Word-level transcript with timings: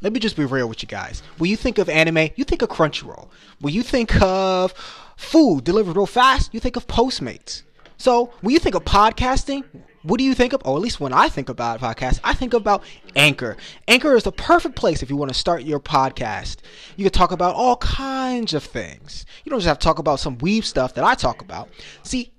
let 0.00 0.12
me 0.12 0.20
just 0.20 0.36
be 0.36 0.44
real 0.44 0.68
with 0.68 0.82
you 0.82 0.88
guys. 0.88 1.22
When 1.38 1.50
you 1.50 1.56
think 1.56 1.78
of 1.78 1.88
anime, 1.88 2.30
you 2.36 2.44
think 2.44 2.62
of 2.62 2.68
Crunchyroll. 2.68 3.28
When 3.60 3.74
you 3.74 3.82
think 3.82 4.20
of 4.22 4.72
food 5.16 5.64
delivered 5.64 5.96
real 5.96 6.06
fast, 6.06 6.54
you 6.54 6.60
think 6.60 6.76
of 6.76 6.86
Postmates. 6.86 7.62
So 7.96 8.32
when 8.40 8.52
you 8.52 8.60
think 8.60 8.76
of 8.76 8.84
podcasting, 8.84 9.64
what 10.04 10.18
do 10.18 10.24
you 10.24 10.34
think 10.34 10.52
of? 10.52 10.62
Or 10.64 10.76
at 10.76 10.82
least 10.82 11.00
when 11.00 11.12
I 11.12 11.28
think 11.28 11.48
about 11.48 11.80
podcast, 11.80 12.20
I 12.22 12.32
think 12.32 12.54
about 12.54 12.84
Anchor. 13.16 13.56
Anchor 13.88 14.14
is 14.14 14.22
the 14.22 14.32
perfect 14.32 14.76
place 14.76 15.02
if 15.02 15.10
you 15.10 15.16
want 15.16 15.30
to 15.30 15.34
start 15.34 15.64
your 15.64 15.80
podcast. 15.80 16.58
You 16.96 17.04
can 17.04 17.12
talk 17.12 17.32
about 17.32 17.56
all 17.56 17.76
kinds 17.76 18.54
of 18.54 18.62
things. 18.62 19.26
You 19.44 19.50
don't 19.50 19.58
just 19.58 19.66
have 19.66 19.80
to 19.80 19.84
talk 19.84 19.98
about 19.98 20.20
some 20.20 20.36
weeb 20.38 20.64
stuff 20.64 20.94
that 20.94 21.04
I 21.04 21.14
talk 21.14 21.42
about. 21.42 21.68
See, 22.04 22.30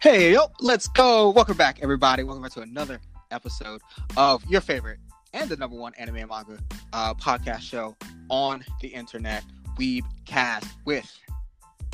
Hey, 0.00 0.32
yo, 0.32 0.46
let's 0.60 0.88
go. 0.88 1.28
Welcome 1.28 1.58
back, 1.58 1.80
everybody. 1.82 2.22
Welcome 2.22 2.42
back 2.42 2.52
to 2.52 2.62
another 2.62 3.00
episode 3.30 3.82
of 4.16 4.42
your 4.46 4.62
favorite 4.62 4.98
and 5.34 5.46
the 5.50 5.58
number 5.58 5.76
one 5.76 5.92
anime 5.98 6.16
and 6.16 6.28
manga 6.30 6.58
uh, 6.94 7.12
podcast 7.12 7.60
show 7.60 7.94
on 8.30 8.64
the 8.80 8.88
internet, 8.88 9.44
Weebcast, 9.78 10.66
with 10.86 11.20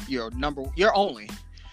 your 0.07 0.31
number, 0.31 0.63
your 0.77 0.95
only, 0.95 1.29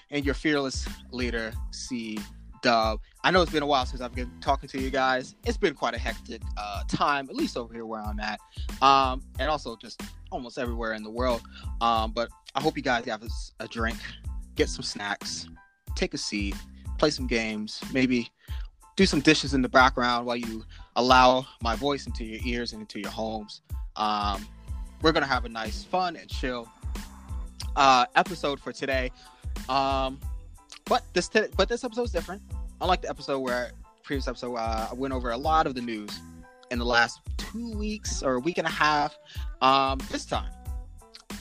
and 0.10 0.26
your 0.26 0.34
fearless 0.34 0.88
leader, 1.12 1.54
C 1.70 2.18
Dub. 2.64 3.00
I 3.24 3.30
know 3.30 3.44
it's 3.44 3.52
been 3.52 3.62
a 3.62 3.68
while 3.68 3.86
since 3.86 4.02
I've 4.02 4.16
been 4.16 4.32
talking 4.42 4.68
to 4.70 4.82
you 4.82 4.90
guys. 4.90 5.36
It's 5.46 5.58
been 5.58 5.76
quite 5.76 5.94
a 5.94 6.00
hectic 6.00 6.42
uh, 6.58 6.82
time, 6.88 7.30
at 7.30 7.36
least 7.36 7.58
over 7.58 7.72
here 7.72 7.86
where 7.86 8.02
I'm 8.02 8.20
at, 8.20 8.40
um, 8.82 9.22
and 9.38 9.52
also 9.52 9.76
just 9.76 10.02
almost 10.32 10.58
everywhere 10.58 10.94
in 10.94 11.04
the 11.04 11.12
world. 11.12 11.44
Um, 11.80 12.12
but 12.12 12.30
I 12.56 12.62
hope 12.62 12.76
you 12.76 12.82
guys 12.82 13.06
have 13.06 13.22
a 13.60 13.68
drink, 13.68 14.00
get 14.56 14.68
some 14.68 14.82
snacks, 14.82 15.48
take 15.96 16.14
a 16.14 16.18
seat, 16.18 16.56
play 16.98 17.10
some 17.10 17.28
games, 17.28 17.82
maybe 17.92 18.30
do 18.96 19.06
some 19.06 19.20
dishes 19.22 19.54
in 19.54 19.62
the 19.62 19.70
background 19.70 20.26
while 20.26 20.36
you 20.36 20.64
allow 20.96 21.46
my 21.62 21.76
voice 21.76 22.06
into 22.06 22.24
your 22.24 22.40
ears 22.46 22.74
and 22.74 22.82
into 22.82 23.00
your 23.00 23.12
homes. 23.12 23.62
Um, 23.96 24.48
we're 25.02 25.12
gonna 25.12 25.26
have 25.26 25.46
a 25.46 25.50
nice, 25.50 25.84
fun, 25.84 26.16
and 26.16 26.30
chill 26.30 26.68
uh, 27.76 28.06
episode 28.16 28.60
for 28.60 28.72
today. 28.72 29.12
Um, 29.70 30.20
but 30.86 31.04
this 31.14 31.28
t- 31.28 31.48
but 31.58 31.70
this 31.70 31.84
episode 31.84 32.04
is 32.04 32.12
different. 32.12 32.42
Unlike 32.82 33.04
the 33.04 33.10
episode 33.10 33.40
where 33.40 33.72
previous 34.04 34.28
episode 34.28 34.56
uh, 34.56 34.88
I 34.92 34.94
went 34.94 35.14
over 35.14 35.32
a 35.32 35.38
lot 35.38 35.68
of 35.68 35.76
the 35.76 35.82
news 35.82 36.10
in 36.72 36.80
the 36.80 36.86
last 36.86 37.20
two 37.38 37.72
weeks 37.78 38.22
or 38.22 38.36
a 38.36 38.40
week 38.40 38.58
and 38.58 38.68
a 38.68 38.72
half. 38.72 39.18
Um, 39.62 40.00
this 40.12 40.26
time 40.26 40.52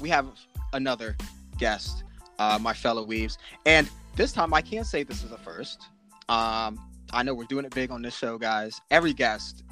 we 0.01 0.09
have 0.09 0.27
another 0.73 1.17
guest, 1.59 2.05
uh, 2.39 2.59
my 2.61 2.73
fellow 2.73 3.05
weebs, 3.07 3.39
and 3.67 3.89
this 4.15 4.33
time 4.33 4.53
I 4.55 4.61
can't 4.61 4.87
say 4.87 5.03
this 5.03 5.23
is 5.23 5.33
a 5.33 5.39
first. 5.39 5.89
Um, 6.29 6.79
I 7.13 7.23
know 7.23 7.35
we're 7.35 7.45
doing 7.45 7.65
it 7.65 7.75
big 7.75 7.91
on 7.91 8.03
this 8.03 8.17
show, 8.17 8.39
guys. 8.39 8.81
Every 8.91 9.13
guest 9.13 9.65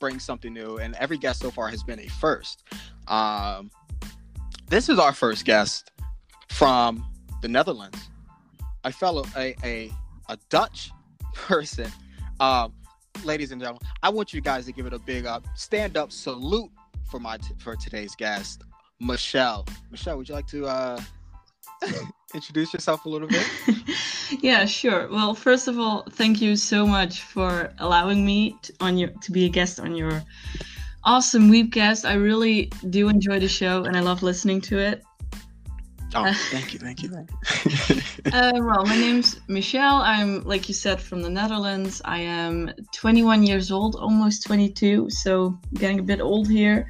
brings 0.00 0.24
something 0.24 0.52
new, 0.52 0.78
and 0.78 0.94
every 0.96 1.18
guest 1.18 1.40
so 1.40 1.50
far 1.50 1.68
has 1.68 1.82
been 1.82 2.00
a 2.00 2.08
first. 2.08 2.64
Um, 3.06 3.70
this 4.68 4.88
is 4.88 4.98
our 4.98 5.12
first 5.12 5.44
guest 5.44 5.90
from 6.48 7.04
the 7.42 7.48
Netherlands, 7.48 8.08
a 8.84 8.92
fellow, 8.92 9.24
a 9.36 9.54
a, 9.62 9.92
a 10.28 10.38
Dutch 10.48 10.90
person. 11.34 11.90
Um, 12.40 12.72
ladies 13.24 13.52
and 13.52 13.60
gentlemen, 13.60 13.82
I 14.02 14.08
want 14.08 14.32
you 14.32 14.40
guys 14.40 14.66
to 14.66 14.72
give 14.72 14.86
it 14.86 14.92
a 14.92 14.98
big 14.98 15.26
up, 15.26 15.46
stand 15.54 15.96
up 15.96 16.10
salute 16.12 16.70
for 17.10 17.20
my 17.20 17.36
t- 17.36 17.54
for 17.58 17.76
today's 17.76 18.14
guest, 18.14 18.62
Michèle. 19.02 19.68
Michèle, 19.92 20.16
would 20.16 20.28
you 20.28 20.34
like 20.34 20.46
to 20.48 20.66
uh, 20.66 21.00
introduce 22.34 22.72
yourself 22.72 23.04
a 23.04 23.08
little 23.08 23.28
bit? 23.28 23.46
yeah, 24.40 24.64
sure. 24.64 25.08
Well, 25.10 25.34
first 25.34 25.68
of 25.68 25.78
all, 25.78 26.04
thank 26.10 26.40
you 26.40 26.56
so 26.56 26.86
much 26.86 27.22
for 27.22 27.72
allowing 27.78 28.24
me 28.24 28.56
to, 28.62 28.72
on 28.80 28.96
your 28.96 29.10
to 29.22 29.32
be 29.32 29.44
a 29.46 29.48
guest 29.48 29.80
on 29.80 29.94
your 29.94 30.22
awesome 31.04 31.50
Weebcast. 31.50 32.08
I 32.08 32.14
really 32.14 32.70
do 32.90 33.08
enjoy 33.08 33.40
the 33.40 33.48
show 33.48 33.84
and 33.84 33.96
I 33.96 34.00
love 34.00 34.22
listening 34.22 34.60
to 34.62 34.78
it. 34.78 35.02
Oh, 36.14 36.32
thank 36.50 36.72
you, 36.72 36.78
thank 36.80 37.02
you. 37.02 37.10
uh, 38.32 38.52
well, 38.54 38.84
my 38.84 38.96
name's 38.96 39.36
Michèle. 39.48 40.00
I'm, 40.02 40.42
like 40.44 40.68
you 40.68 40.74
said, 40.74 41.00
from 41.00 41.22
the 41.22 41.30
Netherlands. 41.30 42.02
I 42.04 42.18
am 42.18 42.72
21 42.92 43.44
years 43.44 43.70
old, 43.70 43.94
almost 43.94 44.44
22, 44.44 45.08
so 45.10 45.56
getting 45.74 46.00
a 46.00 46.02
bit 46.02 46.20
old 46.20 46.48
here. 46.50 46.88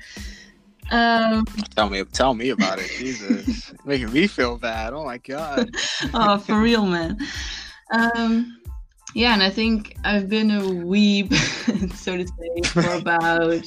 Um, 0.91 1.45
tell 1.75 1.89
me, 1.89 2.05
tell 2.05 2.35
me 2.35 2.51
about 2.51 2.79
it. 2.79 2.91
Jesus, 2.91 3.73
making 3.85 4.13
me 4.13 4.27
feel 4.27 4.59
bad. 4.59 4.93
Oh 4.93 5.05
my 5.05 5.19
god. 5.19 5.75
oh, 6.15 6.39
for 6.39 6.61
real, 6.61 6.85
man. 6.85 7.19
Um, 7.93 8.61
yeah, 9.15 9.33
and 9.33 9.43
I 9.43 9.51
think 9.51 9.97
I've 10.05 10.29
been 10.29 10.51
a 10.51 10.61
weeb, 10.61 11.33
so 11.95 12.17
to 12.17 12.27
say, 12.27 12.83
for 12.83 12.93
about, 12.95 13.65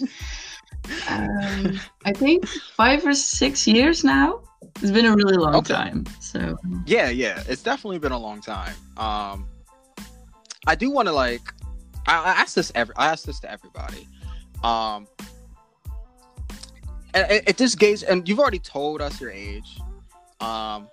um, 1.10 1.80
I 2.06 2.12
think 2.14 2.48
five 2.48 3.06
or 3.06 3.14
six 3.14 3.68
years 3.68 4.04
now. 4.04 4.42
It's 4.82 4.92
been 4.92 5.06
a 5.06 5.16
really 5.16 5.38
long 5.38 5.56
okay. 5.56 5.74
time. 5.74 6.06
So 6.20 6.58
yeah, 6.86 7.10
yeah, 7.10 7.44
it's 7.48 7.62
definitely 7.62 8.00
been 8.00 8.12
a 8.12 8.18
long 8.18 8.42
time. 8.42 8.74
Um, 8.98 9.48
I 10.66 10.76
do 10.76 10.90
want 10.90 11.08
to 11.08 11.14
like, 11.14 11.42
I, 12.08 12.18
I 12.18 12.30
ask 12.32 12.56
this 12.56 12.72
every, 12.76 12.96
I 12.96 13.08
ask 13.08 13.26
this 13.26 13.40
to 13.42 13.52
everybody. 13.52 14.08
Um, 14.64 15.08
and 17.14 17.32
it, 17.32 17.50
it 17.50 17.58
just 17.58 17.80
gauge, 17.80 18.04
and 18.04 18.28
you've 18.28 18.40
already 18.40 18.60
told 18.60 19.02
us 19.02 19.20
your 19.22 19.32
age. 19.32 19.80
Um, 20.40 20.88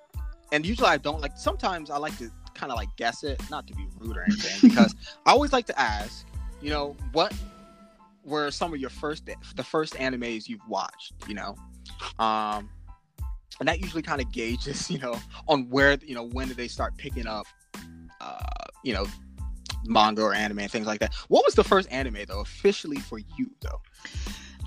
and 0.52 0.64
usually 0.66 0.88
I 0.88 0.96
don't 0.96 1.20
like. 1.20 1.36
Sometimes 1.36 1.90
I 1.90 1.98
like 1.98 2.16
to 2.18 2.30
kind 2.54 2.72
of 2.72 2.76
like 2.76 2.88
guess 2.96 3.24
it, 3.24 3.40
not 3.50 3.66
to 3.66 3.74
be 3.74 3.86
rude 3.98 4.16
or 4.16 4.22
anything, 4.22 4.52
because 4.70 4.94
I 5.26 5.32
always 5.32 5.52
like 5.52 5.66
to 5.66 5.80
ask, 5.80 6.26
you 6.60 6.70
know, 6.70 6.96
what 7.12 7.32
were 8.24 8.50
some 8.50 8.72
of 8.72 8.80
your 8.80 8.90
first, 8.90 9.28
the 9.56 9.64
first 9.64 9.94
animes 9.94 10.48
you've 10.48 10.66
watched, 10.68 11.14
you 11.26 11.34
know, 11.34 11.54
um, 12.18 12.68
and 13.58 13.68
that 13.68 13.80
usually 13.80 14.02
kind 14.02 14.20
of 14.20 14.30
gauges, 14.32 14.90
you 14.90 14.98
know, 14.98 15.18
on 15.48 15.68
where, 15.68 15.98
you 16.04 16.14
know, 16.14 16.24
when 16.24 16.48
did 16.48 16.56
they 16.56 16.68
start 16.68 16.96
picking 16.96 17.26
up, 17.26 17.46
uh, 18.20 18.38
you 18.84 18.92
know, 18.92 19.06
manga 19.84 20.22
or 20.22 20.34
anime 20.34 20.58
and 20.60 20.70
things 20.70 20.86
like 20.86 21.00
that. 21.00 21.14
What 21.28 21.44
was 21.44 21.54
the 21.54 21.64
first 21.64 21.90
anime 21.90 22.18
though, 22.28 22.40
officially 22.40 22.98
for 22.98 23.18
you 23.18 23.50
though? 23.60 23.80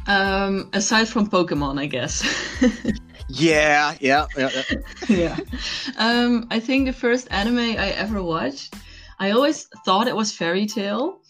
Um, 0.08 0.69
aside 0.74 1.08
from 1.08 1.30
Pokemon, 1.30 1.80
I 1.80 1.86
guess. 1.86 2.24
yeah, 3.30 3.96
yeah, 4.00 4.28
yeah. 4.38 4.50
Yeah. 4.50 4.64
yeah. 5.09 5.40
Um, 5.97 6.47
I 6.52 6.59
think 6.59 6.86
the 6.86 6.94
first 6.94 7.28
anime 7.31 7.58
I 7.58 7.91
ever 7.91 8.22
watched, 8.22 8.75
I 9.19 9.31
always 9.31 9.68
thought 9.86 10.08
it 10.08 10.16
was 10.16 10.31
Fairy 10.31 10.66
Tail. 10.66 11.22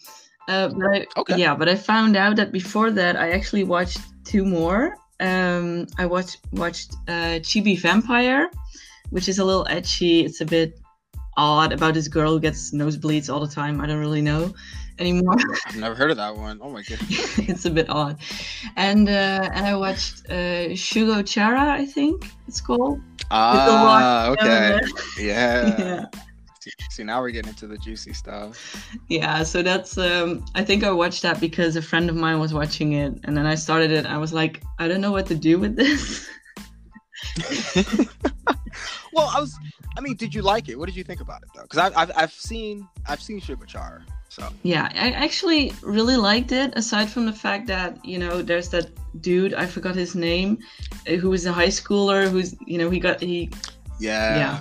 Uh, 0.48 0.68
but 0.68 0.86
I, 0.86 1.06
okay. 1.16 1.38
yeah, 1.38 1.54
but 1.54 1.68
I 1.68 1.76
found 1.76 2.16
out 2.16 2.36
that 2.36 2.52
before 2.52 2.90
that 2.90 3.16
I 3.16 3.30
actually 3.30 3.64
watched 3.64 3.98
two 4.24 4.44
more. 4.44 4.96
Um, 5.20 5.86
I 5.96 6.06
watched 6.06 6.40
watched 6.52 6.94
uh, 7.08 7.38
Chibi 7.40 7.80
Vampire, 7.80 8.50
which 9.10 9.28
is 9.28 9.38
a 9.38 9.44
little 9.44 9.66
edgy. 9.70 10.24
It's 10.24 10.40
a 10.40 10.46
bit 10.46 10.78
odd 11.36 11.72
about 11.72 11.94
this 11.94 12.08
girl 12.08 12.32
who 12.32 12.40
gets 12.40 12.72
nosebleeds 12.72 13.32
all 13.32 13.40
the 13.40 13.52
time. 13.52 13.80
I 13.80 13.86
don't 13.86 14.00
really 14.00 14.22
know 14.22 14.52
anymore. 14.98 15.36
I've 15.66 15.76
never 15.76 15.94
heard 15.94 16.10
of 16.10 16.16
that 16.16 16.36
one. 16.36 16.58
Oh 16.62 16.70
my 16.70 16.82
god, 16.82 16.98
it's 17.08 17.64
a 17.64 17.70
bit 17.70 17.88
odd. 17.88 18.18
And 18.76 19.08
uh, 19.08 19.50
and 19.52 19.66
I 19.66 19.76
watched 19.76 20.26
uh, 20.28 20.70
Shugo 20.74 21.26
Chara, 21.26 21.72
I 21.72 21.86
think 21.86 22.30
it's 22.48 22.60
called. 22.60 23.00
Ah, 23.30 24.30
okay, 24.30 24.80
yeah. 25.18 25.76
yeah. 25.78 26.04
See, 26.90 27.04
now 27.04 27.20
we're 27.20 27.30
getting 27.30 27.50
into 27.50 27.66
the 27.66 27.76
juicy 27.76 28.12
stuff. 28.14 28.86
Yeah, 29.08 29.42
so 29.42 29.62
that's 29.62 29.98
um 29.98 30.44
I 30.54 30.64
think 30.64 30.84
I 30.84 30.90
watched 30.90 31.22
that 31.22 31.40
because 31.40 31.76
a 31.76 31.82
friend 31.82 32.08
of 32.08 32.16
mine 32.16 32.38
was 32.38 32.54
watching 32.54 32.92
it 32.92 33.18
and 33.24 33.36
then 33.36 33.46
I 33.46 33.54
started 33.54 33.90
it. 33.90 34.06
I 34.06 34.16
was 34.16 34.32
like, 34.32 34.62
I 34.78 34.88
don't 34.88 35.00
know 35.00 35.12
what 35.12 35.26
to 35.26 35.34
do 35.34 35.58
with 35.58 35.76
this. 35.76 36.26
Well, 39.14 39.30
I 39.34 39.40
was 39.40 39.56
I 39.96 40.00
mean, 40.00 40.16
did 40.16 40.34
you 40.34 40.42
like 40.42 40.68
it? 40.68 40.78
What 40.78 40.86
did 40.86 40.96
you 40.96 41.04
think 41.04 41.20
about 41.20 41.42
it 41.42 41.48
though? 41.54 41.66
Cuz 41.66 41.78
I've, 41.78 41.96
I've 41.96 42.12
I've 42.16 42.32
seen 42.32 42.88
I've 43.06 43.22
seen 43.22 43.40
Shugo 43.40 43.66
Chara. 43.66 44.04
So 44.28 44.48
yeah, 44.62 44.88
I 44.94 45.10
actually 45.10 45.72
really 45.82 46.16
liked 46.16 46.50
it. 46.50 46.72
Aside 46.76 47.08
from 47.08 47.24
the 47.26 47.32
fact 47.32 47.66
that 47.68 48.04
you 48.04 48.18
know, 48.18 48.42
there's 48.42 48.68
that 48.70 48.90
dude 49.20 49.54
I 49.54 49.66
forgot 49.66 49.94
his 49.94 50.14
name, 50.14 50.58
uh, 51.08 51.12
who 51.12 51.30
was 51.30 51.46
a 51.46 51.52
high 51.52 51.68
schooler 51.68 52.28
who's 52.28 52.56
you 52.66 52.78
know 52.78 52.90
he 52.90 52.98
got 52.98 53.20
he 53.20 53.50
yeah 54.00 54.36
yeah 54.36 54.58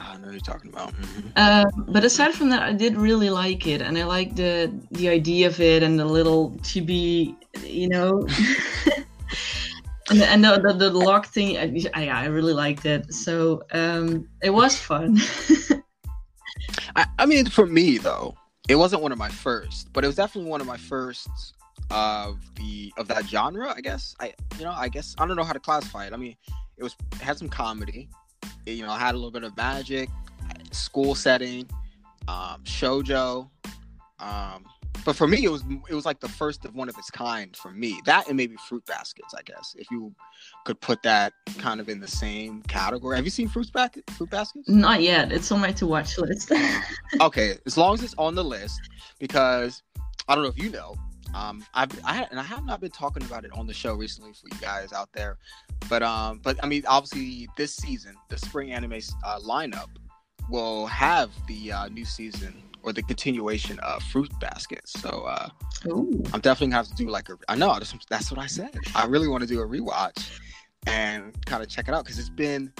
I 0.00 0.16
know 0.18 0.30
you're 0.30 0.40
talking 0.40 0.70
about. 0.70 0.92
Mm-hmm. 0.92 1.28
Uh, 1.36 1.64
but 1.88 2.04
aside 2.04 2.34
from 2.34 2.50
that, 2.50 2.62
I 2.62 2.72
did 2.72 2.96
really 2.96 3.30
like 3.30 3.66
it, 3.66 3.80
and 3.80 3.96
I 3.96 4.04
like 4.04 4.36
the 4.36 4.72
the 4.92 5.08
idea 5.08 5.46
of 5.46 5.60
it 5.60 5.82
and 5.82 5.98
the 5.98 6.04
little 6.04 6.50
chibi, 6.62 7.34
you 7.64 7.88
know. 7.88 8.26
and 10.10 10.20
the, 10.20 10.26
and 10.26 10.44
the, 10.44 10.72
the, 10.72 10.90
the 10.90 10.98
lock 10.98 11.26
thing, 11.26 11.56
I, 11.94 12.08
I 12.08 12.26
really 12.26 12.52
liked 12.52 12.84
it. 12.84 13.12
So 13.12 13.62
um, 13.72 14.28
it 14.42 14.50
was 14.50 14.76
fun. 14.76 15.18
I, 16.96 17.06
I 17.18 17.26
mean, 17.26 17.46
for 17.46 17.66
me 17.66 17.98
though, 17.98 18.34
it 18.68 18.76
wasn't 18.76 19.02
one 19.02 19.12
of 19.12 19.18
my 19.18 19.28
first, 19.28 19.92
but 19.92 20.04
it 20.04 20.06
was 20.06 20.16
definitely 20.16 20.50
one 20.50 20.60
of 20.60 20.66
my 20.66 20.76
first 20.76 21.28
of 21.90 22.38
the 22.56 22.92
of 22.96 23.08
that 23.08 23.26
genre. 23.26 23.72
I 23.74 23.80
guess 23.80 24.14
I, 24.20 24.32
you 24.58 24.64
know, 24.64 24.72
I 24.72 24.88
guess 24.88 25.14
I 25.18 25.26
don't 25.26 25.36
know 25.36 25.44
how 25.44 25.52
to 25.52 25.60
classify 25.60 26.06
it. 26.06 26.12
I 26.12 26.16
mean, 26.16 26.36
it 26.76 26.82
was 26.82 26.96
it 27.12 27.20
had 27.20 27.38
some 27.38 27.48
comedy. 27.48 28.08
It, 28.66 28.72
you 28.72 28.86
know, 28.86 28.92
had 28.92 29.14
a 29.14 29.18
little 29.18 29.30
bit 29.30 29.44
of 29.44 29.56
magic, 29.56 30.08
school 30.70 31.14
setting, 31.14 31.68
um, 32.28 32.62
shojo. 32.64 33.50
Um, 34.20 34.64
but 35.04 35.16
for 35.16 35.26
me, 35.26 35.44
it 35.44 35.50
was 35.50 35.62
it 35.88 35.94
was 35.94 36.06
like 36.06 36.20
the 36.20 36.28
first 36.28 36.64
of 36.64 36.74
one 36.74 36.88
of 36.88 36.96
its 36.96 37.10
kind 37.10 37.54
for 37.56 37.70
me. 37.70 38.00
That 38.06 38.28
and 38.28 38.36
maybe 38.36 38.56
fruit 38.68 38.84
baskets, 38.86 39.34
I 39.34 39.42
guess, 39.42 39.74
if 39.78 39.90
you 39.90 40.14
could 40.64 40.80
put 40.80 41.02
that 41.02 41.32
kind 41.58 41.80
of 41.80 41.88
in 41.88 42.00
the 42.00 42.08
same 42.08 42.62
category. 42.62 43.16
Have 43.16 43.24
you 43.24 43.30
seen 43.30 43.48
fruit 43.48 43.72
basket 43.72 44.04
fruit 44.10 44.30
baskets? 44.30 44.68
Not 44.68 45.02
yet. 45.02 45.32
It's 45.32 45.50
on 45.52 45.60
my 45.60 45.72
to 45.72 45.86
watch 45.86 46.18
list. 46.18 46.52
okay, 47.20 47.58
as 47.66 47.76
long 47.76 47.94
as 47.94 48.02
it's 48.02 48.14
on 48.16 48.34
the 48.34 48.44
list, 48.44 48.80
because 49.18 49.82
I 50.28 50.34
don't 50.34 50.44
know 50.44 50.50
if 50.50 50.58
you 50.58 50.70
know. 50.70 50.94
Um, 51.34 51.64
I've 51.74 51.90
I 52.04 52.26
and 52.30 52.38
I 52.38 52.44
have 52.44 52.64
not 52.64 52.80
been 52.80 52.92
talking 52.92 53.24
about 53.24 53.44
it 53.44 53.50
on 53.52 53.66
the 53.66 53.74
show 53.74 53.94
recently 53.94 54.32
for 54.32 54.54
you 54.54 54.60
guys 54.60 54.92
out 54.92 55.10
there, 55.12 55.36
but 55.88 56.02
um, 56.02 56.40
but 56.42 56.62
I 56.62 56.66
mean, 56.66 56.84
obviously 56.86 57.48
this 57.56 57.74
season, 57.74 58.14
the 58.28 58.38
spring 58.38 58.72
anime 58.72 59.00
uh, 59.24 59.40
lineup 59.40 59.88
will 60.48 60.86
have 60.86 61.30
the 61.48 61.72
uh, 61.72 61.88
new 61.88 62.04
season 62.04 62.54
or 62.84 62.92
the 62.92 63.02
continuation 63.02 63.78
of 63.80 64.02
Fruit 64.04 64.30
Baskets. 64.40 64.92
So 65.00 65.24
uh, 65.26 65.48
I'm 65.86 66.40
definitely 66.40 66.68
gonna 66.68 66.76
have 66.76 66.88
to 66.88 66.94
do 66.94 67.08
like 67.08 67.28
a. 67.30 67.38
I 67.48 67.56
know 67.56 67.72
that's, 67.74 67.94
that's 68.08 68.30
what 68.30 68.38
I 68.38 68.46
said. 68.46 68.76
I 68.94 69.06
really 69.06 69.28
want 69.28 69.42
to 69.42 69.48
do 69.48 69.60
a 69.60 69.66
rewatch 69.66 70.38
and 70.86 71.34
kind 71.46 71.62
of 71.62 71.68
check 71.68 71.88
it 71.88 71.94
out 71.94 72.04
because 72.04 72.18
it's 72.18 72.28
been 72.28 72.72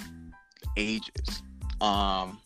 ages. 0.77 1.43
Um, 1.81 2.39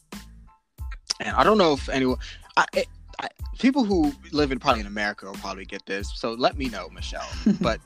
and 1.20 1.36
I 1.36 1.44
don't 1.44 1.58
know 1.58 1.74
if 1.74 1.88
anyone. 1.88 2.18
I, 2.56 2.64
it, 2.74 2.86
I, 3.20 3.28
people 3.58 3.84
who 3.84 4.12
live 4.32 4.52
in 4.52 4.58
probably 4.60 4.80
in 4.80 4.86
America 4.86 5.26
will 5.26 5.34
probably 5.34 5.64
get 5.64 5.84
this. 5.86 6.12
So 6.14 6.34
let 6.34 6.56
me 6.56 6.68
know, 6.68 6.88
Michèle. 6.88 7.60
but 7.60 7.80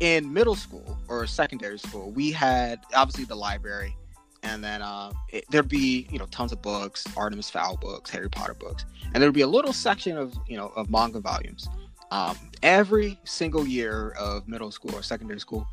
in 0.00 0.32
middle 0.32 0.54
school 0.54 0.96
or 1.08 1.26
secondary 1.26 1.78
school, 1.78 2.10
we 2.12 2.30
had 2.30 2.80
obviously 2.94 3.24
the 3.24 3.34
library 3.34 3.96
and 4.46 4.62
then 4.62 4.80
uh, 4.80 5.12
it, 5.30 5.44
there'd 5.50 5.68
be 5.68 6.06
you 6.10 6.18
know 6.18 6.26
tons 6.26 6.52
of 6.52 6.62
books, 6.62 7.04
Artemis 7.16 7.50
Fowl 7.50 7.76
books, 7.76 8.10
Harry 8.10 8.30
Potter 8.30 8.54
books, 8.54 8.84
and 9.12 9.22
there'd 9.22 9.34
be 9.34 9.40
a 9.42 9.46
little 9.46 9.72
section 9.72 10.16
of 10.16 10.34
you 10.46 10.56
know 10.56 10.68
of 10.76 10.88
manga 10.88 11.20
volumes. 11.20 11.68
Um, 12.12 12.36
every 12.62 13.18
single 13.24 13.66
year 13.66 14.10
of 14.12 14.46
middle 14.46 14.70
school 14.70 14.94
or 14.94 15.02
secondary 15.02 15.40
school, 15.40 15.66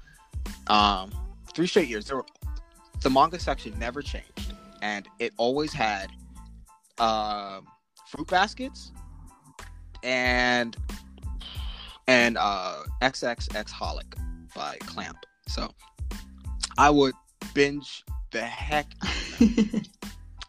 um, 0.68 1.12
three 1.54 1.68
straight 1.68 1.88
years, 1.88 2.08
there 2.08 2.18
were, 2.18 2.26
the 3.02 3.10
manga 3.10 3.40
section 3.40 3.78
never 3.78 4.02
changed, 4.02 4.54
and 4.82 5.08
it 5.20 5.34
always 5.38 5.72
had 5.72 6.10
uh, 6.98 7.62
fruit 8.08 8.28
baskets 8.28 8.92
and 10.02 10.76
and 12.08 12.38
uh, 12.40 12.78
xxxHolic 13.04 14.16
by 14.56 14.78
Clamp. 14.80 15.26
So 15.48 15.72
I 16.78 16.90
would 16.90 17.14
binge 17.54 18.04
the 18.34 18.42
heck? 18.42 18.88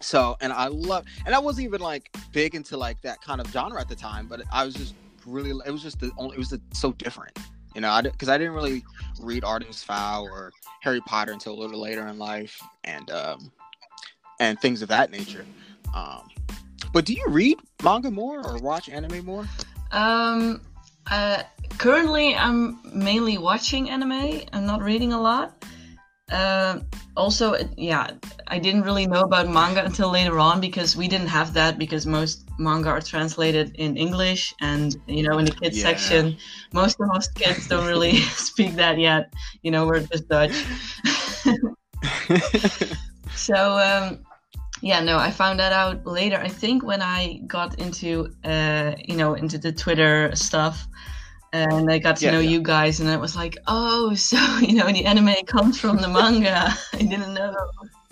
So 0.05 0.37
and 0.43 0.53
i 0.53 0.67
love 0.67 1.07
and 1.25 1.35
i 1.35 1.39
wasn't 1.39 1.65
even 1.65 1.81
like 1.81 2.15
big 2.33 2.55
into 2.55 2.77
like 2.77 3.01
that 3.01 3.23
kind 3.23 3.41
of 3.41 3.51
genre 3.51 3.81
at 3.81 3.89
the 3.89 3.97
time 3.97 4.27
but 4.27 4.43
i 4.53 4.63
was 4.63 4.75
just 4.75 4.95
really 5.25 5.51
it 5.67 5.71
was 5.71 5.83
just 5.83 5.99
the 5.99 6.13
only 6.19 6.37
it 6.37 6.39
was 6.39 6.51
the, 6.51 6.61
so 6.75 6.93
different 6.93 7.39
you 7.75 7.81
know? 7.81 8.01
Because 8.03 8.29
I, 8.29 8.35
I, 8.35 8.39
didn't 8.39 8.53
really 8.53 8.85
read 9.21 9.43
artemis 9.45 9.83
fowl 9.83 10.27
or 10.27 10.53
harry 10.81 11.01
potter 11.01 11.33
until 11.33 11.55
a 11.55 11.59
little 11.59 11.81
later 11.81 12.07
in 12.07 12.19
life 12.19 12.61
and 12.85 13.11
um 13.11 13.51
and 14.41 14.61
things 14.61 14.83
of 14.83 14.89
that 14.89 15.11
nature 15.11 15.47
um 15.95 16.29
but 16.93 17.07
do 17.07 17.15
you 17.15 17.25
read 17.29 17.59
manga 17.83 18.11
more 18.11 18.47
or 18.47 18.59
watch 18.59 18.91
anime 18.91 19.25
more? 19.25 19.49
Um 19.91 20.61
uh 21.11 21.45
currently 21.79 22.35
i'm 22.35 22.79
mainly 22.95 23.39
watching 23.39 23.89
anime 23.89 24.43
i'm 24.53 24.67
not 24.67 24.83
reading 24.83 25.15
a 25.15 25.21
lot 25.21 25.65
uh, 26.35 26.81
also, 27.17 27.57
yeah, 27.77 28.11
I 28.49 28.59
didn't 28.59 28.83
really 28.83 29.07
know 29.07 29.23
about 29.23 29.49
manga 29.49 29.85
until 29.85 30.11
later 30.11 30.41
on 30.41 30.61
because 30.61 30.97
we 30.97 31.07
didn't 31.07 31.29
have 31.29 31.55
that 31.55 31.79
because 31.79 32.07
most 32.07 32.49
manga 32.59 32.89
are 32.89 33.01
translated 33.01 33.73
in 33.77 33.97
English, 33.97 34.53
and 34.61 34.97
you 35.07 35.23
know, 35.23 35.39
in 35.39 35.45
the 35.45 35.53
kids 35.53 35.79
yeah. 35.79 35.85
section, 35.85 36.37
most 36.73 37.01
of 37.01 37.07
most 37.07 37.35
kids 37.37 37.69
don't 37.69 37.87
really 37.87 38.17
speak 38.49 38.75
that 38.75 38.99
yet. 38.99 39.33
You 39.63 39.71
know, 39.71 39.87
we're 39.87 40.01
just 40.01 40.29
Dutch. 40.29 40.65
so 43.37 43.79
um, 43.79 44.19
yeah, 44.83 45.01
no, 45.01 45.19
I 45.19 45.31
found 45.31 45.61
that 45.61 45.73
out 45.73 46.05
later. 46.05 46.39
I 46.39 46.49
think 46.49 46.83
when 46.83 47.01
I 47.01 47.41
got 47.47 47.79
into 47.79 48.35
uh, 48.45 48.95
you 48.99 49.17
know 49.17 49.35
into 49.35 49.57
the 49.57 49.73
Twitter 49.73 50.35
stuff 50.35 50.89
and 51.55 51.89
I 51.89 51.99
got 51.99 52.17
to 52.17 52.25
yeah, 52.25 52.33
know 52.33 52.41
yeah. 52.41 52.51
you 52.51 52.61
guys, 52.61 52.99
and 52.99 53.09
it 53.09 53.21
was 53.21 53.37
like, 53.37 53.57
oh, 53.69 54.15
so 54.15 54.37
you 54.59 54.75
know, 54.75 54.87
the 54.91 55.07
anime 55.07 55.35
comes 55.47 55.79
from 55.81 55.99
the 55.99 56.09
manga. 56.09 56.75
I 56.93 56.99
didn't 56.99 57.33
know. 57.35 57.55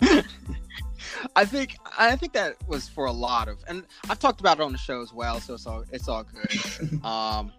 I 1.35 1.45
think 1.45 1.77
I 1.97 2.15
think 2.15 2.33
that 2.33 2.55
was 2.67 2.87
for 2.87 3.05
a 3.05 3.11
lot 3.11 3.47
of, 3.47 3.57
and 3.67 3.83
I've 4.09 4.19
talked 4.19 4.39
about 4.39 4.59
it 4.59 4.63
on 4.63 4.71
the 4.71 4.77
show 4.77 5.01
as 5.01 5.13
well, 5.13 5.39
so 5.39 5.53
it's 5.53 5.67
all 5.67 5.83
it's 5.91 6.07
all 6.07 6.23
good. 6.23 7.03
um, 7.03 7.51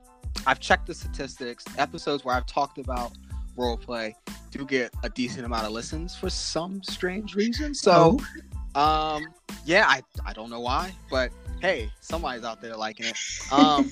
I've 0.47 0.61
checked 0.61 0.87
the 0.87 0.95
statistics. 0.95 1.65
Episodes 1.79 2.25
where 2.25 2.35
I've 2.35 2.47
talked 2.47 2.79
about 2.79 3.13
role 3.57 3.77
play 3.77 4.17
do 4.51 4.65
get 4.65 4.93
a 5.03 5.09
decent 5.09 5.45
amount 5.45 5.67
of 5.67 5.73
listens 5.73 6.17
for 6.17 6.29
some 6.29 6.83
strange 6.83 7.35
reason. 7.35 7.75
So, 7.75 8.19
oh. 8.75 8.81
um, 8.81 9.27
yeah, 9.65 9.85
I 9.87 10.03
I 10.25 10.33
don't 10.33 10.51
know 10.51 10.61
why, 10.61 10.93
but 11.11 11.31
hey, 11.61 11.91
somebody's 12.01 12.45
out 12.45 12.63
there 12.63 12.77
liking 12.77 13.07
it. 13.07 13.17
Um, 13.53 13.91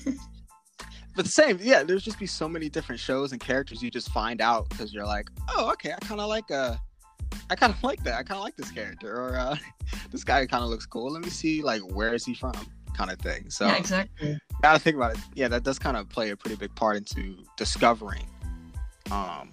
but 1.15 1.25
the 1.25 1.31
same, 1.31 1.59
yeah. 1.61 1.83
There's 1.83 2.03
just 2.03 2.19
be 2.19 2.25
so 2.25 2.47
many 2.47 2.69
different 2.69 2.99
shows 2.99 3.31
and 3.31 3.41
characters 3.41 3.81
you 3.81 3.91
just 3.91 4.09
find 4.09 4.41
out 4.41 4.69
because 4.69 4.93
you're 4.93 5.05
like, 5.05 5.29
oh, 5.55 5.71
okay, 5.71 5.93
I 5.93 6.05
kind 6.05 6.21
of 6.21 6.27
like 6.27 6.49
uh, 6.51 6.75
I 7.49 7.55
kind 7.55 7.73
of 7.73 7.83
like 7.83 8.03
that. 8.03 8.15
I 8.15 8.23
kind 8.23 8.37
of 8.37 8.43
like 8.43 8.55
this 8.55 8.71
character, 8.71 9.15
or 9.15 9.37
uh, 9.37 9.55
this 10.11 10.23
guy 10.23 10.45
kind 10.45 10.63
of 10.63 10.69
looks 10.69 10.85
cool. 10.85 11.11
Let 11.11 11.23
me 11.23 11.29
see, 11.29 11.61
like, 11.61 11.81
where 11.81 12.13
is 12.13 12.25
he 12.25 12.33
from, 12.33 12.53
kind 12.93 13.11
of 13.11 13.19
thing. 13.19 13.49
So 13.49 13.65
yeah, 13.65 13.75
exactly. 13.75 14.37
Gotta 14.61 14.79
think 14.79 14.95
about 14.95 15.13
it. 15.13 15.19
Yeah, 15.35 15.47
that 15.49 15.63
does 15.63 15.79
kind 15.79 15.97
of 15.97 16.09
play 16.09 16.31
a 16.31 16.37
pretty 16.37 16.55
big 16.55 16.73
part 16.75 16.97
into 16.97 17.37
discovering, 17.57 18.27
um, 19.11 19.51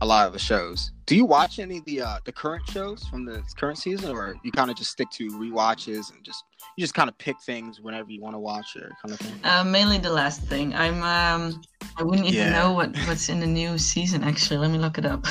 a 0.00 0.06
lot 0.06 0.26
of 0.26 0.32
the 0.32 0.38
shows. 0.38 0.92
Do 1.06 1.16
you 1.16 1.24
watch 1.24 1.58
any 1.58 1.78
of 1.78 1.84
the 1.84 2.02
uh, 2.02 2.18
the 2.24 2.32
current 2.32 2.68
shows 2.68 3.04
from 3.04 3.24
the 3.24 3.42
current 3.56 3.78
season, 3.78 4.10
or 4.10 4.36
you 4.42 4.52
kind 4.52 4.70
of 4.70 4.76
just 4.76 4.90
stick 4.90 5.10
to 5.10 5.38
re-watches 5.38 6.10
and 6.10 6.24
just 6.24 6.44
you 6.76 6.82
just 6.82 6.94
kind 6.94 7.08
of 7.08 7.16
pick 7.18 7.40
things 7.42 7.80
whenever 7.80 8.10
you 8.10 8.20
want 8.20 8.34
to 8.34 8.38
watch 8.38 8.76
it, 8.76 8.90
kind 9.02 9.12
of 9.12 9.18
thing? 9.18 9.34
Uh, 9.44 9.64
mainly 9.64 9.98
the 9.98 10.10
last 10.10 10.42
thing. 10.42 10.74
I'm 10.74 11.02
um, 11.02 11.62
I 11.96 12.02
wouldn't 12.02 12.26
even 12.26 12.40
yeah. 12.40 12.50
know 12.50 12.72
what 12.72 12.96
what's 13.06 13.28
in 13.28 13.40
the 13.40 13.46
new 13.46 13.78
season. 13.78 14.24
Actually, 14.24 14.58
let 14.58 14.70
me 14.70 14.78
look 14.78 14.98
it 14.98 15.06
up. 15.06 15.26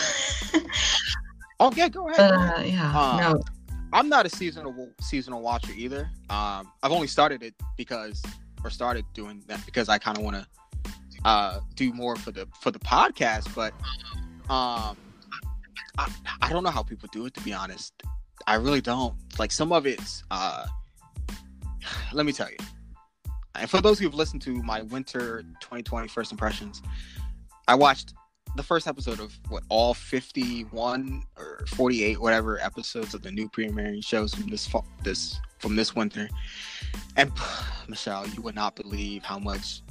oh 1.60 1.72
yeah, 1.76 1.90
go 1.90 2.10
ahead. 2.10 2.32
Uh, 2.32 2.62
yeah, 2.64 3.00
um, 3.00 3.18
no. 3.18 3.44
I'm 3.92 4.10
not 4.10 4.26
a 4.26 4.30
seasonal 4.30 4.90
seasonal 5.02 5.42
watcher 5.42 5.72
either. 5.76 6.10
Um, 6.30 6.72
I've 6.82 6.92
only 6.92 7.08
started 7.08 7.44
it 7.44 7.54
because, 7.78 8.24
or 8.64 8.72
started 8.72 9.06
doing 9.14 9.44
that 9.48 9.64
because 9.66 9.88
I 9.88 10.00
kind 10.00 10.18
of 10.18 10.24
want 10.24 10.38
to 10.38 10.48
uh, 11.26 11.60
do 11.76 11.94
more 11.94 12.16
for 12.16 12.32
the 12.32 12.48
for 12.60 12.72
the 12.72 12.80
podcast. 12.80 13.54
But 13.54 13.74
um, 14.50 14.98
I, 15.98 16.12
I 16.42 16.50
don't 16.50 16.64
know 16.64 16.70
how 16.70 16.84
people 16.84 17.10
do 17.12 17.26
it 17.26 17.34
to 17.36 17.42
be 17.42 17.54
honest. 17.54 17.94
I 18.48 18.56
really 18.56 18.82
don't. 18.82 19.16
Like 19.40 19.52
some 19.52 19.72
of 19.72 19.86
it's 19.86 20.24
uh 20.32 20.66
let 22.14 22.26
me 22.26 22.34
tell 22.34 22.50
you. 22.50 22.58
And 23.56 23.70
for 23.70 23.82
those 23.82 24.00
who've 24.00 24.14
listened 24.14 24.42
to 24.44 24.64
my 24.64 24.82
winter 24.82 25.44
2020 25.62 26.08
first 26.08 26.32
impressions, 26.32 26.82
I 27.68 27.76
watched 27.76 28.14
the 28.56 28.64
first 28.64 28.88
episode 28.88 29.20
of 29.20 29.38
what 29.50 29.64
all 29.70 29.94
51 29.94 31.24
or 31.38 31.66
48 31.68 32.20
whatever 32.20 32.60
episodes 32.60 33.14
of 33.14 33.22
the 33.22 33.32
new 33.32 33.50
premiering 33.50 34.04
shows 34.04 34.34
from 34.34 34.50
this 34.50 34.68
fall, 34.68 34.86
this 35.04 35.40
from 35.60 35.76
this 35.76 35.96
winter. 35.96 36.30
And 37.16 37.32
Michèle, 37.88 38.34
you 38.36 38.42
would 38.42 38.56
not 38.56 38.76
believe 38.76 39.24
how 39.24 39.40
much 39.40 39.82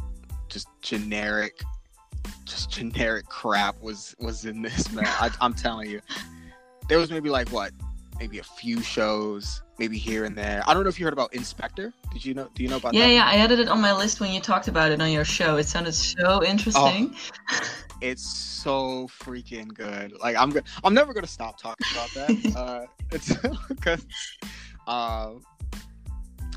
just 0.49 0.69
generic 0.83 1.61
just 2.45 2.71
generic 2.71 3.27
crap 3.27 3.81
was 3.81 4.15
was 4.19 4.45
in 4.45 4.63
this 4.63 4.93
man. 4.93 5.07
I, 5.07 5.31
I'm 5.41 5.55
telling 5.55 5.91
you, 5.91 6.01
there 6.89 6.99
was 6.99 7.11
maybe 7.11 7.31
like 7.31 7.49
what 7.51 7.73
maybe 8.19 8.39
a 8.39 8.45
few 8.45 8.81
shows, 8.83 9.63
maybe 9.79 9.99
here 9.99 10.25
and 10.25 10.37
there. 10.37 10.63
I 10.67 10.75
don't 10.75 10.83
know 10.83 10.89
if 10.89 10.99
you 10.99 11.07
heard 11.07 11.13
about 11.13 11.35
In/Spectre. 11.35 11.93
Did 12.13 12.25
you 12.25 12.35
know? 12.35 12.49
Do 12.55 12.63
you 12.63 12.69
know 12.69 12.77
about 12.77 12.95
yeah, 12.95 13.03
that? 13.03 13.09
Yeah, 13.09 13.15
yeah 13.15 13.31
I 13.31 13.43
added 13.43 13.59
it 13.59 13.69
on 13.69 13.81
my 13.81 13.93
list 13.93 14.21
when 14.21 14.33
you 14.33 14.41
talked 14.41 14.69
about 14.69 14.93
it 14.93 15.01
on 15.01 15.11
your 15.11 15.25
show. 15.25 15.57
It 15.57 15.67
sounded 15.67 15.95
so 15.95 16.45
interesting. 16.45 17.15
Oh, 17.51 17.61
it's 18.01 18.25
so 18.25 19.09
freaking 19.09 19.73
good. 19.73 20.13
Like 20.21 20.37
I'm, 20.37 20.53
I'm 20.85 20.95
never 20.95 21.13
gonna 21.13 21.27
stop 21.27 21.59
talking 21.61 21.87
about 21.93 22.11
that. 22.15 22.57
uh, 22.57 22.87
it's 23.11 23.35
because 23.69 24.07
uh, 24.87 25.33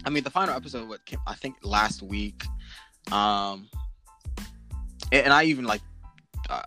I 0.05 0.09
mean, 0.09 0.23
the 0.23 0.29
final 0.29 0.55
episode, 0.55 0.87
what 0.87 1.05
came, 1.05 1.19
I 1.25 1.33
think 1.33 1.57
last 1.63 2.03
week, 2.03 2.43
um, 3.11 3.69
and 5.11 5.33
I 5.33 5.43
even 5.43 5.65
like 5.65 5.81
uh, 6.49 6.63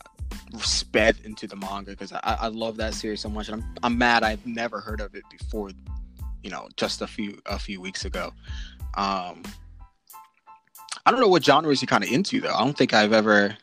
sped 0.59 1.17
into 1.25 1.47
the 1.47 1.57
manga 1.57 1.91
because 1.91 2.13
I, 2.13 2.21
I 2.23 2.49
love 2.49 2.77
that 2.79 2.95
series 2.95 3.21
so 3.21 3.29
much, 3.29 3.49
and 3.49 3.63
I'm 3.63 3.75
I'm 3.83 3.99
mad 3.99 4.23
I've 4.23 4.47
never 4.47 4.81
heard 4.81 5.01
of 5.01 5.15
it 5.15 5.25
before, 5.31 5.71
you 6.43 6.51
know, 6.51 6.69
just 6.77 7.03
a 7.03 7.07
few 7.07 7.41
a 7.47 7.59
few 7.59 7.81
weeks 7.81 8.05
ago. 8.05 8.33
Um, 8.97 9.43
I 11.07 11.11
don't 11.11 11.21
know 11.21 11.29
what 11.29 11.45
genres 11.45 11.81
you're 11.81 11.87
kind 11.87 12.05
of 12.05 12.11
into 12.11 12.41
though. 12.41 12.53
I 12.53 12.65
don't 12.65 12.77
think 12.77 12.93
I've 12.93 13.13
ever, 13.13 13.57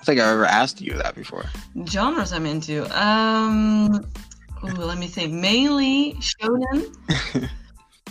I 0.00 0.04
think 0.04 0.20
I've 0.20 0.28
ever 0.28 0.44
asked 0.44 0.80
you 0.80 0.94
that 0.94 1.14
before. 1.14 1.44
Genres 1.86 2.32
I'm 2.32 2.46
into. 2.46 2.84
Um, 3.00 4.04
ooh, 4.64 4.68
let 4.68 4.98
me 4.98 5.06
think. 5.06 5.32
Mainly 5.32 6.14
shonen. 6.14 7.50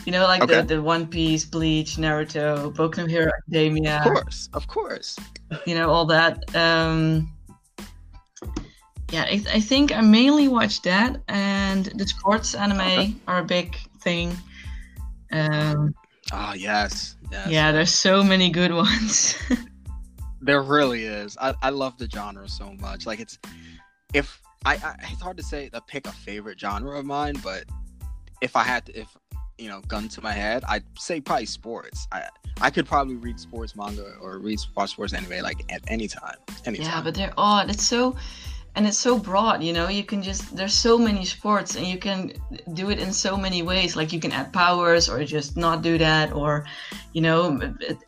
you 0.06 0.12
know, 0.12 0.24
like 0.24 0.44
okay. 0.44 0.62
the 0.62 0.76
the 0.76 0.82
One 0.82 1.08
Piece, 1.08 1.46
Bleach, 1.46 1.98
Naruto, 1.98 2.74
Boku 2.74 2.98
no 2.98 3.06
Hero 3.06 3.32
Academia. 3.40 3.98
Of 3.98 4.14
course, 4.14 4.50
of 4.54 4.68
course. 4.68 5.18
You 5.66 5.76
know 5.76 5.90
all 5.90 6.06
that. 6.06 6.56
Um, 6.56 7.32
yeah, 9.12 9.24
I, 9.24 9.44
I 9.54 9.60
think 9.60 9.92
I 9.92 10.02
mainly 10.02 10.48
watch 10.48 10.82
that, 10.84 11.22
and 11.28 11.86
the 11.86 12.08
sports 12.08 12.56
anime 12.56 12.82
okay. 12.82 13.16
are 13.28 13.40
a 13.40 13.44
big 13.44 13.76
thing. 14.02 14.36
Um, 15.32 15.96
oh 16.32 16.54
yes, 16.54 17.16
yes. 17.32 17.48
Yeah, 17.48 17.72
there's 17.72 17.94
so 17.94 18.24
many 18.24 18.50
good 18.50 18.74
ones. 18.86 19.36
there 20.42 20.62
really 20.62 21.04
is. 21.06 21.38
I, 21.42 21.54
I 21.62 21.70
love 21.70 21.98
the 21.98 22.10
genre 22.10 22.48
so 22.48 22.74
much. 22.74 23.06
Like 23.06 23.20
it's 23.20 23.40
if 24.14 24.40
I, 24.66 24.76
I 24.76 24.96
it's 25.12 25.22
hard 25.22 25.38
to 25.38 25.44
say 25.44 25.70
to 25.70 25.82
pick 25.82 26.08
a 26.08 26.12
favorite 26.12 26.60
genre 26.60 26.98
of 26.98 27.06
mine, 27.06 27.36
but 27.44 27.66
if 28.42 28.56
I 28.56 28.64
had 28.64 28.86
to, 28.88 29.00
if 29.00 29.16
you 29.58 29.70
know, 29.70 29.82
gun 29.88 30.08
to 30.10 30.22
my 30.22 30.32
head, 30.32 30.64
I'd 30.68 30.84
say 30.98 31.22
probably 31.22 31.46
sports. 31.46 32.08
I 32.12 32.28
I 32.62 32.70
could 32.70 32.86
probably 32.86 33.16
read 33.16 33.40
sports 33.40 33.76
manga 33.76 34.16
or 34.22 34.40
read 34.40 34.60
watch 34.76 34.92
sports 34.92 35.14
anime 35.14 35.44
like 35.44 35.64
at 35.72 35.82
any 35.88 36.08
time. 36.08 36.38
Anytime. 36.66 36.86
Yeah, 36.86 37.02
but 37.02 37.16
they're 37.16 37.34
oh, 37.38 37.44
odd. 37.44 37.70
It's 37.70 37.86
so 37.86 38.16
and 38.76 38.86
it's 38.86 38.98
so 38.98 39.18
broad 39.18 39.64
you 39.64 39.74
know 39.74 39.88
you 39.88 40.04
can 40.04 40.22
just 40.22 40.56
there's 40.56 40.74
so 40.74 40.98
many 40.98 41.24
sports 41.26 41.76
and 41.76 41.88
you 41.88 41.98
can 41.98 42.32
do 42.74 42.90
it 42.90 43.00
in 43.00 43.12
so 43.12 43.38
many 43.38 43.62
ways 43.62 43.96
like 43.96 44.12
you 44.12 44.20
can 44.20 44.32
add 44.32 44.52
powers 44.52 45.10
or 45.10 45.24
just 45.24 45.58
not 45.58 45.82
do 45.82 45.98
that 45.98 46.32
or 46.34 46.66
you 47.14 47.22
know 47.22 47.60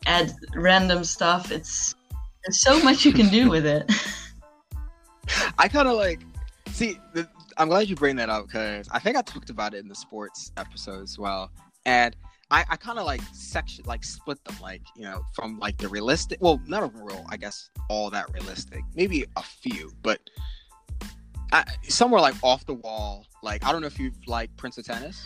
add 0.06 0.32
random 0.56 1.04
stuff 1.04 1.51
it's 1.51 1.96
there's 2.44 2.62
so 2.62 2.82
much 2.84 3.06
you 3.06 3.13
can 3.13 3.30
do 3.30 3.50
with 3.50 3.66
it 3.66 3.89
i 5.58 5.68
kind 5.68 5.88
of 5.88 5.96
like 5.96 6.22
see 6.72 7.00
the, 7.13 7.27
i'm 7.58 7.70
glad 7.70 7.88
you 7.88 7.96
bring 7.96 8.16
that 8.16 8.30
up 8.30 8.48
because 8.48 8.88
i 8.92 9.00
think 9.00 9.18
i 9.18 9.22
talked 9.22 9.50
about 9.50 9.74
it 9.74 9.80
in 9.80 9.88
the 9.88 9.96
sports 9.96 10.52
episode 10.58 11.04
as 11.04 11.18
well 11.18 11.52
and 11.86 12.16
I, 12.50 12.64
I 12.70 12.76
kind 12.78 12.98
of 12.98 13.06
like 13.06 13.20
section 13.34 13.84
like 13.86 14.06
split 14.06 14.42
them 14.46 14.56
like 14.62 14.82
you 14.96 15.02
know 15.02 15.26
from 15.34 15.60
like 15.60 15.78
the 15.78 15.90
realistic 15.90 16.38
well 16.42 16.62
not 16.66 16.82
a 16.82 16.86
real 16.96 17.26
I 17.28 17.36
guess 17.36 17.70
all 17.90 18.10
that 18.12 18.32
realistic 18.34 18.86
maybe 18.96 19.26
a 19.36 19.44
few 19.44 19.92
but 20.02 20.22
I, 21.52 21.64
somewhere 21.84 22.22
like 22.22 22.36
off 22.44 22.66
the 22.66 22.74
wall. 22.74 23.26
Like 23.42 23.66
I 23.66 23.72
don't 23.72 23.82
know 23.82 23.88
if 23.88 24.00
you 24.00 24.12
like 24.26 24.56
Prince 24.58 24.78
of 24.78 24.86
Tennis. 24.86 25.26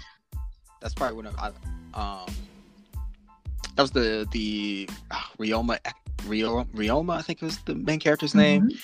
That's 0.81 0.93
probably 0.93 1.15
one 1.17 1.27
of 1.27 1.35
I 1.37 1.47
um. 1.99 2.33
That 3.75 3.83
was 3.83 3.91
the 3.91 4.27
the 4.31 4.89
uh, 5.09 5.15
Ryoma 5.39 5.79
Rio 6.25 6.63
Ryoma 6.75 7.17
I 7.17 7.21
think 7.21 7.41
it 7.41 7.45
was 7.45 7.57
the 7.59 7.75
main 7.75 7.99
character's 7.99 8.35
name, 8.35 8.63
mm-hmm. 8.63 8.75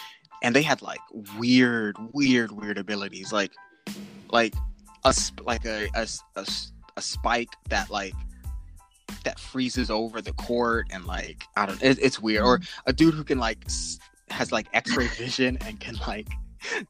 And 0.44 0.56
they 0.56 0.62
had 0.62 0.82
like 0.82 1.00
weird 1.38 1.96
weird 2.14 2.52
weird 2.52 2.78
abilities 2.78 3.32
like 3.32 3.52
like 4.32 4.54
a 5.04 5.14
like 5.44 5.66
a 5.66 5.88
a, 5.96 6.08
a, 6.36 6.46
a 6.98 7.02
spike 7.02 7.50
that 7.70 7.90
like 7.90 8.14
that 9.24 9.40
freezes 9.40 9.90
over 9.90 10.22
the 10.22 10.34
court 10.34 10.88
and 10.92 11.06
like 11.06 11.44
I 11.56 11.66
don't 11.66 11.82
it, 11.82 11.98
it's 12.02 12.20
weird 12.20 12.44
or 12.44 12.60
a 12.86 12.94
dude 12.94 13.14
who 13.14 13.24
can 13.24 13.40
like 13.40 13.66
has 14.30 14.52
like 14.52 14.68
x-ray 14.74 15.08
vision 15.18 15.58
and 15.66 15.80
can 15.80 15.96
like 16.08 16.28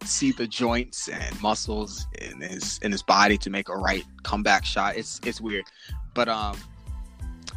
see 0.03 0.31
the 0.31 0.47
joints 0.47 1.07
and 1.07 1.41
muscles 1.41 2.07
in 2.19 2.41
his 2.41 2.79
in 2.79 2.91
his 2.91 3.03
body 3.03 3.37
to 3.37 3.49
make 3.49 3.69
a 3.69 3.75
right 3.75 4.03
comeback 4.23 4.65
shot. 4.65 4.95
It's 4.95 5.19
it's 5.23 5.41
weird, 5.41 5.65
but 6.13 6.27
um, 6.27 6.57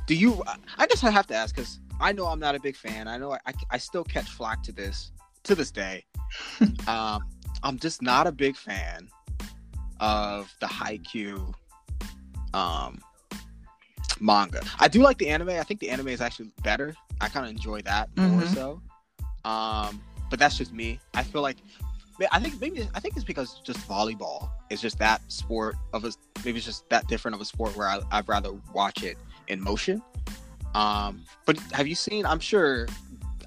do 0.07 0.15
you? 0.15 0.43
I 0.79 0.87
guess 0.87 1.05
I 1.05 1.11
have 1.11 1.27
to 1.29 1.35
ask 1.35 1.55
because 1.55 1.81
I 2.01 2.13
know 2.13 2.27
I'm 2.27 2.41
not 2.41 2.55
a 2.55 2.61
big 2.61 2.77
fan. 2.77 3.09
I 3.09 3.17
know 3.17 3.33
I, 3.33 3.39
I, 3.47 3.53
I 3.73 3.79
still 3.79 4.05
catch 4.05 4.29
flack 4.29 4.63
to 4.65 4.73
this 4.73 5.13
to 5.45 5.55
this 5.55 5.71
day. 5.71 6.05
um, 6.89 7.23
I'm 7.63 7.79
just 7.79 8.03
not 8.03 8.27
a 8.27 8.33
big 8.33 8.57
fan 8.57 9.09
of 10.01 10.55
the 10.61 10.67
Haikyuu 10.67 11.55
um 12.53 13.01
manga. 14.21 14.63
I 14.79 14.89
do 14.89 15.03
like 15.03 15.19
the 15.19 15.29
anime. 15.29 15.51
I 15.51 15.63
think 15.63 15.81
the 15.81 15.91
anime 15.91 16.09
is 16.09 16.21
actually 16.21 16.51
better. 16.63 16.95
I 17.21 17.29
kind 17.29 17.47
of 17.47 17.51
enjoy 17.51 17.83
that 17.83 18.15
mm-hmm. 18.15 18.39
more 18.39 18.47
so. 18.47 18.83
Um, 19.45 20.03
but 20.29 20.39
that's 20.39 20.57
just 20.57 20.73
me. 20.73 21.01
I 21.15 21.23
feel 21.23 21.43
like 21.43 21.57
I 22.31 22.39
think 22.39 22.61
maybe 22.61 22.87
I 22.95 23.01
think 23.01 23.17
it's 23.17 23.25
because 23.25 23.61
just 23.65 23.79
volleyball 23.89 24.51
is 24.69 24.81
just 24.81 24.99
that 24.99 25.21
sport 25.33 25.77
of 25.93 26.05
a 26.05 26.13
maybe 26.45 26.59
it's 26.59 26.67
just 26.67 26.89
that 26.91 27.07
different 27.09 27.35
of 27.35 27.41
a 27.41 27.45
sport 27.45 27.77
where 27.77 27.89
I, 27.89 28.01
I'd 28.13 28.29
rather 28.29 28.53
watch 28.75 29.03
it 29.03 29.17
in 29.49 29.61
motion. 29.61 30.03
Um, 30.75 31.25
but 31.47 31.59
have 31.73 31.87
you 31.87 31.95
seen? 31.95 32.27
I'm 32.27 32.41
sure. 32.41 32.87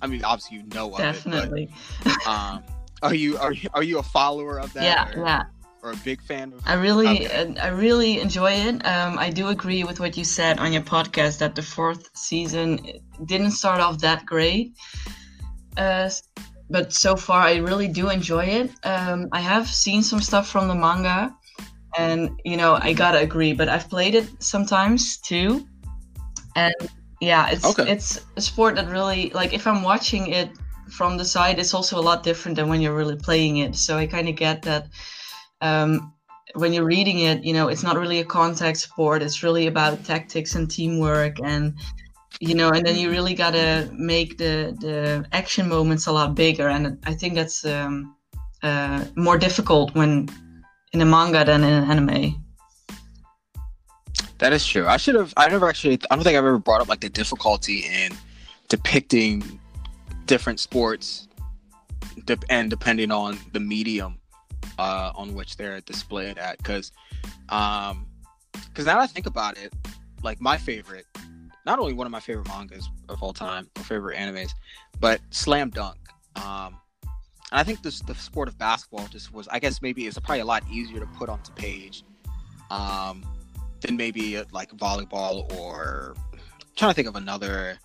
I 0.03 0.07
mean, 0.07 0.23
obviously 0.25 0.57
you 0.57 0.63
know 0.75 0.91
of 0.91 0.97
Definitely. 0.97 1.63
it. 1.63 1.69
But, 2.03 2.27
um, 2.27 2.63
are 3.01 3.15
you 3.15 3.37
are 3.37 3.53
you 3.53 3.69
are 3.73 3.83
you 3.83 3.99
a 3.99 4.03
follower 4.03 4.59
of 4.59 4.73
that? 4.73 4.83
Yeah, 4.83 5.19
or, 5.19 5.25
yeah. 5.25 5.43
Or 5.81 5.91
a 5.91 5.97
big 5.97 6.21
fan 6.21 6.53
of? 6.53 6.61
I 6.65 6.73
really, 6.73 7.27
okay. 7.27 7.55
I 7.59 7.67
really 7.69 8.19
enjoy 8.19 8.51
it. 8.51 8.85
Um, 8.85 9.17
I 9.17 9.29
do 9.29 9.47
agree 9.47 9.83
with 9.83 9.99
what 9.99 10.15
you 10.15 10.23
said 10.23 10.59
on 10.59 10.71
your 10.71 10.81
podcast 10.81 11.39
that 11.39 11.55
the 11.55 11.61
fourth 11.61 12.09
season 12.15 12.79
didn't 13.25 13.51
start 13.51 13.81
off 13.81 13.99
that 13.99 14.25
great. 14.25 14.77
Uh, 15.75 16.09
but 16.69 16.93
so 16.93 17.15
far 17.15 17.41
I 17.41 17.57
really 17.57 17.87
do 17.87 18.09
enjoy 18.09 18.45
it. 18.45 18.71
Um, 18.83 19.27
I 19.31 19.41
have 19.41 19.67
seen 19.67 20.03
some 20.03 20.21
stuff 20.21 20.47
from 20.49 20.67
the 20.67 20.75
manga, 20.75 21.35
and 21.97 22.39
you 22.43 22.57
know 22.57 22.77
I 22.81 22.93
gotta 22.93 23.19
agree. 23.19 23.53
But 23.53 23.69
I've 23.69 23.89
played 23.89 24.15
it 24.15 24.27
sometimes 24.41 25.17
too, 25.17 25.65
and 26.55 26.73
yeah, 27.23 27.49
it's 27.49 27.65
okay. 27.65 27.91
it's 27.91 28.21
a 28.35 28.41
sport 28.41 28.75
that 28.75 28.87
really 28.89 29.29
like 29.31 29.53
if 29.53 29.65
I'm 29.67 29.83
watching 29.83 30.27
it 30.27 30.49
from 30.89 31.17
the 31.17 31.25
side, 31.25 31.59
it's 31.59 31.73
also 31.73 31.99
a 31.99 32.05
lot 32.09 32.23
different 32.23 32.55
than 32.57 32.69
when 32.69 32.81
you're 32.81 32.95
really 32.95 33.15
playing 33.15 33.57
it. 33.57 33.75
So 33.75 33.97
I 33.97 34.05
kind 34.05 34.27
of 34.29 34.35
get 34.35 34.61
that. 34.63 34.87
Um, 35.61 36.13
when 36.55 36.71
you're 36.73 36.85
reading 36.85 37.19
it, 37.19 37.43
you 37.43 37.53
know, 37.53 37.67
it's 37.69 37.83
not 37.83 37.97
really 37.97 38.19
a 38.19 38.25
contact 38.25 38.77
sport. 38.77 39.23
It's 39.23 39.41
really 39.41 39.65
about 39.67 40.03
tactics 40.03 40.55
and 40.55 40.69
teamwork 40.69 41.39
and 41.41 41.73
you 42.39 42.55
know 42.55 42.69
and 42.69 42.85
then 42.85 42.97
you 42.97 43.09
really 43.09 43.33
gotta 43.33 43.89
make 43.93 44.37
the 44.37 44.75
the 44.79 45.25
action 45.31 45.67
moments 45.69 46.07
a 46.07 46.11
lot 46.11 46.33
bigger 46.35 46.67
and 46.67 46.97
i 47.05 47.13
think 47.13 47.35
that's 47.35 47.65
um, 47.65 48.15
uh, 48.63 49.05
more 49.15 49.37
difficult 49.37 49.93
when 49.95 50.27
in 50.93 51.01
a 51.01 51.05
manga 51.05 51.43
than 51.45 51.63
in 51.63 51.73
an 51.73 51.91
anime 51.91 52.42
that 54.43 54.51
is 54.51 54.65
true 54.65 54.85
i 54.87 54.97
should 54.97 55.15
have 55.15 55.33
i 55.37 55.47
never 55.47 55.69
actually 55.69 55.93
i 56.11 56.15
don't 56.15 56.23
think 56.23 56.37
i've 56.37 56.45
ever 56.45 56.57
brought 56.57 56.81
up 56.81 56.89
like 56.89 56.99
the 56.99 57.07
difficulty 57.07 57.85
in 57.85 58.11
depicting 58.67 59.59
different 60.25 60.59
sports 60.59 61.29
and 62.49 62.69
depending 62.69 63.09
on 63.09 63.39
the 63.53 63.59
medium 63.59 64.17
uh, 64.77 65.11
on 65.15 65.33
which 65.33 65.55
they're 65.55 65.79
displayed 65.81 66.37
at 66.37 66.57
because 66.57 66.91
um 67.49 68.05
because 68.67 68.85
now 68.85 68.99
i 68.99 69.07
think 69.07 69.25
about 69.27 69.57
it 69.57 69.73
like 70.23 70.41
my 70.41 70.57
favorite 70.57 71.05
not 71.65 71.79
only 71.79 71.93
one 71.93 72.05
of 72.05 72.11
my 72.11 72.19
favorite 72.19 72.47
mangas 72.49 72.89
of 73.07 73.23
all 73.23 73.31
time 73.31 73.69
or 73.77 73.83
favorite 73.83 74.17
animes, 74.17 74.51
but 74.99 75.21
Slam 75.29 75.69
Dunk. 75.69 75.97
Um, 76.35 76.77
and 77.51 77.59
I 77.61 77.63
think 77.63 77.81
this 77.83 78.01
the 78.01 78.15
sport 78.15 78.49
of 78.49 78.57
basketball 78.57 79.07
just 79.07 79.33
was, 79.33 79.47
I 79.47 79.59
guess 79.59 79.81
maybe 79.81 80.05
it's 80.05 80.19
probably 80.19 80.41
a 80.41 80.45
lot 80.45 80.63
easier 80.69 80.99
to 80.99 81.05
put 81.05 81.29
onto 81.29 81.53
page 81.53 82.03
um, 82.69 83.23
than 83.83 83.95
maybe 83.95 84.41
like 84.51 84.71
volleyball 84.71 85.51
or 85.57 86.15
I'm 86.33 86.39
trying 86.75 86.91
to 86.91 86.95
think 86.95 87.07
of 87.07 87.15
another. 87.15 87.77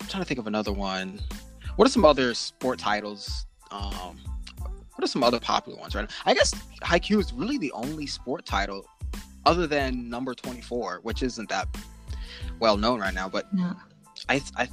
I'm 0.00 0.06
trying 0.08 0.22
to 0.22 0.24
think 0.26 0.38
of 0.38 0.46
another 0.46 0.72
one. 0.72 1.20
What 1.76 1.88
are 1.88 1.90
some 1.90 2.04
other 2.04 2.34
sport 2.34 2.78
titles? 2.78 3.46
Um, 3.70 4.18
what 4.94 5.02
are 5.02 5.06
some 5.06 5.24
other 5.24 5.40
popular 5.40 5.78
ones 5.80 5.94
right 5.94 6.08
I 6.26 6.34
guess 6.34 6.52
Haikyuu 6.82 7.18
is 7.18 7.32
really 7.32 7.56
the 7.56 7.72
only 7.72 8.06
sport 8.06 8.44
title 8.44 8.84
other 9.46 9.66
than 9.66 10.08
number 10.08 10.34
24, 10.34 11.00
which 11.02 11.22
isn't 11.22 11.48
that 11.48 11.66
well 12.60 12.76
known 12.76 13.00
right 13.00 13.14
now, 13.14 13.28
but 13.28 13.48
yeah. 13.56 13.72
I 14.28 14.40
I 14.56 14.68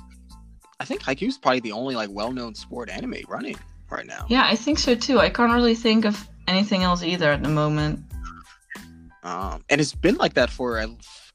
I 0.79 0.85
think 0.85 1.01
Haikyuu 1.01 1.27
is 1.27 1.38
probably 1.38 1.61
the 1.61 1.71
only 1.71 1.95
like 1.95 2.09
well 2.11 2.31
known 2.31 2.53
sport 2.55 2.89
anime 2.89 3.15
running 3.27 3.57
right 3.89 4.05
now. 4.05 4.25
Yeah, 4.29 4.45
I 4.45 4.55
think 4.55 4.79
so 4.79 4.95
too. 4.95 5.19
I 5.19 5.29
can't 5.29 5.51
really 5.53 5.75
think 5.75 6.05
of 6.05 6.27
anything 6.47 6.83
else 6.83 7.03
either 7.03 7.31
at 7.31 7.41
the 7.41 7.49
moment. 7.49 8.03
Um, 9.23 9.63
and 9.69 9.81
it's 9.81 9.93
been 9.93 10.15
like 10.15 10.33
that 10.35 10.49
for 10.49 10.79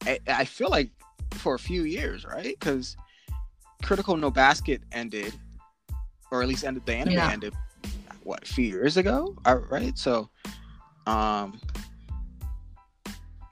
I, 0.07 0.19
I 0.27 0.45
feel 0.45 0.71
like 0.71 0.91
for 1.33 1.55
a 1.55 1.59
few 1.59 1.83
years, 1.83 2.25
right? 2.25 2.57
Because 2.59 2.97
Kuroko 3.83 4.19
No 4.19 4.31
Basket 4.31 4.83
ended, 4.93 5.35
or 6.31 6.43
at 6.43 6.49
least 6.49 6.65
ended 6.65 6.87
the 6.87 6.95
anime 6.95 7.15
yeah. 7.15 7.31
ended 7.31 7.55
what 8.23 8.43
a 8.43 8.47
few 8.47 8.65
years 8.65 8.97
ago, 8.97 9.37
uh, 9.45 9.59
right? 9.69 9.97
So, 9.99 10.31
um, 11.07 11.61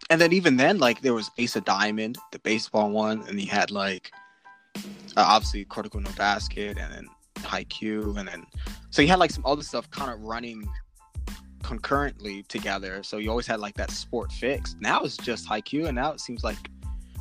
and 0.09 0.21
then 0.21 0.33
even 0.33 0.57
then, 0.57 0.79
like 0.79 1.03
there 1.03 1.15
was 1.15 1.31
Ace 1.39 1.57
of 1.57 1.65
Diamond, 1.65 2.17
the 2.31 2.39
baseball 2.39 2.91
one, 2.91 3.25
and 3.29 3.41
you 3.41 3.49
had 3.49 3.71
like 3.71 4.11
uh, 5.17 5.25
obviously 5.27 5.65
Kuroko 5.67 6.03
no 6.03 6.11
Basket, 6.17 6.79
and 6.79 6.93
then 6.93 7.09
Haikyuu, 7.37 8.19
and 8.19 8.29
then 8.29 8.47
so 8.91 9.03
you 9.03 9.09
had 9.09 9.19
like 9.19 9.31
some 9.31 9.45
other 9.45 9.63
stuff 9.63 9.91
kind 9.91 10.11
of 10.11 10.21
running 10.21 10.67
concurrently 11.73 12.43
together. 12.49 13.03
So 13.03 13.17
you 13.17 13.31
always 13.31 13.47
had 13.47 13.59
like 13.59 13.75
that 13.77 13.91
sport 13.91 14.31
fix. 14.31 14.77
Now 14.81 15.01
it's 15.01 15.17
just 15.17 15.49
Haikyuu, 15.49 15.87
and 15.87 15.95
now 15.95 16.13
it 16.13 16.21
seems 16.21 16.45
like 16.45 16.59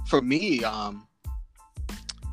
for 0.10 0.22
me, 0.22 0.62
um, 0.66 1.08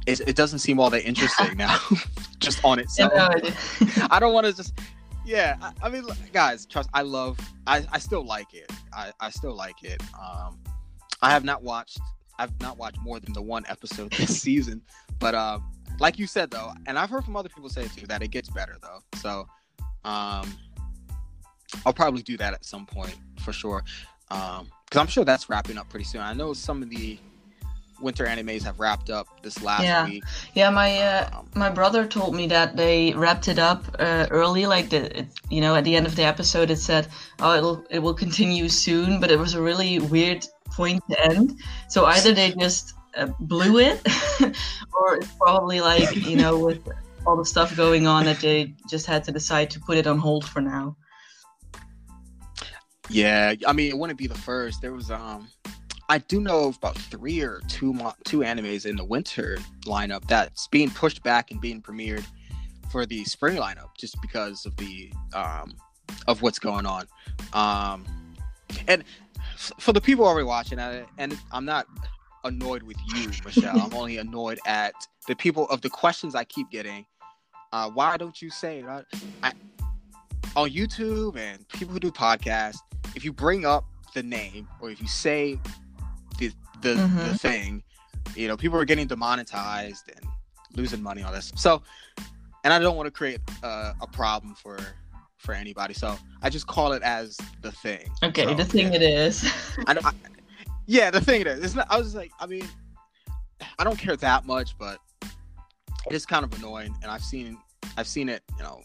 it, 0.05 0.19
it 0.27 0.35
doesn't 0.35 0.59
seem 0.59 0.81
all 0.81 0.91
that 0.91 1.07
interesting 1.07 1.57
now, 1.57 1.79
just 2.41 2.65
on 2.65 2.81
itself. 2.81 3.13
I 4.11 4.19
don't 4.19 4.35
want 4.35 4.47
to 4.47 4.53
just 4.53 4.77
yeah, 5.25 5.57
I, 5.63 5.73
I, 5.83 5.89
mean, 5.91 6.07
guys, 6.33 6.67
trust. 6.67 6.89
I 6.93 7.03
love. 7.03 7.39
I, 7.69 7.87
I 7.93 7.99
still 8.01 8.25
like 8.25 8.53
it. 8.53 8.73
I, 8.93 9.13
I 9.21 9.31
still 9.31 9.55
like 9.55 9.85
it. 9.85 10.03
Um, 10.19 10.59
I 11.23 11.31
have 11.31 11.45
not 11.45 11.63
watched. 11.63 12.01
I've 12.39 12.59
not 12.61 12.79
watched 12.79 13.01
more 13.01 13.21
than 13.21 13.33
the 13.33 13.43
one 13.43 13.65
episode 13.69 14.11
this 14.13 14.41
season, 14.43 14.83
but 15.21 15.37
um, 15.37 15.71
like 16.01 16.19
you 16.19 16.27
said 16.27 16.51
though, 16.51 16.73
and 16.87 16.99
I've 16.99 17.11
heard 17.11 17.25
from 17.25 17.37
other 17.37 17.49
people 17.49 17.69
say 17.69 17.87
too 17.95 18.07
that 18.09 18.23
it 18.23 18.33
gets 18.33 18.49
better 18.49 18.77
though. 18.83 19.01
So, 19.19 19.47
um, 20.05 20.53
I'll 21.85 21.93
probably 21.93 22.23
do 22.23 22.37
that 22.39 22.55
at 22.55 22.65
some 22.65 22.87
point 22.87 23.17
for 23.41 23.53
sure. 23.53 23.85
Um, 24.31 24.69
because 24.85 25.01
I'm 25.01 25.07
sure 25.07 25.25
that's 25.25 25.51
wrapping 25.51 25.77
up 25.77 25.89
pretty 25.91 26.05
soon. 26.05 26.23
I 26.23 26.33
know 26.33 26.55
some 26.55 26.83
of 26.83 26.89
the 26.89 27.19
winter 28.01 28.25
animes 28.25 28.63
have 28.63 28.79
wrapped 28.79 29.11
up 29.11 29.27
this 29.43 29.63
last 29.63 29.83
yeah. 29.83 30.07
week. 30.07 30.25
Yeah, 30.55 30.71
my 30.71 30.99
uh, 30.99 31.31
um, 31.33 31.49
my 31.55 31.71
brother 31.71 32.07
told 32.07 32.35
me 32.35 32.47
that 32.47 32.77
they 32.77 33.13
wrapped 33.15 33.49
it 33.49 33.59
up 33.59 33.85
uh, 33.99 34.27
early, 34.31 34.67
like 34.67 34.91
the 34.91 35.21
it, 35.21 35.27
you 35.51 35.61
know 35.61 35.75
at 35.75 35.85
the 35.85 35.97
end 35.97 36.07
of 36.07 36.17
the 36.17 36.25
episode 36.25 36.71
it 36.71 36.79
said, 36.79 37.09
"Oh, 37.41 37.57
it'll 37.57 37.85
it 37.91 37.99
will 37.99 38.15
continue 38.15 38.69
soon," 38.69 39.21
but 39.21 39.31
it 39.31 39.39
was 39.39 39.55
a 39.55 39.63
really 39.63 39.99
weird 39.99 40.47
point 40.71 41.03
to 41.11 41.25
end. 41.25 41.61
So 41.89 42.05
either 42.07 42.33
they 42.33 42.53
just 42.53 42.95
uh, 43.17 43.27
blew 43.41 43.79
it, 43.79 44.01
or 44.93 45.17
it's 45.17 45.33
probably 45.41 45.81
like 45.81 46.15
you 46.17 46.37
know 46.37 46.59
with 46.59 46.89
all 47.27 47.37
the 47.37 47.45
stuff 47.45 47.77
going 47.77 48.07
on 48.07 48.25
that 48.25 48.41
they 48.41 48.75
just 48.89 49.07
had 49.07 49.25
to 49.25 49.33
decide 49.33 49.71
to 49.71 49.81
put 49.81 49.99
it 49.99 50.07
on 50.07 50.19
hold 50.19 50.45
for 50.45 50.61
now. 50.61 50.97
Yeah, 53.11 53.55
I 53.67 53.73
mean 53.73 53.88
it 53.88 53.99
wouldn't 53.99 54.19
be 54.19 54.27
the 54.27 54.38
first. 54.38 54.81
There 54.83 54.93
was 54.93 55.11
um 55.11 55.49
I 56.11 56.19
do 56.19 56.41
know 56.41 56.69
of 56.69 56.77
about 56.77 56.97
three 56.97 57.41
or 57.43 57.61
two 57.69 57.93
mo- 57.93 58.15
two 58.25 58.38
animes 58.38 58.87
in 58.87 58.97
the 58.97 59.05
winter 59.05 59.59
lineup 59.85 60.27
that's 60.27 60.67
being 60.69 60.91
pushed 60.91 61.23
back 61.23 61.50
and 61.50 61.61
being 61.61 61.83
premiered 61.83 62.25
for 62.91 63.05
the 63.05 63.25
spring 63.25 63.57
lineup 63.57 63.95
just 63.99 64.21
because 64.23 64.65
of 64.65 64.75
the 64.77 65.12
um, 65.35 65.75
of 66.27 66.41
what's 66.41 66.59
going 66.59 66.87
on. 66.87 67.07
Um, 67.53 68.07
and 68.87 69.05
f- 69.55 69.73
for 69.79 69.93
the 69.93 70.00
people 70.00 70.25
already 70.25 70.47
watching, 70.47 70.79
I, 70.79 71.05
and 71.19 71.38
I'm 71.53 71.67
not 71.67 71.87
annoyed 72.45 72.83
with 72.83 72.97
you, 73.09 73.29
Michèle. 73.29 73.79
I'm 73.79 73.93
only 73.93 74.17
annoyed 74.17 74.59
at 74.67 74.95
the 75.27 75.37
people 75.37 75.69
of 75.69 75.83
the 75.83 75.91
questions 75.91 76.35
I 76.35 76.45
keep 76.45 76.71
getting. 76.71 77.05
Uh, 77.73 77.91
why 77.91 78.17
don't 78.17 78.41
you 78.41 78.49
say 78.49 78.79
it? 78.79 78.87
I, 79.43 79.53
on 80.57 80.71
YouTube 80.71 81.37
and 81.37 81.69
people 81.69 81.93
who 81.93 82.00
do 82.00 82.11
podcasts? 82.11 82.79
If 83.15 83.25
you 83.25 83.33
bring 83.33 83.65
up 83.65 83.85
the 84.15 84.23
name 84.23 84.69
or 84.81 84.91
if 84.91 85.00
you 85.00 85.09
say 85.09 85.61
the 86.38 86.53
the, 86.83 86.95
mm-hmm. 86.95 87.19
the 87.19 87.38
thing. 87.38 87.83
You 88.37 88.47
know, 88.47 88.59
people 88.59 88.79
are 88.79 88.85
getting 88.85 89.07
demonetized 89.07 90.12
and 90.15 90.25
losing 90.77 91.03
money 91.03 91.23
on 91.23 91.33
this. 91.33 91.50
So, 91.57 91.83
and 92.62 92.73
I 92.73 92.79
don't 92.79 92.95
want 92.95 93.07
to 93.07 93.11
create 93.11 93.41
uh, 93.62 93.95
a 94.03 94.07
problem 94.07 94.55
for 94.55 94.79
for 95.38 95.55
anybody. 95.55 95.95
So 95.95 96.17
I 96.43 96.50
just 96.50 96.67
call 96.67 96.93
it 96.93 97.03
as 97.03 97.38
the 97.62 97.73
thing. 97.73 98.07
Okay, 98.23 98.45
so, 98.45 98.55
the 98.55 98.65
thing 98.65 98.88
yeah. 98.88 98.97
it 98.97 99.03
is. 99.03 99.50
I, 99.87 99.97
I, 100.05 100.12
yeah, 100.87 101.11
the 101.11 101.23
thing 101.23 101.41
it 101.41 101.47
is. 101.47 101.65
It's 101.65 101.75
not, 101.75 101.87
I 101.91 101.99
was 101.99 102.15
like, 102.15 102.31
I 102.38 102.47
mean, 102.47 102.69
I 103.79 103.85
don't 103.85 103.99
care 103.99 104.17
that 104.17 104.45
much, 104.45 104.77
but 104.79 104.99
it 105.23 106.12
is 106.12 106.27
kind 106.27 106.45
of 106.45 106.53
annoying, 106.59 106.95
and 107.03 107.11
I've 107.11 107.25
seen 107.25 107.57
I've 107.97 108.09
seen 108.09 108.28
it, 108.28 108.43
you 108.59 108.63
know, 108.63 108.82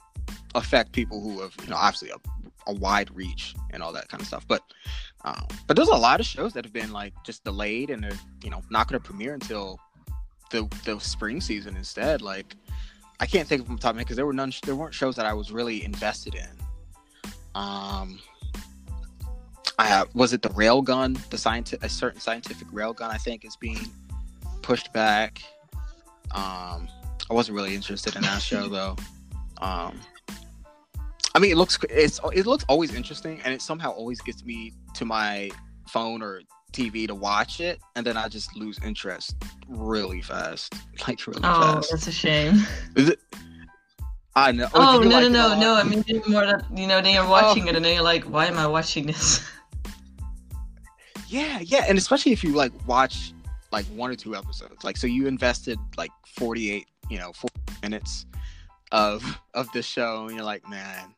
affect 0.56 0.94
people 0.94 1.22
who 1.22 1.42
have, 1.42 1.54
you 1.62 1.68
know, 1.68 1.76
obviously 1.76 2.12
a, 2.68 2.74
wide 2.74 3.14
reach 3.16 3.56
and 3.72 3.82
all 3.82 3.94
that 3.94 4.10
kind 4.10 4.22
of 4.22 4.28
stuff. 4.28 4.46
But 4.48 4.62
um, 5.26 5.48
but 5.68 5.76
there's 5.76 5.90
a 5.90 5.96
lot 5.96 6.20
of 6.20 6.26
shows 6.26 6.54
that 6.54 6.66
have 6.66 6.74
been 6.74 6.92
like 6.92 7.14
just 7.26 7.44
delayed 7.44 7.90
and 7.90 8.04
they're 8.04 8.20
you 8.44 8.50
know 8.50 8.62
not 8.70 8.88
going 8.88 9.00
to 9.02 9.06
premiere 9.06 9.34
until 9.34 9.80
the 10.52 10.68
the 10.86 11.00
spring 11.00 11.42
season 11.42 11.76
instead. 11.76 12.22
Like 12.22 12.56
I 13.20 13.26
can't 13.26 13.48
think 13.48 13.62
of 13.62 13.68
them 13.68 13.78
top 13.78 13.96
because 13.96 14.16
there 14.16 14.26
were 14.26 14.34
none. 14.34 14.52
There 14.66 14.76
weren't 14.76 14.94
shows 14.94 15.16
that 15.16 15.26
I 15.26 15.34
was 15.34 15.52
really 15.52 15.84
invested 15.84 16.36
in. 16.36 17.32
Um, 17.56 18.20
I 19.80 20.06
was 20.14 20.34
it 20.34 20.42
the 20.42 20.50
railgun, 20.50 21.18
the 21.30 21.38
scientific, 21.38 21.84
a 21.84 21.90
certain 21.90 22.20
scientific 22.20 22.68
railgun. 22.70 23.10
I 23.10 23.18
think 23.18 23.46
is 23.46 23.56
being 23.56 23.80
pushed 24.62 24.92
back. 24.94 25.42
Um, 26.32 26.88
I 27.30 27.34
wasn't 27.34 27.56
really 27.56 27.76
interested 27.76 28.16
in 28.16 28.22
that 28.24 28.42
show 28.42 28.68
though. 28.70 28.96
Um, 29.62 30.00
I 31.36 31.40
mean, 31.40 31.52
it 31.52 31.58
looks 31.58 31.80
it's 31.90 32.20
it 32.34 32.46
looks 32.46 32.64
always 32.70 32.94
interesting, 32.94 33.42
and 33.44 33.54
it 33.54 33.62
somehow 33.62 33.92
always 33.92 34.22
gets 34.22 34.44
me 34.46 34.74
to 34.94 35.06
my 35.06 35.50
phone 35.88 36.22
or 36.22 36.42
TV 36.72 37.08
to 37.08 37.16
watch 37.16 37.60
it, 37.60 37.80
and 37.96 38.06
then 38.06 38.18
I 38.18 38.28
just 38.28 38.56
lose 38.56 38.80
interest 38.84 39.36
really 39.68 40.22
fast, 40.22 40.76
like 41.08 41.26
really 41.26 41.42
oh, 41.44 41.62
fast. 41.62 41.90
Oh, 41.92 41.96
that's 41.96 42.08
a 42.08 42.12
shame. 42.12 42.56
Is 42.96 43.10
it? 43.10 43.20
I 44.36 44.52
know. 44.52 44.68
Oh, 44.74 45.00
no, 45.00 45.10
like 45.10 45.32
no, 45.32 45.50
no, 45.54 45.60
no! 45.60 45.76
I 45.76 45.84
mean, 45.84 46.04
more 46.28 46.46
that 46.46 46.66
you 46.76 46.88
know, 46.88 47.02
then 47.02 47.14
you're 47.14 47.24
oh. 47.24 47.30
watching 47.30 47.64
oh. 47.64 47.68
it, 47.68 47.76
and 47.76 47.86
then 47.86 47.94
you're 47.94 48.04
like, 48.04 48.24
"Why 48.26 48.48
am 48.48 48.58
I 48.58 48.68
watching 48.68 49.08
this?" 49.08 49.48
Yeah, 51.34 51.62
yeah, 51.62 51.86
and 51.90 51.98
especially 51.98 52.32
if 52.32 52.44
you 52.44 52.52
like 52.52 52.72
watch 52.88 53.34
like 53.72 53.86
one 53.86 54.12
or 54.12 54.16
two 54.16 54.36
episodes, 54.36 54.84
like 54.84 54.98
so 54.98 55.08
you 55.08 55.26
invested 55.26 55.80
like 55.98 56.12
48, 56.28 56.86
you 57.10 57.18
know, 57.18 57.34
40 57.34 57.56
minutes 57.82 58.28
of 58.92 59.42
of 59.56 59.68
the 59.72 59.82
show, 59.82 60.28
and 60.28 60.36
you're 60.36 60.46
like, 60.46 60.70
man, 60.70 61.16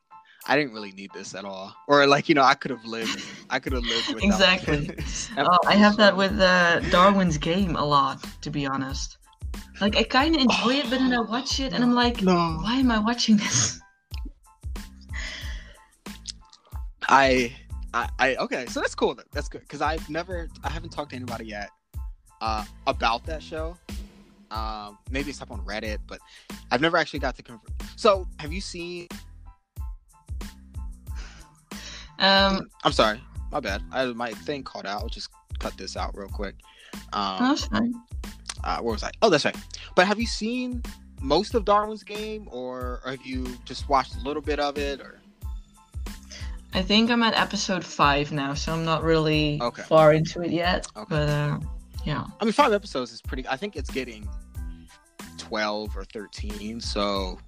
I 0.48 0.56
didn't 0.56 0.74
really 0.74 0.92
need 0.92 1.12
this 1.14 1.34
at 1.34 1.44
all. 1.44 1.74
Or 1.88 2.06
like, 2.06 2.30
you 2.30 2.36
know, 2.36 2.44
I 2.44 2.54
could 2.54 2.72
have 2.72 2.86
lived 2.86 3.24
I 3.50 3.60
could 3.60 3.74
have 3.74 3.84
lived 3.84 4.08
with 4.14 4.24
it. 4.24 4.28
Exactly. 4.28 4.96
oh, 5.38 5.60
I 5.66 5.76
have 5.76 5.98
that 5.98 6.16
with 6.16 6.40
uh, 6.40 6.80
Darwin's 6.92 7.38
game 7.38 7.76
a 7.76 7.86
lot, 7.86 8.24
to 8.42 8.50
be 8.50 8.66
honest. 8.66 9.18
Like 9.82 9.96
I 9.96 10.04
kinda 10.04 10.40
enjoy 10.40 10.56
oh, 10.64 10.70
it, 10.70 10.84
but 10.90 11.00
then 11.00 11.14
I 11.14 11.20
watch 11.20 11.60
it 11.60 11.74
and 11.74 11.84
I'm 11.84 11.94
like, 11.94 12.22
no. 12.22 12.60
why 12.62 12.76
am 12.76 12.92
I 12.92 13.00
watching 13.00 13.38
this? 13.38 13.80
I 17.08 17.56
I, 17.96 18.10
I 18.20 18.36
okay, 18.36 18.66
so 18.66 18.82
that's 18.82 18.94
cool. 18.94 19.18
That's 19.32 19.48
good 19.48 19.62
because 19.62 19.82
I've 19.82 20.10
never, 20.10 20.50
I 20.66 20.70
haven't 20.70 20.90
talked 20.90 21.12
to 21.12 21.16
anybody 21.16 21.46
yet 21.46 21.70
uh, 22.42 22.66
about 22.88 23.26
that 23.26 23.42
show. 23.42 23.78
Um, 24.52 24.98
maybe 25.10 25.30
it's 25.30 25.42
up 25.42 25.50
on 25.50 25.62
Reddit, 25.62 26.00
but 26.06 26.20
I've 26.72 26.82
never 26.82 26.98
actually 26.98 27.20
got 27.20 27.38
to 27.38 27.44
confirm. 27.44 27.74
So, 27.96 28.28
have 28.40 28.52
you 28.52 28.60
seen 28.60 29.08
um, 32.20 32.70
I'm 32.84 32.92
sorry, 32.92 33.22
my 33.52 33.60
bad. 33.60 33.84
I 33.92 34.06
my 34.08 34.32
thing 34.32 34.64
caught 34.64 34.86
out. 34.86 35.02
I'll 35.02 35.10
just 35.10 35.30
cut 35.60 35.78
this 35.78 35.98
out 35.98 36.16
real 36.18 36.30
quick. 36.30 36.56
Um, 37.14 37.38
oh, 37.40 37.50
that's 37.50 37.66
fine. 37.66 37.94
Uh, 38.64 38.80
where 38.80 38.94
was 38.94 39.04
I? 39.04 39.12
Oh, 39.22 39.30
that's 39.30 39.46
right. 39.46 39.56
But 39.96 40.08
have 40.08 40.20
you 40.20 40.28
seen 40.28 40.82
most 41.22 41.54
of 41.54 41.66
Darwin's 41.66 42.04
game, 42.04 42.48
or 42.52 43.02
have 43.06 43.26
you 43.26 43.48
just 43.66 43.90
watched 43.90 44.16
a 44.16 44.20
little 44.20 44.42
bit 44.42 44.60
of 44.60 44.78
it, 44.78 45.02
or? 45.02 45.20
I 46.74 46.82
think 46.82 47.10
I'm 47.10 47.24
at 47.24 47.36
episode 47.36 47.86
five 47.86 48.32
now, 48.32 48.54
so 48.54 48.74
I'm 48.74 48.84
not 48.84 49.04
really 49.04 49.60
okay. 49.62 49.84
far 49.84 50.14
into 50.14 50.42
it 50.42 50.52
yet. 50.52 50.88
Okay. 50.98 51.06
But 51.10 51.30
uh, 51.30 51.60
yeah. 52.04 52.26
I 52.40 52.44
mean, 52.44 52.52
five 52.52 52.74
episodes 52.74 53.14
is 53.14 53.22
pretty. 53.22 53.48
I 53.48 53.56
think 53.56 53.76
it's 53.76 53.90
getting 53.90 54.28
twelve 55.38 55.96
or 55.96 56.04
thirteen, 56.06 56.82
so 56.82 57.40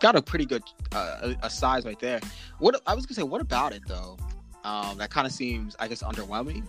got 0.00 0.16
a 0.16 0.22
pretty 0.22 0.46
good 0.46 0.62
uh, 0.92 1.34
a, 1.42 1.46
a, 1.46 1.50
size 1.50 1.84
right 1.84 1.98
there. 1.98 2.20
What 2.58 2.80
I 2.86 2.94
was 2.94 3.06
gonna 3.06 3.16
say, 3.16 3.22
what 3.22 3.40
about 3.40 3.72
it 3.72 3.82
though? 3.86 4.16
Um, 4.64 4.98
that 4.98 5.10
kind 5.10 5.26
of 5.26 5.32
seems, 5.32 5.76
I 5.78 5.88
guess, 5.88 6.02
underwhelming. 6.02 6.64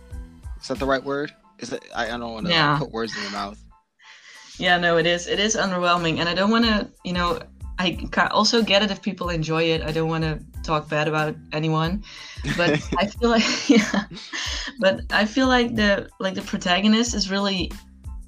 Is 0.62 0.68
that 0.68 0.80
the 0.80 0.86
right 0.86 1.04
word? 1.04 1.34
Is 1.60 1.74
it? 1.74 1.84
I, 1.96 2.06
I 2.06 2.18
don't 2.18 2.34
want 2.34 2.46
to 2.46 2.52
yeah. 2.52 2.78
put 2.78 2.92
words 2.92 3.16
in 3.16 3.24
your 3.24 3.32
mouth. 3.32 3.62
Yeah, 4.60 4.78
no, 4.78 4.98
it 4.98 5.06
is. 5.06 5.28
It 5.28 5.40
is 5.40 5.56
underwhelming, 5.56 6.20
and 6.20 6.30
I 6.30 6.34
don't 6.34 6.52
want 6.52 6.66
to. 6.66 6.88
You 7.04 7.14
know, 7.14 7.40
I 7.80 7.98
also 8.32 8.64
get 8.64 8.82
it 8.82 8.92
if 8.92 9.02
people 9.02 9.30
enjoy 9.30 9.64
it. 9.64 9.82
I 9.82 9.92
don't 9.92 10.10
want 10.10 10.24
to 10.24 10.40
talk 10.64 10.90
bad 10.90 11.08
about 11.08 11.36
anyone, 11.54 12.04
but 12.56 12.72
I 12.98 13.08
feel 13.08 13.30
like 13.30 13.70
yeah, 13.70 14.04
but 14.80 15.02
I 15.12 15.26
feel 15.26 15.48
like 15.48 15.76
the 15.76 16.10
like 16.20 16.36
the 16.36 16.42
protagonist 16.42 17.14
is 17.14 17.30
really 17.30 17.72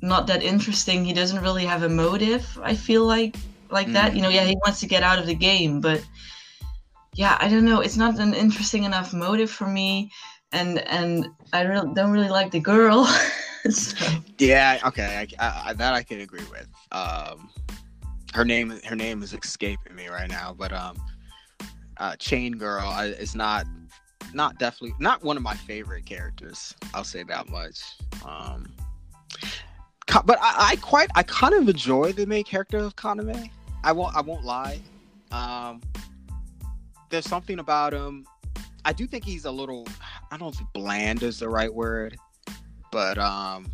not 0.01 0.27
that 0.27 0.43
interesting. 0.43 1.03
He 1.03 1.13
doesn't 1.13 1.41
really 1.41 1.65
have 1.65 1.83
a 1.83 1.89
motive. 1.89 2.57
I 2.63 2.75
feel 2.75 3.05
like 3.05 3.35
like 3.71 3.87
mm. 3.87 3.93
that. 3.93 4.15
You 4.15 4.21
know, 4.21 4.29
yeah, 4.29 4.45
he 4.45 4.55
wants 4.65 4.79
to 4.81 4.87
get 4.87 5.03
out 5.03 5.19
of 5.19 5.25
the 5.25 5.35
game, 5.35 5.81
but 5.81 6.05
yeah, 7.13 7.37
I 7.39 7.49
don't 7.49 7.65
know. 7.65 7.81
It's 7.81 7.97
not 7.97 8.19
an 8.19 8.33
interesting 8.33 8.83
enough 8.83 9.13
motive 9.13 9.49
for 9.51 9.67
me, 9.67 10.11
and 10.51 10.79
and 10.79 11.27
I 11.53 11.63
really 11.63 11.93
don't 11.93 12.11
really 12.11 12.29
like 12.29 12.51
the 12.51 12.59
girl. 12.59 13.05
so. 13.69 14.05
Yeah, 14.37 14.79
okay, 14.85 15.27
I, 15.39 15.63
I, 15.67 15.73
that 15.73 15.93
I 15.93 16.03
can 16.03 16.21
agree 16.21 16.45
with. 16.51 16.67
Um, 16.91 17.49
her 18.33 18.45
name 18.45 18.79
her 18.85 18.95
name 18.95 19.23
is 19.23 19.33
escaping 19.33 19.95
me 19.95 20.07
right 20.07 20.29
now, 20.29 20.55
but 20.57 20.71
um, 20.71 20.95
uh, 21.97 22.15
Chain 22.15 22.53
Girl 22.53 22.89
is 22.99 23.35
not 23.35 23.65
not 24.33 24.59
definitely 24.59 24.95
not 24.99 25.23
one 25.23 25.37
of 25.37 25.43
my 25.43 25.55
favorite 25.55 26.05
characters. 26.05 26.75
I'll 26.93 27.03
say 27.03 27.23
that 27.23 27.49
much. 27.49 27.79
Um, 28.25 28.67
but 30.25 30.39
I, 30.41 30.71
I 30.71 30.75
quite 30.77 31.09
I 31.15 31.23
kind 31.23 31.53
of 31.53 31.67
enjoy 31.67 32.13
the 32.13 32.25
main 32.25 32.43
character 32.43 32.77
of 32.77 32.95
Kaname. 32.95 33.49
I 33.83 33.91
won't 33.91 34.15
I 34.15 34.21
won't 34.21 34.43
lie. 34.43 34.79
Um, 35.31 35.81
there's 37.09 37.27
something 37.27 37.59
about 37.59 37.93
him. 37.93 38.25
I 38.85 38.93
do 38.93 39.07
think 39.07 39.23
he's 39.23 39.45
a 39.45 39.51
little 39.51 39.87
I 40.31 40.37
don't 40.37 40.41
know 40.41 40.49
if 40.49 40.73
bland 40.73 41.23
is 41.23 41.39
the 41.39 41.49
right 41.49 41.73
word, 41.73 42.17
but 42.91 43.17
um, 43.17 43.71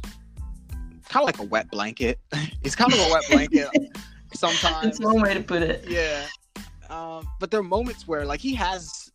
kind 1.10 1.24
of 1.24 1.26
like 1.26 1.40
a 1.40 1.44
wet 1.44 1.70
blanket. 1.72 2.20
he's 2.64 2.76
kind 2.76 2.94
of 2.94 3.00
a 3.00 3.12
wet 3.12 3.24
blanket 3.30 3.70
sometimes. 4.34 4.88
It's 4.88 5.00
one 5.00 5.22
way 5.22 5.34
to 5.34 5.42
put 5.42 5.62
it. 5.62 5.86
Yeah. 5.88 6.26
Um, 6.90 7.28
but 7.40 7.52
there 7.52 7.60
are 7.60 7.64
moments 7.64 8.08
where 8.08 8.26
like 8.26 8.40
he 8.40 8.54
has, 8.56 9.12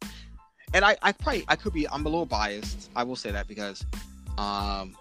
and 0.74 0.84
I 0.84 0.96
I 1.02 1.12
probably 1.12 1.44
I 1.48 1.56
could 1.56 1.72
be 1.72 1.88
I'm 1.88 2.04
a 2.04 2.08
little 2.08 2.26
biased. 2.26 2.90
I 2.96 3.04
will 3.04 3.16
say 3.16 3.30
that 3.30 3.46
because 3.46 3.84
um, 4.38 4.96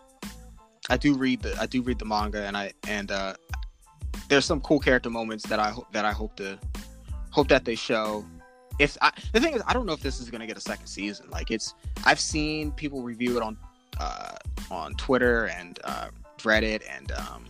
I 0.90 0.98
do 0.98 1.16
read 1.16 1.42
the 1.42 1.56
I 1.60 1.66
do 1.66 1.82
read 1.82 2.00
the 2.00 2.06
manga 2.06 2.46
and 2.46 2.56
I 2.56 2.74
and 2.88 3.12
uh, 3.12 3.34
there's 4.30 4.46
some 4.46 4.62
cool 4.62 4.80
character 4.80 5.10
moments 5.10 5.46
that 5.48 5.60
I 5.60 5.70
hope 5.70 5.92
that 5.92 6.06
I 6.06 6.12
hope 6.12 6.36
to 6.38 6.60
hope 7.32 7.48
that 7.50 7.66
they 7.66 7.76
show. 7.76 8.26
If 8.80 8.98
I, 9.02 9.12
the 9.34 9.42
thing 9.42 9.54
is, 9.54 9.62
I 9.68 9.74
don't 9.74 9.86
know 9.86 9.94
if 9.94 10.02
this 10.02 10.20
is 10.20 10.30
gonna 10.30 10.48
get 10.48 10.58
a 10.58 10.62
second 10.62 10.88
season. 10.88 11.30
Like 11.30 11.52
it's 11.52 11.74
I've 12.06 12.20
seen 12.20 12.72
people 12.72 13.02
review 13.02 13.38
it 13.38 13.44
on 13.44 13.58
uh, 14.00 14.36
on 14.72 14.94
Twitter 14.96 15.48
and 15.48 15.80
uh, 15.84 16.10
Reddit 16.38 16.84
and 16.90 17.12
um, 17.12 17.46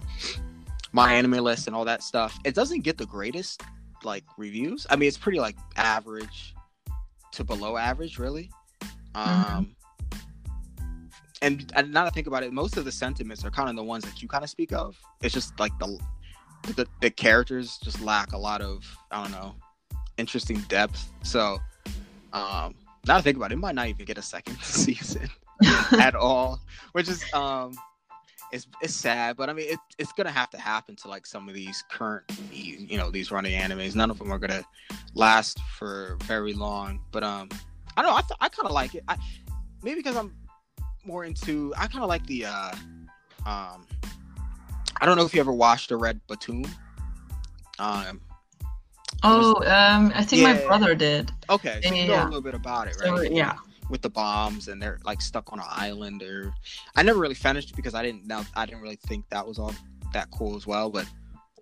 my 0.92 1.14
anime 1.14 1.44
list 1.44 1.68
and 1.68 1.76
all 1.76 1.86
that 1.86 2.04
stuff. 2.04 2.38
It 2.46 2.56
doesn't 2.56 2.82
get 2.82 2.98
the 2.98 3.06
greatest 3.06 3.62
like 4.04 4.24
reviews. 4.38 4.88
I 4.90 4.96
mean, 4.96 5.08
it's 5.08 5.18
pretty 5.18 5.40
like 5.40 5.58
average 5.76 6.56
to 7.34 7.44
below 7.44 7.78
average, 7.78 8.18
really. 8.18 8.50
Mm-hmm. 9.16 9.58
Um, 9.58 9.76
and, 11.42 11.72
and 11.76 11.94
now 11.94 12.04
that 12.04 12.08
I 12.08 12.10
think 12.12 12.28
about 12.28 12.44
it, 12.44 12.52
most 12.52 12.78
of 12.78 12.86
the 12.86 12.92
sentiments 12.92 13.46
are 13.46 13.52
kind 13.52 13.70
of 13.70 13.76
the 13.76 13.84
ones 13.84 14.04
that 14.04 14.22
you 14.22 14.28
kind 14.28 14.44
of 14.44 14.50
speak 14.50 14.74
of. 14.74 14.98
It's 15.22 15.34
just 15.34 15.58
like 15.60 15.78
the, 15.80 15.98
the 16.64 16.88
the 17.02 17.10
characters 17.10 17.78
just 17.84 18.02
lack 18.02 18.34
a 18.34 18.38
lot 18.38 18.62
of 18.62 18.86
I 19.12 19.24
don't 19.24 19.32
know 19.32 19.56
interesting 20.20 20.60
depth. 20.68 21.10
So 21.24 21.60
um, 22.34 22.76
now 23.08 23.18
to 23.18 23.24
think 23.24 23.38
about 23.38 23.52
it, 23.52 23.56
it 23.56 23.60
might 23.60 23.76
not 23.76 23.88
even 23.88 24.06
get 24.06 24.18
a 24.18 24.22
second 24.22 24.58
season 24.62 25.30
at 26.00 26.14
all, 26.16 26.60
which 26.92 27.10
is 27.10 27.24
um, 27.34 27.74
it's 28.52 28.68
it's 28.82 28.94
sad, 28.94 29.38
but 29.38 29.50
I 29.50 29.54
mean 29.54 29.70
it, 29.70 29.80
it's 29.98 30.12
gonna 30.12 30.32
have 30.32 30.50
to 30.52 30.58
happen 30.58 30.96
to 30.98 31.08
like 31.08 31.26
some 31.26 31.48
of 31.48 31.56
these 31.56 31.84
current 31.90 32.26
you 32.52 32.98
know 32.98 33.10
these 33.10 33.32
running 33.32 33.60
animes. 33.60 33.96
None 33.96 34.12
of 34.12 34.20
them 34.20 34.32
are 34.32 34.40
gonna 34.40 34.64
last 35.16 35.60
for 35.78 36.18
very 36.24 36.54
long. 36.54 37.00
But 37.12 37.24
um, 37.24 37.50
I 37.98 38.02
don't 38.02 38.12
know. 38.12 38.18
I 38.18 38.22
th- 38.22 38.38
I 38.40 38.50
kind 38.50 38.68
of 38.68 38.74
like 38.74 38.96
it. 38.96 39.04
I 39.08 39.18
maybe 39.82 40.00
because 40.02 40.18
I'm 40.18 40.36
more 41.06 41.24
into. 41.24 41.74
I 41.78 41.88
kind 41.88 42.04
of 42.04 42.10
like 42.10 42.26
the. 42.28 42.46
uh 42.46 42.76
um 43.46 43.86
I 45.02 45.06
don't 45.06 45.18
know 45.18 45.26
if 45.26 45.34
you 45.34 45.40
ever 45.40 45.54
watched 45.54 45.90
the 45.90 45.98
Red 45.98 46.20
Btooom. 46.28 46.70
Um. 47.78 48.22
Oh, 49.24 49.56
was, 49.60 49.68
um, 49.68 50.12
I 50.16 50.24
think 50.24 50.42
yeah. 50.42 50.54
my 50.54 50.66
brother 50.66 50.96
did. 50.96 51.32
Okay, 51.50 51.82
so 51.84 51.94
you 51.94 52.08
know 52.08 52.24
a 52.24 52.26
little 52.26 52.42
bit 52.42 52.54
about 52.54 52.88
it, 52.88 52.96
right? 53.02 53.18
So, 53.18 53.22
yeah. 53.22 53.56
With 53.90 54.02
the 54.02 54.10
bombs, 54.10 54.68
and 54.68 54.82
they're 54.82 55.00
like 55.04 55.22
stuck 55.22 55.52
on 55.52 55.60
an 55.60 55.66
island. 55.68 56.22
Or 56.22 56.54
I 56.96 57.04
never 57.04 57.20
really 57.20 57.36
finished 57.36 57.76
because 57.76 57.96
I 57.96 58.04
didn't 58.04 58.28
know. 58.28 58.44
I 58.56 58.66
didn't 58.66 58.82
really 58.82 59.00
think 59.08 59.28
that 59.30 59.46
was 59.46 59.58
all 59.58 59.74
that 60.14 60.30
cool 60.32 60.56
as 60.56 60.68
well. 60.68 60.90
But 60.90 61.08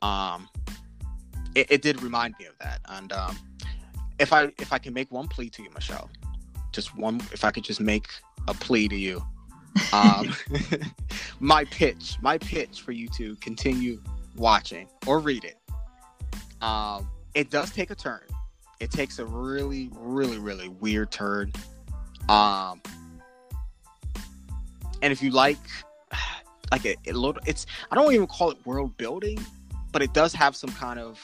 um, 0.02 0.50
it, 1.56 1.72
it 1.72 1.82
did 1.82 2.04
remind 2.04 2.36
me 2.40 2.46
of 2.46 2.58
that. 2.60 2.82
And 2.90 3.14
um, 3.14 3.38
if 4.20 4.34
I 4.34 4.52
if 4.60 4.74
I 4.74 4.78
can 4.78 4.94
make 4.94 5.12
one 5.12 5.28
plea 5.28 5.50
to 5.52 5.64
you, 5.64 5.70
Michèle, 5.70 6.10
just 6.74 6.98
one. 6.98 7.22
If 7.32 7.46
I 7.46 7.52
could 7.52 7.64
just 7.64 7.80
make 7.80 8.08
a 8.48 8.54
plea 8.54 8.88
to 8.90 8.96
you. 8.96 9.24
Um, 9.94 10.34
my 11.40 11.66
pitch, 11.66 12.18
my 12.22 12.38
pitch 12.38 12.82
for 12.82 12.92
you 12.92 13.08
to 13.10 13.36
continue 13.38 14.02
watching 14.36 14.88
or 15.06 15.20
read 15.20 15.44
it. 15.44 15.58
Um, 16.62 17.10
it 17.34 17.50
does 17.50 17.72
take 17.72 17.92
a 17.92 17.96
turn. 17.96 18.22
It 18.80 18.92
takes 18.92 19.20
a 19.20 19.26
really, 19.26 19.90
really, 19.94 20.38
really 20.38 20.70
weird 20.70 21.12
turn. 21.12 21.52
Um, 22.30 22.82
and 25.02 25.12
if 25.12 25.22
you 25.22 25.32
like, 25.32 25.58
like 26.72 26.86
a, 26.86 26.96
a 27.08 27.14
little, 27.14 27.42
it's 27.46 27.66
I 27.92 27.96
don't 27.96 28.14
even 28.14 28.28
call 28.28 28.52
it 28.52 28.58
world 28.66 28.96
building, 28.98 29.40
but 29.92 30.02
it 30.02 30.14
does 30.14 30.34
have 30.34 30.56
some 30.56 30.72
kind 30.72 31.00
of. 31.00 31.20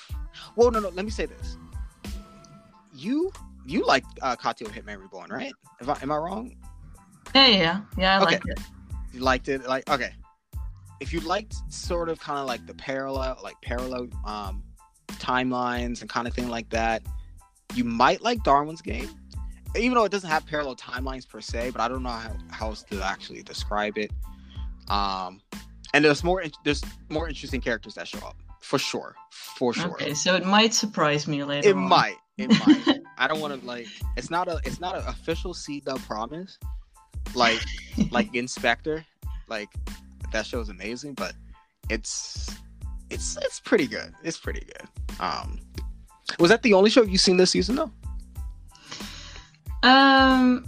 Well, 0.56 0.72
no, 0.72 0.80
no. 0.80 0.90
Let 0.90 1.06
me 1.06 1.12
say 1.12 1.26
this. 1.26 1.58
You 2.96 3.32
you 3.66 3.86
like 3.86 4.04
uh, 4.22 4.36
Katekyo 4.36 4.68
Hitman 4.68 5.00
Reborn, 5.00 5.30
right? 5.30 5.54
I, 5.88 5.98
am 6.02 6.12
I 6.12 6.18
wrong? 6.18 6.56
Yeah, 7.36 7.48
yeah, 7.48 7.82
yeah. 7.98 8.20
I 8.20 8.24
okay. 8.24 8.32
liked 8.34 8.50
it. 8.50 8.60
You 9.14 9.20
liked 9.20 9.48
it, 9.50 9.68
like 9.68 9.90
okay. 9.90 10.12
If 11.00 11.12
you 11.12 11.20
liked 11.20 11.56
sort 11.70 12.10
of 12.10 12.20
kind 12.20 12.40
of 12.40 12.46
like 12.46 12.66
the 12.66 12.74
parallel, 12.74 13.40
like 13.44 13.56
parallel 13.62 14.08
um, 14.26 14.64
timelines 15.10 16.02
and 16.02 16.10
kind 16.10 16.28
of 16.28 16.34
thing 16.34 16.50
like 16.50 16.70
that, 16.70 17.04
you 17.76 17.84
might 17.84 18.22
like 18.22 18.44
Darwin's 18.44 18.82
Game, 18.82 19.10
even 19.76 19.96
though 19.96 20.06
it 20.06 20.12
doesn't 20.12 20.30
have 20.30 20.46
parallel 20.46 20.76
timelines 20.76 21.28
per 21.28 21.42
se. 21.42 21.72
But 21.72 21.82
I 21.82 21.88
don't 21.88 22.04
know 22.04 22.10
how, 22.10 22.36
how 22.50 22.68
else 22.68 22.84
to 22.84 23.02
actually 23.04 23.44
describe 23.44 23.98
it. 23.98 24.12
Um, 24.88 25.42
and 25.94 26.04
there's 26.06 26.24
more 26.24 26.44
there's 26.64 26.84
more 27.10 27.28
interesting 27.28 27.62
characters 27.62 27.96
that 27.96 28.08
show 28.08 28.20
up 28.20 28.38
for 28.64 28.80
sure, 28.80 29.16
for 29.30 29.74
sure. 29.74 29.92
Okay, 29.92 30.14
so 30.14 30.36
it 30.36 30.46
might 30.46 30.74
surprise 30.74 31.28
me 31.28 31.44
later. 31.44 31.70
It 31.70 31.76
on. 31.76 31.84
might. 31.84 32.16
It 32.38 32.50
might. 32.50 33.02
I 33.18 33.28
don't 33.28 33.42
want 33.42 33.60
to 33.60 33.66
like. 33.68 33.88
It's 34.16 34.30
not 34.30 34.48
a. 34.48 34.60
It's 34.64 34.80
not 34.80 34.96
an 34.96 35.04
official 35.06 35.54
C 35.54 35.82
Dub 35.82 36.00
promise. 36.04 36.58
Like, 37.36 37.62
like 38.12 38.34
In/Spectre. 38.34 39.06
Like 39.48 39.70
that 40.32 40.46
show 40.46 40.60
is 40.60 40.70
amazing, 40.70 41.14
but 41.14 41.34
it's 41.90 42.56
it's 43.10 43.38
it's 43.38 43.60
pretty 43.60 43.88
good. 43.88 44.14
It's 44.24 44.38
pretty 44.38 44.62
good. 44.66 45.22
Um, 45.22 45.60
was 46.40 46.50
that 46.50 46.64
the 46.64 46.74
only 46.74 46.90
show 46.90 47.04
you've 47.04 47.22
seen 47.22 47.38
this 47.38 47.52
season 47.52 47.76
though? 47.76 47.92
Um, 49.84 50.66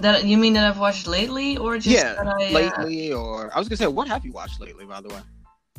that 0.00 0.24
you 0.24 0.36
mean 0.36 0.52
that 0.54 0.64
I've 0.64 0.78
watched 0.78 1.06
lately, 1.06 1.56
or 1.56 1.76
just 1.76 1.88
yeah, 1.88 2.16
I, 2.18 2.30
uh, 2.30 2.52
lately, 2.52 3.12
uh... 3.12 3.16
or 3.18 3.54
I 3.54 3.58
was 3.58 3.68
gonna 3.68 3.76
say, 3.76 3.86
what 3.86 4.08
have 4.08 4.24
you 4.24 4.32
watched 4.32 4.60
lately, 4.60 4.84
by 4.84 5.00
the 5.00 5.08
way? 5.08 5.20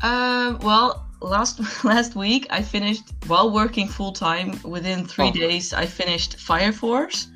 Um, 0.02 0.58
well, 0.60 1.08
last 1.22 1.84
last 1.84 2.16
week 2.16 2.48
I 2.50 2.62
finished 2.62 3.04
while 3.28 3.52
working 3.52 3.88
full 3.88 4.12
time. 4.12 4.60
Within 4.64 5.06
three 5.06 5.30
oh. 5.30 5.32
days, 5.32 5.74
I 5.74 5.86
finished 5.86 6.40
Fire 6.40 6.72
Force. 6.72 7.28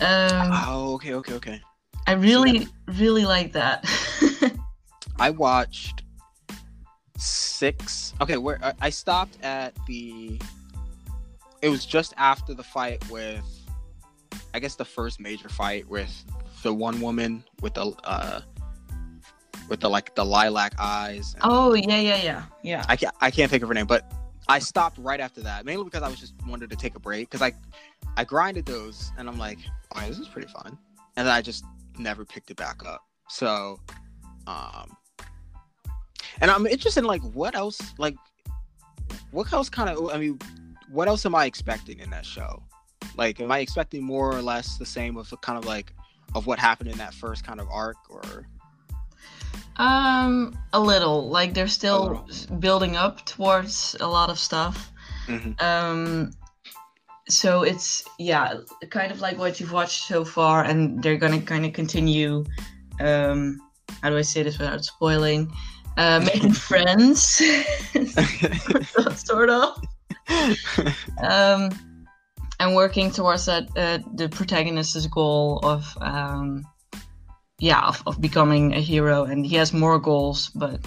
Um, 0.00 0.50
oh, 0.66 0.94
okay, 0.94 1.14
okay, 1.14 1.34
okay. 1.34 1.60
I 2.06 2.12
really, 2.12 2.64
so 2.64 2.70
really 2.98 3.24
like 3.24 3.52
that. 3.52 3.84
I 5.18 5.30
watched 5.30 6.02
six. 7.16 8.12
Okay, 8.20 8.36
where 8.36 8.58
I 8.80 8.90
stopped 8.90 9.42
at 9.42 9.74
the. 9.86 10.40
It 11.62 11.68
was 11.68 11.86
just 11.86 12.12
after 12.18 12.52
the 12.52 12.62
fight 12.62 13.08
with, 13.10 13.44
I 14.52 14.58
guess 14.58 14.74
the 14.74 14.84
first 14.84 15.18
major 15.18 15.48
fight 15.48 15.88
with 15.88 16.12
the 16.62 16.74
one 16.74 17.00
woman 17.00 17.44
with 17.62 17.74
the 17.74 17.92
uh, 18.04 18.40
with 19.68 19.80
the 19.80 19.88
like 19.88 20.14
the 20.14 20.24
lilac 20.24 20.74
eyes. 20.78 21.34
oh 21.42 21.74
yeah, 21.74 21.98
yeah, 21.98 22.22
yeah, 22.22 22.42
yeah. 22.62 22.84
I 22.88 22.96
can't 22.96 23.14
I 23.20 23.30
can't 23.30 23.50
think 23.50 23.62
of 23.62 23.68
her 23.68 23.74
name, 23.74 23.86
but 23.86 24.12
I 24.48 24.58
stopped 24.58 24.98
right 24.98 25.20
after 25.20 25.40
that 25.42 25.64
mainly 25.64 25.84
because 25.84 26.02
I 26.02 26.08
was 26.08 26.20
just 26.20 26.34
wanted 26.46 26.70
to 26.70 26.76
take 26.76 26.96
a 26.96 27.00
break 27.00 27.30
because 27.30 27.40
I 27.42 27.52
I 28.16 28.24
grinded 28.24 28.66
those 28.66 29.12
and 29.18 29.28
I'm 29.28 29.38
like, 29.38 29.58
oh, 29.94 30.00
this 30.06 30.18
is 30.18 30.28
pretty 30.28 30.48
fun, 30.48 30.78
and 31.16 31.26
then 31.26 31.34
I 31.34 31.42
just 31.42 31.64
never 31.98 32.24
picked 32.24 32.50
it 32.50 32.56
back 32.56 32.84
up. 32.84 33.02
So, 33.28 33.80
um, 34.46 34.96
and 36.40 36.50
I'm 36.50 36.66
interested 36.66 37.00
in 37.00 37.06
like 37.06 37.22
what 37.22 37.54
else 37.54 37.80
like 37.98 38.16
what 39.30 39.52
else 39.52 39.68
kind 39.68 39.90
of 39.90 40.10
I 40.10 40.18
mean, 40.18 40.38
what 40.90 41.08
else 41.08 41.26
am 41.26 41.34
I 41.34 41.46
expecting 41.46 41.98
in 42.00 42.10
that 42.10 42.26
show? 42.26 42.62
Like, 43.16 43.40
am 43.40 43.52
I 43.52 43.58
expecting 43.58 44.02
more 44.02 44.34
or 44.34 44.42
less 44.42 44.76
the 44.78 44.86
same 44.86 45.16
of 45.16 45.32
kind 45.40 45.58
of 45.58 45.64
like 45.64 45.92
of 46.34 46.46
what 46.46 46.58
happened 46.58 46.90
in 46.90 46.98
that 46.98 47.14
first 47.14 47.44
kind 47.44 47.60
of 47.60 47.68
arc 47.70 47.96
or 48.08 48.46
um, 49.76 50.56
a 50.72 50.80
little. 50.80 51.28
Like 51.28 51.54
they're 51.54 51.68
still 51.68 52.26
building 52.58 52.96
up 52.96 53.24
towards 53.26 53.96
a 54.00 54.06
lot 54.06 54.30
of 54.30 54.38
stuff. 54.38 54.92
Mm-hmm. 55.26 55.64
Um, 55.64 56.32
so 57.28 57.62
it's 57.62 58.04
yeah, 58.18 58.54
kind 58.90 59.10
of 59.10 59.20
like 59.20 59.38
what 59.38 59.60
you've 59.60 59.72
watched 59.72 60.04
so 60.04 60.24
far, 60.24 60.64
and 60.64 61.02
they're 61.02 61.16
gonna 61.16 61.40
kind 61.40 61.64
of 61.64 61.72
continue. 61.72 62.44
Um, 63.00 63.60
how 64.02 64.10
do 64.10 64.16
I 64.16 64.22
say 64.22 64.42
this 64.42 64.58
without 64.58 64.84
spoiling? 64.84 65.52
Uh, 65.96 66.18
making 66.24 66.50
friends, 66.50 67.40
sort 69.14 69.48
of. 69.48 69.80
um, 71.22 71.70
and 72.58 72.74
working 72.74 73.10
towards 73.10 73.46
that 73.46 73.68
uh, 73.76 73.98
the 74.14 74.28
protagonist's 74.28 75.06
goal 75.06 75.60
of 75.62 75.86
um, 76.00 76.66
yeah 77.58 77.86
of, 77.86 78.02
of 78.06 78.20
becoming 78.20 78.74
a 78.74 78.80
hero 78.80 79.24
and 79.24 79.46
he 79.46 79.56
has 79.56 79.72
more 79.72 79.98
goals 79.98 80.50
but 80.54 80.80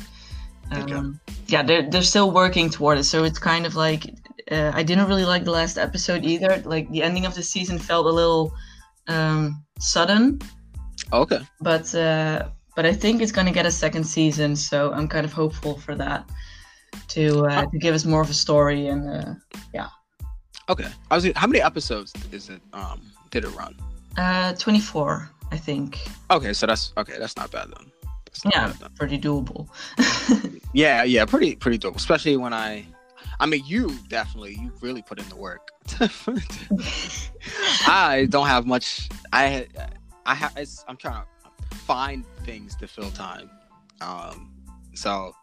um, 0.71 1.19
okay. 1.29 1.37
yeah 1.47 1.63
they're, 1.63 1.89
they're 1.89 2.01
still 2.01 2.31
working 2.31 2.69
toward 2.69 2.97
it 2.97 3.03
so 3.03 3.23
it's 3.23 3.39
kind 3.39 3.65
of 3.65 3.75
like 3.75 4.13
uh, 4.51 4.71
i 4.73 4.83
didn't 4.83 5.07
really 5.07 5.25
like 5.25 5.43
the 5.43 5.51
last 5.51 5.77
episode 5.77 6.23
either 6.25 6.61
like 6.65 6.89
the 6.91 7.03
ending 7.03 7.25
of 7.25 7.35
the 7.35 7.43
season 7.43 7.77
felt 7.79 8.05
a 8.05 8.09
little 8.09 8.53
um, 9.07 9.63
sudden. 9.79 10.39
Okay. 11.13 11.39
But 11.61 11.93
uh, 11.95 12.49
but 12.75 12.85
I 12.85 12.93
think 12.93 13.21
it's 13.21 13.31
going 13.31 13.47
to 13.47 13.53
get 13.53 13.65
a 13.65 13.71
second 13.71 14.03
season, 14.03 14.55
so 14.55 14.91
I'm 14.93 15.07
kind 15.07 15.25
of 15.25 15.33
hopeful 15.33 15.77
for 15.77 15.95
that 15.95 16.29
to 17.09 17.45
uh, 17.45 17.65
to 17.65 17.77
give 17.77 17.95
us 17.95 18.05
more 18.05 18.21
of 18.21 18.29
a 18.29 18.33
story 18.33 18.87
and 18.87 19.09
uh, 19.09 19.33
yeah. 19.73 19.87
Okay. 20.69 20.87
I 21.09 21.15
was. 21.15 21.27
How 21.35 21.47
many 21.47 21.61
episodes 21.61 22.13
is 22.31 22.49
it? 22.49 22.61
Um, 22.73 23.01
did 23.31 23.45
it 23.45 23.55
run? 23.55 23.75
Uh, 24.17 24.53
24, 24.53 25.29
I 25.51 25.57
think. 25.57 25.99
Okay, 26.31 26.51
so 26.53 26.65
that's 26.65 26.91
okay. 26.97 27.17
That's 27.19 27.37
not 27.37 27.51
bad 27.51 27.67
then. 27.67 27.91
Not 28.45 28.53
yeah, 28.53 28.67
bad 28.67 28.75
then. 28.79 28.89
pretty 28.97 29.19
doable. 29.19 29.67
yeah, 30.73 31.03
yeah, 31.03 31.25
pretty 31.25 31.55
pretty 31.55 31.77
doable. 31.77 31.95
Especially 31.95 32.35
when 32.35 32.53
I, 32.53 32.85
I 33.39 33.45
mean, 33.45 33.63
you 33.65 33.97
definitely 34.07 34.55
you 34.59 34.73
really 34.81 35.01
put 35.01 35.19
in 35.19 35.29
the 35.29 35.35
work. 35.35 35.69
I 37.87 38.27
don't 38.29 38.47
have 38.47 38.65
much. 38.65 39.09
I 39.31 39.67
I 40.25 40.35
have. 40.35 40.57
I'm 40.87 40.97
trying 40.97 41.23
to 41.23 41.77
find 41.77 42.25
things 42.43 42.75
to 42.77 42.87
fill 42.87 43.11
time. 43.11 43.49
Um, 44.01 44.53
so 44.93 45.33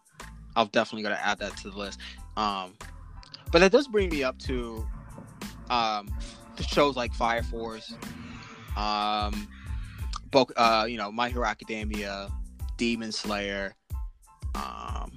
I'll 0.57 0.67
definitely 0.67 1.03
to 1.15 1.25
add 1.25 1.39
that 1.39 1.57
to 1.59 1.71
the 1.71 1.79
list. 1.79 2.01
Um, 2.37 2.75
but 3.51 3.61
that 3.61 3.73
does 3.73 3.89
bring 3.89 4.09
me 4.11 4.23
up 4.25 4.39
to 4.41 4.87
um, 5.71 6.09
the 6.57 6.63
shows 6.63 6.97
like 6.97 7.15
Fire 7.15 7.43
Force, 7.43 7.95
um, 8.77 9.49
Bo- 10.31 10.49
uh, 10.57 10.87
you 10.89 10.97
know, 10.97 11.11
My 11.11 11.29
Hero 11.29 11.45
Academia, 11.47 12.29
Demon 12.77 13.13
Slayer, 13.13 13.75
um, 14.55 15.13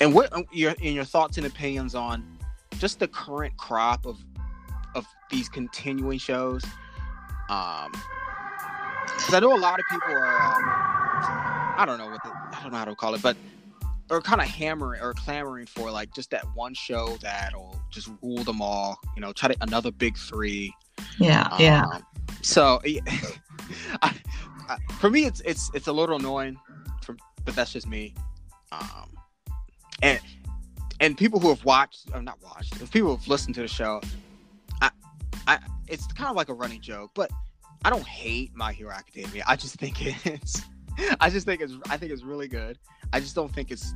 and 0.00 0.14
what 0.14 0.32
your 0.52 0.72
in 0.80 0.94
your 0.94 1.04
thoughts 1.04 1.36
and 1.36 1.46
opinions 1.46 1.94
on 1.94 2.38
just 2.78 2.98
the 2.98 3.08
current 3.08 3.56
crop 3.56 4.06
of 4.06 4.18
of 4.94 5.06
these 5.30 5.48
continuing 5.48 6.18
shows. 6.18 6.64
Um, 7.48 7.92
because 9.06 9.34
I 9.34 9.40
know 9.40 9.54
a 9.54 9.58
lot 9.58 9.78
of 9.78 9.84
people 9.90 10.14
are, 10.14 10.40
um, 10.40 10.62
I 11.76 11.84
don't 11.86 11.98
know 11.98 12.06
what 12.06 12.22
the, 12.22 12.30
I 12.30 12.60
don't 12.62 12.72
know 12.72 12.78
how 12.78 12.84
to 12.84 12.94
call 12.94 13.14
it, 13.14 13.22
but 13.22 13.36
are 14.10 14.20
kind 14.20 14.40
of 14.40 14.46
hammering 14.46 15.00
or 15.00 15.14
clamoring 15.14 15.66
for 15.66 15.90
like 15.90 16.12
just 16.14 16.30
that 16.30 16.44
one 16.54 16.74
show 16.74 17.16
that'll 17.20 17.80
just 17.90 18.08
rule 18.22 18.42
them 18.44 18.60
all. 18.60 18.98
You 19.14 19.20
know, 19.20 19.32
try 19.32 19.48
to 19.50 19.56
another 19.60 19.90
big 19.90 20.16
three. 20.16 20.74
Yeah, 21.18 21.48
um, 21.50 21.60
yeah. 21.60 21.84
So, 22.42 22.80
I, 24.02 24.14
I, 24.68 24.78
for 24.98 25.10
me, 25.10 25.26
it's 25.26 25.40
it's 25.42 25.70
it's 25.74 25.86
a 25.86 25.92
little 25.92 26.16
annoying, 26.16 26.56
from 27.02 27.18
but 27.44 27.54
that's 27.54 27.72
just 27.72 27.86
me. 27.86 28.14
Um, 28.72 29.10
and 30.02 30.20
and 31.00 31.16
people 31.16 31.40
who 31.40 31.48
have 31.48 31.64
watched 31.64 32.10
or 32.14 32.22
not 32.22 32.38
watched, 32.42 32.90
people 32.92 33.16
have 33.16 33.26
listened 33.26 33.54
to 33.54 33.62
the 33.62 33.68
show, 33.68 34.00
I, 34.82 34.90
I, 35.46 35.58
it's 35.88 36.06
kind 36.08 36.28
of 36.28 36.36
like 36.36 36.50
a 36.50 36.54
running 36.54 36.80
joke, 36.80 37.10
but 37.14 37.30
I 37.84 37.90
don't 37.90 38.06
hate 38.06 38.54
My 38.54 38.72
Hero 38.72 38.92
Academia. 38.92 39.42
I 39.46 39.56
just 39.56 39.76
think 39.76 40.04
it's, 40.26 40.62
I 41.18 41.30
just 41.30 41.46
think 41.46 41.62
it's, 41.62 41.72
I 41.88 41.96
think 41.96 42.12
it's 42.12 42.22
really 42.22 42.48
good. 42.48 42.78
I 43.12 43.20
just 43.20 43.34
don't 43.34 43.52
think 43.52 43.70
it's 43.70 43.94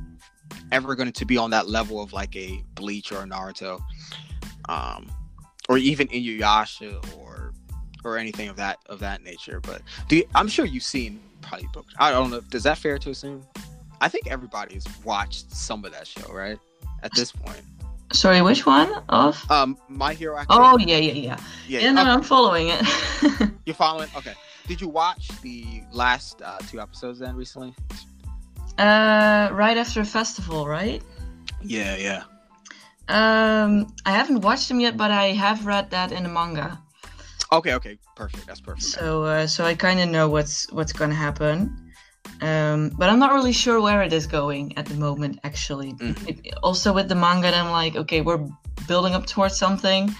ever 0.71 0.95
going 0.95 1.11
to 1.11 1.25
be 1.25 1.37
on 1.37 1.51
that 1.51 1.69
level 1.69 2.01
of 2.01 2.11
like 2.11 2.35
a 2.35 2.63
Bleach 2.73 3.11
or 3.11 3.21
a 3.21 3.25
Naruto, 3.25 3.79
um, 4.67 5.11
or 5.69 5.77
even 5.77 6.07
Inuyasha 6.07 7.17
or 7.17 7.53
or 8.03 8.17
anything 8.17 8.49
of 8.49 8.55
that 8.57 8.79
of 8.87 8.99
that 8.99 9.23
nature. 9.23 9.59
But 9.59 9.81
you, 10.09 10.25
I'm 10.33 10.47
sure 10.47 10.65
you've 10.65 10.83
seen 10.83 11.19
probably 11.41 11.67
books. 11.73 11.93
I 11.99 12.11
don't 12.11 12.31
know. 12.31 12.41
Is 12.51 12.63
that 12.63 12.77
fair 12.77 12.97
to 12.99 13.11
assume? 13.11 13.45
I 14.05 14.07
think 14.07 14.27
everybody's 14.27 14.85
watched 15.03 15.51
some 15.51 15.83
of 15.83 15.91
that 15.93 16.05
show, 16.05 16.31
right? 16.31 16.59
At 17.01 17.11
this 17.15 17.31
point. 17.31 17.63
Sorry, 18.13 18.39
which 18.43 18.63
one 18.63 18.93
of? 19.09 19.43
Um, 19.49 19.79
My 19.89 20.13
Hero 20.13 20.37
Academia. 20.37 20.69
Oh 20.71 20.77
yeah, 20.77 20.97
yeah, 20.97 21.13
yeah. 21.13 21.39
Yeah, 21.67 21.79
yeah 21.79 21.91
no, 21.91 22.01
okay. 22.01 22.11
I'm 22.11 22.21
following 22.21 22.67
it. 22.69 22.85
You're 23.65 23.75
following? 23.75 24.07
Okay. 24.15 24.33
Did 24.67 24.79
you 24.79 24.89
watch 24.89 25.29
the 25.41 25.81
last 25.91 26.39
uh, 26.43 26.59
two 26.69 26.79
episodes 26.79 27.17
then 27.17 27.35
recently? 27.35 27.73
Uh, 28.77 29.49
right 29.51 29.75
after 29.75 30.01
a 30.01 30.05
festival, 30.05 30.67
right? 30.67 31.01
Yeah, 31.63 31.95
yeah. 31.95 32.23
Um, 33.07 33.91
I 34.05 34.11
haven't 34.11 34.41
watched 34.41 34.67
them 34.67 34.79
yet, 34.79 34.97
but 34.97 35.09
I 35.09 35.29
have 35.29 35.65
read 35.65 35.89
that 35.89 36.11
in 36.11 36.21
the 36.21 36.29
manga. 36.29 36.79
Okay, 37.51 37.73
okay, 37.73 37.97
perfect. 38.15 38.45
That's 38.45 38.61
perfect. 38.61 38.85
So, 38.85 39.23
uh, 39.23 39.47
so 39.47 39.65
I 39.65 39.73
kind 39.73 39.99
of 39.99 40.09
know 40.09 40.29
what's 40.29 40.71
what's 40.71 40.93
gonna 40.93 41.15
happen. 41.15 41.84
Um, 42.41 42.89
but 42.97 43.09
I'm 43.09 43.19
not 43.19 43.33
really 43.33 43.53
sure 43.53 43.81
where 43.81 44.03
it 44.03 44.13
is 44.13 44.27
going 44.27 44.77
at 44.77 44.85
the 44.85 44.95
moment. 44.95 45.39
Actually, 45.43 45.93
mm-hmm. 45.93 46.27
it, 46.27 46.53
also 46.61 46.93
with 46.93 47.07
the 47.07 47.15
manga, 47.15 47.55
I'm 47.55 47.71
like, 47.71 47.95
okay, 47.95 48.21
we're 48.21 48.45
building 48.87 49.13
up 49.13 49.25
towards 49.25 49.57
something. 49.57 50.13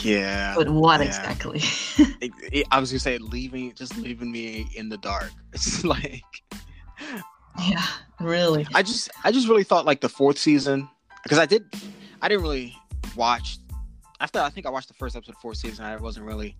Yeah. 0.00 0.54
But 0.56 0.70
what 0.70 1.00
yeah. 1.00 1.06
exactly? 1.06 1.58
it, 2.20 2.32
it, 2.52 2.66
I 2.70 2.80
was 2.80 2.90
gonna 2.90 3.00
say 3.00 3.18
leaving, 3.18 3.74
just 3.74 3.96
leaving 3.98 4.30
me 4.30 4.66
in 4.74 4.88
the 4.88 4.98
dark. 4.98 5.30
It's 5.52 5.84
like. 5.84 6.24
Yeah, 7.58 7.86
really. 8.20 8.66
I 8.74 8.82
just, 8.82 9.10
I 9.24 9.32
just 9.32 9.48
really 9.48 9.64
thought 9.64 9.86
like 9.86 10.00
the 10.00 10.08
fourth 10.08 10.38
season 10.38 10.88
because 11.22 11.38
I 11.38 11.46
did, 11.46 11.64
I 12.20 12.28
didn't 12.28 12.42
really 12.42 12.76
watch. 13.16 13.58
After 14.20 14.40
I 14.40 14.48
think 14.48 14.66
I 14.66 14.70
watched 14.70 14.88
the 14.88 14.94
first 14.94 15.16
episode 15.16 15.34
of 15.34 15.40
fourth 15.40 15.58
season, 15.58 15.84
I 15.84 15.96
wasn't 15.96 16.26
really 16.26 16.56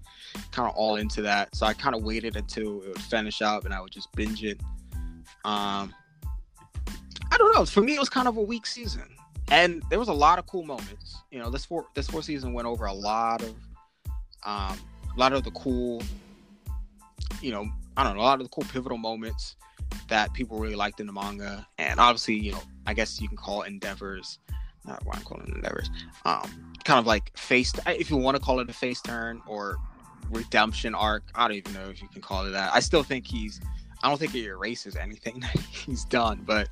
kind 0.52 0.68
of 0.68 0.74
all 0.76 0.96
into 0.96 1.22
that, 1.22 1.54
so 1.54 1.66
I 1.66 1.72
kind 1.72 1.94
of 1.94 2.02
waited 2.02 2.36
until 2.36 2.82
it 2.82 2.88
would 2.88 3.00
finish 3.00 3.40
up 3.40 3.64
and 3.64 3.72
I 3.72 3.80
would 3.80 3.92
just 3.92 4.12
binge 4.12 4.44
it. 4.44 4.60
Um, 5.44 5.94
I 7.32 7.38
don't 7.38 7.54
know. 7.54 7.64
For 7.64 7.80
me, 7.80 7.94
it 7.94 8.00
was 8.00 8.08
kind 8.08 8.28
of 8.28 8.36
a 8.36 8.42
weak 8.42 8.66
season 8.66 9.16
and 9.48 9.82
there 9.90 9.98
was 9.98 10.08
a 10.08 10.14
lot 10.14 10.38
of 10.38 10.46
cool 10.46 10.64
moments. 10.64 11.22
You 11.30 11.38
know, 11.38 11.50
this 11.50 11.64
four 11.64 11.86
this 11.94 12.08
four 12.08 12.22
season 12.22 12.52
went 12.52 12.66
over 12.66 12.86
a 12.86 12.92
lot 12.92 13.42
of 13.42 13.54
um 14.44 14.78
a 15.14 15.18
lot 15.18 15.32
of 15.32 15.44
the 15.44 15.50
cool 15.52 16.02
you 17.40 17.52
know, 17.52 17.68
I 17.96 18.04
don't 18.04 18.16
know, 18.16 18.22
a 18.22 18.24
lot 18.24 18.40
of 18.40 18.46
the 18.46 18.50
cool 18.50 18.64
pivotal 18.72 18.98
moments 18.98 19.56
that 20.08 20.32
people 20.32 20.58
really 20.58 20.74
liked 20.74 21.00
in 21.00 21.06
the 21.06 21.12
manga. 21.12 21.66
And 21.78 22.00
obviously, 22.00 22.34
you 22.34 22.52
know, 22.52 22.62
I 22.86 22.94
guess 22.94 23.20
you 23.20 23.28
can 23.28 23.36
call 23.36 23.62
endeavors. 23.62 24.38
Not 24.86 25.04
why 25.04 25.14
I'm 25.16 25.22
calling 25.22 25.48
it 25.48 25.54
endeavors. 25.54 25.90
Um, 26.24 26.74
kind 26.84 26.98
of 27.00 27.06
like 27.06 27.36
face, 27.36 27.72
if 27.86 28.10
you 28.10 28.16
want 28.16 28.36
to 28.36 28.42
call 28.42 28.60
it 28.60 28.70
a 28.70 28.72
face 28.72 29.00
turn 29.00 29.42
or 29.46 29.76
redemption 30.30 30.94
arc. 30.94 31.24
I 31.34 31.48
don't 31.48 31.56
even 31.56 31.74
know 31.74 31.88
if 31.88 32.02
you 32.02 32.08
can 32.08 32.22
call 32.22 32.46
it 32.46 32.50
that. 32.50 32.72
I 32.74 32.80
still 32.80 33.02
think 33.02 33.26
he's 33.26 33.60
I 34.02 34.08
don't 34.08 34.18
think 34.18 34.34
it 34.34 34.44
erases 34.44 34.96
anything 34.96 35.40
that 35.40 35.56
he's 35.58 36.04
done, 36.04 36.42
but 36.46 36.68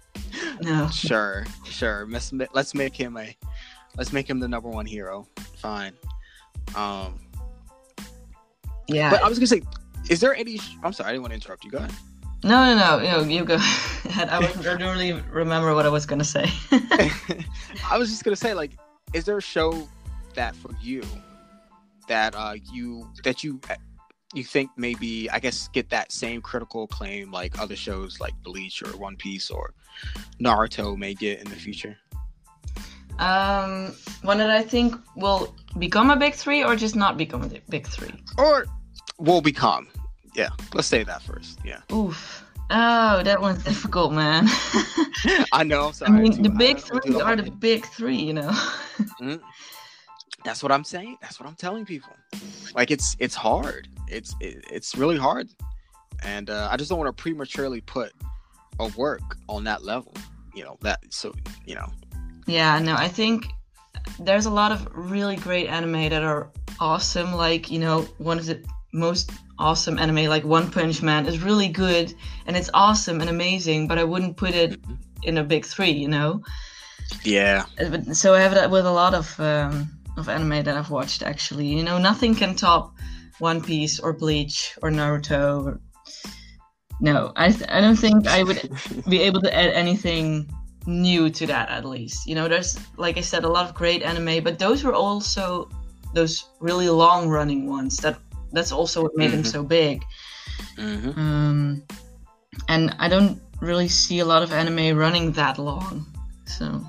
no. 0.61 0.89
sure, 0.89 1.47
sure. 1.65 2.07
Let's 2.09 2.33
let's 2.53 2.75
make 2.75 2.95
him 2.95 3.17
a 3.17 3.37
let's 3.97 4.13
make 4.13 4.29
him 4.29 4.41
the 4.41 4.49
number 4.49 4.69
one 4.69 4.87
hero. 4.87 5.27
Fine. 5.57 5.95
Um. 6.75 7.19
Yeah. 8.87 9.11
But 9.11 9.23
I 9.23 9.29
was 9.29 9.39
gonna 9.39 9.47
say, 9.47 9.63
is 10.11 10.21
there 10.21 10.35
any? 10.35 10.61
I'm 10.83 10.93
sorry, 10.93 11.09
I 11.09 11.13
didn't 11.13 11.23
want 11.23 11.33
to 11.33 11.37
interrupt 11.37 11.65
you. 11.65 11.71
Go 11.71 11.79
ahead. 11.79 11.93
No, 12.45 12.63
no, 12.63 12.77
no. 12.77 13.03
You, 13.03 13.11
know, 13.11 13.21
you 13.23 13.45
go 13.45 13.55
ahead. 14.05 14.29
I, 14.29 14.39
was, 14.39 14.67
I 14.67 14.77
don't 14.77 14.95
really 14.95 15.13
remember 15.33 15.75
what 15.75 15.87
I 15.87 15.89
was 15.89 16.05
gonna 16.05 16.25
say. 16.25 16.45
I 17.91 17.97
was 17.97 18.11
just 18.11 18.23
gonna 18.23 18.37
say, 18.37 18.53
like, 18.53 18.73
is 19.15 19.25
there 19.25 19.39
a 19.39 19.43
show 19.43 19.89
that 20.35 20.55
for 20.55 20.71
you 20.83 21.03
that 22.07 22.35
uh 22.35 22.55
you 22.71 23.09
that 23.23 23.43
you 23.43 23.59
you 24.35 24.45
think 24.45 24.71
maybe 24.77 25.31
I 25.31 25.39
guess 25.39 25.69
get 25.69 25.89
that 25.89 26.13
same 26.13 26.43
critical 26.43 26.83
acclaim 26.83 27.31
like 27.31 27.59
other 27.59 27.77
shows 27.77 28.21
like 28.21 28.35
Bleach 28.43 28.83
or 28.83 28.91
One 28.99 29.17
Piece 29.17 29.51
or 29.51 29.73
Naruto 30.39 30.99
may 30.99 31.15
get 31.15 31.41
in 31.41 31.49
the 31.49 31.57
future? 31.57 31.97
Um, 33.19 33.95
one 34.23 34.39
that 34.39 34.51
I 34.51 34.63
think 34.63 34.97
will 35.17 35.55
become 35.79 36.11
a 36.11 36.17
big 36.17 36.35
three 36.35 36.63
or 36.63 36.77
just 36.77 36.97
not 36.97 37.17
become 37.17 37.43
a 37.43 37.49
big 37.71 37.87
three? 37.87 38.13
Or 38.37 38.67
will 39.19 39.41
become. 39.41 39.89
Yeah, 40.35 40.51
let's 40.75 40.89
say 40.89 41.05
that 41.05 41.23
first. 41.23 41.59
Yeah. 41.65 41.81
Oof. 41.93 42.45
Oh, 42.71 43.23
that 43.23 43.41
one's 43.41 43.63
difficult, 43.63 44.13
man. 44.13 44.47
I 45.53 45.65
know. 45.65 45.93
I 46.07 46.11
mean, 46.11 46.43
the 46.43 46.49
big 46.49 46.79
three 46.79 47.21
are 47.21 47.37
the 47.37 47.51
big 47.51 47.87
three, 47.87 48.17
you 48.17 48.33
know. 48.33 48.51
mm-hmm. 49.21 49.37
That's 50.45 50.63
what 50.63 50.73
I'm 50.73 50.85
saying. 50.85 51.19
That's 51.21 51.39
what 51.39 51.49
I'm 51.49 51.55
telling 51.55 51.85
people. 51.85 52.13
Like 52.75 52.91
it's 52.91 53.17
it's 53.19 53.35
hard. 53.35 53.89
It's 54.09 54.35
it, 54.41 54.65
it's 54.71 54.97
really 54.97 55.17
hard, 55.17 55.49
and 56.23 56.51
uh, 56.51 56.69
I 56.71 56.77
just 56.77 56.91
don't 56.91 56.99
want 56.99 57.15
to 57.15 57.23
prematurely 57.23 57.81
put 57.81 58.13
a 58.81 58.89
work 58.97 59.37
on 59.49 59.65
that 59.65 59.85
level. 59.85 60.15
You 60.55 60.65
know 60.65 60.77
that. 60.83 61.01
So 61.11 61.33
you 61.67 61.75
know. 61.75 61.91
Yeah. 62.47 62.79
No, 62.79 62.95
I 62.95 63.09
think 63.09 63.47
there's 64.19 64.47
a 64.47 64.51
lot 64.51 64.73
of 64.73 64.87
really 64.93 65.37
great 65.37 65.69
anime 65.69 66.11
that 66.11 66.23
are 66.23 66.51
awesome. 66.81 67.33
Like 67.33 67.71
you 67.71 67.79
know, 67.79 68.03
one 68.19 68.39
of 68.39 68.47
the 68.47 68.63
most 68.95 69.33
awesome 69.59 69.99
anime, 69.99 70.27
like 70.27 70.45
One 70.45 70.71
Punch 70.71 71.03
Man, 71.03 71.27
is 71.27 71.43
really 71.43 71.69
good 71.69 72.15
and 72.47 72.57
it's 72.57 72.71
awesome 72.73 73.21
and 73.21 73.29
amazing. 73.29 73.89
But 73.89 73.99
I 73.99 74.05
wouldn't 74.05 74.37
put 74.37 74.55
it 74.55 74.81
in 75.23 75.39
a 75.39 75.45
big 75.45 75.67
three. 75.67 75.91
You 75.91 76.09
know. 76.09 76.43
Yeah. 77.23 77.67
So 78.13 78.35
I 78.35 78.41
have 78.41 78.55
that 78.55 78.71
with 78.71 78.87
a 78.87 78.93
lot 78.93 79.13
of. 79.13 79.39
Um, 79.39 79.91
of 80.17 80.29
anime 80.29 80.63
that 80.65 80.77
I've 80.77 80.91
watched 80.91 81.23
actually. 81.23 81.67
You 81.67 81.83
know, 81.83 81.99
nothing 81.99 82.35
can 82.35 82.55
top 82.55 82.95
One 83.39 83.63
Piece 83.63 83.99
or 83.99 84.13
Bleach 84.13 84.77
or 84.83 84.91
Naruto. 84.91 85.65
Or... 85.67 85.81
No, 87.01 87.33
I 87.37 87.51
th- 87.51 87.69
I 87.69 87.81
don't 87.81 87.97
think 87.97 88.27
I 88.27 88.43
would 88.43 88.71
be 89.09 89.21
able 89.23 89.41
to 89.43 89.55
add 89.55 89.71
anything 89.71 90.51
new 90.87 91.31
to 91.31 91.47
that 91.47 91.71
at 91.71 91.85
least. 91.85 92.27
You 92.27 92.35
know, 92.35 92.49
there's 92.49 92.79
like 92.97 93.19
I 93.19 93.23
said 93.23 93.45
a 93.45 93.49
lot 93.49 93.69
of 93.69 93.75
great 93.75 94.03
anime, 94.03 94.45
but 94.45 94.59
those 94.59 94.85
were 94.85 94.95
also 94.95 95.69
those 96.15 96.49
really 96.61 96.89
long 96.89 97.29
running 97.29 97.69
ones 97.69 97.97
that 97.99 98.19
that's 98.57 98.73
also 98.73 99.03
what 99.03 99.17
made 99.17 99.31
mm-hmm. 99.31 99.39
him 99.39 99.45
so 99.45 99.63
big. 99.63 100.05
Mm-hmm. 100.77 101.19
Um, 101.19 101.83
and 102.69 102.95
I 102.99 103.09
don't 103.09 103.41
really 103.61 103.89
see 103.89 104.21
a 104.21 104.25
lot 104.25 104.43
of 104.43 104.53
anime 104.53 104.97
running 104.97 105.33
that 105.33 105.59
long. 105.59 106.07
So. 106.47 106.83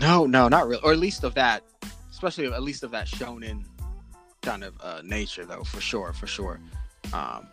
No, 0.00 0.26
no, 0.26 0.48
not 0.48 0.66
really. 0.66 0.82
Or 0.82 0.92
at 0.92 0.98
least 0.98 1.24
of 1.24 1.34
that, 1.34 1.62
especially 2.10 2.46
at 2.46 2.62
least 2.62 2.82
of 2.82 2.90
that 2.92 3.06
shonen 3.06 3.64
kind 4.42 4.64
of 4.64 4.74
uh, 4.80 5.00
nature, 5.04 5.44
though, 5.44 5.64
for 5.64 5.80
sure, 5.80 6.12
for 6.12 6.26
sure. 6.26 6.60
Um, 7.12 7.46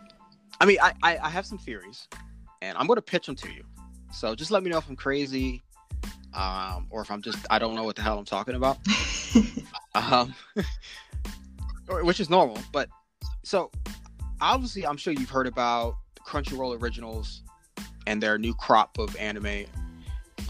I 0.60 0.66
mean, 0.66 0.78
I, 0.82 0.94
I, 1.04 1.18
I 1.18 1.30
have 1.30 1.46
some 1.46 1.58
theories, 1.58 2.08
and 2.62 2.78
I'm 2.78 2.88
going 2.88 2.98
to 2.98 3.02
pitch 3.02 3.26
them 3.26 3.36
to 3.36 3.52
you. 3.52 3.64
So 4.14 4.36
just 4.36 4.52
let 4.52 4.64
me 4.64 4.70
know 4.70 4.78
if 4.78 4.88
I'm 4.90 4.96
crazy, 4.96 5.64
um, 6.34 6.88
or 6.90 7.02
if 7.02 7.10
I'm 7.12 7.22
just 7.22 7.46
I 7.50 7.60
don't 7.60 7.76
know 7.76 7.84
what 7.84 7.96
the 7.96 8.02
hell 8.02 8.18
I'm 8.20 8.26
talking 8.26 8.56
about. 8.56 8.78
um, 9.96 10.34
which 12.04 12.20
is 12.20 12.30
normal, 12.30 12.58
but 12.72 12.90
so 13.44 13.72
obviously 14.40 14.86
I'm 14.86 14.98
sure 14.98 15.14
you've 15.14 15.30
heard 15.30 15.48
about 15.48 15.96
Crunchyroll 16.26 16.82
originals 16.82 17.44
and 18.08 18.22
their 18.22 18.38
new 18.38 18.54
crop 18.54 18.98
of 18.98 19.16
anime. 19.18 19.66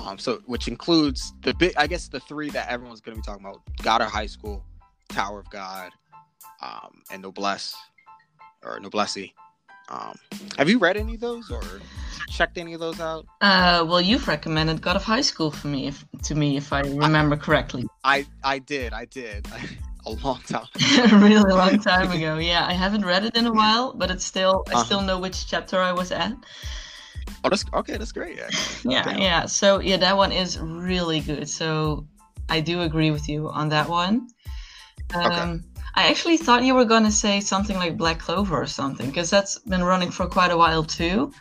Um, 0.03 0.17
so 0.17 0.41
which 0.45 0.67
includes 0.67 1.33
the 1.43 1.53
big, 1.53 1.73
I 1.77 1.85
guess 1.85 2.07
the 2.07 2.19
three 2.19 2.49
that 2.51 2.69
everyone's 2.69 3.01
going 3.01 3.15
to 3.15 3.21
be 3.21 3.25
talking 3.25 3.45
about: 3.45 3.61
God 3.83 4.01
of 4.01 4.09
High 4.09 4.25
School, 4.25 4.63
Tower 5.09 5.39
of 5.39 5.49
God, 5.49 5.91
um, 6.61 7.03
and 7.11 7.21
Noblesse 7.21 7.75
or 8.63 8.79
Noblesse. 8.79 9.31
Um, 9.89 10.17
have 10.57 10.69
you 10.69 10.79
read 10.79 10.97
any 10.97 11.15
of 11.15 11.19
those 11.19 11.51
or 11.51 11.61
checked 12.29 12.57
any 12.57 12.73
of 12.73 12.79
those 12.79 12.99
out? 12.99 13.25
Uh, 13.41 13.85
well, 13.87 14.01
you've 14.01 14.27
recommended 14.27 14.81
God 14.81 14.95
of 14.95 15.03
High 15.03 15.21
School 15.21 15.51
for 15.51 15.67
me, 15.67 15.87
if, 15.87 16.05
to 16.23 16.35
me, 16.35 16.57
if 16.57 16.71
I 16.71 16.81
remember 16.81 17.35
I, 17.35 17.39
correctly. 17.39 17.85
I 18.03 18.25
I 18.43 18.59
did, 18.59 18.93
I 18.93 19.05
did. 19.05 19.47
a 20.05 20.11
long 20.11 20.39
time. 20.47 20.67
a 21.11 21.17
really 21.17 21.53
long 21.53 21.79
time 21.79 22.11
ago. 22.11 22.37
Yeah, 22.37 22.65
I 22.65 22.73
haven't 22.73 23.05
read 23.05 23.23
it 23.23 23.35
in 23.35 23.45
a 23.45 23.53
while, 23.53 23.93
but 23.93 24.11
it's 24.11 24.25
still 24.25 24.63
I 24.67 24.73
uh-huh. 24.73 24.83
still 24.83 25.01
know 25.01 25.19
which 25.19 25.47
chapter 25.47 25.79
I 25.79 25.91
was 25.91 26.11
at. 26.11 26.33
Oh, 27.43 27.49
that's 27.49 27.65
okay. 27.73 27.97
That's 27.97 28.11
great. 28.11 28.37
Yeah, 28.37 28.49
yeah, 28.83 29.03
Damn. 29.03 29.19
yeah. 29.19 29.45
So 29.45 29.79
yeah, 29.79 29.97
that 29.97 30.15
one 30.15 30.31
is 30.31 30.59
really 30.59 31.19
good. 31.19 31.49
So 31.49 32.07
I 32.49 32.59
do 32.59 32.81
agree 32.81 33.11
with 33.11 33.27
you 33.29 33.49
on 33.49 33.69
that 33.69 33.87
one. 33.87 34.27
Um, 35.13 35.25
okay. 35.25 35.59
I 35.95 36.07
actually 36.09 36.37
thought 36.37 36.63
you 36.63 36.73
were 36.73 36.85
going 36.85 37.03
to 37.03 37.11
say 37.11 37.41
something 37.41 37.77
like 37.77 37.97
Black 37.97 38.19
Clover 38.19 38.61
or 38.61 38.67
something 38.67 39.07
because 39.07 39.29
that's 39.29 39.59
been 39.59 39.83
running 39.83 40.09
for 40.09 40.25
quite 40.27 40.51
a 40.51 40.57
while 40.57 40.83
too. 40.83 41.31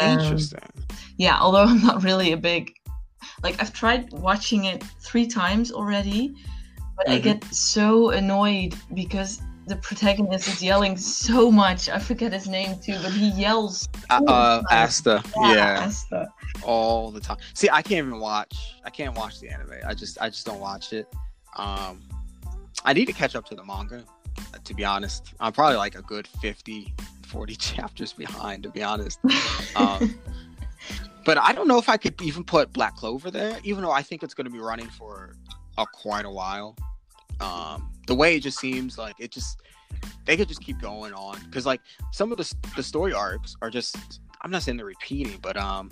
Um, 0.00 0.18
Interesting. 0.18 0.60
Yeah, 1.16 1.38
although 1.40 1.64
I'm 1.64 1.82
not 1.82 2.02
really 2.02 2.32
a 2.32 2.36
big 2.36 2.72
like 3.42 3.60
I've 3.60 3.72
tried 3.72 4.12
watching 4.12 4.64
it 4.64 4.82
three 5.00 5.26
times 5.26 5.70
already, 5.70 6.34
but 6.98 7.06
mm-hmm. 7.06 7.14
I 7.14 7.18
get 7.20 7.44
so 7.54 8.10
annoyed 8.10 8.74
because 8.92 9.40
the 9.68 9.76
protagonist 9.76 10.48
is 10.48 10.62
yelling 10.62 10.96
so 10.96 11.50
much. 11.50 11.88
I 11.88 11.98
forget 11.98 12.32
his 12.32 12.48
name 12.48 12.78
too, 12.80 12.96
but 13.02 13.12
he 13.12 13.28
yells. 13.30 13.88
Uh, 14.10 14.20
uh 14.26 14.62
Asta. 14.70 15.22
Yeah, 15.36 15.54
yeah. 15.54 15.84
Asta. 15.86 16.28
All 16.62 17.10
the 17.10 17.20
time. 17.20 17.36
See, 17.54 17.68
I 17.70 17.82
can't 17.82 18.06
even 18.06 18.18
watch. 18.18 18.56
I 18.84 18.90
can't 18.90 19.16
watch 19.16 19.40
the 19.40 19.48
anime. 19.48 19.74
I 19.86 19.94
just, 19.94 20.20
I 20.20 20.28
just 20.28 20.44
don't 20.44 20.58
watch 20.58 20.92
it. 20.92 21.06
Um, 21.56 22.02
I 22.84 22.92
need 22.92 23.06
to 23.06 23.12
catch 23.12 23.36
up 23.36 23.44
to 23.46 23.54
the 23.54 23.64
manga. 23.64 24.04
To 24.64 24.74
be 24.74 24.84
honest, 24.84 25.34
I'm 25.40 25.52
probably 25.52 25.76
like 25.76 25.96
a 25.96 26.02
good 26.02 26.26
50, 26.26 26.94
40 27.26 27.56
chapters 27.56 28.12
behind. 28.12 28.64
To 28.64 28.70
be 28.70 28.82
honest, 28.82 29.20
um, 29.76 30.18
but 31.24 31.38
I 31.38 31.52
don't 31.52 31.68
know 31.68 31.78
if 31.78 31.88
I 31.88 31.96
could 31.96 32.20
even 32.22 32.44
put 32.44 32.72
Black 32.72 32.96
Clover 32.96 33.30
there, 33.30 33.58
even 33.64 33.82
though 33.82 33.92
I 33.92 34.02
think 34.02 34.22
it's 34.22 34.34
going 34.34 34.46
to 34.46 34.50
be 34.50 34.58
running 34.58 34.88
for 34.88 35.34
a, 35.78 35.86
quite 35.86 36.26
a 36.26 36.30
while. 36.30 36.76
Um, 37.40 37.90
the 38.06 38.14
way 38.14 38.36
it 38.36 38.40
just 38.40 38.58
seems 38.58 38.98
like 38.98 39.14
it 39.18 39.30
just 39.30 39.60
they 40.26 40.36
could 40.36 40.48
just 40.48 40.62
keep 40.62 40.80
going 40.80 41.14
on 41.14 41.38
because 41.44 41.64
like 41.64 41.80
some 42.12 42.30
of 42.32 42.38
the 42.38 42.54
the 42.76 42.82
story 42.82 43.12
arcs 43.12 43.56
are 43.62 43.70
just 43.70 44.20
I'm 44.40 44.50
not 44.50 44.62
saying 44.62 44.76
they're 44.76 44.86
repeating, 44.86 45.38
but 45.40 45.56
um, 45.56 45.90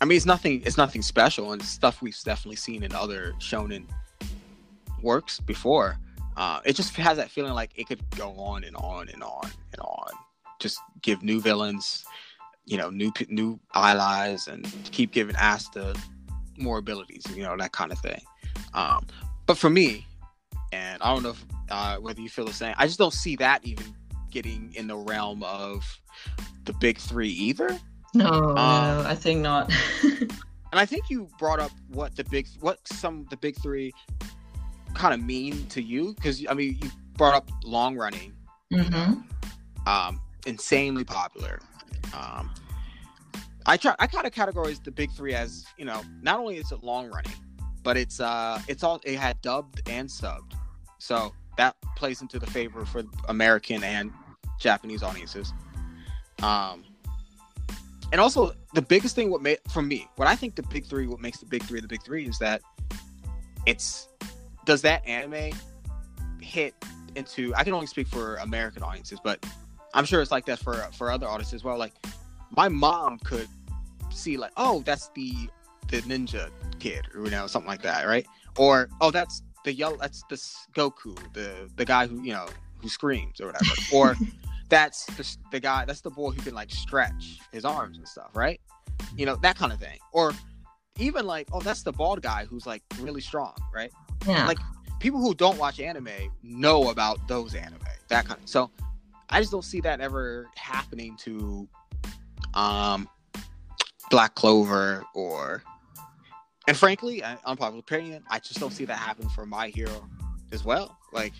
I 0.00 0.04
mean 0.04 0.16
it's 0.16 0.26
nothing 0.26 0.62
it's 0.64 0.76
nothing 0.76 1.02
special 1.02 1.52
and 1.52 1.62
stuff 1.62 2.00
we've 2.00 2.18
definitely 2.24 2.56
seen 2.56 2.82
in 2.82 2.94
other 2.94 3.34
shonen 3.38 3.84
works 5.02 5.40
before. 5.40 5.98
Uh, 6.36 6.60
it 6.64 6.74
just 6.74 6.96
has 6.96 7.16
that 7.18 7.30
feeling 7.30 7.52
like 7.52 7.70
it 7.76 7.86
could 7.86 8.02
go 8.16 8.30
on 8.38 8.64
and 8.64 8.76
on 8.76 9.08
and 9.08 9.22
on 9.22 9.50
and 9.72 9.80
on. 9.80 10.08
Just 10.60 10.78
give 11.02 11.22
new 11.22 11.40
villains, 11.40 12.04
you 12.64 12.78
know, 12.78 12.88
new 12.88 13.12
new 13.28 13.60
allies, 13.74 14.48
and 14.48 14.66
keep 14.92 15.12
giving 15.12 15.36
Asta 15.36 15.94
more 16.62 16.78
abilities, 16.78 17.24
you 17.34 17.42
know, 17.42 17.56
that 17.56 17.72
kind 17.72 17.92
of 17.92 17.98
thing. 17.98 18.20
Um, 18.74 19.06
but 19.46 19.58
for 19.58 19.70
me, 19.70 20.06
and 20.72 21.02
I 21.02 21.12
don't 21.12 21.22
know 21.22 21.30
if, 21.30 21.44
uh, 21.70 21.96
whether 21.96 22.20
you 22.20 22.28
feel 22.28 22.46
the 22.46 22.52
same, 22.52 22.74
I 22.78 22.86
just 22.86 22.98
don't 22.98 23.12
see 23.12 23.36
that 23.36 23.64
even 23.64 23.94
getting 24.30 24.72
in 24.74 24.86
the 24.86 24.96
realm 24.96 25.42
of 25.42 25.84
the 26.64 26.72
big 26.74 26.98
three 26.98 27.28
either. 27.28 27.78
No, 28.14 28.26
um, 28.26 28.54
no 28.54 29.04
I 29.06 29.14
think 29.14 29.40
not. 29.40 29.70
and 30.02 30.30
I 30.72 30.86
think 30.86 31.10
you 31.10 31.28
brought 31.38 31.60
up 31.60 31.70
what 31.88 32.16
the 32.16 32.24
big, 32.24 32.46
what 32.60 32.78
some 32.88 33.20
of 33.20 33.28
the 33.28 33.36
big 33.36 33.60
three 33.60 33.92
kind 34.94 35.14
of 35.14 35.24
mean 35.24 35.66
to 35.66 35.82
you 35.82 36.14
because 36.14 36.44
I 36.48 36.54
mean 36.54 36.78
you 36.82 36.90
brought 37.16 37.34
up 37.34 37.50
long 37.64 37.96
running, 37.96 38.32
mm-hmm. 38.72 39.88
um, 39.88 40.20
insanely 40.46 41.04
popular. 41.04 41.60
Um, 42.14 42.50
I 43.66 43.76
try 43.76 43.94
I 43.98 44.06
kind 44.06 44.26
of 44.26 44.32
categorize 44.32 44.82
the 44.82 44.90
big 44.90 45.10
three 45.12 45.34
as 45.34 45.64
you 45.76 45.84
know 45.84 46.02
not 46.22 46.38
only 46.38 46.56
is 46.56 46.72
it 46.72 46.82
long 46.82 47.10
running, 47.10 47.32
but 47.82 47.96
it's 47.96 48.20
uh 48.20 48.60
it's 48.68 48.82
all 48.82 49.00
it 49.04 49.18
had 49.18 49.40
dubbed 49.42 49.88
and 49.88 50.08
subbed, 50.08 50.54
so 50.98 51.32
that 51.56 51.76
plays 51.96 52.22
into 52.22 52.38
the 52.38 52.46
favor 52.46 52.84
for 52.84 53.02
American 53.28 53.84
and 53.84 54.12
Japanese 54.58 55.02
audiences. 55.02 55.52
Um, 56.42 56.84
and 58.10 58.20
also 58.20 58.52
the 58.74 58.82
biggest 58.82 59.14
thing 59.14 59.30
what 59.30 59.42
made 59.42 59.58
for 59.72 59.82
me 59.82 60.08
what 60.16 60.28
I 60.28 60.36
think 60.36 60.54
the 60.54 60.62
big 60.64 60.86
three 60.86 61.06
what 61.06 61.20
makes 61.20 61.38
the 61.38 61.46
big 61.46 61.62
three 61.64 61.80
the 61.80 61.88
big 61.88 62.02
three 62.02 62.26
is 62.26 62.38
that 62.38 62.62
it's 63.66 64.08
does 64.64 64.82
that 64.82 65.06
anime 65.06 65.52
hit 66.40 66.74
into 67.16 67.54
I 67.54 67.64
can 67.64 67.72
only 67.72 67.86
speak 67.86 68.08
for 68.08 68.36
American 68.36 68.82
audiences, 68.82 69.18
but 69.22 69.44
I'm 69.94 70.04
sure 70.04 70.20
it's 70.20 70.30
like 70.30 70.46
that 70.46 70.58
for 70.58 70.74
for 70.92 71.10
other 71.10 71.26
artists 71.26 71.52
as 71.52 71.64
well. 71.64 71.78
Like 71.78 71.92
my 72.56 72.68
mom 72.68 73.18
could 73.18 73.48
see 74.10 74.36
like, 74.36 74.52
oh, 74.56 74.82
that's 74.84 75.08
the 75.14 75.34
the 75.88 76.00
ninja 76.02 76.50
kid, 76.78 77.06
or 77.14 77.24
you 77.24 77.30
know, 77.30 77.46
something 77.46 77.68
like 77.68 77.82
that, 77.82 78.06
right? 78.06 78.26
Or 78.58 78.88
oh, 79.00 79.10
that's 79.10 79.42
the 79.64 79.72
yellow, 79.72 79.96
that's 79.96 80.22
the 80.28 80.36
Goku, 80.74 81.16
the 81.32 81.70
the 81.76 81.84
guy 81.84 82.06
who 82.06 82.22
you 82.22 82.32
know 82.32 82.46
who 82.80 82.88
screams 82.88 83.40
or 83.40 83.46
whatever, 83.46 83.72
or 83.94 84.16
that's 84.68 85.04
the, 85.06 85.36
the 85.50 85.60
guy, 85.60 85.84
that's 85.84 86.00
the 86.00 86.10
boy 86.10 86.30
who 86.30 86.42
can 86.42 86.54
like 86.54 86.70
stretch 86.70 87.38
his 87.52 87.64
arms 87.64 87.98
and 87.98 88.08
stuff, 88.08 88.30
right? 88.34 88.60
You 89.16 89.26
know 89.26 89.36
that 89.36 89.56
kind 89.56 89.72
of 89.72 89.78
thing, 89.78 89.98
or 90.12 90.32
even 90.98 91.26
like, 91.26 91.48
oh, 91.52 91.60
that's 91.60 91.82
the 91.82 91.92
bald 91.92 92.22
guy 92.22 92.44
who's 92.44 92.66
like 92.66 92.82
really 93.00 93.20
strong, 93.20 93.54
right? 93.74 93.90
Yeah. 94.26 94.46
Like 94.46 94.58
people 95.00 95.20
who 95.20 95.34
don't 95.34 95.58
watch 95.58 95.80
anime 95.80 96.08
know 96.42 96.90
about 96.90 97.26
those 97.28 97.54
anime, 97.54 97.80
that 98.08 98.26
kind 98.26 98.40
of. 98.40 98.48
So 98.48 98.70
I 99.30 99.40
just 99.40 99.50
don't 99.50 99.64
see 99.64 99.80
that 99.80 100.00
ever 100.00 100.48
happening 100.54 101.16
to 101.18 101.68
um 102.54 103.08
Black 104.10 104.34
Clover 104.34 105.04
or 105.14 105.62
and 106.68 106.76
frankly, 106.76 107.24
I 107.24 107.36
unpopular 107.44 107.80
opinion, 107.80 108.22
I 108.30 108.38
just 108.38 108.60
don't 108.60 108.72
see 108.72 108.84
that 108.84 108.98
happen 108.98 109.28
for 109.30 109.44
My 109.44 109.68
Hero 109.68 110.08
as 110.52 110.64
well. 110.64 110.96
Like 111.12 111.32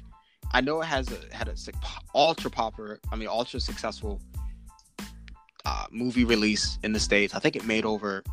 I 0.53 0.61
know 0.61 0.81
it 0.81 0.87
has 0.87 1.11
a, 1.13 1.35
had 1.35 1.49
a 1.49 1.55
ultra 2.15 2.51
popular, 2.51 2.99
I 3.11 3.17
mean 3.17 3.29
ultra 3.29 3.61
successful 3.61 4.21
uh, 5.65 5.87
movie 5.91 6.25
release 6.25 6.79
in 6.83 6.93
the 6.93 7.01
states. 7.01 7.35
I 7.35 7.39
think 7.39 7.57
it 7.57 7.65
made 7.65 7.85
over 7.85 8.25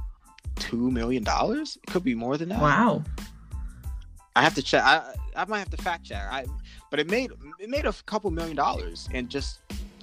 two 0.56 0.90
million 0.92 1.24
dollars. 1.24 1.78
It 1.84 1.92
could 1.92 2.04
be 2.04 2.16
more 2.16 2.38
than 2.38 2.50
that. 2.50 2.62
Wow. 2.62 3.04
I 4.36 4.42
have 4.42 4.56
to 4.56 4.64
check. 4.64 4.84
I 4.84 5.14
I 5.36 5.46
might 5.46 5.60
have 5.60 5.70
to 5.72 5.78
fact 5.78 6.06
check. 6.06 6.24
I, 6.30 6.46
but 6.90 7.00
it 7.00 7.10
made 7.10 7.32
it 7.60 7.70
made 7.70 7.86
a 7.86 7.94
couple 8.06 8.32
million 8.32 8.56
dollars, 8.56 9.10
and 9.14 9.30
just 9.30 9.60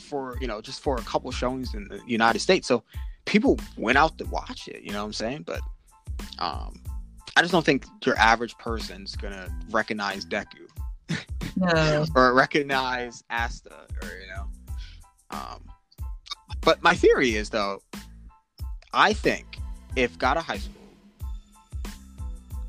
for 0.06 0.38
you 0.40 0.46
know 0.46 0.60
just 0.60 0.80
for 0.80 0.96
a 0.96 1.02
couple 1.02 1.30
showings 1.30 1.74
in 1.74 1.88
the 1.88 2.00
United 2.06 2.38
States. 2.38 2.66
So 2.66 2.82
people 3.24 3.58
went 3.76 3.98
out 3.98 4.16
to 4.18 4.24
watch 4.26 4.68
it. 4.68 4.82
You 4.82 4.92
know 4.92 5.00
what 5.00 5.06
I'm 5.06 5.12
saying? 5.12 5.42
But 5.46 5.60
um, 6.38 6.80
I 7.36 7.42
just 7.42 7.52
don't 7.52 7.64
think 7.64 7.84
your 8.04 8.16
average 8.18 8.56
person's 8.58 9.16
gonna 9.16 9.48
recognize 9.70 10.24
Deku. 10.24 10.68
No. 11.58 12.04
or 12.14 12.34
recognize 12.34 13.24
Asta, 13.30 13.70
or 14.02 14.08
you 14.08 14.26
know. 14.28 14.46
Um, 15.30 15.64
but 16.60 16.82
my 16.82 16.94
theory 16.94 17.34
is 17.34 17.48
though, 17.48 17.80
I 18.92 19.14
think 19.14 19.58
if 19.96 20.22
of 20.22 20.36
High 20.44 20.58
School 20.58 20.74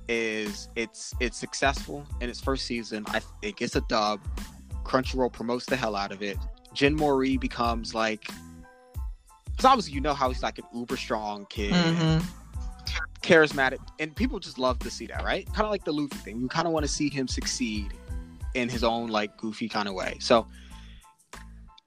is 0.07 0.69
it's 0.75 1.13
it's 1.19 1.37
successful 1.37 2.05
in 2.21 2.29
its 2.29 2.39
first 2.39 2.65
season. 2.65 3.05
I 3.07 3.21
it 3.41 3.57
gets 3.57 3.75
a 3.75 3.81
dub. 3.81 4.21
Crunchyroll 4.83 5.31
promotes 5.31 5.65
the 5.65 5.75
hell 5.75 5.95
out 5.95 6.11
of 6.11 6.21
it. 6.21 6.37
Jin 6.73 6.95
Mori 6.95 7.37
becomes 7.37 7.93
like, 7.93 8.27
because 9.45 9.65
obviously 9.65 9.93
you 9.93 10.01
know 10.01 10.13
how 10.13 10.29
he's 10.29 10.43
like 10.43 10.59
an 10.59 10.65
uber 10.73 10.97
strong 10.97 11.45
kid, 11.49 11.73
mm-hmm. 11.73 12.25
charismatic, 13.21 13.79
and 13.99 14.15
people 14.15 14.39
just 14.39 14.59
love 14.59 14.79
to 14.79 14.91
see 14.91 15.07
that, 15.07 15.23
right? 15.23 15.45
Kind 15.47 15.61
of 15.61 15.71
like 15.71 15.83
the 15.83 15.93
Luffy 15.93 16.17
thing. 16.17 16.39
You 16.39 16.47
kind 16.47 16.67
of 16.67 16.73
want 16.73 16.85
to 16.85 16.91
see 16.91 17.09
him 17.09 17.27
succeed 17.27 17.93
in 18.53 18.69
his 18.69 18.83
own 18.83 19.07
like 19.07 19.37
goofy 19.37 19.67
kind 19.69 19.87
of 19.87 19.93
way. 19.93 20.17
So 20.19 20.47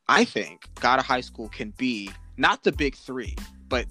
I 0.09 0.25
think 0.25 0.69
God 0.81 0.99
of 0.99 1.07
High 1.07 1.21
School 1.21 1.49
can 1.49 1.73
be 1.77 2.11
not 2.37 2.65
the 2.65 2.73
big 2.73 2.97
three, 2.97 3.37
but 3.69 3.87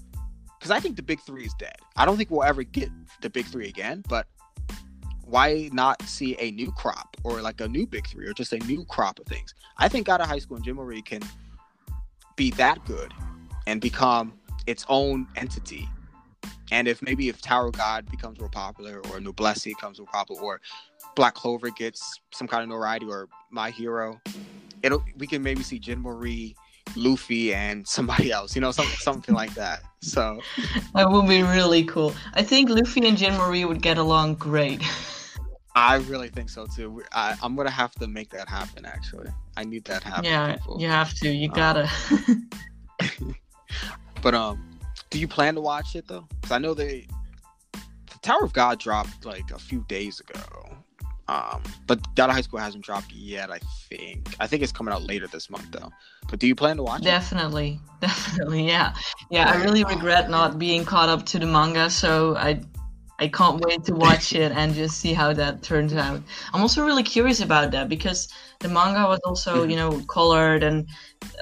because 0.58 0.70
I 0.70 0.80
think 0.80 0.96
the 0.96 1.02
big 1.02 1.20
three 1.20 1.44
is 1.44 1.54
dead. 1.58 1.76
I 1.96 2.04
don't 2.04 2.18
think 2.18 2.30
we'll 2.30 2.42
ever 2.42 2.62
get 2.62 2.90
the 3.22 3.30
big 3.30 3.46
three 3.46 3.68
again, 3.68 4.02
but 4.08 4.26
why 5.30 5.70
not 5.72 6.02
see 6.02 6.36
a 6.40 6.50
new 6.50 6.72
crop 6.72 7.16
or 7.22 7.40
like 7.40 7.60
a 7.60 7.68
new 7.68 7.86
big 7.86 8.06
three 8.08 8.26
or 8.26 8.32
just 8.32 8.52
a 8.52 8.58
new 8.58 8.84
crop 8.86 9.18
of 9.20 9.26
things? 9.26 9.54
I 9.78 9.88
think 9.88 10.08
out 10.08 10.20
of 10.20 10.26
High 10.26 10.40
School 10.40 10.56
and 10.56 10.64
Jin 10.64 10.76
Mori 10.76 11.02
can 11.02 11.22
be 12.36 12.50
that 12.52 12.84
good 12.84 13.12
and 13.66 13.80
become 13.80 14.32
its 14.66 14.84
own 14.88 15.26
entity. 15.36 15.88
And 16.72 16.86
if 16.88 17.02
maybe 17.02 17.28
if 17.28 17.40
Tower 17.40 17.70
God 17.70 18.10
becomes 18.10 18.38
more 18.38 18.48
popular 18.48 19.00
or 19.10 19.20
Noblesse 19.20 19.64
becomes 19.64 19.98
more 19.98 20.08
popular 20.08 20.42
or 20.42 20.60
Black 21.16 21.34
Clover 21.34 21.70
gets 21.70 22.20
some 22.32 22.46
kind 22.46 22.62
of 22.62 22.68
notoriety 22.68 23.06
or 23.06 23.28
My 23.50 23.70
Hero, 23.70 24.20
it'll 24.82 25.04
we 25.16 25.26
can 25.26 25.42
maybe 25.42 25.62
see 25.62 25.78
Jin 25.78 26.00
Mori, 26.00 26.54
Luffy, 26.96 27.54
and 27.54 27.86
somebody 27.86 28.30
else. 28.38 28.54
You 28.54 28.60
know, 28.60 28.70
something 28.70 28.96
something 28.98 29.34
like 29.34 29.54
that. 29.54 29.82
So 30.00 30.40
that 30.94 31.10
would 31.10 31.28
be 31.28 31.42
really 31.42 31.84
cool. 31.84 32.14
I 32.34 32.42
think 32.42 32.70
Luffy 32.70 33.06
and 33.06 33.16
Jin 33.16 33.36
Mori 33.36 33.64
would 33.64 33.82
get 33.82 33.98
along 33.98 34.34
great. 34.36 34.82
I 35.74 35.96
really 35.96 36.28
think 36.28 36.50
so 36.50 36.66
too. 36.66 37.02
I, 37.12 37.36
am 37.42 37.54
gonna 37.54 37.70
have 37.70 37.92
to 37.96 38.08
make 38.08 38.30
that 38.30 38.48
happen. 38.48 38.84
Actually, 38.84 39.30
I 39.56 39.64
need 39.64 39.84
that 39.84 40.02
happen. 40.02 40.24
Yeah, 40.24 40.56
people. 40.56 40.80
you 40.80 40.88
have 40.88 41.14
to. 41.14 41.30
You 41.30 41.48
gotta. 41.48 41.88
Um, 42.10 42.48
but 44.22 44.34
um, 44.34 44.78
do 45.10 45.18
you 45.18 45.28
plan 45.28 45.54
to 45.54 45.60
watch 45.60 45.94
it 45.94 46.08
though? 46.08 46.26
Because 46.40 46.52
I 46.52 46.58
know 46.58 46.74
they, 46.74 47.06
the 47.72 48.18
Tower 48.22 48.42
of 48.42 48.52
God 48.52 48.80
dropped 48.80 49.24
like 49.24 49.50
a 49.52 49.58
few 49.58 49.84
days 49.88 50.20
ago. 50.20 50.40
Um, 51.28 51.62
but 51.86 52.00
Data 52.16 52.32
High 52.32 52.40
School 52.40 52.58
hasn't 52.58 52.84
dropped 52.84 53.12
yet. 53.12 53.52
I 53.52 53.60
think. 53.88 54.34
I 54.40 54.48
think 54.48 54.64
it's 54.64 54.72
coming 54.72 54.92
out 54.92 55.04
later 55.04 55.28
this 55.28 55.48
month 55.48 55.70
though. 55.70 55.90
But 56.28 56.40
do 56.40 56.48
you 56.48 56.56
plan 56.56 56.76
to 56.78 56.82
watch 56.82 57.02
definitely, 57.02 57.78
it? 57.78 58.00
Definitely, 58.00 58.64
definitely, 58.66 58.68
yeah, 58.68 58.94
yeah. 59.30 59.48
I 59.48 59.62
really 59.62 59.84
regret 59.84 60.28
not 60.28 60.58
being 60.58 60.84
caught 60.84 61.08
up 61.08 61.26
to 61.26 61.38
the 61.38 61.46
manga, 61.46 61.88
so 61.88 62.36
I 62.36 62.60
I 63.20 63.28
can't 63.28 63.60
wait 63.60 63.84
to 63.84 63.94
watch 63.94 64.32
it 64.32 64.50
and 64.52 64.74
just 64.74 64.98
see 64.98 65.12
how 65.12 65.34
that 65.34 65.62
turns 65.62 65.92
out. 65.92 66.22
I'm 66.54 66.62
also 66.62 66.84
really 66.84 67.02
curious 67.02 67.40
about 67.40 67.70
that 67.72 67.88
because 67.88 68.28
the 68.60 68.68
manga 68.68 69.06
was 69.06 69.20
also, 69.26 69.64
you 69.64 69.76
know, 69.76 70.00
colored 70.08 70.62
and 70.62 70.88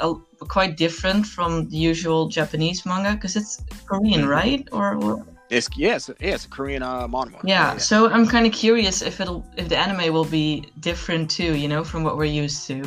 uh, 0.01 0.15
quite 0.41 0.77
different 0.77 1.25
from 1.25 1.69
the 1.69 1.77
usual 1.77 2.29
Japanese 2.29 2.85
manga 2.85 3.13
because 3.13 3.37
it's 3.37 3.63
Korean, 3.87 4.23
mm-hmm. 4.23 4.29
right? 4.29 4.69
Or, 4.73 4.97
or... 4.97 5.25
It's 5.51 5.69
yes, 5.77 6.11
yeah, 6.21 6.35
it's 6.35 6.47
a 6.47 6.49
Korean 6.49 6.83
uh, 6.83 7.07
manga. 7.07 7.39
Yeah, 7.45 7.73
yeah, 7.73 7.77
so 7.79 8.11
I'm 8.11 8.27
kind 8.27 8.45
of 8.45 8.53
curious 8.53 9.01
if 9.01 9.21
it'll 9.21 9.47
if 9.57 9.69
the 9.69 9.79
anime 9.79 10.13
will 10.13 10.25
be 10.25 10.69
different 10.81 11.31
too, 11.31 11.57
you 11.57 11.69
know, 11.69 11.85
from 11.85 12.03
what 12.03 12.17
we're 12.17 12.25
used 12.25 12.67
to. 12.67 12.85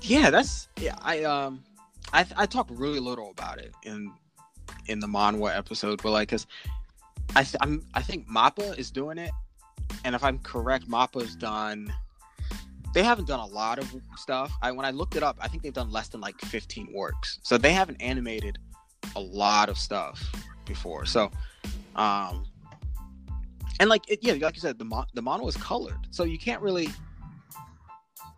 Yeah, 0.00 0.30
that's 0.30 0.68
yeah. 0.80 0.96
I 1.02 1.24
um, 1.24 1.62
I 2.12 2.24
I 2.36 2.46
talked 2.46 2.70
really 2.70 3.00
little 3.00 3.30
about 3.30 3.58
it 3.58 3.74
in 3.82 4.12
in 4.86 5.00
the 5.00 5.06
manhwa 5.06 5.54
episode, 5.54 6.00
but 6.02 6.12
like, 6.12 6.30
cause 6.30 6.46
I 7.36 7.42
th- 7.42 7.56
I'm 7.60 7.84
I 7.94 8.02
think 8.02 8.28
Mappa 8.28 8.78
is 8.78 8.90
doing 8.90 9.18
it, 9.18 9.30
and 10.04 10.14
if 10.14 10.24
I'm 10.24 10.38
correct, 10.38 10.88
Mappa's 10.88 11.36
done. 11.36 11.92
They 12.92 13.04
haven't 13.04 13.28
done 13.28 13.38
a 13.38 13.46
lot 13.46 13.78
of 13.78 13.94
stuff. 14.16 14.52
I 14.62 14.72
when 14.72 14.84
I 14.84 14.90
looked 14.90 15.14
it 15.14 15.22
up, 15.22 15.38
I 15.40 15.46
think 15.46 15.62
they've 15.62 15.72
done 15.72 15.92
less 15.92 16.08
than 16.08 16.20
like 16.20 16.40
15 16.40 16.92
works. 16.92 17.38
So 17.42 17.56
they 17.56 17.72
haven't 17.72 18.02
animated 18.02 18.58
a 19.14 19.20
lot 19.20 19.68
of 19.68 19.78
stuff 19.78 20.20
before. 20.64 21.06
So, 21.06 21.30
um, 21.94 22.46
and 23.78 23.88
like 23.88 24.10
it, 24.10 24.20
yeah, 24.22 24.34
like 24.34 24.56
you 24.56 24.60
said, 24.60 24.78
the 24.78 24.84
mo- 24.84 25.06
the 25.14 25.22
model 25.22 25.48
is 25.48 25.56
colored, 25.56 26.06
so 26.10 26.24
you 26.24 26.38
can't 26.38 26.60
really, 26.62 26.88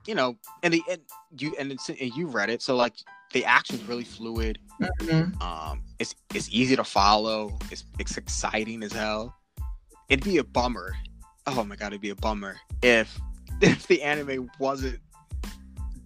you 0.07 0.15
know, 0.15 0.37
and 0.63 0.75
the 0.75 0.83
and 0.91 1.01
you 1.39 1.55
and, 1.59 1.73
it's, 1.73 1.89
and 1.89 1.99
you 2.01 2.27
read 2.27 2.51
it, 2.51 2.63
so 2.63 2.77
like 2.77 2.95
the 3.33 3.45
action's 3.45 3.83
really 3.85 4.05
fluid. 4.05 4.59
Mm-hmm. 4.81 5.43
Um, 5.43 5.83
it's 6.03 6.15
it's 6.35 6.49
easy 6.51 6.77
to 6.77 6.85
follow. 6.85 7.57
It's 7.71 7.85
it's 7.99 8.19
exciting 8.19 8.83
as 8.83 8.93
hell. 8.93 9.35
It'd 10.09 10.25
be 10.25 10.39
a 10.39 10.45
bummer. 10.45 10.95
Oh 11.47 11.65
my 11.65 11.77
god, 11.77 11.89
it'd 11.89 12.01
be 12.01 12.11
a 12.11 12.17
bummer 12.17 12.57
if 12.83 13.19
if 13.63 13.87
the 13.87 14.03
anime 14.03 14.51
wasn't 14.59 14.99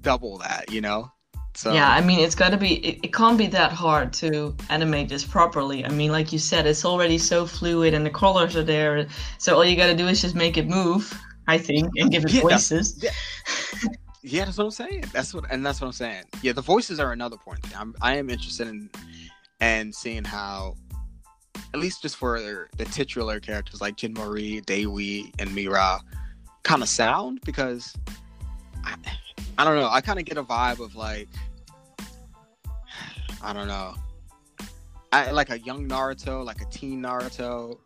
double 0.02 0.38
that. 0.38 0.70
You 0.70 0.82
know. 0.82 1.10
So 1.54 1.72
yeah, 1.72 1.88
I 1.88 2.02
mean, 2.02 2.20
it's 2.20 2.34
got 2.34 2.50
to 2.50 2.58
be. 2.58 2.74
It, 2.84 3.00
it 3.06 3.12
can't 3.14 3.38
be 3.38 3.46
that 3.46 3.72
hard 3.72 4.12
to 4.14 4.54
animate 4.68 5.08
this 5.08 5.24
properly. 5.24 5.86
I 5.86 5.88
mean, 5.88 6.12
like 6.12 6.30
you 6.30 6.38
said, 6.38 6.66
it's 6.66 6.84
already 6.84 7.16
so 7.16 7.46
fluid, 7.46 7.94
and 7.94 8.04
the 8.04 8.10
colors 8.10 8.54
are 8.56 8.62
there. 8.62 9.06
So 9.38 9.56
all 9.56 9.64
you 9.64 9.76
got 9.76 9.86
to 9.86 9.96
do 9.96 10.06
is 10.06 10.20
just 10.20 10.34
make 10.34 10.58
it 10.58 10.68
move. 10.68 11.18
I 11.48 11.56
think, 11.56 11.88
and 11.96 12.10
give 12.10 12.24
it 12.24 12.32
yeah, 12.32 12.42
voices. 12.42 13.02
Yeah. 13.02 13.10
Yeah, 14.28 14.44
that's 14.44 14.58
what 14.58 14.64
I'm 14.64 14.70
saying. 14.72 15.04
That's 15.12 15.32
what, 15.32 15.44
and 15.52 15.64
that's 15.64 15.80
what 15.80 15.86
I'm 15.86 15.92
saying. 15.92 16.24
Yeah, 16.42 16.50
the 16.50 16.60
voices 16.60 16.98
are 16.98 17.12
another 17.12 17.36
point. 17.36 17.60
I'm, 17.78 17.94
I 18.02 18.16
am 18.16 18.28
interested 18.28 18.66
in, 18.66 18.90
and 19.60 19.94
seeing 19.94 20.24
how, 20.24 20.76
at 21.74 21.80
least 21.80 22.02
just 22.02 22.16
for 22.16 22.40
the, 22.40 22.66
the 22.76 22.84
titular 22.86 23.40
characters 23.40 23.80
like 23.80 23.96
Jin 23.96 24.12
Mori, 24.12 24.60
Dewi, 24.62 25.32
and 25.38 25.54
Mira, 25.54 26.00
kind 26.62 26.82
of 26.82 26.88
sound 26.88 27.40
because, 27.44 27.94
I, 28.84 28.94
I 29.58 29.64
don't 29.64 29.76
know. 29.76 29.88
I 29.88 30.00
kind 30.00 30.18
of 30.18 30.24
get 30.24 30.38
a 30.38 30.42
vibe 30.42 30.80
of 30.80 30.96
like, 30.96 31.28
I 33.42 33.52
don't 33.52 33.68
know, 33.68 33.94
I 35.12 35.30
like 35.30 35.50
a 35.50 35.58
young 35.60 35.88
Naruto, 35.88 36.44
like 36.44 36.60
a 36.60 36.66
teen 36.66 37.02
Naruto, 37.02 37.78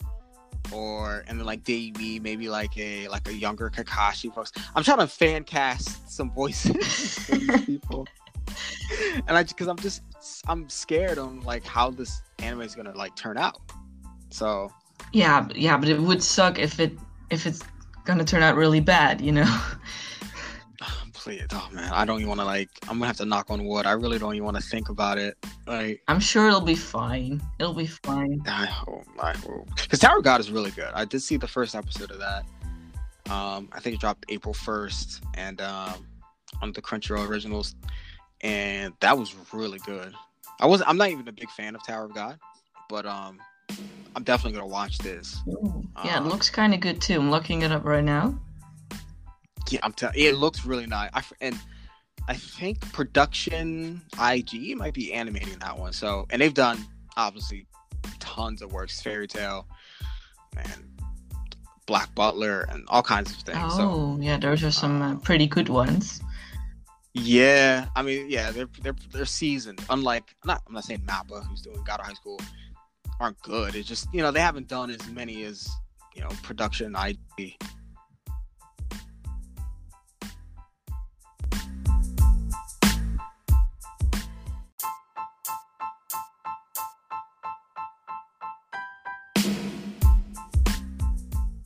or 0.72 1.24
and 1.28 1.38
then 1.38 1.46
like 1.46 1.64
Dewi, 1.64 2.18
maybe 2.18 2.48
like 2.48 2.76
a 2.76 3.08
like 3.08 3.28
a 3.28 3.34
younger 3.34 3.70
Kakashi 3.70 4.34
folks. 4.34 4.52
I'm 4.74 4.82
trying 4.82 4.98
to 4.98 5.06
fan 5.06 5.44
cast 5.44 6.10
some 6.10 6.30
voices 6.30 7.18
for 7.18 7.36
these 7.36 7.64
people, 7.64 8.06
and 9.28 9.36
I 9.36 9.42
because 9.42 9.68
I'm 9.68 9.76
just 9.78 10.02
I'm 10.46 10.68
scared 10.68 11.18
on 11.18 11.40
like 11.42 11.64
how 11.64 11.90
this 11.90 12.22
anime 12.38 12.62
is 12.62 12.74
gonna 12.74 12.96
like 12.96 13.14
turn 13.16 13.36
out. 13.36 13.60
So 14.30 14.72
yeah, 15.12 15.48
yeah, 15.54 15.76
but 15.76 15.88
it 15.88 16.00
would 16.00 16.22
suck 16.22 16.58
if 16.58 16.80
it 16.80 16.98
if 17.30 17.46
it's 17.46 17.62
gonna 18.04 18.24
turn 18.24 18.42
out 18.42 18.56
really 18.56 18.80
bad, 18.80 19.20
you 19.20 19.32
know. 19.32 19.60
please, 21.12 21.46
oh 21.52 21.68
man, 21.72 21.92
I 21.92 22.04
don't 22.04 22.18
even 22.18 22.28
want 22.28 22.40
to 22.40 22.46
like. 22.46 22.70
I'm 22.82 22.96
gonna 22.96 23.06
have 23.06 23.18
to 23.18 23.26
knock 23.26 23.50
on 23.50 23.64
wood. 23.64 23.86
I 23.86 23.92
really 23.92 24.18
don't 24.18 24.34
even 24.34 24.44
want 24.44 24.56
to 24.56 24.62
think 24.62 24.88
about 24.88 25.18
it. 25.18 25.36
Like, 25.66 26.02
I'm 26.08 26.20
sure 26.20 26.48
it'll 26.48 26.60
be 26.60 26.74
fine. 26.74 27.42
It'll 27.58 27.74
be 27.74 27.86
fine. 27.86 28.42
I 28.46 28.66
hope. 28.66 29.04
I 29.20 29.36
hope. 29.36 29.68
Because 29.76 29.98
Tower 29.98 30.22
God 30.22 30.40
is 30.40 30.50
really 30.50 30.70
good. 30.70 30.90
I 30.94 31.04
did 31.04 31.20
see 31.20 31.36
the 31.36 31.48
first 31.48 31.74
episode 31.74 32.10
of 32.10 32.18
that. 32.18 32.44
Um, 33.30 33.68
I 33.72 33.80
think 33.80 33.94
it 33.94 34.00
dropped 34.00 34.24
April 34.28 34.54
1st, 34.54 35.20
and 35.34 35.60
um, 35.60 36.06
on 36.62 36.72
the 36.72 36.82
Crunchyroll 36.82 37.28
originals, 37.28 37.76
and 38.42 38.94
that 39.00 39.18
was 39.18 39.34
really 39.52 39.78
good. 39.80 40.14
I 40.60 40.66
was. 40.66 40.82
I'm 40.86 40.96
not 40.96 41.10
even 41.10 41.26
a 41.28 41.32
big 41.32 41.50
fan 41.50 41.74
of 41.74 41.84
Tower 41.86 42.04
of 42.04 42.14
God, 42.14 42.38
but 42.88 43.06
um, 43.06 43.38
I'm 44.14 44.22
definitely 44.24 44.58
gonna 44.58 44.70
watch 44.70 44.98
this. 44.98 45.40
Yeah, 45.46 46.16
um, 46.16 46.26
it 46.26 46.28
looks 46.28 46.50
kind 46.50 46.74
of 46.74 46.80
good 46.80 47.00
too. 47.00 47.18
I'm 47.18 47.30
looking 47.30 47.62
it 47.62 47.72
up 47.72 47.84
right 47.84 48.04
now. 48.04 48.38
Yeah, 49.70 49.80
I'm 49.82 49.92
telling. 49.92 50.18
It 50.18 50.36
looks 50.36 50.66
really 50.66 50.86
nice. 50.86 51.10
I, 51.14 51.22
and 51.40 51.58
I 52.28 52.34
think 52.34 52.80
production 52.92 54.02
IG 54.20 54.76
might 54.76 54.94
be 54.94 55.12
animating 55.12 55.58
that 55.60 55.78
one. 55.78 55.92
So, 55.92 56.26
and 56.30 56.42
they've 56.42 56.54
done 56.54 56.84
obviously 57.16 57.66
tons 58.18 58.62
of 58.62 58.72
works. 58.72 59.00
Fairy 59.00 59.28
Tail, 59.28 59.66
and 60.56 61.00
Black 61.86 62.14
Butler, 62.14 62.66
and 62.68 62.84
all 62.88 63.02
kinds 63.02 63.30
of 63.30 63.38
things. 63.38 63.58
Oh, 63.60 64.16
so, 64.16 64.18
yeah, 64.20 64.38
those 64.38 64.62
are 64.64 64.70
some 64.70 65.02
uh, 65.02 65.14
pretty 65.16 65.46
good 65.46 65.68
ones. 65.68 66.20
Yeah, 67.12 67.88
I 67.96 68.02
mean, 68.02 68.30
yeah, 68.30 68.52
they're 68.52 68.68
they're 68.82 68.94
they're 69.12 69.24
seasoned. 69.24 69.84
Unlike, 69.90 70.36
not 70.44 70.62
I'm 70.66 70.74
not 70.74 70.84
saying 70.84 71.00
Mappa, 71.00 71.44
who's 71.46 71.60
doing 71.60 71.82
God 71.84 72.00
of 72.00 72.06
High 72.06 72.14
School, 72.14 72.40
aren't 73.18 73.40
good. 73.42 73.74
It's 73.74 73.88
just 73.88 74.12
you 74.14 74.22
know 74.22 74.30
they 74.30 74.40
haven't 74.40 74.68
done 74.68 74.90
as 74.90 75.08
many 75.10 75.42
as 75.42 75.68
you 76.14 76.22
know 76.22 76.28
production 76.42 76.94
IG. 76.94 77.56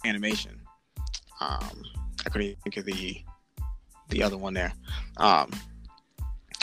animation. 0.06 0.60
Um, 1.40 1.82
I 2.26 2.30
couldn't 2.30 2.56
think 2.62 2.76
of 2.76 2.84
the 2.84 3.22
the 4.14 4.22
other 4.22 4.38
one 4.38 4.54
there. 4.54 4.72
Um, 5.18 5.50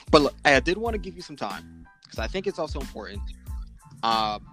but 0.10 0.22
look, 0.22 0.36
I 0.46 0.60
did 0.60 0.78
want 0.78 0.94
to 0.94 0.98
give 0.98 1.16
you 1.16 1.22
some 1.22 1.36
time 1.36 1.86
because 2.04 2.18
I 2.18 2.28
think 2.28 2.48
it's 2.48 2.60
also 2.60 2.80
important 2.80 3.22
um, 4.04 4.46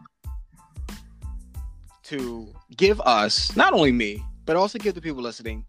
to 2.05 2.53
give 2.77 3.01
us 3.01 3.57
not 3.57 3.73
only 3.73 3.93
me 3.93 4.23
but 4.45 4.57
also 4.57 4.79
give 4.79 4.95
the 4.95 5.01
people 5.01 5.23
listening 5.23 5.65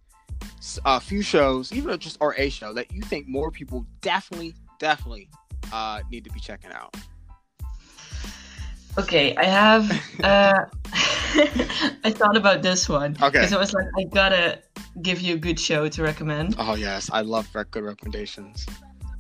a 0.85 0.99
few 1.01 1.21
shows, 1.21 1.71
even 1.73 1.99
just 1.99 2.17
or 2.21 2.33
a 2.37 2.49
show 2.49 2.73
that 2.73 2.91
you 2.91 3.01
think 3.01 3.27
more 3.27 3.51
people 3.51 3.85
definitely, 3.99 4.55
definitely 4.79 5.29
uh, 5.73 6.01
need 6.09 6.23
to 6.23 6.31
be 6.31 6.39
checking 6.39 6.71
out. 6.71 6.95
Okay, 8.97 9.35
I 9.35 9.43
have. 9.45 9.91
Uh, 10.23 10.65
I 12.03 12.11
thought 12.11 12.37
about 12.37 12.61
this 12.61 12.87
one. 12.89 13.17
Okay. 13.21 13.29
Because 13.31 13.53
I 13.53 13.57
was 13.57 13.73
like, 13.73 13.85
I 13.97 14.03
gotta 14.05 14.61
give 15.01 15.21
you 15.21 15.35
a 15.35 15.37
good 15.37 15.59
show 15.59 15.87
to 15.89 16.03
recommend. 16.03 16.55
Oh 16.57 16.75
yes, 16.75 17.09
I 17.11 17.21
love 17.21 17.47
good 17.71 17.83
recommendations. 17.83 18.65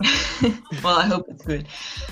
well, 0.83 0.97
I 0.97 1.05
hope 1.05 1.27
it's 1.29 1.43
good. 1.43 1.67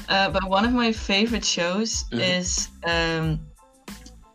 Uh, 0.10 0.30
but 0.30 0.50
one 0.50 0.66
of 0.66 0.74
my 0.74 0.92
favorite 0.92 1.46
shows 1.46 2.04
mm-hmm. 2.06 2.20
is 2.20 2.68
um, 2.86 3.40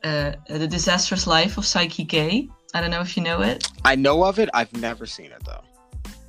uh, 0.05 0.33
The 0.49 0.67
Disastrous 0.67 1.27
Life 1.27 1.59
of 1.59 1.65
Saiki 1.65 2.09
K. 2.09 2.49
I 2.75 2.81
don't 2.81 2.91
know 2.91 3.01
if 3.01 3.17
you 3.17 3.23
know 3.23 3.43
it. 3.43 3.69
I 3.85 3.95
know 3.95 4.25
of 4.25 4.39
it. 4.39 4.49
I've 4.55 4.73
never 4.75 5.05
seen 5.05 5.31
it 5.33 5.43
though. 5.45 5.63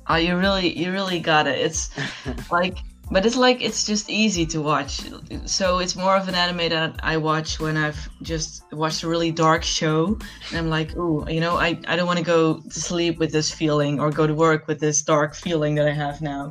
Oh, 0.06 0.16
you 0.16 0.36
really, 0.36 0.76
you 0.78 0.92
really 0.92 1.18
got 1.18 1.46
it. 1.46 1.58
It's 1.58 1.90
like 2.50 2.78
but 3.14 3.24
it's 3.24 3.36
like 3.36 3.62
it's 3.62 3.84
just 3.84 4.10
easy 4.10 4.44
to 4.44 4.60
watch. 4.60 5.02
So 5.46 5.78
it's 5.78 5.94
more 5.94 6.16
of 6.16 6.26
an 6.26 6.34
anime 6.34 6.68
that 6.70 6.98
i 7.04 7.16
watch 7.16 7.60
when 7.60 7.76
i've 7.76 8.08
just 8.22 8.64
watched 8.72 9.04
a 9.04 9.08
really 9.08 9.30
dark 9.30 9.62
show. 9.62 10.18
And 10.48 10.58
i'm 10.58 10.68
like 10.68 10.96
oh 10.96 11.24
you 11.28 11.38
know 11.38 11.54
i, 11.56 11.78
I 11.86 11.94
don't 11.94 12.08
want 12.08 12.18
to 12.18 12.24
go 12.24 12.58
to 12.58 12.80
sleep 12.88 13.20
with 13.20 13.30
this 13.30 13.52
feeling 13.52 14.00
or 14.00 14.10
go 14.10 14.26
to 14.26 14.34
work 14.34 14.66
with 14.66 14.80
this 14.80 15.00
dark 15.00 15.36
feeling 15.36 15.76
that 15.76 15.86
i 15.86 15.92
have 15.92 16.20
now. 16.22 16.50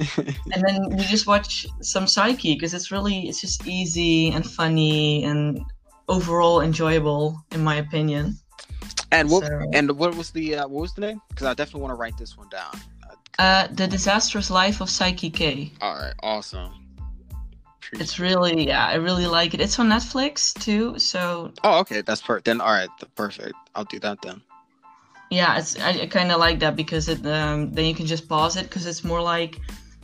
And 0.52 0.60
then 0.66 0.98
you 0.98 1.04
just 1.04 1.28
watch 1.28 1.64
some 1.80 2.06
Saiki 2.06 2.54
because 2.56 2.74
it's 2.74 2.90
really 2.90 3.28
it's 3.28 3.40
just 3.40 3.64
easy 3.68 4.32
and 4.32 4.44
funny 4.44 5.22
and 5.22 5.64
overall 6.08 6.60
enjoyable 6.60 7.40
in 7.52 7.62
my 7.62 7.76
opinion. 7.76 8.36
And 9.12 9.30
what 9.30 9.44
so, 9.46 9.70
and 9.72 9.92
what 9.92 10.16
was 10.16 10.32
the 10.32 10.56
uh, 10.56 10.66
what 10.66 10.80
was 10.82 10.92
the 10.94 11.02
name? 11.02 11.20
Because 11.28 11.46
i 11.46 11.54
definitely 11.54 11.82
want 11.82 11.92
to 11.92 12.00
write 12.02 12.18
this 12.18 12.36
one 12.36 12.48
down 12.48 12.74
uh, 13.40 13.68
the 13.72 13.86
Disastrous 13.86 14.50
Life 14.50 14.82
of 14.82 14.88
Saiki 14.88 15.32
K. 15.32 15.72
All 15.80 15.94
right, 15.94 16.12
awesome. 16.22 16.74
It's 17.92 18.20
really, 18.20 18.68
yeah, 18.68 18.86
I 18.86 18.96
really 18.96 19.26
like 19.26 19.54
it. 19.54 19.60
It's 19.62 19.78
on 19.78 19.88
Netflix 19.88 20.52
too, 20.52 20.98
so. 20.98 21.50
Oh, 21.64 21.78
okay, 21.80 22.02
that's 22.02 22.20
perfect. 22.20 22.44
Then, 22.44 22.60
all 22.60 22.72
right, 22.72 22.90
perfect. 23.16 23.54
I'll 23.74 23.84
do 23.84 23.98
that 24.00 24.20
then. 24.20 24.42
Yeah, 25.30 25.58
it's 25.58 25.78
I, 25.80 26.02
I 26.02 26.06
kind 26.06 26.30
of 26.30 26.38
like 26.38 26.58
that 26.60 26.76
because 26.76 27.08
it 27.08 27.24
um, 27.26 27.72
then 27.72 27.86
you 27.86 27.94
can 27.94 28.04
just 28.04 28.28
pause 28.28 28.56
it 28.56 28.64
because 28.64 28.84
it's 28.86 29.04
more 29.04 29.22
like 29.22 29.58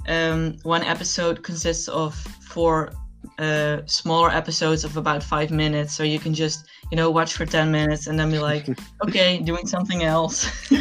um, 0.09 0.57
one 0.63 0.83
episode 0.83 1.43
consists 1.43 1.89
of 1.89 2.15
four 2.15 2.93
uh, 3.39 3.83
smaller 3.87 4.31
episodes 4.31 4.83
of 4.85 4.97
about 4.97 5.23
five 5.23 5.51
minutes, 5.51 5.93
so 5.93 6.05
you 6.05 6.19
can 6.19 6.33
just 6.33 6.67
you 6.91 6.97
know 6.97 7.11
watch 7.11 7.35
for 7.35 7.45
ten 7.45 7.71
minutes 7.71 8.07
and 8.07 8.19
then 8.19 8.31
be 8.31 8.39
like, 8.39 8.67
okay, 9.07 9.39
doing 9.43 9.67
something 9.67 10.05
else. 10.05 10.49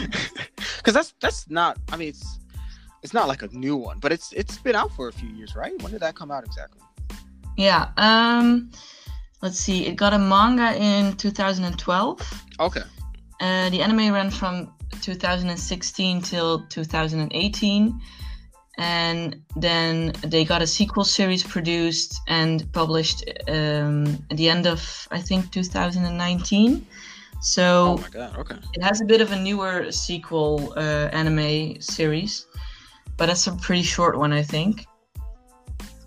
Because 0.85 0.93
that's 0.93 1.13
that's 1.19 1.49
not. 1.49 1.79
I 1.91 1.97
mean, 1.97 2.09
it's 2.09 2.39
it's 3.05 3.13
not 3.13 3.27
like 3.27 3.43
a 3.43 3.49
new 3.65 3.77
one, 3.77 3.97
but 3.99 4.11
it's 4.11 4.33
it's 4.33 4.57
been 4.57 4.75
out 4.75 4.91
for 4.97 5.07
a 5.07 5.13
few 5.13 5.29
years, 5.29 5.55
right? 5.55 5.75
When 5.81 5.91
did 5.93 6.01
that 6.01 6.15
come 6.15 6.31
out 6.35 6.43
exactly? 6.43 6.81
Yeah. 7.55 7.83
Um. 7.97 8.71
Let's 9.43 9.59
see. 9.59 9.85
It 9.85 9.95
got 9.95 10.13
a 10.13 10.17
manga 10.17 10.69
in 10.75 11.15
2012. 11.15 12.43
Okay. 12.59 12.81
Uh, 13.41 13.69
the 13.69 13.81
anime 13.81 14.11
ran 14.11 14.31
from 14.31 14.73
2016 15.01 16.21
till 16.21 16.65
2018 16.67 18.01
and 18.77 19.41
then 19.55 20.11
they 20.23 20.43
got 20.43 20.61
a 20.61 20.67
sequel 20.67 21.03
series 21.03 21.43
produced 21.43 22.19
and 22.27 22.71
published 22.73 23.23
um, 23.47 24.05
at 24.31 24.37
the 24.37 24.49
end 24.49 24.65
of 24.65 25.07
I 25.11 25.21
think 25.21 25.51
2019. 25.51 26.85
So 27.41 27.63
oh 27.63 28.01
my 28.01 28.09
god, 28.09 28.37
okay. 28.37 28.55
It 28.73 28.83
has 28.83 29.01
a 29.01 29.05
bit 29.05 29.21
of 29.21 29.31
a 29.31 29.39
newer 29.39 29.91
sequel 29.91 30.73
uh, 30.75 31.09
anime 31.11 31.79
series, 31.81 32.47
but 33.17 33.29
it's 33.29 33.47
a 33.47 33.53
pretty 33.53 33.83
short 33.83 34.17
one, 34.17 34.33
I 34.33 34.43
think. 34.43 34.85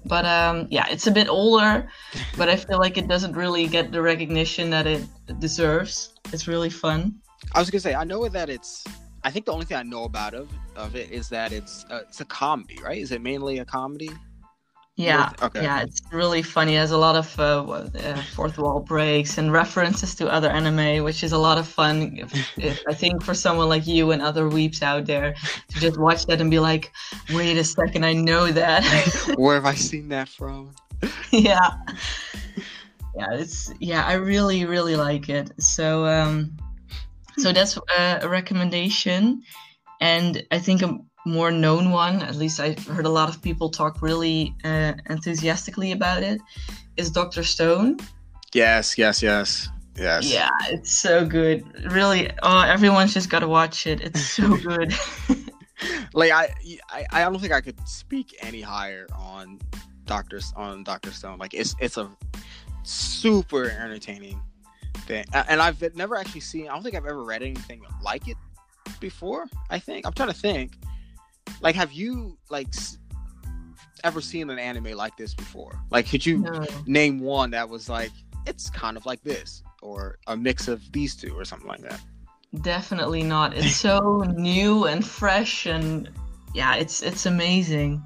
But 0.05 0.25
um, 0.25 0.67
yeah, 0.71 0.87
it's 0.89 1.07
a 1.07 1.11
bit 1.11 1.29
older, 1.29 1.89
but 2.37 2.49
I 2.49 2.57
feel 2.57 2.79
like 2.79 2.97
it 2.97 3.09
doesn't 3.09 3.35
really 3.37 3.67
get 3.67 3.93
the 3.93 4.01
recognition 4.01 4.71
that 4.71 4.87
it 4.87 5.05
deserves. 5.39 6.15
It's 6.33 6.49
really 6.49 6.71
fun. 6.71 7.15
I 7.53 7.61
was 7.61 7.71
gonna 7.71 7.81
say 7.81 7.95
I 7.95 8.05
know 8.05 8.27
that 8.29 8.49
it's 8.49 8.85
I 9.25 9.31
think 9.31 9.47
the 9.47 9.53
only 9.53 9.67
thing 9.67 9.77
I 9.77 9.83
know 9.83 10.05
about 10.05 10.35
of 10.35 10.49
of 10.77 10.97
it 10.97 11.11
is 11.11 11.29
that 11.29 11.53
it's 11.53 11.85
uh, 11.91 12.01
it's 12.09 12.21
a 12.21 12.25
comedy, 12.25 12.79
right? 12.83 12.99
Is 12.99 13.13
it 13.13 13.21
mainly 13.21 13.59
a 13.59 13.65
comedy? 13.65 14.11
Yeah, 14.99 15.31
okay. 15.41 15.63
yeah, 15.63 15.83
it's 15.83 16.03
really 16.11 16.43
funny. 16.43 16.75
It 16.75 16.79
has 16.79 16.91
a 16.91 16.99
lot 16.99 17.15
of 17.15 17.39
uh, 17.39 17.63
uh, 17.71 18.21
fourth 18.35 18.59
wall 18.59 18.81
breaks 18.81 19.39
and 19.39 19.53
references 19.53 20.17
to 20.17 20.27
other 20.27 20.51
anime, 20.51 21.05
which 21.05 21.23
is 21.23 21.31
a 21.31 21.39
lot 21.39 21.57
of 21.57 21.69
fun. 21.69 22.19
If, 22.19 22.59
if, 22.59 22.83
I 22.89 22.95
think 22.95 23.23
for 23.23 23.33
someone 23.33 23.69
like 23.69 23.87
you 23.87 24.11
and 24.11 24.21
other 24.21 24.51
weebs 24.51 24.83
out 24.83 25.07
there 25.07 25.37
to 25.69 25.79
just 25.79 26.01
watch 26.01 26.27
that 26.27 26.41
and 26.41 26.51
be 26.51 26.59
like, 26.59 26.91
"Wait 27.33 27.57
a 27.57 27.63
second, 27.63 28.05
I 28.05 28.13
know 28.13 28.51
that." 28.51 28.83
Where 29.39 29.55
have 29.55 29.67
I 29.67 29.75
seen 29.91 30.09
that 30.09 30.29
from? 30.29 30.75
yeah, 31.31 31.71
yeah, 33.17 33.35
it's 33.35 33.73
yeah. 33.79 34.05
I 34.05 34.15
really, 34.15 34.65
really 34.65 34.97
like 34.97 35.29
it. 35.29 35.53
So, 35.63 36.07
um, 36.07 36.57
so 37.37 37.53
that's 37.53 37.79
uh, 37.97 38.19
a 38.21 38.29
recommendation, 38.29 39.43
and 40.01 40.45
I 40.51 40.59
think 40.59 40.83
a 40.83 40.99
more 41.29 41.51
known 41.51 41.91
one, 41.91 42.23
at 42.23 42.37
least 42.37 42.61
I've 42.61 42.85
heard 42.87 43.07
a 43.07 43.11
lot 43.11 43.29
of 43.29 43.41
people 43.43 43.69
talk 43.69 44.03
really 44.03 44.55
uh, 44.65 44.95
enthusiastically 45.09 45.93
about 45.93 46.23
it, 46.23 46.41
is 46.97 47.11
Doctor 47.11 47.45
Stone. 47.45 47.99
Yes, 48.55 48.97
yes, 48.97 49.23
yes, 49.23 49.69
yes. 49.97 50.31
Yeah, 50.33 50.51
it's 50.69 50.93
so 50.93 51.27
good. 51.27 51.65
Really, 51.93 52.31
oh, 52.43 52.61
everyone's 52.61 53.15
just 53.15 53.31
got 53.31 53.41
to 53.41 53.49
watch 53.49 53.87
it. 53.87 54.01
It's 54.01 54.21
so 54.21 54.57
good. 54.69 54.95
like 56.15 56.33
I, 56.33 56.55
I, 56.91 57.07
I 57.13 57.21
don't 57.23 57.39
think 57.39 57.53
I 57.53 57.61
could 57.61 57.87
speak 57.87 58.37
any 58.41 58.61
higher 58.61 59.07
on 59.17 59.59
Doctor 60.07 60.41
on 60.57 60.83
Doctor 60.83 61.13
Stone. 61.13 61.39
Like 61.39 61.55
it's 61.55 61.77
it's 61.81 61.99
a 61.99 62.11
super 62.83 63.71
entertaining 63.71 64.41
thing, 65.07 65.25
and 65.33 65.61
I've 65.61 65.95
never 65.95 66.17
actually 66.17 66.41
seen. 66.41 66.69
I 66.69 66.75
don't 66.75 66.83
think 66.83 66.95
I've 66.95 67.07
ever 67.07 67.23
read 67.23 67.43
anything 67.43 67.83
like 68.03 68.29
it 68.29 68.37
before. 69.01 69.47
I 69.71 69.79
think 69.79 70.07
I'm 70.07 70.13
trying 70.13 70.31
to 70.31 70.35
think. 70.35 70.73
Like, 71.61 71.75
have 71.75 71.93
you 71.93 72.39
like 72.51 72.69
ever 74.05 74.21
seen 74.21 74.51
an 74.51 74.59
anime 74.59 74.97
like 74.97 75.17
this 75.17 75.35
before? 75.35 75.81
Like, 75.91 76.09
could 76.09 76.25
you 76.25 76.39
no. 76.39 76.67
name 76.87 77.21
one 77.21 77.51
that 77.51 77.69
was 77.69 77.89
like 77.89 78.13
it's 78.47 78.71
kind 78.71 78.97
of 78.97 79.07
like 79.07 79.23
this, 79.23 79.63
or 79.83 80.19
a 80.27 80.37
mix 80.37 80.69
of 80.69 80.91
these 80.93 81.15
two, 81.15 81.35
or 81.35 81.45
something 81.45 81.69
like 81.69 81.83
that? 81.83 82.01
Definitely 82.63 83.23
not. 83.23 83.57
It's 83.57 83.77
so 83.77 84.25
new 84.37 84.87
and 84.87 85.05
fresh, 85.05 85.67
and 85.67 86.11
yeah, 86.55 86.77
it's 86.77 87.03
it's 87.03 87.27
amazing. 87.27 88.03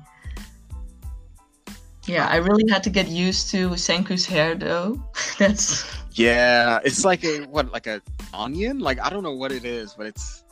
Yeah, 2.07 2.27
I 2.27 2.37
really 2.37 2.69
had 2.69 2.83
to 2.83 2.91
get 2.91 3.07
used 3.09 3.51
to 3.53 3.71
Senku's 3.71 4.27
hair 4.27 4.57
though. 4.57 5.01
That's 5.39 5.87
yeah, 6.13 6.81
it's 6.85 7.05
like 7.05 7.25
a 7.25 7.43
what, 7.43 7.71
like 7.73 7.87
a 7.87 8.03
onion? 8.35 8.81
Like 8.81 9.01
I 9.01 9.09
don't 9.11 9.23
know 9.23 9.35
what 9.35 9.53
it 9.53 9.65
is, 9.65 9.95
but 9.95 10.07
it's 10.07 10.45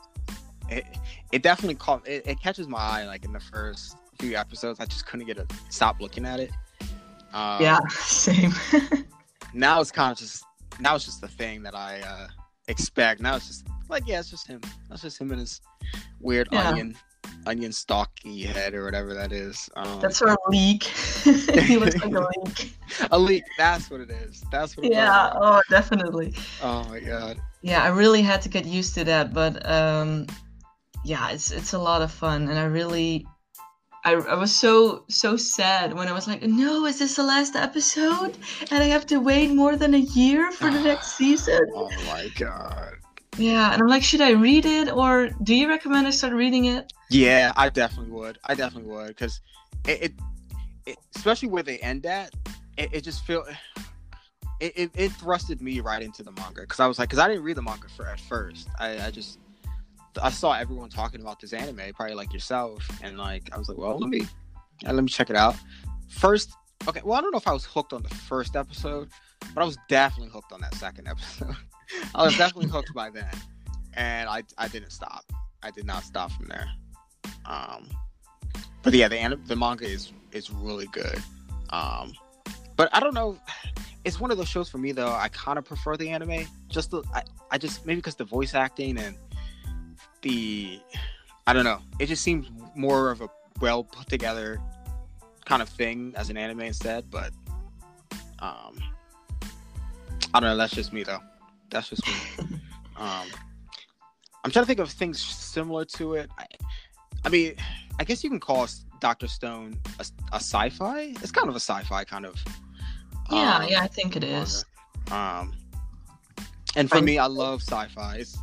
it, 0.68 0.86
it 1.32 1.42
definitely 1.42 1.76
caught 1.76 2.06
it, 2.06 2.26
it 2.26 2.40
catches 2.40 2.68
my 2.68 2.78
eye. 2.78 3.06
Like 3.06 3.24
in 3.24 3.32
the 3.32 3.40
first 3.40 3.96
few 4.18 4.36
episodes, 4.36 4.80
I 4.80 4.86
just 4.86 5.06
couldn't 5.06 5.26
get 5.26 5.36
to 5.36 5.46
stop 5.68 6.00
looking 6.00 6.24
at 6.24 6.40
it. 6.40 6.50
Um, 7.32 7.62
yeah, 7.62 7.78
same. 7.90 8.52
now 9.54 9.80
it's 9.80 9.90
kind 9.92 10.12
of 10.12 10.18
just 10.18 10.44
now 10.80 10.94
it's 10.94 11.04
just 11.04 11.20
the 11.20 11.28
thing 11.28 11.62
that 11.62 11.74
I 11.74 12.00
uh, 12.00 12.28
expect. 12.68 13.20
Now 13.20 13.36
it's 13.36 13.46
just 13.46 13.66
like 13.88 14.06
yeah, 14.06 14.20
it's 14.20 14.30
just 14.30 14.46
him. 14.46 14.60
That's 14.88 15.02
just 15.02 15.20
him 15.20 15.30
and 15.30 15.40
his 15.40 15.60
weird 16.20 16.48
yeah. 16.52 16.68
onion 16.68 16.96
onion 17.46 17.72
stocky 17.72 18.42
head 18.42 18.74
or 18.74 18.84
whatever 18.84 19.14
that 19.14 19.32
is. 19.32 19.70
Um, 19.76 20.00
That's 20.00 20.20
a 20.20 20.36
leek. 20.48 20.84
he 21.24 21.76
looks 21.78 21.94
like 21.96 22.12
a 22.14 22.28
leak 22.38 22.74
a 23.10 23.18
leek. 23.18 23.44
That's 23.56 23.90
what 23.90 24.00
it 24.00 24.10
is. 24.10 24.44
That's 24.50 24.76
what. 24.76 24.90
Yeah. 24.90 25.32
Oh, 25.34 25.60
definitely. 25.70 26.34
Oh 26.62 26.84
my 26.84 27.00
god. 27.00 27.40
Yeah, 27.62 27.82
I 27.82 27.88
really 27.88 28.22
had 28.22 28.40
to 28.42 28.48
get 28.48 28.64
used 28.64 28.94
to 28.94 29.04
that, 29.04 29.34
but 29.34 29.64
um, 29.68 30.26
yeah, 31.04 31.30
it's 31.30 31.50
it's 31.50 31.72
a 31.72 31.78
lot 31.78 32.02
of 32.02 32.10
fun, 32.10 32.48
and 32.48 32.58
I 32.58 32.64
really. 32.64 33.26
I, 34.02 34.14
I 34.14 34.34
was 34.34 34.54
so 34.56 35.04
so 35.08 35.36
sad 35.36 35.92
when 35.92 36.08
I 36.08 36.12
was 36.12 36.26
like, 36.26 36.42
no, 36.42 36.86
is 36.86 36.98
this 36.98 37.16
the 37.16 37.22
last 37.22 37.54
episode? 37.54 38.34
And 38.70 38.82
I 38.82 38.86
have 38.86 39.04
to 39.06 39.18
wait 39.18 39.50
more 39.50 39.76
than 39.76 39.92
a 39.92 39.98
year 39.98 40.50
for 40.52 40.70
the 40.70 40.80
next 40.80 41.16
season. 41.18 41.60
Oh 41.74 41.90
my 42.06 42.30
god. 42.34 42.94
Yeah, 43.36 43.72
and 43.72 43.82
I'm 43.82 43.88
like, 43.88 44.02
should 44.02 44.22
I 44.22 44.30
read 44.30 44.64
it 44.64 44.90
or 44.90 45.28
do 45.42 45.54
you 45.54 45.68
recommend 45.68 46.06
I 46.06 46.10
start 46.10 46.32
reading 46.32 46.64
it? 46.64 46.92
Yeah, 47.10 47.52
I 47.56 47.68
definitely 47.68 48.12
would. 48.12 48.38
I 48.44 48.54
definitely 48.54 48.90
would 48.90 49.08
because 49.08 49.40
it, 49.86 50.02
it, 50.02 50.12
it, 50.86 50.98
especially 51.14 51.48
where 51.48 51.62
they 51.62 51.78
end 51.78 52.06
at, 52.06 52.34
it, 52.78 52.90
it 52.92 53.00
just 53.02 53.24
feel 53.24 53.44
it, 54.60 54.72
it, 54.76 54.90
it 54.94 55.12
thrusted 55.12 55.60
me 55.60 55.80
right 55.80 56.02
into 56.02 56.22
the 56.22 56.32
manga 56.32 56.62
because 56.62 56.80
I 56.80 56.86
was 56.86 56.98
like, 56.98 57.10
because 57.10 57.18
I 57.18 57.28
didn't 57.28 57.42
read 57.42 57.56
the 57.56 57.62
manga 57.62 57.88
for 57.88 58.06
at 58.06 58.18
first. 58.18 58.68
I, 58.78 59.06
I 59.06 59.10
just 59.10 59.38
I 60.22 60.30
saw 60.30 60.52
everyone 60.52 60.90
talking 60.90 61.20
about 61.20 61.40
this 61.40 61.52
anime, 61.52 61.92
probably 61.94 62.14
like 62.14 62.32
yourself, 62.32 62.86
and 63.02 63.18
like 63.18 63.50
I 63.52 63.58
was 63.58 63.68
like, 63.68 63.78
well, 63.78 63.98
let 63.98 64.08
me 64.08 64.26
let 64.84 64.96
me 64.96 65.08
check 65.08 65.30
it 65.30 65.36
out. 65.36 65.56
First, 66.08 66.52
okay, 66.88 67.00
well, 67.04 67.18
I 67.18 67.20
don't 67.20 67.30
know 67.30 67.38
if 67.38 67.46
I 67.46 67.52
was 67.52 67.64
hooked 67.64 67.92
on 67.92 68.02
the 68.02 68.08
first 68.08 68.56
episode, 68.56 69.08
but 69.54 69.62
I 69.62 69.64
was 69.64 69.78
definitely 69.88 70.32
hooked 70.32 70.52
on 70.52 70.60
that 70.62 70.74
second 70.74 71.08
episode. 71.08 71.54
I 72.14 72.24
was 72.24 72.36
definitely 72.36 72.70
hooked 72.72 72.92
by 72.94 73.10
then, 73.10 73.30
and 73.94 74.28
I 74.28 74.42
I 74.58 74.68
didn't 74.68 74.90
stop. 74.90 75.24
I 75.62 75.70
did 75.70 75.86
not 75.86 76.04
stop 76.04 76.32
from 76.32 76.46
there. 76.46 76.68
Um, 77.44 77.88
but 78.82 78.94
yeah, 78.94 79.08
the 79.08 79.38
the 79.46 79.56
manga 79.56 79.84
is 79.84 80.12
is 80.32 80.50
really 80.50 80.86
good. 80.86 81.22
Um, 81.70 82.12
but 82.76 82.88
I 82.92 83.00
don't 83.00 83.14
know. 83.14 83.38
It's 84.04 84.18
one 84.18 84.30
of 84.30 84.38
those 84.38 84.48
shows 84.48 84.68
for 84.68 84.78
me 84.78 84.92
though. 84.92 85.12
I 85.12 85.28
kind 85.28 85.58
of 85.58 85.64
prefer 85.64 85.96
the 85.96 86.08
anime. 86.08 86.46
Just 86.68 86.90
the 86.90 87.02
I, 87.14 87.22
I 87.50 87.58
just 87.58 87.84
maybe 87.84 87.96
because 87.96 88.14
the 88.14 88.24
voice 88.24 88.54
acting 88.54 88.98
and 88.98 89.16
the 90.22 90.80
I 91.46 91.52
don't 91.52 91.64
know. 91.64 91.80
It 91.98 92.06
just 92.06 92.22
seems 92.22 92.50
more 92.74 93.10
of 93.10 93.20
a 93.20 93.28
well 93.60 93.84
put 93.84 94.08
together 94.08 94.60
kind 95.44 95.62
of 95.62 95.68
thing 95.68 96.12
as 96.16 96.30
an 96.30 96.36
anime 96.36 96.60
instead. 96.60 97.10
But 97.10 97.32
um, 98.38 98.78
I 100.32 100.40
don't 100.40 100.42
know. 100.42 100.56
That's 100.56 100.74
just 100.74 100.92
me 100.92 101.02
though. 101.02 101.20
That's 101.70 101.88
just 101.88 102.06
me. 102.06 102.58
um, 102.96 103.26
I'm 104.44 104.50
trying 104.50 104.64
to 104.64 104.66
think 104.66 104.80
of 104.80 104.90
things 104.90 105.20
similar 105.20 105.84
to 105.84 106.14
it. 106.14 106.30
I, 106.38 106.46
I 107.24 107.28
mean, 107.28 107.54
I 107.98 108.04
guess 108.04 108.24
you 108.24 108.30
can 108.30 108.40
call 108.40 108.66
Doctor 109.00 109.28
Stone 109.28 109.78
a, 109.98 110.06
a, 110.32 110.36
sci-fi. 110.36 111.00
It's 111.20 111.30
kind 111.30 111.48
of 111.48 111.54
a 111.54 111.60
sci-fi 111.60 112.04
kind 112.04 112.24
of. 112.24 112.42
Yeah, 113.30 113.56
um, 113.56 113.68
yeah, 113.68 113.82
I 113.82 113.86
think 113.86 114.16
it 114.16 114.24
is. 114.24 114.64
Um, 115.10 115.54
and 116.76 116.88
for 116.88 117.00
me, 117.00 117.18
I 117.18 117.26
love 117.26 117.62
sci-fi. 117.62 118.16
It's 118.16 118.38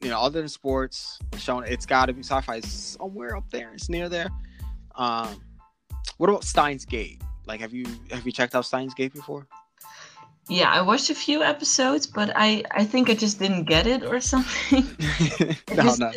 you 0.00 0.08
know, 0.08 0.20
other 0.20 0.40
than 0.40 0.48
sports, 0.48 1.18
it's 1.32 1.42
shown 1.42 1.64
it's 1.64 1.86
got 1.86 2.06
to 2.06 2.12
be 2.12 2.22
sci-fi 2.22 2.56
is 2.56 2.70
somewhere 2.70 3.36
up 3.36 3.50
there. 3.50 3.72
It's 3.74 3.88
near 3.88 4.08
there. 4.08 4.28
Um, 4.94 5.40
what 6.18 6.30
about 6.30 6.44
Steins 6.44 6.84
Gate? 6.84 7.20
Like, 7.46 7.60
have 7.60 7.72
you 7.72 7.84
have 8.10 8.24
you 8.24 8.32
checked 8.32 8.54
out 8.54 8.64
Steins 8.64 8.94
Gate 8.94 9.12
before? 9.12 9.46
Yeah, 10.48 10.70
I 10.70 10.82
watched 10.82 11.10
a 11.10 11.14
few 11.14 11.42
episodes, 11.42 12.06
but 12.06 12.30
I 12.34 12.62
I 12.70 12.84
think 12.84 13.10
I 13.10 13.14
just 13.14 13.38
didn't 13.38 13.64
get 13.64 13.86
it 13.86 14.04
or 14.04 14.20
something. 14.20 14.84
no, 15.74 15.82
just, 15.82 15.98
no. 15.98 16.12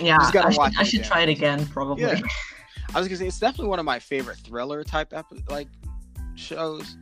Yeah, 0.00 0.18
I 0.18 0.50
should, 0.50 0.78
I 0.78 0.82
should 0.82 1.04
try 1.04 1.22
it 1.22 1.28
again 1.28 1.66
probably. 1.66 2.04
Yeah. 2.04 2.20
I 2.94 2.98
was 2.98 3.08
gonna 3.08 3.18
say 3.18 3.26
it's 3.26 3.40
definitely 3.40 3.68
one 3.68 3.78
of 3.78 3.84
my 3.84 3.98
favorite 3.98 4.38
thriller 4.38 4.84
type 4.84 5.12
epi- 5.12 5.44
like 5.48 5.68
shows. 6.36 6.96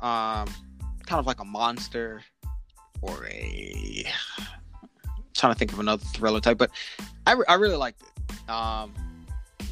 Um, 0.00 0.48
kind 1.06 1.18
of 1.18 1.26
like 1.26 1.40
a 1.40 1.44
monster 1.44 2.22
or 3.02 3.26
a 3.26 4.04
I'm 4.80 4.88
trying 5.34 5.52
to 5.52 5.58
think 5.58 5.72
of 5.72 5.80
another 5.80 6.04
thriller 6.06 6.40
type, 6.40 6.58
but 6.58 6.70
I, 7.26 7.36
I 7.48 7.54
really 7.54 7.76
liked 7.76 8.02
it. 8.02 8.50
Um, 8.50 8.92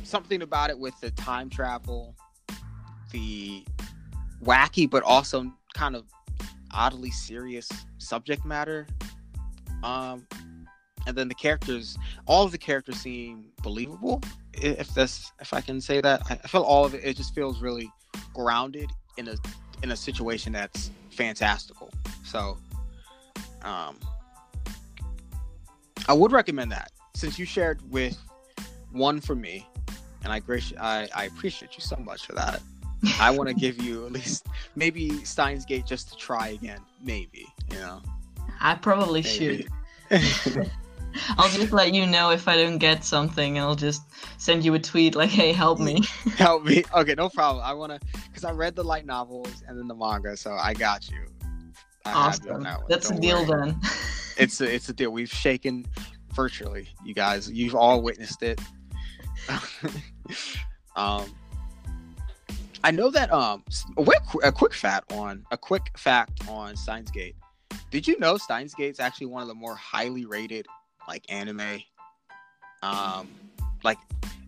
something 0.04 0.42
about 0.42 0.70
it 0.70 0.78
with 0.78 0.98
the 1.00 1.10
time 1.12 1.50
travel, 1.50 2.14
the 3.12 3.64
wacky 4.42 4.88
but 4.88 5.02
also 5.02 5.52
kind 5.74 5.96
of 5.96 6.04
oddly 6.72 7.10
serious 7.10 7.68
subject 7.98 8.44
matter. 8.44 8.86
Um, 9.82 10.26
and 11.06 11.16
then 11.16 11.28
the 11.28 11.34
characters, 11.34 11.96
all 12.26 12.44
of 12.44 12.52
the 12.52 12.58
characters 12.58 12.96
seem 12.98 13.46
believable. 13.62 14.22
If 14.52 14.92
that's 14.94 15.32
if 15.40 15.54
I 15.54 15.60
can 15.60 15.80
say 15.80 16.00
that, 16.00 16.22
I 16.28 16.36
feel 16.36 16.62
all 16.62 16.84
of 16.84 16.94
it. 16.94 17.02
It 17.04 17.16
just 17.16 17.34
feels 17.34 17.60
really 17.62 17.90
grounded 18.34 18.90
in 19.16 19.28
a 19.28 19.36
in 19.82 19.90
a 19.92 19.96
situation 19.96 20.52
that's 20.52 20.90
fantastical. 21.10 21.90
So, 22.24 22.58
um, 23.62 23.98
I 26.08 26.12
would 26.12 26.32
recommend 26.32 26.72
that 26.72 26.90
since 27.14 27.38
you 27.38 27.44
shared 27.44 27.80
with 27.90 28.16
one 28.92 29.20
for 29.20 29.34
me, 29.34 29.68
and 30.24 30.32
I, 30.32 30.40
I, 30.80 31.08
I 31.14 31.24
appreciate 31.24 31.76
you 31.76 31.82
so 31.82 31.96
much 31.96 32.26
for 32.26 32.32
that. 32.32 32.60
I 33.20 33.30
want 33.30 33.48
to 33.48 33.54
give 33.54 33.80
you 33.82 34.06
at 34.06 34.12
least 34.12 34.46
maybe 34.74 35.24
Steins 35.24 35.64
Gate 35.64 35.86
just 35.86 36.08
to 36.10 36.16
try 36.16 36.48
again. 36.48 36.80
Maybe 37.02 37.46
you 37.70 37.78
know. 37.78 38.02
I 38.60 38.74
probably 38.74 39.22
maybe. 39.22 39.68
should. 40.10 40.70
I'll 41.38 41.48
just 41.50 41.72
let 41.72 41.94
you 41.94 42.06
know 42.06 42.30
if 42.30 42.48
I 42.48 42.56
don't 42.56 42.78
get 42.78 43.04
something. 43.04 43.58
I'll 43.58 43.74
just 43.74 44.02
send 44.38 44.64
you 44.64 44.74
a 44.74 44.78
tweet 44.78 45.14
like, 45.14 45.30
"Hey, 45.30 45.52
help 45.52 45.80
me." 45.80 46.02
help 46.36 46.64
me. 46.64 46.84
Okay, 46.94 47.14
no 47.14 47.28
problem. 47.28 47.64
I 47.64 47.72
want 47.72 47.92
to 47.92 48.00
because 48.26 48.44
I 48.44 48.52
read 48.52 48.74
the 48.74 48.84
light 48.84 49.06
novels 49.06 49.62
and 49.66 49.78
then 49.78 49.88
the 49.88 49.94
manga, 49.94 50.36
so 50.36 50.52
I 50.52 50.74
got 50.74 51.08
you. 51.10 51.24
Awesome. 52.14 52.62
That 52.62 52.80
That's 52.88 53.08
don't 53.08 53.18
a 53.18 53.20
deal 53.20 53.46
worry. 53.46 53.60
then. 53.60 53.80
it's 54.38 54.60
a 54.60 54.74
it's 54.74 54.88
a 54.88 54.92
deal. 54.92 55.10
We've 55.10 55.30
shaken 55.30 55.86
virtually, 56.34 56.88
you 57.04 57.14
guys. 57.14 57.50
You've 57.50 57.74
all 57.74 58.02
witnessed 58.02 58.42
it. 58.42 58.60
um, 60.96 61.24
I 62.84 62.90
know 62.90 63.10
that 63.10 63.32
um 63.32 63.64
a 63.96 64.04
quick, 64.04 64.22
a 64.44 64.52
quick 64.52 64.74
fact 64.74 65.12
on 65.12 65.44
a 65.50 65.56
quick 65.56 65.96
fact 65.96 66.48
on 66.48 66.76
Steins 66.76 67.10
Gate. 67.10 67.36
Did 67.90 68.06
you 68.06 68.18
know 68.18 68.36
Steins 68.36 68.74
Gate 68.74 68.90
is 68.90 69.00
actually 69.00 69.26
one 69.26 69.42
of 69.42 69.48
the 69.48 69.54
more 69.54 69.74
highly 69.74 70.24
rated 70.26 70.66
like 71.06 71.24
anime 71.30 71.82
um 72.82 73.28
like 73.82 73.98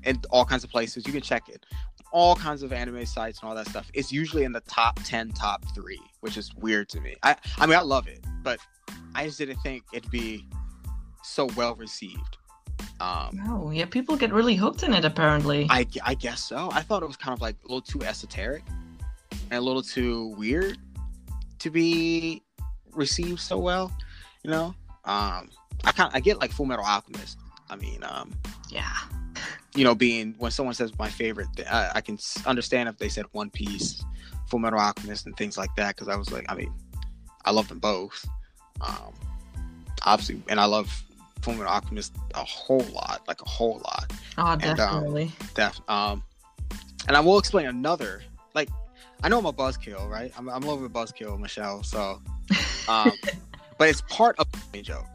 in 0.05 0.21
all 0.31 0.45
kinds 0.45 0.65
of 0.65 0.71
places. 0.71 1.07
You 1.07 1.13
can 1.13 1.23
check 1.23 1.49
it. 1.49 1.65
All 2.13 2.35
kinds 2.35 2.63
of 2.63 2.73
anime 2.73 3.07
sites 3.07 3.41
and 3.41 3.49
all 3.49 3.55
that 3.55 3.69
stuff. 3.69 3.91
It's 3.95 4.11
usually 4.11 4.45
in 4.45 4.53
the 4.53 4.61
top 4.63 4.99
10, 5.05 5.31
top 5.31 5.65
3, 5.75 5.99
which 6.21 6.37
is 6.37 6.55
weird 6.57 6.89
to 6.91 7.01
me. 7.01 7.17
I 7.23 7.37
I 7.59 7.67
mean 7.67 7.77
I 7.77 7.83
love 7.83 8.09
it, 8.09 8.25
but 8.43 8.59
I 9.15 9.27
just 9.27 9.39
didn't 9.39 9.59
think 9.59 9.85
it'd 9.93 10.11
be 10.11 10.47
so 11.23 11.47
well 11.57 11.75
received. 11.75 12.39
Um, 13.01 13.41
oh 13.49 13.71
yeah, 13.71 13.87
people 13.87 14.17
get 14.17 14.33
really 14.33 14.55
hooked 14.55 14.83
in 14.83 14.93
it. 14.93 15.05
Apparently, 15.05 15.67
I, 15.71 15.87
I 16.05 16.15
guess 16.15 16.43
so. 16.43 16.69
I 16.73 16.83
thought 16.83 17.03
it 17.03 17.07
was 17.07 17.17
kind 17.17 17.37
of 17.37 17.41
like 17.41 17.57
a 17.65 17.67
little 17.67 17.81
too 17.81 18.03
esoteric 18.03 18.63
and 19.51 19.59
a 19.59 19.61
little 19.61 19.83
too 19.83 20.35
weird 20.37 20.79
to 21.61 21.71
be 21.71 22.43
received 22.93 23.41
so 23.41 23.59
well. 23.59 23.93
You 24.43 24.51
know, 24.51 24.67
um, 25.05 25.51
I 25.85 25.93
kind 25.95 26.11
I 26.13 26.21
get 26.21 26.41
like 26.41 26.53
Full 26.53 26.67
Metal 26.67 26.85
Alchemist. 26.85 27.39
I 27.71 27.77
mean, 27.77 28.03
um, 28.03 28.33
yeah, 28.69 28.97
you 29.75 29.85
know, 29.85 29.95
being 29.95 30.35
when 30.39 30.51
someone 30.51 30.75
says 30.75 30.97
my 30.99 31.09
favorite, 31.09 31.49
I, 31.71 31.91
I 31.97 32.01
can 32.01 32.18
understand 32.47 32.89
if 32.89 32.99
they 32.99 33.09
said 33.09 33.27
One 33.33 33.51
Piece, 33.51 34.03
Full 34.49 34.59
Metal 34.59 34.81
Alchemist, 34.81 35.27
and 35.27 35.37
things 35.37 35.57
like 35.57 35.75
that. 35.77 35.95
Because 35.95 36.09
I 36.09 36.16
was 36.16 36.33
like, 36.33 36.47
I 36.49 36.55
mean, 36.55 36.73
I 37.45 37.53
love 37.53 37.68
them 37.68 37.79
both. 37.79 38.27
Um, 38.81 39.14
obviously, 40.05 40.43
and 40.49 40.59
I 40.59 40.64
love 40.64 41.05
Fullmetal 41.43 41.66
Alchemist 41.66 42.14
a 42.35 42.45
whole 42.45 42.87
lot, 42.93 43.23
like 43.29 43.41
a 43.43 43.49
whole 43.49 43.81
lot. 43.85 44.12
Oh, 44.39 44.57
definitely. 44.57 45.23
And, 45.23 45.31
um, 45.31 45.49
def, 45.55 45.81
um, 45.89 46.23
and 47.09 47.16
I 47.16 47.21
will 47.21 47.39
explain 47.39 47.66
another. 47.66 48.23
Like, 48.55 48.68
I 49.23 49.29
know 49.29 49.39
I'm 49.39 49.47
a 49.47 49.53
buzzkill, 49.53 50.09
right? 50.09 50.33
I'm, 50.37 50.49
I'm 50.49 50.62
a 50.62 50.66
little 50.66 50.87
bit 50.87 50.93
buzzkill, 50.93 51.39
Michèle. 51.39 51.85
So, 51.85 52.21
um, 52.89 53.12
but 53.79 53.89
it's 53.89 54.03
part 54.03 54.39
of 54.39 54.47
the 54.73 54.83
joke. 54.83 55.07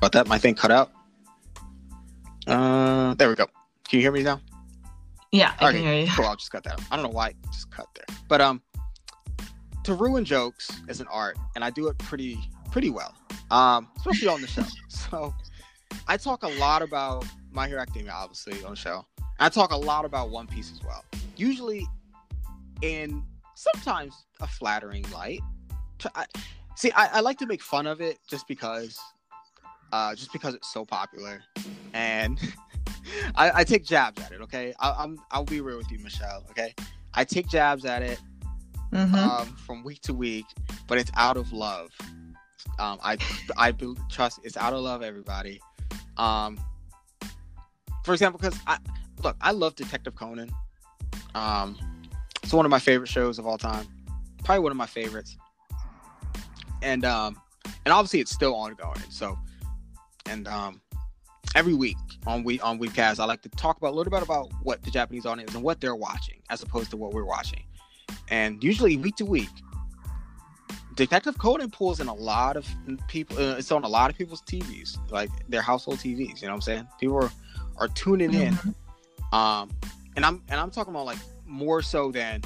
But 0.00 0.12
that 0.12 0.26
my 0.28 0.38
thing 0.38 0.54
cut 0.54 0.70
out. 0.70 0.90
Uh, 2.46 3.14
there 3.14 3.28
we 3.28 3.34
go. 3.34 3.46
Can 3.88 3.98
you 3.98 4.00
hear 4.00 4.12
me 4.12 4.22
now? 4.22 4.40
Yeah, 5.32 5.52
I 5.60 5.68
okay, 5.68 5.78
can 5.78 5.86
hear 5.86 6.00
you. 6.04 6.10
Cool. 6.12 6.26
I'll 6.26 6.36
just 6.36 6.50
cut 6.50 6.64
that 6.64 6.74
out. 6.74 6.82
I 6.90 6.96
don't 6.96 7.04
know 7.04 7.10
why 7.10 7.28
it 7.28 7.36
just 7.52 7.70
cut 7.70 7.86
there, 7.94 8.16
but 8.28 8.40
um, 8.40 8.62
to 9.84 9.94
ruin 9.94 10.24
jokes 10.24 10.70
is 10.88 11.00
an 11.00 11.06
art, 11.10 11.38
and 11.54 11.64
I 11.64 11.70
do 11.70 11.88
it 11.88 11.98
pretty 11.98 12.38
pretty 12.72 12.90
well, 12.90 13.14
um, 13.50 13.88
especially 13.96 14.28
on 14.28 14.40
the 14.40 14.46
show. 14.46 14.64
So 14.88 15.34
I 16.06 16.16
talk 16.16 16.44
a 16.44 16.48
lot 16.48 16.82
about 16.82 17.24
My 17.52 17.66
Hero 17.66 17.80
Academia, 17.80 18.12
obviously 18.12 18.62
on 18.64 18.70
the 18.70 18.76
show. 18.76 19.06
I 19.40 19.48
talk 19.48 19.72
a 19.72 19.76
lot 19.76 20.04
about 20.04 20.30
One 20.30 20.46
Piece 20.46 20.70
as 20.70 20.80
well. 20.84 21.04
Usually 21.36 21.86
in 22.82 23.24
sometimes 23.54 24.14
a 24.40 24.46
flattering 24.46 25.04
light. 25.12 25.40
I, 26.14 26.26
see, 26.76 26.90
I, 26.92 27.06
I 27.06 27.20
like 27.20 27.38
to 27.38 27.46
make 27.46 27.62
fun 27.62 27.86
of 27.86 28.00
it 28.00 28.18
just 28.28 28.46
because, 28.46 28.98
uh, 29.92 30.14
just 30.14 30.32
because 30.32 30.54
it's 30.54 30.72
so 30.72 30.84
popular, 30.84 31.42
and 31.92 32.38
I, 33.34 33.60
I, 33.60 33.64
take 33.64 33.84
jabs 33.84 34.22
at 34.22 34.32
it. 34.32 34.40
Okay, 34.42 34.74
I, 34.80 34.94
I'm 34.98 35.18
I'll 35.30 35.44
be 35.44 35.60
real 35.60 35.76
with 35.76 35.90
you, 35.90 35.98
Michèle. 35.98 36.48
Okay, 36.50 36.74
I 37.14 37.24
take 37.24 37.48
jabs 37.48 37.84
at 37.84 38.02
it 38.02 38.20
mm-hmm. 38.92 39.14
um, 39.14 39.46
from 39.66 39.82
week 39.82 40.00
to 40.02 40.14
week, 40.14 40.46
but 40.86 40.98
it's 40.98 41.10
out 41.16 41.36
of 41.36 41.52
love. 41.52 41.90
Um, 42.78 42.98
I 43.02 43.16
I 43.56 43.74
trust 44.10 44.40
it's 44.44 44.56
out 44.56 44.72
of 44.72 44.80
love, 44.80 45.02
everybody. 45.02 45.60
Um, 46.16 46.58
for 48.04 48.12
example, 48.12 48.38
because 48.38 48.58
I 48.66 48.78
look, 49.22 49.36
I 49.40 49.52
love 49.52 49.74
Detective 49.74 50.14
Conan. 50.14 50.50
Um, 51.34 51.78
it's 52.42 52.52
one 52.52 52.64
of 52.64 52.70
my 52.70 52.78
favorite 52.78 53.08
shows 53.08 53.38
of 53.38 53.46
all 53.46 53.58
time, 53.58 53.86
probably 54.44 54.62
one 54.62 54.72
of 54.72 54.76
my 54.76 54.86
favorites. 54.86 55.36
And 56.82 57.04
um, 57.04 57.40
and 57.84 57.92
obviously 57.92 58.20
it's 58.20 58.30
still 58.32 58.54
ongoing. 58.54 59.00
So, 59.10 59.38
and 60.26 60.48
um, 60.48 60.80
every 61.54 61.74
week 61.74 61.96
on 62.26 62.44
week 62.44 62.64
on 62.64 62.78
WeebCast, 62.78 63.20
I 63.20 63.24
like 63.24 63.42
to 63.42 63.48
talk 63.50 63.76
about 63.76 63.92
a 63.92 63.96
little 63.96 64.10
bit 64.10 64.22
about 64.22 64.50
what 64.62 64.82
the 64.82 64.90
Japanese 64.90 65.26
audience 65.26 65.54
and 65.54 65.62
what 65.62 65.80
they're 65.80 65.96
watching, 65.96 66.40
as 66.50 66.62
opposed 66.62 66.90
to 66.90 66.96
what 66.96 67.12
we're 67.12 67.24
watching 67.24 67.62
and 68.30 68.62
usually 68.62 68.96
week 68.96 69.16
to 69.16 69.24
week, 69.24 69.48
Detective 70.94 71.36
Conan 71.38 71.70
pulls 71.70 72.00
in 72.00 72.08
a 72.08 72.14
lot 72.14 72.56
of 72.56 72.68
people. 73.08 73.36
Uh, 73.38 73.56
it's 73.56 73.72
on 73.72 73.84
a 73.84 73.88
lot 73.88 74.10
of 74.10 74.16
people's 74.16 74.42
TVs, 74.42 74.98
like 75.10 75.30
their 75.48 75.62
household 75.62 75.98
TVs. 75.98 76.40
You 76.40 76.48
know 76.48 76.52
what 76.52 76.54
I'm 76.54 76.60
saying? 76.60 76.88
People 76.98 77.16
are, 77.16 77.30
are 77.78 77.88
tuning 77.88 78.30
mm-hmm. 78.30 78.68
in. 78.68 78.74
Um, 79.32 79.70
and 80.16 80.24
I'm 80.24 80.42
and 80.48 80.60
I'm 80.60 80.70
talking 80.70 80.92
about 80.92 81.06
like 81.06 81.18
more 81.46 81.82
so 81.82 82.10
than 82.10 82.42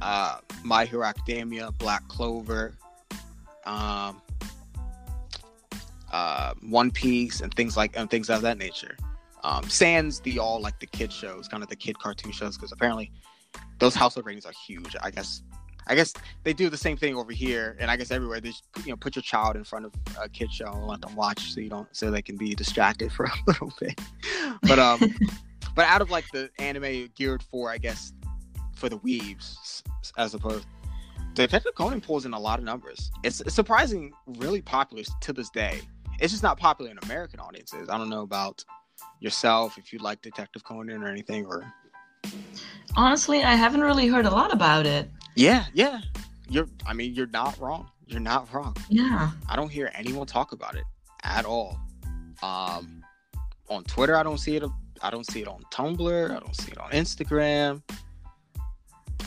uh, 0.00 0.38
My 0.64 0.84
Hero 0.84 1.04
Academia, 1.04 1.70
Black 1.72 2.06
Clover, 2.08 2.74
um, 3.64 4.22
uh, 6.16 6.54
One 6.62 6.90
Piece, 6.90 7.40
and 7.40 7.52
things 7.54 7.76
like 7.76 7.96
and 7.96 8.10
things 8.10 8.30
of 8.30 8.42
that 8.42 8.58
nature. 8.58 8.96
Um, 9.44 9.68
sans 9.68 10.20
the 10.20 10.38
all 10.38 10.60
like 10.60 10.80
the 10.80 10.86
kid 10.86 11.12
shows, 11.12 11.46
kind 11.46 11.62
of 11.62 11.68
the 11.68 11.76
kid 11.76 11.98
cartoon 11.98 12.32
shows, 12.32 12.56
because 12.56 12.72
apparently 12.72 13.12
those 13.78 13.94
household 13.94 14.26
ratings 14.26 14.46
are 14.46 14.54
huge. 14.66 14.96
I 15.02 15.10
guess 15.10 15.42
I 15.86 15.94
guess 15.94 16.14
they 16.42 16.52
do 16.52 16.68
the 16.68 16.76
same 16.76 16.96
thing 16.96 17.14
over 17.16 17.32
here, 17.32 17.76
and 17.78 17.90
I 17.90 17.96
guess 17.96 18.10
everywhere. 18.10 18.40
They 18.40 18.48
just, 18.48 18.64
you 18.84 18.90
know 18.90 18.96
put 18.96 19.14
your 19.14 19.22
child 19.22 19.56
in 19.56 19.64
front 19.64 19.84
of 19.84 19.92
a 20.20 20.28
kid 20.28 20.50
show 20.52 20.72
and 20.72 20.86
let 20.86 21.00
them 21.02 21.14
watch, 21.14 21.52
so 21.52 21.60
you 21.60 21.68
don't 21.68 21.88
so 21.94 22.10
they 22.10 22.22
can 22.22 22.36
be 22.36 22.54
distracted 22.54 23.12
for 23.16 23.26
a 23.26 23.32
little 23.46 23.72
bit. 23.78 24.00
But 24.62 24.78
um, 24.78 25.00
but 25.74 25.86
out 25.86 26.00
of 26.00 26.10
like 26.10 26.24
the 26.32 26.50
anime 26.58 27.10
geared 27.14 27.42
for, 27.42 27.70
I 27.70 27.78
guess, 27.78 28.12
for 28.74 28.88
the 28.88 28.98
weebs 28.98 29.82
as 30.16 30.34
opposed. 30.34 30.66
Detective 31.34 31.74
Conan 31.74 32.00
pulls 32.00 32.24
in 32.24 32.32
a 32.32 32.40
lot 32.40 32.58
of 32.58 32.64
numbers. 32.64 33.10
It's, 33.22 33.42
it's 33.42 33.54
surprising, 33.54 34.10
really 34.38 34.62
popular 34.62 35.04
to 35.20 35.32
this 35.34 35.50
day. 35.50 35.82
It's 36.20 36.32
just 36.32 36.42
not 36.42 36.58
popular 36.58 36.90
in 36.90 36.98
American 37.04 37.40
audiences. 37.40 37.88
I 37.88 37.98
don't 37.98 38.08
know 38.08 38.22
about 38.22 38.64
yourself 39.20 39.78
if 39.78 39.92
you 39.92 39.98
like 39.98 40.22
Detective 40.22 40.64
Conan 40.64 41.02
or 41.02 41.08
anything, 41.08 41.46
or 41.46 41.70
honestly, 42.96 43.42
I 43.42 43.54
haven't 43.54 43.82
really 43.82 44.06
heard 44.08 44.26
a 44.26 44.30
lot 44.30 44.52
about 44.52 44.86
it. 44.86 45.10
Yeah, 45.34 45.66
yeah. 45.74 46.00
You're. 46.48 46.68
I 46.86 46.94
mean, 46.94 47.14
you're 47.14 47.26
not 47.26 47.58
wrong. 47.58 47.90
You're 48.06 48.20
not 48.20 48.52
wrong. 48.52 48.76
Yeah. 48.88 49.30
I 49.48 49.56
don't 49.56 49.70
hear 49.70 49.90
anyone 49.94 50.26
talk 50.26 50.52
about 50.52 50.76
it 50.76 50.84
at 51.24 51.44
all. 51.44 51.78
Um, 52.42 53.02
on 53.68 53.84
Twitter, 53.84 54.16
I 54.16 54.22
don't 54.22 54.38
see 54.38 54.56
it. 54.56 54.64
I 55.02 55.10
don't 55.10 55.26
see 55.30 55.42
it 55.42 55.48
on 55.48 55.62
Tumblr. 55.72 56.30
I 56.30 56.38
don't 56.38 56.56
see 56.56 56.72
it 56.72 56.78
on 56.78 56.90
Instagram. 56.92 57.82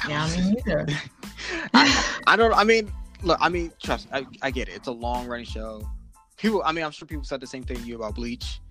Yeah, 0.07 0.27
me 0.29 0.53
neither. 0.53 0.87
I, 1.73 2.19
I 2.25 2.35
don't. 2.35 2.53
I 2.53 2.63
mean, 2.63 2.91
look. 3.21 3.37
I 3.41 3.49
mean, 3.49 3.71
trust. 3.81 4.07
I, 4.13 4.25
I 4.41 4.49
get 4.49 4.69
it. 4.69 4.75
It's 4.75 4.87
a 4.87 4.91
long 4.91 5.27
running 5.27 5.45
show. 5.45 5.87
People. 6.39 6.63
I 6.65 6.71
mean, 6.71 6.83
I'm 6.85 6.91
sure 6.91 7.07
people 7.07 7.25
said 7.25 7.41
the 7.41 7.47
same 7.47 7.63
thing 7.63 7.77
to 7.77 7.83
you 7.83 7.97
about 7.97 8.15
Bleach. 8.15 8.61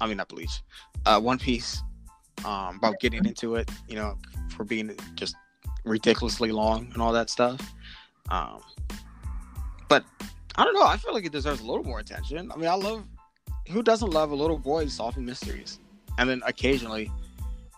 I 0.00 0.06
mean, 0.06 0.16
not 0.16 0.28
Bleach. 0.28 0.62
Uh, 1.04 1.20
One 1.20 1.38
Piece. 1.38 1.82
Um, 2.44 2.76
about 2.76 2.98
getting 3.00 3.26
into 3.26 3.56
it. 3.56 3.70
You 3.88 3.96
know, 3.96 4.16
for 4.56 4.64
being 4.64 4.96
just 5.14 5.34
ridiculously 5.84 6.52
long 6.52 6.88
and 6.92 7.02
all 7.02 7.12
that 7.12 7.28
stuff. 7.28 7.60
Um, 8.30 8.60
but 9.88 10.04
I 10.56 10.64
don't 10.64 10.74
know. 10.74 10.86
I 10.86 10.96
feel 10.96 11.12
like 11.12 11.26
it 11.26 11.32
deserves 11.32 11.60
a 11.60 11.66
little 11.66 11.84
more 11.84 11.98
attention. 11.98 12.50
I 12.52 12.56
mean, 12.56 12.68
I 12.68 12.74
love. 12.74 13.04
Who 13.68 13.82
doesn't 13.82 14.10
love 14.10 14.30
a 14.30 14.34
little 14.34 14.58
boy 14.58 14.86
solving 14.86 15.24
mysteries, 15.24 15.80
and 16.18 16.30
then 16.30 16.42
occasionally 16.46 17.10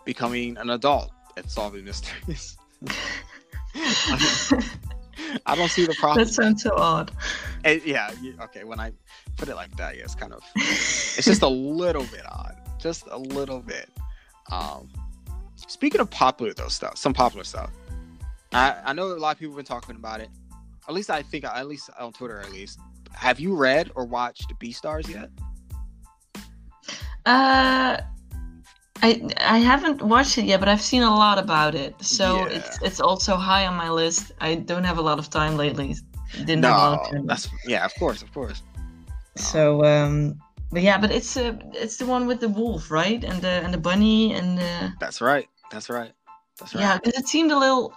becoming 0.05 0.57
an 0.57 0.69
adult 0.69 1.11
at 1.37 1.49
solving 1.49 1.83
mysteries? 1.83 2.57
I 5.45 5.55
don't 5.55 5.69
see 5.69 5.85
the 5.85 5.95
problem. 5.95 6.25
That 6.25 6.33
sounds 6.33 6.63
so 6.63 6.75
odd. 6.75 7.11
And, 7.63 7.81
yeah. 7.83 8.11
Okay. 8.41 8.63
When 8.63 8.79
I 8.79 8.91
put 9.37 9.49
it 9.49 9.55
like 9.55 9.75
that, 9.77 9.97
yeah, 9.97 10.03
it's 10.03 10.15
kind 10.15 10.33
of. 10.33 10.43
it's 10.55 11.25
just 11.25 11.41
a 11.41 11.47
little 11.47 12.05
bit 12.05 12.25
odd. 12.25 12.55
Just 12.79 13.05
a 13.11 13.17
little 13.17 13.59
bit. 13.59 13.89
Um, 14.51 14.89
speaking 15.55 16.01
of 16.01 16.09
popular 16.09 16.53
though 16.53 16.67
stuff, 16.67 16.97
some 16.97 17.13
popular 17.13 17.43
stuff. 17.43 17.71
I 18.51 18.75
I 18.85 18.93
know 18.93 19.07
a 19.07 19.13
lot 19.13 19.35
of 19.35 19.39
people 19.39 19.53
have 19.53 19.57
been 19.57 19.65
talking 19.65 19.95
about 19.95 20.19
it. 20.19 20.29
At 20.87 20.93
least 20.93 21.09
I 21.09 21.21
think, 21.21 21.45
at 21.45 21.67
least 21.67 21.89
on 21.99 22.11
Twitter, 22.13 22.39
at 22.39 22.51
least. 22.51 22.79
Have 23.13 23.39
you 23.39 23.55
read 23.55 23.91
or 23.95 24.05
watched 24.05 24.51
Beastars 24.59 25.07
yet? 25.07 25.29
Uh, 27.25 28.01
I 29.01 29.21
I 29.37 29.59
haven't 29.59 30.01
watched 30.01 30.37
it 30.37 30.45
yet, 30.45 30.59
but 30.59 30.67
I've 30.67 30.81
seen 30.81 31.03
a 31.03 31.09
lot 31.09 31.37
about 31.37 31.75
it. 31.75 31.95
So 32.01 32.47
yeah. 32.47 32.57
it's 32.57 32.81
it's 32.81 32.99
also 32.99 33.35
high 33.35 33.65
on 33.65 33.75
my 33.75 33.89
list. 33.89 34.31
I 34.41 34.55
don't 34.55 34.83
have 34.83 34.97
a 34.97 35.01
lot 35.01 35.19
of 35.19 35.29
time 35.29 35.55
lately. 35.55 35.95
Didn't 36.37 36.61
no, 36.61 36.69
have 36.69 36.77
a 36.77 36.79
lot 36.79 37.01
of 37.01 37.11
time. 37.11 37.25
That's 37.27 37.49
yeah, 37.65 37.85
of 37.85 37.93
course, 37.95 38.21
of 38.21 38.33
course. 38.33 38.61
So 39.35 39.83
um 39.83 40.39
but 40.71 40.81
yeah, 40.81 40.97
but 40.97 41.11
it's 41.11 41.37
uh, 41.37 41.55
it's 41.73 41.97
the 41.97 42.05
one 42.05 42.25
with 42.25 42.39
the 42.39 42.49
wolf, 42.49 42.89
right? 42.89 43.23
And 43.23 43.41
the 43.41 43.61
and 43.63 43.71
the 43.71 43.77
bunny 43.77 44.33
and 44.33 44.57
the 44.57 44.91
That's 44.99 45.21
right. 45.21 45.47
That's 45.69 45.87
right. 45.87 46.11
That's 46.59 46.73
right. 46.73 46.81
Yeah, 46.81 46.97
because 46.97 47.19
it 47.19 47.27
seemed 47.27 47.51
a 47.51 47.57
little 47.57 47.93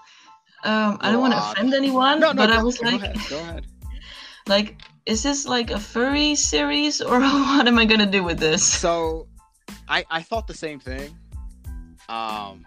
um 0.65 0.99
I 1.01 1.11
don't 1.11 1.21
want 1.21 1.33
to 1.33 1.39
offend 1.39 1.73
anyone, 1.73 2.21
no, 2.21 2.33
no, 2.33 2.43
but 2.43 2.51
I 2.51 2.63
was 2.63 2.79
go 2.79 2.89
like 2.89 3.03
ahead, 3.03 3.19
go 3.31 3.41
ahead. 3.41 3.67
like 4.47 4.83
is 5.07 5.23
this 5.23 5.47
like 5.47 5.71
a 5.71 5.81
furry 5.81 6.35
series 6.35 7.01
or 7.01 7.21
what 7.21 7.67
am 7.67 7.79
I 7.79 7.87
gonna 7.87 8.11
do 8.11 8.23
with 8.23 8.39
this? 8.39 8.63
So 8.63 9.27
I 9.89 10.05
I 10.11 10.23
thought 10.23 10.47
the 10.47 10.55
same 10.55 10.79
thing. 10.79 11.17
Um, 12.09 12.65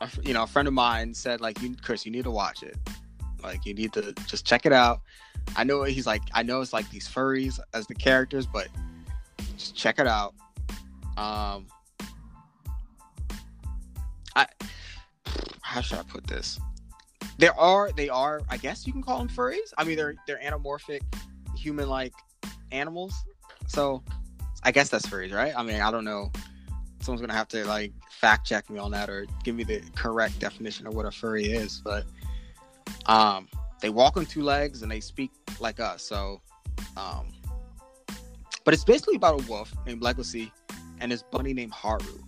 a, 0.00 0.08
you 0.22 0.34
know, 0.34 0.44
a 0.44 0.46
friend 0.46 0.68
of 0.68 0.74
mine 0.74 1.14
said 1.14 1.40
like, 1.40 1.60
"You, 1.60 1.74
Chris, 1.82 2.06
you 2.06 2.12
need 2.12 2.24
to 2.24 2.30
watch 2.30 2.62
it. 2.62 2.76
Like, 3.42 3.66
you 3.66 3.74
need 3.74 3.92
to 3.94 4.12
just 4.26 4.46
check 4.46 4.66
it 4.66 4.72
out." 4.72 5.00
I 5.56 5.64
know 5.64 5.82
he's 5.82 6.06
like, 6.06 6.22
I 6.32 6.42
know 6.42 6.60
it's 6.60 6.72
like 6.72 6.88
these 6.90 7.08
furries 7.08 7.58
as 7.74 7.86
the 7.86 7.94
characters, 7.94 8.46
but 8.46 8.68
just 9.56 9.76
check 9.76 9.98
it 9.98 10.06
out. 10.06 10.34
Um, 11.16 11.66
I 14.34 14.46
how 15.60 15.80
should 15.80 15.98
I 15.98 16.02
put 16.02 16.26
this? 16.26 16.58
There 17.38 17.58
are 17.58 17.92
they 17.92 18.08
are 18.08 18.40
I 18.48 18.56
guess 18.56 18.86
you 18.86 18.92
can 18.92 19.02
call 19.02 19.18
them 19.18 19.28
furries. 19.28 19.72
I 19.76 19.84
mean 19.84 19.96
they're 19.96 20.14
they're 20.26 20.40
anamorphic 20.42 21.02
human 21.56 21.88
like 21.88 22.12
animals. 22.70 23.14
So 23.66 24.02
I 24.62 24.72
guess 24.72 24.88
that's 24.88 25.06
furries, 25.06 25.32
right? 25.32 25.52
I 25.56 25.62
mean, 25.62 25.80
I 25.80 25.90
don't 25.90 26.04
know. 26.04 26.30
Someone's 27.00 27.20
gonna 27.20 27.34
have 27.34 27.48
to 27.48 27.64
like 27.66 27.92
fact 28.10 28.46
check 28.46 28.70
me 28.70 28.78
on 28.78 28.90
that 28.92 29.10
or 29.10 29.26
give 29.44 29.54
me 29.54 29.64
the 29.64 29.82
correct 29.94 30.38
definition 30.38 30.86
of 30.86 30.94
what 30.94 31.04
a 31.04 31.10
furry 31.10 31.46
is. 31.46 31.82
But 31.84 32.04
um, 33.06 33.48
they 33.82 33.90
walk 33.90 34.16
on 34.16 34.24
two 34.24 34.42
legs 34.42 34.82
and 34.82 34.90
they 34.90 35.00
speak 35.00 35.30
like 35.60 35.80
us. 35.80 36.02
So, 36.02 36.40
um, 36.96 37.26
but 38.64 38.72
it's 38.72 38.84
basically 38.84 39.16
about 39.16 39.42
a 39.42 39.50
wolf 39.50 39.74
named 39.84 40.00
Legoshi 40.00 40.50
and 41.00 41.10
his 41.10 41.22
bunny 41.24 41.52
named 41.52 41.72
Haru, 41.72 42.22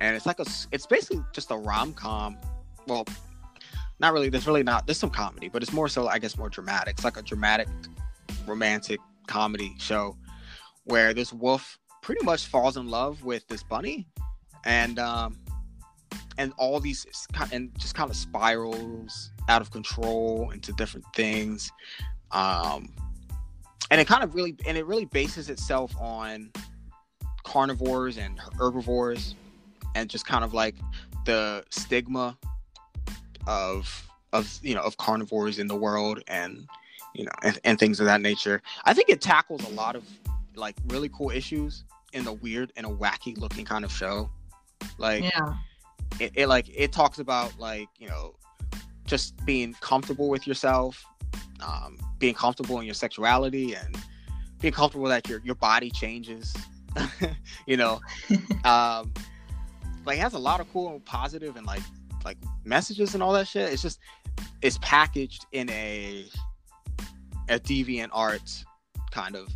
and 0.00 0.14
it's 0.14 0.26
like 0.26 0.40
a 0.40 0.46
it's 0.72 0.86
basically 0.86 1.24
just 1.32 1.50
a 1.50 1.56
rom 1.56 1.94
com. 1.94 2.36
Well, 2.86 3.06
not 4.00 4.12
really. 4.12 4.28
There's 4.28 4.46
really 4.46 4.64
not. 4.64 4.86
There's 4.86 4.98
some 4.98 5.10
comedy, 5.10 5.48
but 5.48 5.62
it's 5.62 5.72
more 5.72 5.88
so 5.88 6.08
I 6.08 6.18
guess 6.18 6.36
more 6.36 6.50
dramatic. 6.50 6.94
It's 6.94 7.04
like 7.04 7.16
a 7.16 7.22
dramatic 7.22 7.68
romantic 8.46 8.98
comedy 9.28 9.74
show 9.78 10.16
where 10.84 11.14
this 11.14 11.32
wolf 11.32 11.78
pretty 12.02 12.24
much 12.24 12.46
falls 12.46 12.76
in 12.76 12.88
love 12.88 13.22
with 13.22 13.46
this 13.46 13.62
bunny, 13.62 14.08
and 14.64 14.98
um, 14.98 15.36
and 16.38 16.52
all 16.56 16.80
these 16.80 17.06
and 17.52 17.70
just 17.78 17.94
kind 17.94 18.10
of 18.10 18.16
spirals 18.16 19.30
out 19.48 19.60
of 19.60 19.70
control 19.70 20.50
into 20.50 20.72
different 20.72 21.04
things. 21.14 21.70
Um, 22.30 22.88
and 23.90 24.00
it 24.00 24.06
kind 24.06 24.22
of 24.22 24.34
really 24.34 24.56
and 24.66 24.78
it 24.78 24.86
really 24.86 25.04
bases 25.06 25.50
itself 25.50 25.94
on 26.00 26.50
carnivores 27.44 28.18
and 28.18 28.38
herbivores 28.58 29.34
and 29.94 30.08
just 30.08 30.26
kind 30.26 30.44
of 30.44 30.54
like 30.54 30.74
the 31.26 31.64
stigma 31.70 32.36
of 33.46 34.06
of 34.32 34.58
you 34.62 34.74
know 34.74 34.82
of 34.82 34.96
carnivores 34.98 35.58
in 35.58 35.66
the 35.66 35.76
world 35.76 36.22
and 36.28 36.66
you 37.14 37.24
know 37.24 37.30
and, 37.42 37.58
and 37.64 37.78
things 37.78 37.98
of 37.98 38.04
that 38.04 38.20
nature 38.20 38.60
i 38.84 38.92
think 38.92 39.08
it 39.08 39.22
tackles 39.22 39.64
a 39.64 39.72
lot 39.72 39.96
of 39.96 40.04
like 40.54 40.76
really 40.88 41.08
cool 41.08 41.30
issues 41.30 41.84
in 42.12 42.26
a 42.26 42.32
weird 42.32 42.72
and 42.76 42.86
a 42.86 42.88
wacky 42.88 43.36
looking 43.38 43.64
kind 43.64 43.84
of 43.84 43.92
show. 43.92 44.30
Like 44.98 45.24
yeah. 45.24 45.54
It, 46.20 46.32
it 46.34 46.46
like 46.48 46.66
it 46.74 46.92
talks 46.92 47.18
about 47.18 47.58
like, 47.58 47.88
you 47.98 48.08
know, 48.08 48.34
just 49.06 49.34
being 49.46 49.74
comfortable 49.80 50.28
with 50.28 50.46
yourself, 50.46 51.04
um, 51.66 51.98
being 52.18 52.34
comfortable 52.34 52.78
in 52.80 52.84
your 52.84 52.94
sexuality 52.94 53.74
and 53.74 53.96
being 54.60 54.74
comfortable 54.74 55.06
that 55.06 55.28
your 55.28 55.40
your 55.44 55.54
body 55.54 55.90
changes. 55.90 56.54
you 57.66 57.76
know. 57.76 58.00
um 58.64 59.12
like 60.04 60.18
it 60.18 60.22
has 60.22 60.32
a 60.32 60.38
lot 60.38 60.58
of 60.58 60.72
cool 60.72 61.00
positive 61.04 61.56
and 61.56 61.66
like 61.66 61.82
like 62.24 62.38
messages 62.64 63.14
and 63.14 63.22
all 63.22 63.32
that 63.32 63.46
shit. 63.46 63.72
It's 63.72 63.82
just 63.82 64.00
it's 64.62 64.78
packaged 64.78 65.46
in 65.52 65.68
a 65.70 66.24
a 67.48 67.58
deviant 67.58 68.08
art 68.12 68.64
kind 69.10 69.36
of 69.36 69.48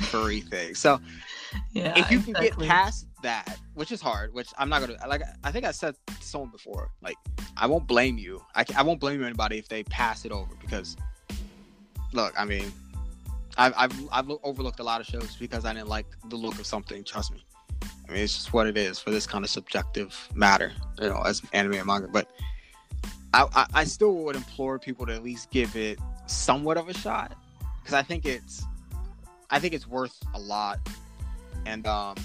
furry 0.00 0.40
thing. 0.40 0.74
So 0.74 1.00
yeah, 1.72 1.92
if 1.96 2.10
you 2.10 2.20
can 2.20 2.32
get 2.34 2.58
past 2.58 3.06
that, 3.22 3.58
which 3.74 3.92
is 3.92 4.00
hard, 4.00 4.32
which 4.34 4.48
I'm 4.58 4.68
not 4.68 4.80
gonna 4.80 4.96
like. 5.08 5.22
I 5.42 5.50
think 5.50 5.64
I 5.64 5.70
said 5.70 5.94
to 6.06 6.14
someone 6.20 6.50
before, 6.50 6.90
like 7.02 7.16
I 7.56 7.66
won't 7.66 7.86
blame 7.86 8.18
you. 8.18 8.42
I, 8.54 8.64
I 8.76 8.82
won't 8.82 9.00
blame 9.00 9.22
anybody 9.22 9.58
if 9.58 9.68
they 9.68 9.84
pass 9.84 10.24
it 10.24 10.32
over 10.32 10.54
because, 10.60 10.96
look, 12.12 12.34
I 12.38 12.44
mean, 12.44 12.72
I've, 13.56 13.74
I've 13.76 14.08
I've 14.12 14.30
overlooked 14.42 14.80
a 14.80 14.84
lot 14.84 15.00
of 15.00 15.06
shows 15.06 15.36
because 15.36 15.64
I 15.64 15.72
didn't 15.72 15.88
like 15.88 16.06
the 16.28 16.36
look 16.36 16.58
of 16.58 16.66
something. 16.66 17.04
Trust 17.04 17.32
me. 17.32 17.44
I 18.08 18.12
mean, 18.12 18.22
it's 18.22 18.34
just 18.34 18.52
what 18.52 18.66
it 18.66 18.76
is 18.76 18.98
for 18.98 19.10
this 19.10 19.26
kind 19.26 19.44
of 19.44 19.50
subjective 19.50 20.28
matter, 20.34 20.72
you 21.00 21.08
know, 21.08 21.22
as 21.22 21.42
anime 21.52 21.74
and 21.74 21.86
manga. 21.86 22.08
But 22.08 22.30
I, 23.32 23.46
I, 23.54 23.66
I 23.74 23.84
still 23.84 24.14
would 24.16 24.36
implore 24.36 24.78
people 24.78 25.06
to 25.06 25.14
at 25.14 25.22
least 25.22 25.50
give 25.50 25.74
it 25.74 25.98
somewhat 26.26 26.76
of 26.76 26.88
a 26.88 26.94
shot 26.94 27.36
because 27.80 27.94
I 27.94 28.02
think 28.02 28.26
it's 28.26 28.64
I 29.54 29.60
think 29.60 29.72
it's 29.72 29.86
worth 29.86 30.18
a 30.34 30.38
lot, 30.38 30.80
and 31.64 31.86
um, 31.86 32.16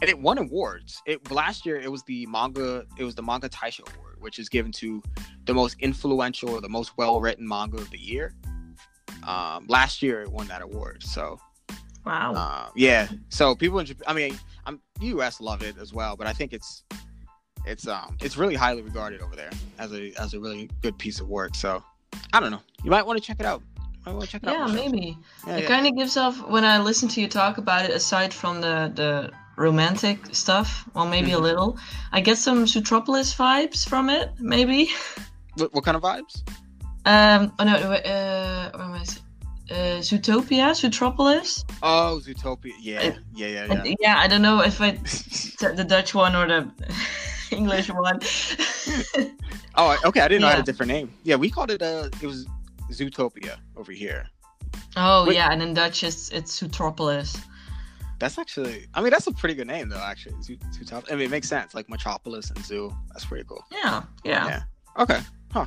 and 0.00 0.10
it 0.10 0.18
won 0.18 0.36
awards. 0.36 1.00
It 1.06 1.30
last 1.30 1.64
year 1.64 1.78
it 1.78 1.88
was 1.88 2.02
the 2.02 2.26
manga 2.26 2.84
it 2.98 3.04
was 3.04 3.14
the 3.14 3.22
manga 3.22 3.48
Taisho 3.48 3.88
award, 3.94 4.16
which 4.18 4.40
is 4.40 4.48
given 4.48 4.72
to 4.72 5.00
the 5.44 5.54
most 5.54 5.76
influential 5.78 6.50
or 6.50 6.60
the 6.60 6.68
most 6.68 6.98
well 6.98 7.20
written 7.20 7.46
manga 7.46 7.76
of 7.76 7.88
the 7.90 8.00
year. 8.00 8.34
Um, 9.24 9.66
last 9.68 10.02
year 10.02 10.22
it 10.22 10.32
won 10.32 10.48
that 10.48 10.60
award. 10.60 11.04
So 11.04 11.38
wow, 12.04 12.34
uh, 12.34 12.70
yeah. 12.74 13.06
So 13.28 13.54
people 13.54 13.78
in 13.78 13.86
Japan, 13.86 14.04
I 14.08 14.12
mean, 14.12 14.36
I'm 14.66 14.80
U.S. 15.02 15.40
love 15.40 15.62
it 15.62 15.76
as 15.78 15.92
well, 15.94 16.16
but 16.16 16.26
I 16.26 16.32
think 16.32 16.52
it's 16.52 16.82
it's 17.64 17.86
um 17.86 18.16
it's 18.20 18.36
really 18.36 18.56
highly 18.56 18.82
regarded 18.82 19.22
over 19.22 19.36
there 19.36 19.52
as 19.78 19.92
a 19.92 20.12
as 20.20 20.34
a 20.34 20.40
really 20.40 20.68
good 20.80 20.98
piece 20.98 21.20
of 21.20 21.28
work. 21.28 21.54
So 21.54 21.80
I 22.32 22.40
don't 22.40 22.50
know. 22.50 22.62
You 22.82 22.90
might 22.90 23.06
want 23.06 23.20
to 23.20 23.24
check 23.24 23.38
it 23.38 23.46
out. 23.46 23.62
I 24.04 24.12
want 24.12 24.28
check 24.28 24.42
it 24.42 24.48
yeah, 24.48 24.64
out. 24.64 24.72
Maybe. 24.72 25.16
Yeah, 25.46 25.56
it 25.56 25.62
yeah. 25.62 25.68
kind 25.68 25.86
of 25.86 25.96
gives 25.96 26.16
off 26.16 26.46
when 26.48 26.64
I 26.64 26.78
listen 26.78 27.08
to 27.10 27.20
you 27.20 27.28
talk 27.28 27.58
about 27.58 27.84
it. 27.84 27.90
Aside 27.90 28.34
from 28.34 28.60
the 28.60 28.92
the 28.94 29.30
romantic 29.56 30.18
stuff, 30.34 30.88
well, 30.94 31.06
maybe 31.06 31.28
mm-hmm. 31.28 31.36
a 31.36 31.48
little. 31.48 31.78
I 32.12 32.20
get 32.20 32.38
some 32.38 32.64
Zootropolis 32.64 33.36
vibes 33.36 33.88
from 33.88 34.10
it. 34.10 34.30
Maybe. 34.38 34.90
What, 35.56 35.74
what 35.74 35.84
kind 35.84 35.98
of 35.98 36.02
vibes? 36.02 36.42
Um. 37.04 37.52
Oh 37.58 37.64
no. 37.64 37.74
Uh. 37.74 38.70
Where 38.70 38.84
am 38.86 38.94
I? 38.94 39.04
Uh, 39.70 40.00
Zootopia, 40.00 40.72
Zootropolis. 40.72 41.64
Oh, 41.82 42.20
Zootopia. 42.22 42.72
Yeah, 42.80 43.14
yeah, 43.34 43.46
yeah, 43.46 43.66
yeah. 43.84 43.94
Yeah, 44.00 44.18
I 44.18 44.26
don't 44.28 44.42
know 44.42 44.60
if 44.60 44.80
I 44.80 44.90
the 45.76 45.84
Dutch 45.86 46.14
one 46.14 46.34
or 46.34 46.46
the 46.46 46.70
English 47.50 47.90
one. 47.90 48.20
oh, 49.76 49.98
okay. 50.04 50.20
I 50.20 50.28
didn't 50.28 50.40
know 50.42 50.48
yeah. 50.48 50.54
it 50.54 50.56
had 50.56 50.62
a 50.62 50.64
different 50.64 50.90
name. 50.90 51.12
Yeah, 51.22 51.36
we 51.36 51.48
called 51.50 51.70
it 51.70 51.80
uh 51.80 52.08
it 52.20 52.26
was 52.26 52.46
Zootopia 52.92 53.56
over 53.76 53.92
here. 53.92 54.28
Oh 54.96 55.26
Wait. 55.26 55.34
yeah, 55.34 55.52
and 55.52 55.62
in 55.62 55.74
Dutch 55.74 56.04
it's 56.04 56.30
it's 56.30 56.60
Zootropolis. 56.60 57.40
That's 58.18 58.38
actually, 58.38 58.86
I 58.94 59.00
mean, 59.00 59.10
that's 59.10 59.26
a 59.26 59.32
pretty 59.32 59.56
good 59.56 59.66
name 59.66 59.88
though. 59.88 59.96
Actually, 59.96 60.36
Zootopia. 60.36 61.10
I 61.10 61.16
mean, 61.16 61.26
it 61.26 61.30
makes 61.30 61.48
sense. 61.48 61.74
Like 61.74 61.88
Metropolis 61.88 62.50
and 62.50 62.64
Zoo. 62.64 62.94
That's 63.08 63.24
pretty 63.24 63.44
cool. 63.48 63.64
Yeah, 63.72 64.04
yeah. 64.24 64.46
Yeah. 64.46 64.62
Okay. 65.02 65.20
Huh. 65.52 65.66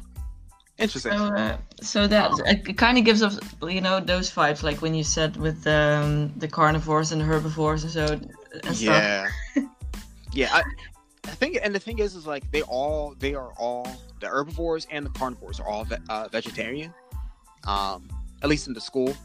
Interesting. 0.78 1.14
So, 1.14 1.34
uh, 1.34 1.58
so 1.82 2.08
that 2.08 2.32
it 2.46 2.78
kind 2.78 2.98
of 2.98 3.06
gives 3.06 3.24
us, 3.24 3.40
you 3.62 3.82
know, 3.82 4.00
those 4.00 4.30
vibes, 4.32 4.62
like 4.62 4.82
when 4.82 4.94
you 4.94 5.04
said 5.04 5.38
with 5.38 5.66
um, 5.68 6.34
the 6.38 6.48
carnivores 6.48 7.12
and 7.12 7.22
herbivores 7.22 7.84
and 7.84 7.92
so. 7.92 8.20
And 8.64 8.80
yeah. 8.80 9.28
yeah. 10.34 10.50
I, 10.54 10.64
I 11.26 11.32
think, 11.32 11.58
and 11.62 11.74
the 11.74 11.80
thing 11.80 12.00
is, 12.00 12.16
is 12.16 12.28
like 12.28 12.50
they 12.52 12.62
all, 12.64 13.16
they 13.20 13.36
are 13.36 13.52
all 13.58 13.88
the 14.20 14.28
herbivores 14.28 14.86
and 14.92 15.06
the 15.06 15.10
carnivores 15.12 15.60
are 15.60 15.68
all 15.68 15.86
ve- 15.86 15.96
uh, 16.10 16.28
vegetarian. 16.30 16.94
Um, 17.66 18.10
at 18.42 18.50
least 18.50 18.68
in 18.68 18.74
the 18.74 18.82
school, 18.82 19.16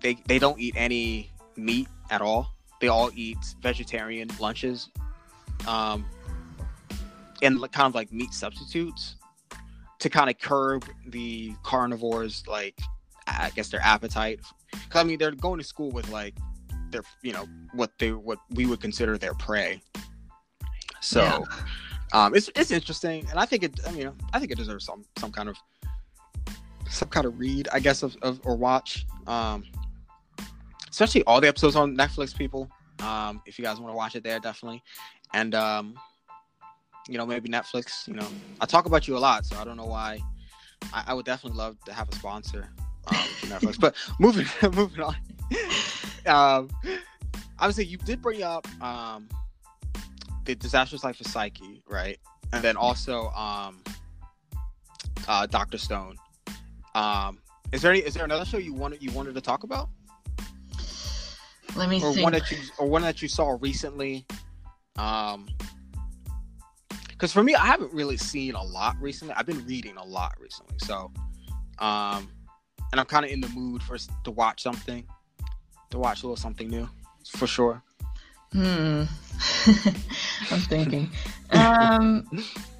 they 0.00 0.14
they 0.26 0.38
don't 0.38 0.58
eat 0.58 0.74
any 0.76 1.30
meat 1.56 1.88
at 2.10 2.20
all. 2.20 2.52
They 2.80 2.88
all 2.88 3.10
eat 3.14 3.38
vegetarian 3.60 4.28
lunches, 4.38 4.90
um, 5.66 6.04
and 7.42 7.60
kind 7.72 7.86
of 7.86 7.94
like 7.94 8.12
meat 8.12 8.32
substitutes 8.32 9.16
to 9.98 10.10
kind 10.10 10.30
of 10.30 10.38
curb 10.38 10.84
the 11.08 11.54
carnivores 11.62 12.44
like 12.46 12.78
I 13.26 13.50
guess 13.54 13.68
their 13.68 13.80
appetite. 13.80 14.40
Cause 14.90 15.00
I 15.00 15.04
mean 15.04 15.18
they're 15.18 15.32
going 15.32 15.58
to 15.58 15.64
school 15.64 15.90
with 15.90 16.08
like 16.10 16.34
their 16.90 17.02
you 17.22 17.32
know 17.32 17.46
what 17.72 17.90
they 17.98 18.12
what 18.12 18.38
we 18.50 18.66
would 18.66 18.80
consider 18.80 19.18
their 19.18 19.34
prey. 19.34 19.80
So 21.00 21.22
yeah. 21.22 21.44
um, 22.12 22.34
it's 22.34 22.50
it's 22.54 22.70
interesting, 22.70 23.26
and 23.30 23.38
I 23.38 23.46
think 23.46 23.62
it 23.62 23.80
I 23.86 23.90
mean 23.92 24.12
I 24.32 24.38
think 24.38 24.52
it 24.52 24.58
deserves 24.58 24.84
some 24.84 25.04
some 25.18 25.32
kind 25.32 25.48
of 25.48 25.56
some 26.88 27.08
kind 27.08 27.26
of 27.26 27.38
read 27.38 27.68
I 27.72 27.80
guess 27.80 28.02
of, 28.02 28.16
of 28.22 28.40
or 28.44 28.56
watch. 28.56 29.06
Um, 29.26 29.64
especially 30.90 31.22
all 31.24 31.40
the 31.40 31.48
episodes 31.48 31.76
on 31.76 31.96
Netflix, 31.96 32.34
people. 32.36 32.70
Um, 33.00 33.42
if 33.44 33.58
you 33.58 33.64
guys 33.64 33.78
want 33.78 33.92
to 33.92 33.96
watch 33.96 34.16
it 34.16 34.24
there, 34.24 34.40
definitely. 34.40 34.82
And 35.34 35.54
um, 35.54 35.94
you 37.08 37.18
know, 37.18 37.26
maybe 37.26 37.48
Netflix. 37.48 38.08
You 38.08 38.14
know, 38.14 38.26
I 38.60 38.66
talk 38.66 38.86
about 38.86 39.06
you 39.06 39.16
a 39.16 39.18
lot, 39.18 39.44
so 39.44 39.56
I 39.58 39.64
don't 39.64 39.76
know 39.76 39.86
why. 39.86 40.20
I, 40.92 41.04
I 41.08 41.14
would 41.14 41.26
definitely 41.26 41.58
love 41.58 41.76
to 41.84 41.92
have 41.92 42.08
a 42.08 42.14
sponsor 42.14 42.68
um, 43.08 43.14
Netflix. 43.42 43.78
but 43.78 43.94
moving 44.18 44.46
moving 44.74 45.02
on. 45.02 45.16
um, 46.26 46.70
obviously, 47.58 47.84
you 47.84 47.98
did 47.98 48.22
bring 48.22 48.42
up 48.42 48.66
um, 48.82 49.28
the 50.44 50.54
disastrous 50.54 51.04
life 51.04 51.20
of 51.20 51.26
Saiki, 51.26 51.82
right? 51.88 52.18
And 52.52 52.62
then 52.62 52.76
also 52.76 53.28
um, 53.30 53.82
uh, 55.28 55.46
Doctor 55.46 55.78
Stone. 55.78 56.16
Um, 56.96 57.38
is 57.72 57.82
there 57.82 57.92
any, 57.92 58.00
is 58.00 58.14
there 58.14 58.24
another 58.24 58.46
show 58.46 58.56
you 58.56 58.72
wanted 58.72 59.02
you 59.02 59.10
wanted 59.12 59.34
to 59.34 59.40
talk 59.42 59.64
about? 59.64 59.90
Let 61.76 61.90
me 61.90 62.02
or 62.02 62.14
think. 62.14 62.24
one 62.24 62.32
that 62.32 62.50
you 62.50 62.56
or 62.78 62.86
one 62.86 63.02
that 63.02 63.20
you 63.20 63.28
saw 63.28 63.58
recently. 63.60 64.24
Um, 64.96 65.46
because 67.10 67.32
for 67.32 67.42
me, 67.42 67.54
I 67.54 67.66
haven't 67.66 67.92
really 67.92 68.16
seen 68.16 68.54
a 68.54 68.62
lot 68.62 68.96
recently. 69.00 69.34
I've 69.34 69.46
been 69.46 69.64
reading 69.66 69.96
a 69.98 70.04
lot 70.04 70.34
recently, 70.40 70.76
so 70.78 71.12
um, 71.78 72.30
and 72.92 73.00
I'm 73.00 73.06
kind 73.06 73.26
of 73.26 73.30
in 73.30 73.42
the 73.42 73.48
mood 73.48 73.82
for 73.82 73.98
to 73.98 74.30
watch 74.30 74.62
something, 74.62 75.06
to 75.90 75.98
watch 75.98 76.22
a 76.22 76.26
little 76.26 76.36
something 76.36 76.68
new, 76.68 76.88
for 77.26 77.46
sure. 77.46 77.82
Hmm. 78.52 79.02
I'm 80.50 80.60
thinking. 80.60 81.10
um, 81.50 82.26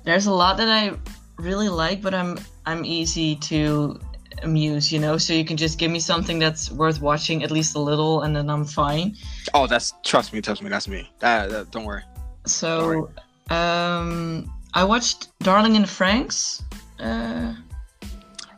there's 0.05 0.25
a 0.25 0.33
lot 0.33 0.57
that 0.57 0.69
I 0.69 0.97
really 1.39 1.69
like, 1.69 2.03
but 2.03 2.15
I'm 2.15 2.39
I'm 2.65 2.85
easy 2.85 3.37
to 3.37 4.01
amuse, 4.43 4.93
you 4.93 4.99
know. 4.99 5.19
So 5.19 5.33
you 5.33 5.45
can 5.45 5.57
just 5.57 5.79
give 5.79 5.91
me 5.91 6.01
something 6.01 6.39
that's 6.39 6.71
worth 6.71 7.01
watching 7.01 7.43
at 7.43 7.51
least 7.51 7.77
a 7.77 7.81
little, 7.81 8.23
and 8.23 8.35
then 8.35 8.51
I'm 8.51 8.65
fine. 8.65 9.17
Oh, 9.55 9.67
that's 9.67 9.95
trust 10.05 10.33
me, 10.33 10.41
trust 10.41 10.63
me, 10.63 10.69
that's 10.69 10.89
me. 10.89 11.11
That, 11.21 11.51
that 11.51 11.71
don't 11.71 11.85
worry. 11.85 12.03
So 12.47 12.81
don't 12.81 13.01
worry. 13.01 13.13
Um, 13.51 14.53
I 14.75 14.85
watched 14.85 15.39
Darling 15.41 15.77
in 15.77 15.83
Franxx. 15.83 16.63
Uh, 16.99 17.55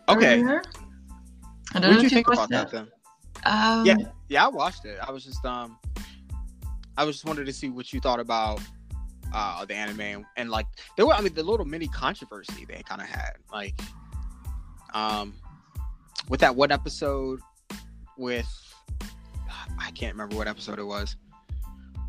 okay. 0.08 0.40
Earlier. 0.40 0.62
I 1.74 1.80
don't 1.80 1.90
what 1.90 1.94
did 1.96 2.02
you 2.04 2.10
think 2.10 2.28
about 2.28 2.48
that, 2.48 2.70
that 2.70 2.76
then? 2.76 2.88
Um, 3.44 3.84
yeah, 3.84 3.96
yeah, 4.28 4.46
I 4.46 4.48
watched 4.48 4.84
it. 4.84 4.98
I 5.06 5.10
was 5.10 5.24
just 5.24 5.44
um, 5.44 5.78
I 6.96 7.04
was 7.04 7.16
just 7.16 7.26
wanted 7.26 7.46
to 7.46 7.52
see 7.52 7.68
what 7.68 7.92
you 7.92 8.00
thought 8.00 8.20
about 8.20 8.60
uh 9.32 9.64
the 9.64 9.74
anime 9.74 10.00
and, 10.00 10.24
and 10.36 10.50
like 10.50 10.66
there 10.96 11.06
were 11.06 11.12
I 11.12 11.20
mean 11.20 11.34
the 11.34 11.42
little 11.42 11.66
mini 11.66 11.88
controversy 11.88 12.64
they 12.64 12.82
kind 12.82 13.00
of 13.00 13.08
had 13.08 13.32
like 13.52 13.78
um 14.94 15.34
with 16.28 16.40
that 16.40 16.54
one 16.56 16.70
episode 16.70 17.40
with 18.16 18.48
I 19.78 19.90
can't 19.92 20.14
remember 20.14 20.36
what 20.36 20.48
episode 20.48 20.78
it 20.78 20.84
was 20.84 21.16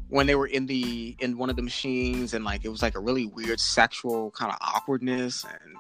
when 0.08 0.26
they 0.26 0.36
were 0.36 0.48
in 0.48 0.66
the 0.66 1.16
in 1.20 1.38
one 1.38 1.50
of 1.50 1.56
the 1.56 1.62
machines 1.62 2.34
and 2.34 2.44
like 2.44 2.66
it 2.66 2.70
was 2.70 2.82
like 2.82 2.96
a 2.96 3.00
really 3.00 3.26
weird 3.26 3.60
sexual 3.60 4.32
kind 4.32 4.52
of 4.52 4.58
awkwardness 4.62 5.44
and 5.44 5.76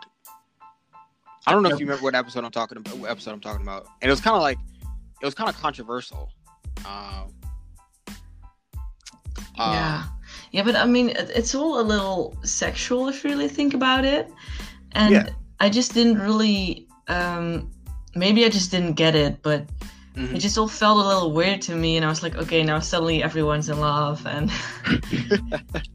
I 1.48 1.52
don't 1.52 1.64
know 1.64 1.70
if 1.70 1.80
you 1.80 1.86
remember 1.88 2.04
what 2.04 2.14
episode 2.14 2.44
I'm 2.44 2.52
talking 2.52 2.78
about. 2.78 2.98
What 2.98 3.10
episode 3.10 3.32
I'm 3.32 3.40
talking 3.40 3.64
about, 3.64 3.88
and 4.02 4.10
it 4.10 4.12
was 4.12 4.22
kind 4.22 4.36
of 4.36 4.42
like 4.44 4.60
it 5.20 5.26
was 5.26 5.34
kind 5.34 5.50
of 5.50 5.60
controversial. 5.60 6.30
Um, 6.86 7.34
yeah, 9.58 10.04
yeah, 10.52 10.64
but 10.64 10.76
I 10.76 10.86
mean, 10.86 11.10
it's 11.16 11.56
all 11.56 11.80
a 11.80 11.84
little 11.84 12.38
sexual 12.44 13.08
if 13.10 13.24
you 13.24 13.30
really 13.30 13.48
think 13.48 13.74
about 13.74 14.06
it, 14.06 14.32
and 14.94 15.14
yeah. 15.14 15.30
I 15.60 15.70
just 15.70 15.94
didn't 15.94 16.20
really. 16.20 16.88
Um, 17.08 17.72
maybe 18.16 18.46
I 18.46 18.50
just 18.50 18.72
didn't 18.72 18.94
get 18.94 19.16
it, 19.16 19.42
but 19.42 19.68
Mm-hmm. 20.20 20.36
It 20.36 20.40
just 20.40 20.58
all 20.58 20.68
felt 20.68 20.98
a 20.98 21.08
little 21.08 21.32
weird 21.32 21.62
to 21.64 21.76
me, 21.76 21.96
and 21.96 22.06
I 22.06 22.10
was 22.10 22.24
like, 22.24 22.36
okay, 22.36 22.62
now 22.62 22.80
suddenly 22.80 23.24
everyone's 23.24 23.70
in 23.70 23.80
love, 23.80 24.26
and 24.26 24.52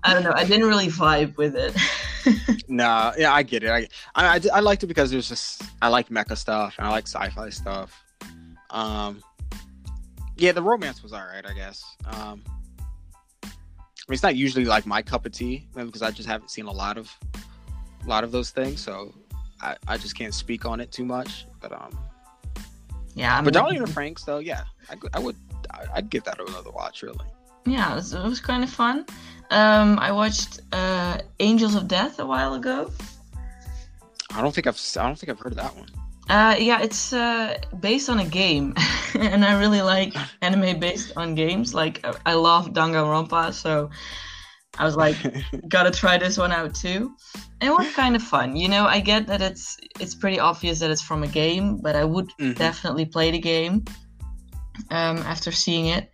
I 0.02 0.14
don't 0.14 0.22
know, 0.22 0.32
I 0.34 0.44
didn't 0.44 0.66
really 0.66 0.86
vibe 0.86 1.36
with 1.36 1.54
it. 1.56 1.76
no, 2.68 3.12
yeah, 3.18 3.34
I 3.34 3.42
get 3.42 3.64
it. 3.64 3.70
I, 3.70 3.86
I, 4.14 4.40
I 4.52 4.60
liked 4.60 4.82
it 4.82 4.86
because 4.86 5.12
it 5.12 5.16
was 5.16 5.28
just 5.28 5.62
I 5.82 5.88
like 5.88 6.08
mecha 6.08 6.38
stuff 6.38 6.74
and 6.78 6.86
I 6.86 6.90
like 6.90 7.06
sci-fi 7.06 7.50
stuff. 7.50 8.02
Um, 8.70 9.22
yeah, 10.36 10.52
the 10.52 10.62
romance 10.62 11.02
was 11.02 11.12
alright, 11.12 11.44
I 11.44 11.52
guess. 11.52 11.84
Um, 12.06 12.42
mean, 14.10 14.14
it's 14.14 14.22
not 14.22 14.36
usually 14.36 14.64
like 14.64 14.86
my 14.86 15.02
cup 15.02 15.24
of 15.26 15.32
tea, 15.32 15.66
because 15.74 16.02
I 16.02 16.10
just 16.10 16.28
haven't 16.28 16.50
seen 16.50 16.66
a 16.66 16.72
lot 16.72 16.98
of, 16.98 17.10
a 18.04 18.08
lot 18.08 18.24
of 18.24 18.32
those 18.32 18.50
things, 18.50 18.80
so 18.80 19.14
I, 19.60 19.76
I 19.88 19.96
just 19.96 20.16
can't 20.16 20.34
speak 20.34 20.66
on 20.66 20.80
it 20.80 20.92
too 20.92 21.04
much. 21.04 21.46
But 21.60 21.72
um, 21.72 21.98
yeah, 23.14 23.38
I'm 23.38 23.44
but 23.44 23.54
Darling 23.54 23.76
in 23.76 23.84
the 23.84 23.90
Franxx, 23.90 24.24
though, 24.24 24.38
yeah, 24.38 24.64
I, 24.90 24.96
I 25.14 25.18
would, 25.18 25.36
I'd 25.94 26.10
give 26.10 26.24
that 26.24 26.38
another 26.40 26.70
watch, 26.70 27.02
really. 27.02 27.26
Yeah, 27.66 27.92
it 27.92 27.94
was, 27.94 28.12
it 28.12 28.22
was 28.22 28.40
kind 28.40 28.62
of 28.62 28.68
fun. 28.68 29.06
Um, 29.50 29.98
I 29.98 30.12
watched 30.12 30.60
uh, 30.72 31.18
Angels 31.40 31.74
of 31.74 31.88
Death 31.88 32.18
a 32.18 32.26
while 32.26 32.54
ago. 32.54 32.90
I 34.34 34.42
don't 34.42 34.54
think 34.54 34.66
I've, 34.66 34.80
I 34.98 35.06
don't 35.06 35.18
think 35.18 35.30
I've 35.30 35.38
heard 35.38 35.52
of 35.52 35.58
that 35.58 35.74
one. 35.76 35.88
Uh, 36.30 36.56
yeah, 36.58 36.80
it's 36.80 37.12
uh, 37.12 37.58
based 37.80 38.08
on 38.08 38.20
a 38.20 38.24
game, 38.24 38.74
and 39.14 39.44
I 39.44 39.58
really 39.58 39.82
like 39.82 40.14
anime 40.40 40.80
based 40.80 41.12
on 41.16 41.34
games. 41.34 41.74
Like 41.74 42.04
I 42.24 42.32
love 42.32 42.72
Danganronpa, 42.72 43.52
so 43.52 43.90
I 44.78 44.84
was 44.84 44.96
like, 44.96 45.16
gotta 45.68 45.90
try 45.90 46.16
this 46.16 46.38
one 46.38 46.50
out 46.50 46.74
too. 46.74 47.14
And 47.60 47.70
it 47.70 47.76
was 47.76 47.92
kind 47.94 48.16
of 48.16 48.22
fun. 48.22 48.56
You 48.56 48.68
know, 48.68 48.86
I 48.86 49.00
get 49.00 49.26
that 49.26 49.42
it's 49.42 49.76
it's 50.00 50.14
pretty 50.14 50.40
obvious 50.40 50.78
that 50.80 50.90
it's 50.90 51.02
from 51.02 51.22
a 51.24 51.28
game, 51.28 51.78
but 51.78 51.94
I 51.94 52.04
would 52.04 52.28
mm-hmm. 52.40 52.52
definitely 52.54 53.04
play 53.04 53.30
the 53.30 53.38
game 53.38 53.84
um, 54.90 55.18
after 55.18 55.52
seeing 55.52 55.86
it. 55.86 56.10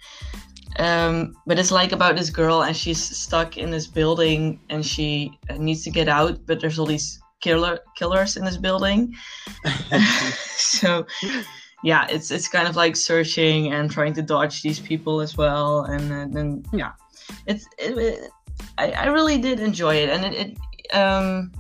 Um, 0.79 1.35
but 1.47 1.59
it's 1.59 1.71
like 1.71 1.93
about 1.93 2.17
this 2.17 2.31
girl, 2.31 2.63
and 2.63 2.77
she's 2.77 3.01
stuck 3.01 3.57
in 3.57 3.71
this 3.71 3.87
building, 3.87 4.61
and 4.71 4.85
she 4.85 5.39
needs 5.57 5.85
to 5.85 5.91
get 5.91 6.09
out, 6.09 6.47
but 6.47 6.61
there's 6.61 6.79
all 6.79 6.87
these 6.87 7.21
killer 7.41 7.79
killers 7.97 8.37
in 8.37 8.45
this 8.45 8.57
building. 8.57 9.15
so 10.47 11.07
yeah, 11.83 12.07
it's 12.09 12.31
it's 12.31 12.49
kind 12.49 12.69
of 12.69 12.77
like 12.77 12.97
searching 12.97 13.73
and 13.73 13.91
trying 13.91 14.13
to 14.15 14.23
dodge 14.23 14.63
these 14.63 14.81
people 14.81 15.21
as 15.21 15.37
well, 15.37 15.85
and 15.85 16.35
then 16.35 16.65
yeah, 16.73 16.93
it's 17.47 17.67
it, 17.79 18.31
I, 18.79 18.93
I 18.93 19.07
really 19.07 19.39
did 19.39 19.61
enjoy 19.61 19.95
it, 19.95 20.11
and 20.11 20.25
it, 20.25 20.35
it 20.35 20.95
um, 20.95 21.53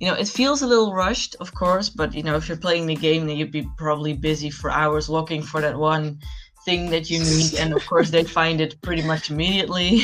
you 0.00 0.08
know, 0.08 0.14
it 0.14 0.28
feels 0.28 0.62
a 0.62 0.66
little 0.66 0.92
rushed, 0.92 1.36
of 1.40 1.54
course, 1.54 1.88
but 1.88 2.14
you 2.14 2.22
know, 2.22 2.36
if 2.36 2.48
you're 2.48 2.58
playing 2.58 2.86
the 2.86 2.96
game, 2.96 3.26
then 3.26 3.36
you'd 3.36 3.52
be 3.52 3.66
probably 3.78 4.12
busy 4.12 4.50
for 4.50 4.70
hours 4.70 5.08
looking 5.08 5.42
for 5.42 5.60
that 5.60 5.78
one 5.78 6.18
thing 6.64 6.90
that 6.90 7.10
you 7.10 7.20
need, 7.20 7.54
and 7.54 7.72
of 7.72 7.86
course, 7.86 8.10
they 8.10 8.24
find 8.24 8.60
it 8.60 8.80
pretty 8.82 9.02
much 9.02 9.30
immediately. 9.30 10.02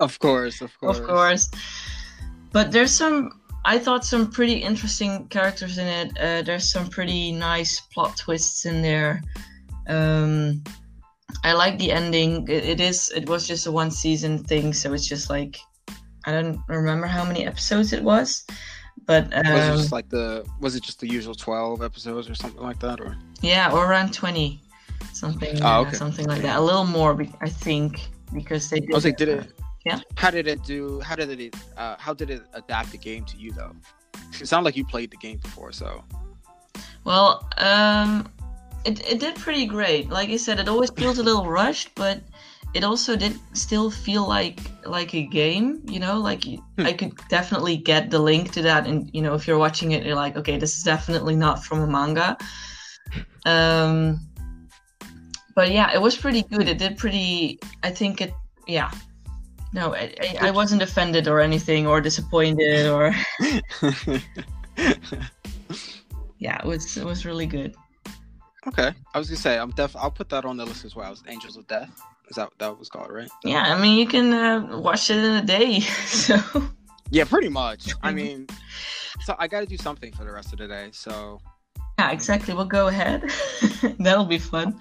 Of 0.00 0.18
course, 0.18 0.60
of 0.60 0.78
course, 0.78 0.98
of 0.98 1.06
course. 1.06 1.50
But 2.52 2.72
there's 2.72 2.92
some, 2.92 3.37
I 3.64 3.78
thought, 3.78 4.04
some 4.04 4.30
pretty 4.30 4.54
interesting 4.54 5.28
characters 5.28 5.78
in 5.78 5.86
it. 5.86 6.18
Uh, 6.18 6.42
there's 6.42 6.70
some 6.70 6.88
pretty 6.88 7.32
nice 7.32 7.80
plot 7.80 8.16
twists 8.16 8.64
in 8.64 8.82
there. 8.82 9.22
Um, 9.88 10.62
I 11.44 11.52
like 11.52 11.78
the 11.78 11.92
ending. 11.92 12.46
It, 12.48 12.64
it 12.64 12.80
is. 12.80 13.10
It 13.14 13.28
was 13.28 13.46
just 13.46 13.66
a 13.66 13.72
one 13.72 13.90
season 13.90 14.38
thing, 14.38 14.72
so 14.72 14.92
it's 14.92 15.06
just 15.06 15.28
like 15.30 15.58
I 16.24 16.32
don't 16.32 16.60
remember 16.68 17.06
how 17.06 17.24
many 17.24 17.46
episodes 17.46 17.92
it 17.92 18.02
was, 18.02 18.44
but 19.06 19.24
um, 19.34 19.52
was 19.52 19.64
it 19.64 19.76
just 19.76 19.92
um, 19.92 19.96
like 19.96 20.08
the 20.08 20.46
was 20.60 20.76
it 20.76 20.82
just 20.82 21.00
the 21.00 21.08
usual 21.08 21.34
twelve 21.34 21.82
episodes 21.82 22.28
or 22.28 22.34
something 22.34 22.62
like 22.62 22.78
that, 22.80 23.00
or 23.00 23.16
yeah, 23.40 23.72
or 23.72 23.86
around 23.86 24.12
twenty, 24.12 24.60
something, 25.12 25.62
oh, 25.62 25.80
okay. 25.80 25.90
uh, 25.90 25.92
something 25.92 26.26
like 26.26 26.42
that. 26.42 26.56
A 26.56 26.60
little 26.60 26.84
more, 26.84 27.18
I 27.40 27.48
think, 27.48 28.08
because 28.34 28.68
they. 28.68 28.80
Did, 28.80 28.92
I 28.92 28.94
was 28.94 29.04
like, 29.04 29.16
did 29.16 29.28
it? 29.28 29.57
Yeah. 29.86 30.00
How 30.16 30.30
did 30.30 30.46
it 30.46 30.64
do? 30.64 31.00
How 31.00 31.14
did 31.16 31.40
it? 31.40 31.54
Uh, 31.76 31.96
how 31.98 32.14
did 32.14 32.30
it 32.30 32.42
adapt 32.52 32.92
the 32.92 32.98
game 32.98 33.24
to 33.26 33.36
you 33.36 33.52
though? 33.52 33.74
It 34.40 34.46
sounded 34.46 34.64
like 34.66 34.76
you 34.76 34.84
played 34.84 35.10
the 35.10 35.16
game 35.16 35.38
before, 35.38 35.72
so. 35.72 36.04
Well, 37.04 37.48
um, 37.56 38.30
it, 38.84 39.00
it 39.10 39.20
did 39.20 39.36
pretty 39.36 39.66
great. 39.66 40.10
Like 40.10 40.28
I 40.30 40.36
said, 40.36 40.58
it 40.58 40.68
always 40.68 40.90
feels 40.90 41.18
a 41.18 41.22
little 41.22 41.46
rushed, 41.46 41.94
but 41.94 42.20
it 42.74 42.84
also 42.84 43.16
did 43.16 43.38
still 43.54 43.90
feel 43.90 44.28
like 44.28 44.60
like 44.84 45.14
a 45.14 45.22
game. 45.22 45.82
You 45.86 46.00
know, 46.00 46.20
like 46.20 46.44
hmm. 46.44 46.58
I 46.78 46.92
could 46.92 47.16
definitely 47.28 47.76
get 47.76 48.10
the 48.10 48.18
link 48.18 48.52
to 48.52 48.62
that, 48.62 48.86
and 48.86 49.10
you 49.14 49.22
know, 49.22 49.34
if 49.34 49.46
you're 49.46 49.58
watching 49.58 49.92
it, 49.92 50.04
you're 50.04 50.14
like, 50.14 50.36
okay, 50.36 50.58
this 50.58 50.76
is 50.76 50.82
definitely 50.82 51.36
not 51.36 51.64
from 51.64 51.80
a 51.80 51.86
manga. 51.86 52.36
Um, 53.46 54.20
but 55.54 55.70
yeah, 55.70 55.94
it 55.94 56.00
was 56.00 56.16
pretty 56.16 56.42
good. 56.42 56.68
It 56.68 56.78
did 56.78 56.96
pretty. 56.98 57.58
I 57.82 57.90
think 57.90 58.20
it. 58.20 58.34
Yeah. 58.66 58.90
No, 59.72 59.94
I, 59.94 60.14
I, 60.20 60.48
I 60.48 60.50
wasn't 60.50 60.82
offended 60.82 61.28
or 61.28 61.40
anything 61.40 61.86
or 61.86 62.00
disappointed 62.00 62.86
or. 62.86 63.14
yeah, 66.38 66.58
it 66.58 66.64
was 66.64 66.96
it 66.96 67.04
was 67.04 67.26
really 67.26 67.46
good. 67.46 67.74
Okay, 68.66 68.92
I 69.14 69.18
was 69.18 69.28
gonna 69.28 69.38
say 69.38 69.58
I'm 69.58 69.70
def. 69.70 69.94
I'll 69.96 70.10
put 70.10 70.30
that 70.30 70.44
on 70.44 70.56
the 70.56 70.64
list 70.64 70.84
as 70.84 70.96
well. 70.96 71.14
Angels 71.28 71.56
of 71.56 71.66
Death. 71.66 71.90
Is 72.30 72.36
that 72.36 72.50
that 72.58 72.78
was 72.78 72.88
called 72.88 73.10
right? 73.10 73.30
Yeah, 73.44 73.74
I 73.74 73.80
mean 73.80 73.98
you 73.98 74.06
can 74.06 74.32
uh, 74.32 74.78
watch 74.78 75.10
it 75.10 75.18
in 75.18 75.34
a 75.36 75.42
day. 75.42 75.80
So. 76.06 76.38
Yeah, 77.10 77.24
pretty 77.24 77.48
much. 77.48 77.92
I 78.02 78.12
mean, 78.18 78.46
so 79.20 79.34
I 79.38 79.48
got 79.48 79.60
to 79.60 79.66
do 79.66 79.76
something 79.76 80.12
for 80.12 80.24
the 80.24 80.32
rest 80.32 80.52
of 80.52 80.58
the 80.58 80.68
day. 80.68 80.90
So. 80.92 81.40
Yeah, 81.98 82.10
exactly. 82.10 82.54
We'll 82.54 82.64
go 82.64 82.88
ahead. 82.88 83.30
That'll 83.98 84.24
be 84.24 84.38
fun. 84.38 84.78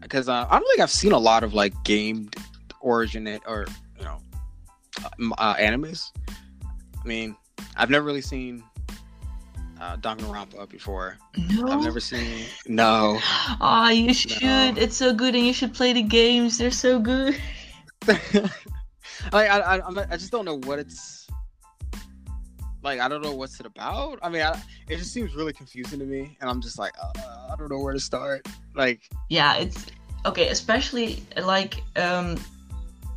Because 0.00 0.28
uh, 0.28 0.46
I 0.48 0.58
don't 0.58 0.68
think 0.68 0.80
I've 0.80 0.90
seen 0.90 1.12
a 1.12 1.18
lot 1.18 1.42
of 1.42 1.54
like 1.54 1.72
game 1.84 2.30
origin 2.82 3.26
or 3.46 3.66
you 3.98 4.04
know 4.04 4.18
uh, 5.38 5.54
animes. 5.56 6.10
I 6.28 7.06
mean, 7.06 7.36
I've 7.76 7.90
never 7.90 8.04
really 8.04 8.20
seen 8.20 8.62
uh, 9.80 9.96
Danganronpa 9.96 10.68
before. 10.68 11.18
No. 11.36 11.68
I've 11.68 11.82
never 11.82 12.00
seen. 12.00 12.44
No. 12.66 13.18
Ah, 13.60 13.86
oh, 13.86 13.90
you 13.90 14.14
should. 14.14 14.42
No. 14.42 14.74
It's 14.76 14.96
so 14.96 15.12
good, 15.12 15.34
and 15.34 15.44
you 15.46 15.52
should 15.52 15.74
play 15.74 15.92
the 15.92 16.02
games. 16.02 16.58
They're 16.58 16.70
so 16.70 16.98
good. 16.98 17.36
I, 19.32 19.46
I, 19.46 19.76
I, 19.78 20.06
I 20.10 20.16
just 20.16 20.32
don't 20.32 20.44
know 20.44 20.58
what 20.58 20.78
it's 20.78 21.28
like. 22.82 23.00
I 23.00 23.08
don't 23.08 23.22
know 23.22 23.34
what's 23.34 23.60
it 23.60 23.66
about. 23.66 24.18
I 24.22 24.28
mean, 24.28 24.42
I, 24.42 24.60
it 24.88 24.96
just 24.96 25.12
seems 25.12 25.34
really 25.34 25.52
confusing 25.52 25.98
to 25.98 26.04
me, 26.04 26.36
and 26.40 26.48
I'm 26.50 26.60
just 26.60 26.78
like, 26.78 26.92
uh, 27.00 27.48
I 27.50 27.54
don't 27.56 27.70
know 27.70 27.78
where 27.78 27.92
to 27.92 28.00
start. 28.00 28.46
Like, 28.74 29.08
yeah, 29.28 29.56
it's 29.56 29.86
okay, 30.26 30.48
especially 30.48 31.22
like 31.36 31.82
um, 31.96 32.36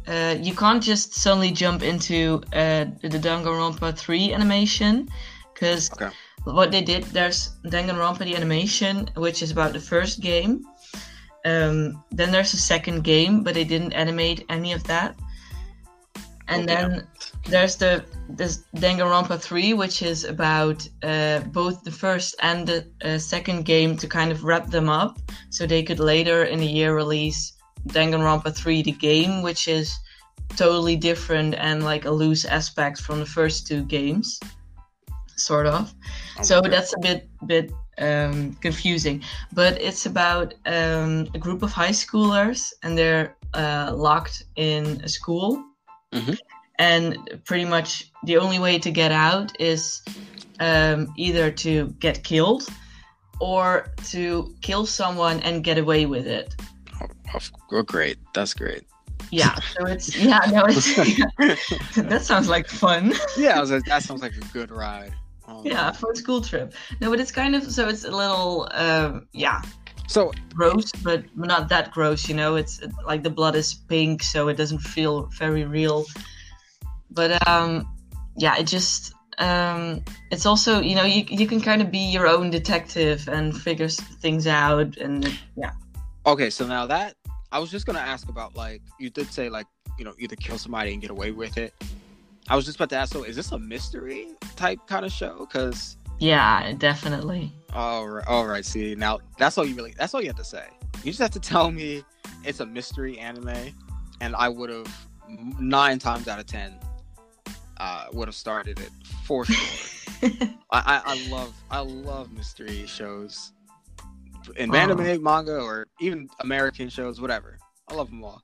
uh, 0.08 0.36
you 0.40 0.54
can't 0.54 0.84
just 0.84 1.14
suddenly 1.16 1.52
jump 1.52 1.84
into 1.84 2.42
uh, 2.54 2.86
the 3.02 3.20
Danganronpa 3.20 3.98
3 3.98 4.34
animation 4.34 5.10
because 5.54 5.92
okay 5.94 6.12
what 6.46 6.72
they 6.72 6.82
did 6.82 7.04
there's 7.06 7.58
Danganronpa 7.66 8.20
the 8.20 8.36
animation, 8.36 9.10
which 9.16 9.42
is 9.42 9.52
about 9.52 9.74
the 9.74 9.80
first 9.80 10.22
game. 10.22 10.64
Um, 11.44 12.04
then 12.12 12.32
there's 12.32 12.54
a 12.54 12.58
second 12.58 13.04
game, 13.04 13.44
but 13.44 13.54
they 13.54 13.64
didn't 13.64 13.94
animate 13.94 14.46
any 14.50 14.74
of 14.74 14.84
that. 14.86 15.16
And 16.48 16.70
okay. 16.70 16.76
then 16.76 17.08
there's 17.50 17.76
the 17.76 18.06
this 18.30 18.64
Danganronpa 18.76 19.40
3, 19.42 19.74
which 19.74 20.02
is 20.04 20.24
about 20.24 20.88
uh, 21.04 21.40
both 21.52 21.84
the 21.84 21.92
first 21.92 22.36
and 22.42 22.68
the 22.68 22.88
uh, 23.04 23.18
second 23.18 23.66
game 23.66 23.98
to 23.98 24.08
kind 24.08 24.32
of 24.32 24.44
wrap 24.44 24.68
them 24.68 24.90
up, 24.90 25.18
so 25.50 25.66
they 25.66 25.84
could 25.84 26.00
later 26.00 26.44
in 26.44 26.60
the 26.60 26.68
year 26.68 26.96
release 26.96 27.54
Danganronpa 27.88 28.56
3 28.56 28.84
the 28.84 28.92
game, 28.92 29.42
which 29.42 29.68
is 29.68 29.98
totally 30.56 30.96
different 30.96 31.56
and 31.56 31.84
like 31.84 32.06
a 32.06 32.12
loose 32.12 32.46
aspect 32.46 33.02
from 33.02 33.20
the 33.20 33.26
first 33.26 33.68
two 33.68 33.84
games 33.84 34.40
sort 35.36 35.66
of. 35.66 35.94
So 36.42 36.62
that's 36.62 36.94
a 36.94 37.00
bit 37.00 37.30
bit 37.46 37.72
um, 37.98 38.54
confusing. 38.62 39.24
But 39.54 39.82
it's 39.82 40.06
about 40.06 40.54
um, 40.66 41.28
a 41.34 41.40
group 41.40 41.64
of 41.64 41.72
high 41.72 41.92
schoolers, 41.92 42.74
and 42.84 42.98
they're 42.98 43.36
uh, 43.54 43.94
locked 43.96 44.44
in 44.56 45.02
a 45.04 45.10
school. 45.10 45.64
Mm-hmm. 46.14 46.34
And 46.78 47.42
pretty 47.46 47.66
much 47.66 48.12
the 48.26 48.38
only 48.38 48.60
way 48.60 48.80
to 48.80 48.92
get 48.92 49.12
out 49.12 49.60
is 49.62 50.02
um, 50.60 51.14
either 51.16 51.50
to 51.52 51.88
get 52.00 52.24
killed 52.24 52.68
or 53.40 53.94
to 54.06 54.54
kill 54.62 54.86
someone 54.86 55.40
and 55.42 55.64
get 55.64 55.78
away 55.78 56.06
with 56.06 56.28
it. 56.28 56.54
Oh, 57.36 57.40
oh 57.72 57.84
great! 57.84 58.18
That's 58.34 58.54
great. 58.54 58.84
Yeah, 59.32 59.56
so 59.56 59.86
it's 59.86 60.16
yeah, 60.16 60.40
no, 60.52 60.66
it's 60.66 60.98
yeah. 60.98 61.26
that 62.04 62.24
sounds 62.24 62.48
like 62.48 62.68
fun. 62.68 63.14
yeah, 63.38 63.64
that 63.64 64.04
sounds 64.04 64.22
like 64.22 64.36
a 64.36 64.46
good 64.54 64.72
ride. 64.72 65.14
Oh, 65.48 65.62
yeah, 65.64 65.92
for 65.92 66.12
a 66.12 66.16
school 66.16 66.42
trip. 66.42 66.74
No, 67.02 67.10
but 67.10 67.20
it's 67.20 67.32
kind 67.32 67.56
of 67.56 67.70
so 67.72 67.88
it's 67.88 68.06
a 68.06 68.12
little 68.12 68.70
um, 68.72 69.28
yeah. 69.34 69.62
So 70.08 70.32
gross, 70.54 70.92
but 71.04 71.26
not 71.36 71.68
that 71.70 71.92
gross. 71.92 72.30
You 72.30 72.36
know, 72.36 72.56
it's 72.56 72.82
like 73.06 73.24
the 73.24 73.30
blood 73.30 73.56
is 73.56 73.74
pink, 73.74 74.24
so 74.24 74.48
it 74.48 74.56
doesn't 74.56 74.80
feel 74.80 75.24
very 75.38 75.66
real. 75.66 76.06
But 77.12 77.46
um, 77.48 77.92
yeah, 78.38 78.56
it 78.58 78.68
just 78.68 79.14
um, 79.40 80.04
it's 80.32 80.46
also 80.46 80.80
you 80.80 80.96
know 80.96 81.04
you 81.04 81.26
you 81.28 81.48
can 81.48 81.60
kind 81.60 81.82
of 81.82 81.92
be 81.92 82.00
your 82.00 82.28
own 82.28 82.50
detective 82.50 83.28
and 83.28 83.60
figure 83.60 83.90
things 83.90 84.48
out 84.48 84.98
and 84.98 85.38
yeah. 85.58 85.72
Okay, 86.26 86.50
so 86.50 86.66
now 86.66 86.88
that 86.88 87.16
I 87.56 87.60
was 87.60 87.72
just 87.72 87.86
gonna 87.86 88.00
ask 88.00 88.28
about 88.28 88.54
like 88.56 88.82
you 89.00 89.10
did 89.10 89.32
say 89.32 89.48
like 89.48 89.66
you 89.98 90.04
know 90.04 90.14
either 90.20 90.36
kill 90.36 90.58
somebody 90.58 90.92
and 90.92 91.02
get 91.02 91.10
away 91.10 91.32
with 91.32 91.58
it 91.58 91.74
I 92.48 92.56
was 92.56 92.66
just 92.66 92.78
about 92.78 92.90
to 92.92 92.98
ask, 92.98 93.12
so 93.12 93.24
is 93.24 93.36
this 93.36 93.52
a 93.52 93.58
mystery 93.58 94.28
type 94.56 94.80
kind 94.86 95.04
of 95.04 95.12
show? 95.12 95.48
Because 95.52 95.98
yeah, 96.20 96.74
definitely. 96.74 97.52
All 97.74 98.08
right, 98.08 98.28
all 98.28 98.46
right. 98.46 98.64
See, 98.64 98.94
now 98.94 99.20
that's 99.40 99.58
all 99.58 99.66
you 99.66 99.76
really. 99.76 99.96
That's 99.98 100.14
all 100.14 100.22
you 100.22 100.28
have 100.28 100.36
to 100.38 100.44
say. 100.44 100.68
You 101.04 101.12
just 101.12 101.20
have 101.20 101.32
to 101.32 101.40
tell 101.40 101.72
me 101.72 102.04
it's 102.44 102.60
a 102.60 102.66
mystery 102.66 103.18
anime, 103.18 103.74
and 104.22 104.36
I 104.36 104.50
would 104.50 104.70
have 104.70 105.08
nine 105.60 105.98
times 105.98 106.28
out 106.28 106.40
of 106.40 106.46
ten 106.46 106.76
uh, 107.78 108.06
would 108.14 108.28
have 108.28 108.36
started 108.36 108.80
it 108.80 108.92
for 109.24 109.46
sure. 109.46 109.90
I, 110.72 111.02
I, 111.02 111.02
I, 111.06 111.30
love 111.30 111.54
I 111.72 111.80
love 111.80 112.32
mystery 112.32 112.86
shows 112.86 113.54
in 114.58 114.74
oh. 114.74 114.78
anime, 114.78 115.22
manga, 115.22 115.60
or 115.60 115.88
even 116.00 116.30
American 116.40 116.90
shows, 116.90 117.22
whatever. 117.22 117.58
I 117.90 117.94
love 117.94 118.10
them 118.10 118.24
all. 118.24 118.42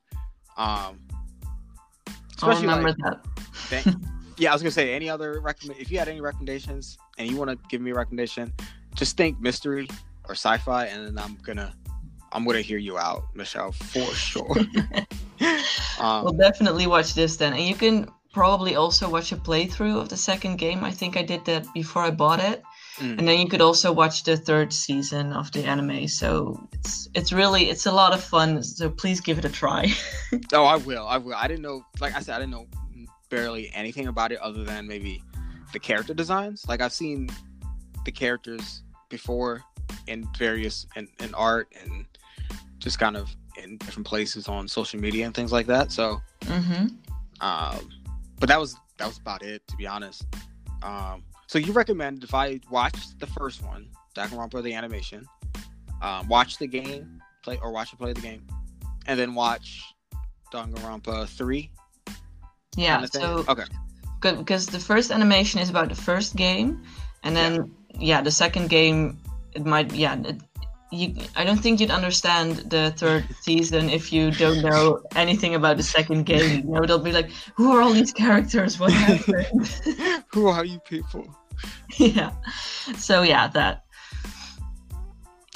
Um, 0.58 1.00
especially 2.36 2.68
I'll 2.68 2.78
remember 2.78 2.96
like, 3.04 3.20
that 3.70 3.96
yeah, 4.38 4.50
I 4.50 4.54
was 4.54 4.62
gonna 4.62 4.72
say 4.72 4.94
any 4.94 5.10
other 5.10 5.40
recommend 5.40 5.80
if 5.80 5.92
you 5.92 6.00
had 6.00 6.08
any 6.08 6.22
recommendations 6.22 6.98
and 7.18 7.30
you 7.30 7.38
want 7.38 7.52
to 7.52 7.58
give 7.70 7.82
me 7.82 7.92
a 7.92 7.94
recommendation, 7.94 8.54
just 8.96 9.18
think 9.18 9.40
mystery 9.40 9.88
or 10.28 10.34
sci-fi, 10.34 10.86
and 10.86 11.06
then 11.06 11.24
I'm 11.24 11.38
gonna 11.44 11.74
I'm 12.32 12.46
gonna 12.46 12.62
hear 12.62 12.78
you 12.78 12.98
out, 12.98 13.24
Michèle, 13.36 13.74
for 13.74 14.14
sure. 14.14 14.56
um, 16.04 16.24
well, 16.24 16.34
definitely 16.34 16.88
watch 16.88 17.14
this 17.14 17.36
then, 17.36 17.54
and 17.54 17.64
you 17.64 17.76
can 17.76 18.08
probably 18.34 18.76
also 18.76 19.10
watch 19.10 19.32
a 19.32 19.36
playthrough 19.36 20.00
of 20.00 20.10
the 20.10 20.18
second 20.18 20.58
game. 20.58 20.84
I 20.84 20.92
think 20.92 21.18
I 21.18 21.22
did 21.22 21.44
that 21.46 21.66
before 21.74 22.04
I 22.04 22.12
bought 22.12 22.40
it. 22.40 22.64
Mm. 22.98 23.20
And 23.20 23.28
then 23.28 23.40
you 23.40 23.48
could 23.48 23.62
also 23.62 23.92
watch 23.92 24.24
the 24.24 24.38
third 24.38 24.74
season 24.74 25.34
of 25.34 25.52
the 25.52 25.64
anime. 25.64 26.08
So 26.08 26.68
it's 26.74 27.10
it's 27.14 27.32
really 27.32 27.70
it's 27.70 27.86
a 27.86 27.92
lot 27.92 28.14
of 28.14 28.24
fun. 28.24 28.62
So 28.64 28.90
please 28.90 29.22
give 29.22 29.38
it 29.38 29.46
a 29.46 29.50
try. 29.50 29.88
oh, 30.54 30.66
I 30.66 30.76
will. 30.78 31.08
I 31.08 31.18
will. 31.18 31.36
I 31.36 31.48
didn't 31.48 31.62
know. 31.62 31.86
Like 32.00 32.16
I 32.16 32.20
said, 32.20 32.36
I 32.36 32.40
didn't 32.40 32.52
know 32.52 32.68
barely 33.30 33.72
anything 33.74 34.08
about 34.08 34.32
it 34.32 34.40
other 34.40 34.64
than 34.64 34.88
maybe 34.88 35.24
the 35.74 35.80
character 35.80 36.14
designs. 36.14 36.66
Like 36.68 36.82
I've 36.82 36.94
seen 36.94 37.30
the 38.04 38.12
characters 38.12 38.84
before 39.10 39.64
in 40.08 40.28
various 40.38 40.86
in, 40.96 41.08
in 41.22 41.34
art 41.34 41.74
and 41.82 42.06
just 42.80 43.00
kind 43.00 43.16
of 43.16 43.34
in 43.62 43.78
different 43.78 44.08
places 44.08 44.48
on 44.48 44.68
social 44.68 45.00
media 45.00 45.26
and 45.26 45.34
things 45.34 45.52
like 45.52 45.68
that. 45.68 45.92
So 45.92 46.22
mm-hmm. 46.42 46.88
Um, 47.42 47.90
but 48.40 48.48
that 48.48 48.60
was 48.60 48.76
that 48.98 49.08
was 49.08 49.18
about 49.18 49.42
it, 49.42 49.68
to 49.68 49.76
be 49.76 49.88
honest. 49.88 50.26
Um, 50.84 51.24
so 51.52 51.60
you 51.60 51.74
recommend 51.74 52.24
if 52.24 52.34
I 52.34 52.62
watch 52.70 52.96
the 53.20 53.28
first 53.28 53.62
one, 53.62 53.90
Danganronpa 54.16 54.64
the 54.64 54.74
animation, 54.74 55.26
um, 56.02 56.30
watch 56.30 56.58
the 56.58 56.66
game, 56.66 57.22
play 57.44 57.60
or 57.62 57.74
watch 57.74 57.92
and 57.92 58.00
play 58.00 58.14
the 58.14 58.22
game, 58.22 58.48
and 59.06 59.20
then 59.20 59.36
watch 59.36 59.84
Danganronpa 60.54 61.28
three. 61.28 61.70
Yeah. 62.78 62.94
Kind 62.94 63.04
of 63.04 63.12
so 63.12 63.46
okay. 63.50 63.66
Good 64.22 64.38
because 64.38 64.66
the 64.68 64.80
first 64.80 65.12
animation 65.12 65.60
is 65.60 65.70
about 65.70 65.90
the 65.90 65.96
first 65.96 66.38
game, 66.38 66.84
and 67.24 67.36
then 67.36 67.76
yeah, 67.96 68.00
yeah 68.00 68.22
the 68.22 68.32
second 68.32 68.70
game 68.70 69.20
it 69.54 69.66
might 69.66 69.92
yeah 69.94 70.16
it, 70.24 70.40
you, 70.94 71.14
I 71.36 71.44
don't 71.44 71.58
think 71.58 71.82
you'd 71.82 71.92
understand 71.92 72.72
the 72.72 72.94
third 72.96 73.26
season 73.42 73.90
if 73.90 74.14
you 74.14 74.32
don't 74.32 74.62
know 74.62 75.02
anything 75.18 75.56
about 75.56 75.76
the 75.76 75.84
second 75.84 76.26
game. 76.26 76.66
You 76.66 76.72
know, 76.72 76.86
they'll 76.86 77.00
be 77.00 77.12
like, 77.12 77.30
"Who 77.56 77.74
are 77.74 77.82
all 77.82 77.92
these 77.92 78.14
characters? 78.14 78.80
What 78.80 78.94
happened? 78.94 79.68
Who 80.32 80.48
are 80.48 80.64
you 80.64 80.80
people?" 80.80 81.28
Yeah. 81.98 82.32
So 82.98 83.22
yeah, 83.22 83.48
that. 83.50 83.84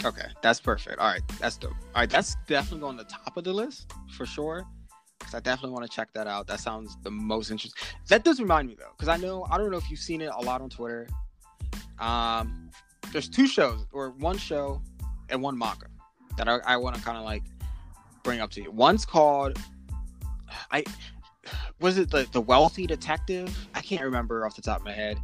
Okay, 0.04 0.28
that's 0.42 0.60
perfect. 0.60 1.00
All 1.00 1.08
right, 1.08 1.22
that's 1.40 1.58
dope. 1.58 1.72
All 1.72 2.02
right, 2.02 2.10
that's 2.10 2.36
definitely 2.46 2.88
on 2.88 2.98
the 2.98 3.06
top 3.06 3.38
of 3.38 3.46
the 3.46 3.54
list 3.54 3.92
for 4.16 4.26
sure. 4.26 4.66
Because 5.18 5.34
I 5.34 5.40
definitely 5.40 5.72
want 5.72 5.90
to 5.90 5.96
check 5.96 6.10
that 6.14 6.28
out. 6.28 6.46
That 6.46 6.60
sounds 6.60 6.98
the 7.04 7.10
most 7.10 7.50
interesting. 7.50 7.82
That 8.10 8.24
does 8.24 8.40
remind 8.40 8.68
me 8.68 8.76
though, 8.78 8.92
because 8.98 9.08
I 9.08 9.18
know 9.18 9.48
I 9.50 9.58
don't 9.58 9.72
know 9.72 9.78
if 9.78 9.90
you've 9.90 10.00
seen 10.00 10.22
it 10.22 10.30
a 10.36 10.42
lot 10.42 10.62
on 10.62 10.70
Twitter. 10.70 11.08
Um, 12.00 12.70
there's 13.14 13.30
two 13.30 13.48
shows 13.48 13.86
or 13.94 14.12
one 14.12 14.38
show 14.38 14.82
and 15.30 15.42
one 15.42 15.58
manga 15.58 15.88
that 16.38 16.50
I, 16.50 16.58
I 16.66 16.78
want 16.78 16.98
to 16.98 17.02
kind 17.02 17.18
of 17.18 17.24
like 17.24 17.44
bring 18.24 18.42
up 18.42 18.52
to 18.52 18.62
you. 18.62 18.72
One's 18.72 19.06
called 19.06 19.58
I 20.72 20.84
was 21.80 21.98
it 21.98 22.10
the 22.10 22.28
the 22.32 22.42
wealthy 22.42 22.88
detective? 22.88 23.56
I 23.74 23.82
can't 23.82 24.04
remember 24.04 24.46
off 24.46 24.56
the 24.56 24.62
top 24.62 24.80
of 24.80 24.86
my 24.86 24.94
head, 24.94 25.20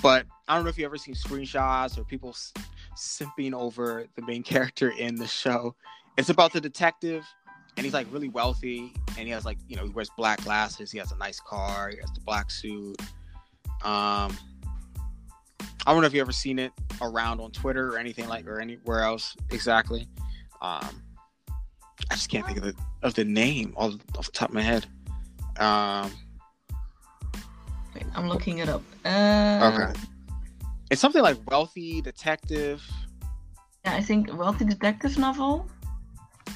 but 0.00 0.26
I 0.48 0.54
don't 0.54 0.64
know 0.64 0.70
if 0.70 0.78
you 0.78 0.84
ever 0.84 0.96
seen 0.96 1.14
screenshots 1.14 1.98
or 1.98 2.04
people 2.04 2.34
simping 2.96 3.52
over 3.52 4.06
the 4.16 4.22
main 4.22 4.42
character 4.52 4.92
in 4.98 5.16
the 5.16 5.26
show. 5.26 5.74
It's 6.16 6.28
about 6.28 6.52
the 6.52 6.60
detective, 6.60 7.24
and 7.76 7.84
he's 7.84 7.94
like 7.94 8.06
really 8.10 8.28
wealthy, 8.28 8.92
and 9.18 9.26
he 9.26 9.30
has 9.30 9.44
like 9.44 9.58
you 9.68 9.76
know 9.76 9.84
he 9.84 9.90
wears 9.90 10.10
black 10.16 10.42
glasses, 10.42 10.90
he 10.90 10.98
has 10.98 11.12
a 11.12 11.16
nice 11.16 11.40
car, 11.40 11.90
he 11.90 11.98
has 11.98 12.10
the 12.12 12.20
black 12.20 12.50
suit. 12.50 13.00
Um, 13.82 14.36
I 15.84 15.92
don't 15.92 16.00
know 16.00 16.06
if 16.06 16.14
you 16.14 16.20
ever 16.20 16.32
seen 16.32 16.58
it 16.58 16.72
around 17.00 17.40
on 17.40 17.50
Twitter 17.50 17.88
or 17.88 17.98
anything 17.98 18.28
like 18.28 18.46
or 18.46 18.60
anywhere 18.60 19.00
else 19.00 19.36
exactly. 19.50 20.06
Um, 20.60 21.02
I 22.10 22.14
just 22.14 22.28
can't 22.28 22.46
think 22.46 22.58
of 22.58 22.64
the 22.64 22.74
of 23.02 23.14
the 23.14 23.24
name 23.24 23.74
off, 23.76 23.94
off 24.16 24.26
the 24.26 24.32
top 24.32 24.50
of 24.50 24.54
my 24.54 24.62
head. 24.62 24.86
Um, 25.58 26.12
Wait, 27.94 28.04
I'm 28.14 28.28
looking 28.28 28.58
it 28.58 28.68
up. 28.68 28.82
Uh, 29.04 29.70
okay, 29.72 30.00
it's 30.90 31.00
something 31.00 31.22
like 31.22 31.38
wealthy 31.50 32.00
detective. 32.00 32.82
Yeah, 33.84 33.94
I 33.94 34.00
think 34.00 34.36
wealthy 34.36 34.64
detective 34.64 35.18
novel. 35.18 35.68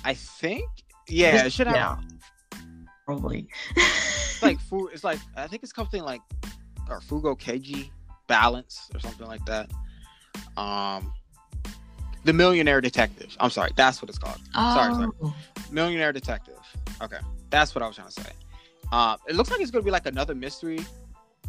I 0.04 0.14
think. 0.14 0.68
Yeah, 1.08 1.46
it 1.46 1.52
should 1.52 1.66
have. 1.66 1.76
Yeah, 1.76 1.96
probably. 3.04 3.48
it's 3.76 4.42
like 4.42 4.58
It's 4.92 5.04
like 5.04 5.18
I 5.36 5.46
think 5.46 5.62
it's 5.62 5.74
something 5.74 6.02
like 6.02 6.20
or 6.88 7.00
Fugo 7.00 7.38
Keiji 7.38 7.90
balance 8.26 8.90
or 8.94 9.00
something 9.00 9.26
like 9.26 9.44
that. 9.46 9.70
Um, 10.56 11.12
the 12.24 12.32
Millionaire 12.32 12.80
Detective. 12.80 13.36
I'm 13.40 13.50
sorry, 13.50 13.70
that's 13.76 14.02
what 14.02 14.08
it's 14.08 14.18
called. 14.18 14.40
Oh. 14.54 14.74
Sorry, 14.74 14.94
sorry. 14.94 15.08
Oh. 15.22 15.34
Millionaire 15.70 16.12
Detective. 16.12 16.58
Okay, 17.02 17.18
that's 17.50 17.74
what 17.74 17.82
I 17.82 17.86
was 17.86 17.96
trying 17.96 18.08
to 18.08 18.20
say. 18.20 18.30
Uh, 18.92 19.16
it 19.28 19.36
looks 19.36 19.50
like 19.50 19.60
it's 19.60 19.70
going 19.70 19.82
to 19.82 19.84
be 19.84 19.90
like 19.90 20.06
another 20.06 20.34
mystery, 20.34 20.80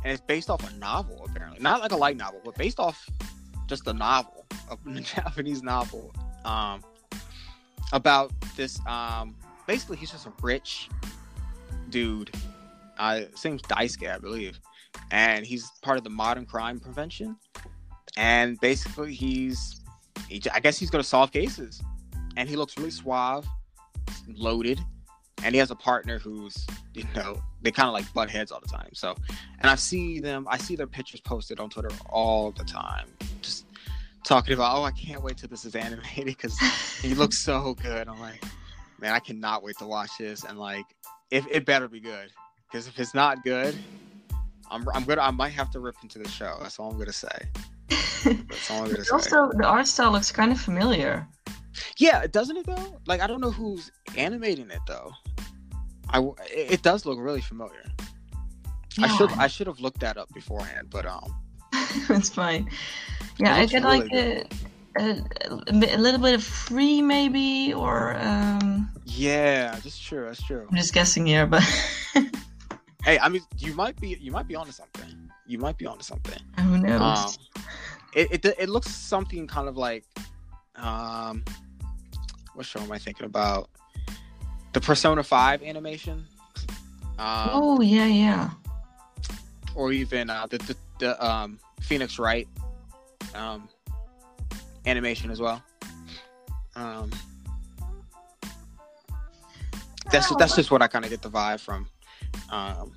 and 0.04 0.12
it's 0.12 0.22
based 0.22 0.50
off 0.50 0.70
a 0.70 0.76
novel 0.78 1.26
apparently, 1.30 1.60
not 1.62 1.82
like 1.82 1.92
a 1.92 1.98
light 1.98 2.18
novel, 2.18 2.42
but 2.44 2.56
based 2.56 2.80
off 2.80 3.08
just 3.68 3.88
a 3.88 3.94
novel, 3.94 4.46
a 4.70 5.02
Japanese 5.02 5.64
novel, 5.64 6.14
um, 6.46 6.84
about 7.94 8.32
this. 8.56 8.80
Um, 8.86 9.36
basically, 9.66 9.98
he's 9.98 10.12
just 10.12 10.26
a 10.26 10.34
rich 10.42 10.90
dude. 11.90 12.32
Uh, 12.98 13.22
seems 13.36 13.62
Daisuke, 13.64 14.12
I 14.14 14.18
believe 14.18 14.60
and 15.12 15.46
he's 15.46 15.72
part 15.82 15.98
of 15.98 16.04
the 16.04 16.10
modern 16.10 16.46
crime 16.46 16.80
prevention. 16.80 17.38
And 18.16 18.60
basically, 18.60 19.14
he's, 19.14 19.82
he, 20.28 20.42
I 20.54 20.60
guess 20.60 20.78
he's 20.78 20.90
going 20.90 21.04
to 21.04 21.08
solve 21.08 21.32
cases. 21.32 21.82
And 22.36 22.50
he 22.50 22.56
looks 22.56 22.78
really 22.78 22.92
suave, 22.92 23.48
loaded, 24.28 24.80
and 25.44 25.54
he 25.54 25.60
has 25.60 25.72
a 25.72 25.76
partner 25.76 26.20
who's, 26.20 26.66
you 26.94 27.04
know, 27.16 27.42
they 27.62 27.72
kind 27.72 27.88
of 27.88 27.94
like 27.94 28.12
butt 28.14 28.30
heads 28.30 28.52
all 28.52 28.60
the 28.60 28.68
time. 28.68 28.90
So, 28.94 29.16
and 29.60 29.70
I 29.70 29.76
see 29.76 30.20
them, 30.20 30.48
I 30.50 30.58
see 30.58 30.76
their 30.76 30.88
pictures 30.88 31.22
posted 31.22 31.60
on 31.60 31.70
Twitter 31.70 31.92
all 32.10 32.52
the 32.52 32.64
time, 32.64 33.08
just 33.42 33.66
talking 34.24 34.54
about, 34.54 34.78
oh, 34.78 34.84
I 34.84 34.92
can't 34.92 35.24
wait 35.24 35.38
till 35.38 35.50
this 35.50 35.66
is 35.66 35.76
animated 35.76 36.26
because 36.26 36.58
he 37.02 37.14
looks 37.14 37.38
so 37.38 37.76
good. 37.76 38.08
I'm 38.08 38.20
like, 38.20 38.44
man, 39.00 39.14
I 39.14 39.20
cannot 39.20 39.64
wait 39.64 39.78
to 39.78 39.86
watch 39.86 40.12
this. 40.20 40.44
And 40.44 40.60
like, 40.60 40.86
if 41.32 41.46
it 41.50 41.66
better 41.66 41.88
be 41.88 42.00
good, 42.00 42.32
because 42.70 42.88
if 42.88 43.00
it's 43.00 43.14
not 43.14 43.44
good, 43.44 43.76
I'm 44.70 44.88
I'm 44.94 45.04
gonna 45.06 45.22
I 45.22 45.32
might 45.32 45.54
have 45.54 45.72
to 45.72 45.80
rip 45.80 45.96
into 46.04 46.20
the 46.20 46.28
show. 46.28 46.58
That's 46.62 46.80
all 46.80 46.92
I'm 46.92 46.98
gonna 46.98 47.12
say. 47.12 47.28
That's 47.90 48.72
all 48.72 48.84
I'm 48.84 48.92
gonna 48.92 49.04
say. 49.04 49.12
Also, 49.14 49.52
the 49.54 49.66
art 49.66 49.88
style 49.88 50.12
looks 50.12 50.32
kind 50.32 50.52
of 50.52 50.60
familiar. 50.60 51.28
Yeah, 51.98 52.28
doesn't 52.28 52.58
it 52.58 52.66
though? 52.66 53.00
Like 53.06 53.22
I 53.22 53.28
don't 53.28 53.42
know 53.42 53.52
who's 53.52 53.92
animating 54.16 54.70
it 54.72 54.82
though. 54.88 55.12
I 56.10 56.26
it 56.50 56.82
does 56.84 57.06
look 57.06 57.20
really 57.20 57.42
familiar. 57.42 57.84
Yeah. 58.98 59.06
I 59.06 59.18
should 59.18 59.32
I 59.32 59.48
should 59.48 59.68
have 59.68 59.80
looked 59.80 60.00
that 60.02 60.18
up 60.18 60.34
beforehand, 60.34 60.88
but 60.90 61.06
um, 61.06 61.34
it's 62.10 62.30
fine. 62.30 62.70
Yeah, 63.40 63.56
I 63.56 63.66
get 63.66 63.84
really 63.84 64.00
like 64.00 64.14
a, 64.14 64.48
a, 65.00 65.24
a, 65.68 65.98
little 65.98 66.20
bit 66.20 66.36
of 66.36 66.44
free 66.44 67.02
maybe 67.02 67.74
or 67.74 68.16
um. 68.18 68.90
Yeah, 69.06 69.72
that's 69.84 70.00
true. 70.00 70.26
That's 70.26 70.44
true. 70.44 70.66
I'm 70.70 70.76
just 70.76 70.94
guessing 70.94 71.26
here, 71.26 71.46
but. 71.46 71.64
Hey, 73.08 73.18
I 73.20 73.30
mean, 73.30 73.42
you 73.58 73.74
might 73.74 73.96
be 74.02 74.18
you 74.20 74.34
might 74.34 74.50
be 74.50 74.56
onto 74.58 74.74
something. 74.74 75.32
You 75.46 75.60
might 75.60 75.78
be 75.78 75.86
onto 75.86 76.04
something. 76.04 76.42
Who 76.60 76.78
knows? 76.78 77.38
Um, 77.56 77.64
it, 78.14 78.46
it 78.46 78.56
it 78.60 78.68
looks 78.68 78.94
something 78.94 79.48
kind 79.48 79.70
of 79.70 79.78
like, 79.78 80.04
um, 80.76 81.46
what 82.58 82.66
show 82.66 82.80
am 82.80 82.92
I 82.92 82.98
thinking 82.98 83.28
about? 83.28 83.70
The 84.74 84.82
Persona 84.82 85.22
Five 85.22 85.62
animation. 85.62 86.26
Um, 87.20 87.50
oh 87.54 87.82
yeah, 87.82 88.08
yeah. 88.08 88.50
Or 89.76 89.92
even 89.92 90.32
uh, 90.32 90.48
the, 90.48 90.58
the 90.58 90.76
the 90.98 91.26
um 91.26 91.60
Phoenix 91.82 92.18
Wright 92.18 92.48
um 93.36 93.70
animation 94.88 95.30
as 95.30 95.40
well. 95.40 95.62
Um, 96.76 97.12
that's 100.12 100.36
that's 100.38 100.56
just 100.56 100.72
what 100.72 100.82
I 100.82 100.88
kind 100.88 101.06
of 101.06 101.12
get 101.12 101.22
the 101.22 101.30
vibe 101.30 101.60
from. 101.60 101.88
Um, 102.50 102.92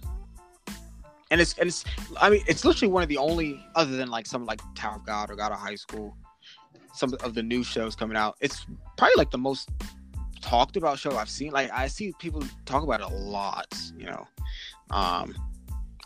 and 1.31 1.39
it's 1.41 1.57
and 1.59 1.69
it's 1.69 1.85
I 2.19 2.31
mean 2.31 2.43
it's 2.47 2.65
literally 2.65 2.91
one 2.91 3.03
of 3.03 3.11
the 3.11 3.19
only 3.19 3.63
other 3.75 3.95
than 3.95 4.11
like 4.11 4.27
some 4.27 4.47
like 4.47 4.61
Tower 4.75 4.97
of 4.97 5.07
God 5.07 5.31
or 5.31 5.37
God 5.37 5.53
of 5.53 5.59
High 5.59 5.75
School, 5.75 6.17
some 6.93 7.15
of 7.23 7.35
the 7.35 7.43
new 7.43 7.63
shows 7.63 7.95
coming 7.97 8.17
out. 8.17 8.37
It's 8.41 8.67
probably 8.97 9.15
like 9.17 9.31
the 9.31 9.39
most 9.39 9.69
talked 10.41 10.77
about 10.77 10.99
show 10.99 11.17
I've 11.17 11.31
seen. 11.31 11.53
Like 11.53 11.71
I 11.73 11.87
see 11.87 12.13
people 12.19 12.43
talk 12.65 12.83
about 12.83 13.01
it 13.01 13.07
a 13.07 13.15
lot, 13.15 13.79
you 13.97 14.07
know, 14.07 14.27
um, 14.91 15.35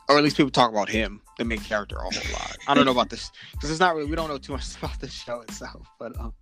or 0.09 0.19
at 0.19 0.24
least 0.24 0.36
people 0.36 0.51
talk 0.51 0.70
about 0.70 0.89
him, 0.89 1.20
the 1.39 1.44
main 1.44 1.61
character, 1.61 1.97
a 1.97 2.01
whole 2.01 2.32
lot. 2.32 2.56
I 2.69 2.74
don't 2.74 2.85
know 2.85 2.93
about 2.93 3.11
this 3.11 3.31
because 3.52 3.70
it's 3.70 3.81
not 3.81 3.94
really 3.94 4.11
we 4.11 4.16
don't 4.16 4.28
know 4.28 4.39
too 4.39 4.52
much 4.52 4.77
about 4.78 4.98
the 5.01 5.09
show 5.09 5.40
itself, 5.40 5.86
but 5.98 6.19
um, 6.19 6.32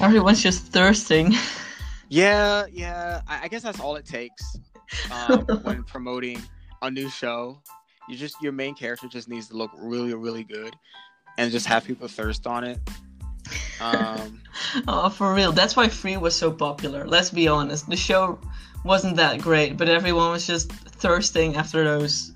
everyone's 0.00 0.42
just 0.42 0.66
thirsting. 0.66 1.32
Yeah, 2.08 2.66
yeah. 2.72 3.20
I, 3.28 3.44
I 3.44 3.48
guess 3.48 3.62
that's 3.62 3.80
all 3.80 3.96
it 3.96 4.06
takes 4.06 4.58
um, 5.10 5.40
when 5.62 5.84
promoting 5.84 6.40
a 6.82 6.90
new 6.90 7.08
show. 7.08 7.62
You 8.08 8.16
just 8.16 8.40
your 8.40 8.52
main 8.52 8.74
character 8.74 9.06
just 9.08 9.28
needs 9.28 9.48
to 9.48 9.56
look 9.56 9.70
really, 9.76 10.14
really 10.14 10.44
good, 10.44 10.74
and 11.36 11.52
just 11.52 11.66
have 11.66 11.84
people 11.84 12.08
thirst 12.08 12.46
on 12.46 12.64
it. 12.64 12.78
Um, 13.80 14.40
oh, 14.88 15.08
for 15.10 15.34
real. 15.34 15.52
That's 15.52 15.76
why 15.76 15.88
Free 15.88 16.16
was 16.16 16.34
so 16.34 16.50
popular. 16.50 17.06
Let's 17.06 17.30
be 17.30 17.48
honest. 17.48 17.88
The 17.88 17.96
show 17.96 18.38
wasn't 18.84 19.16
that 19.16 19.40
great, 19.40 19.76
but 19.76 19.88
everyone 19.88 20.30
was 20.30 20.46
just 20.46 20.70
thirsting 20.72 21.56
after 21.56 21.84
those 21.84 22.32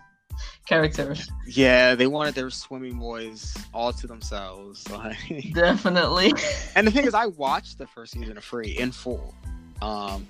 characters. 0.66 1.30
Yeah, 1.46 1.94
they 1.94 2.06
wanted 2.06 2.34
their 2.34 2.50
swimming 2.50 2.98
boys 2.98 3.56
all 3.74 3.92
to 3.92 4.06
themselves. 4.06 4.86
Like... 4.92 5.52
Definitely. 5.52 6.32
and 6.76 6.86
the 6.86 6.90
thing 6.90 7.06
is, 7.06 7.14
I 7.14 7.26
watched 7.26 7.78
the 7.78 7.86
first 7.86 8.12
season 8.12 8.36
of 8.36 8.44
Free 8.44 8.76
in 8.78 8.92
full. 8.92 9.34
Um, 9.80 10.26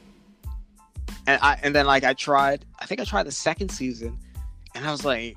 and 1.26 1.40
I 1.42 1.58
and 1.62 1.74
then 1.74 1.86
like 1.86 2.04
I 2.04 2.14
tried, 2.14 2.64
I 2.78 2.86
think 2.86 3.00
I 3.00 3.04
tried 3.04 3.24
the 3.24 3.32
second 3.32 3.70
season, 3.70 4.18
and 4.74 4.86
I 4.86 4.90
was 4.90 5.04
like, 5.04 5.36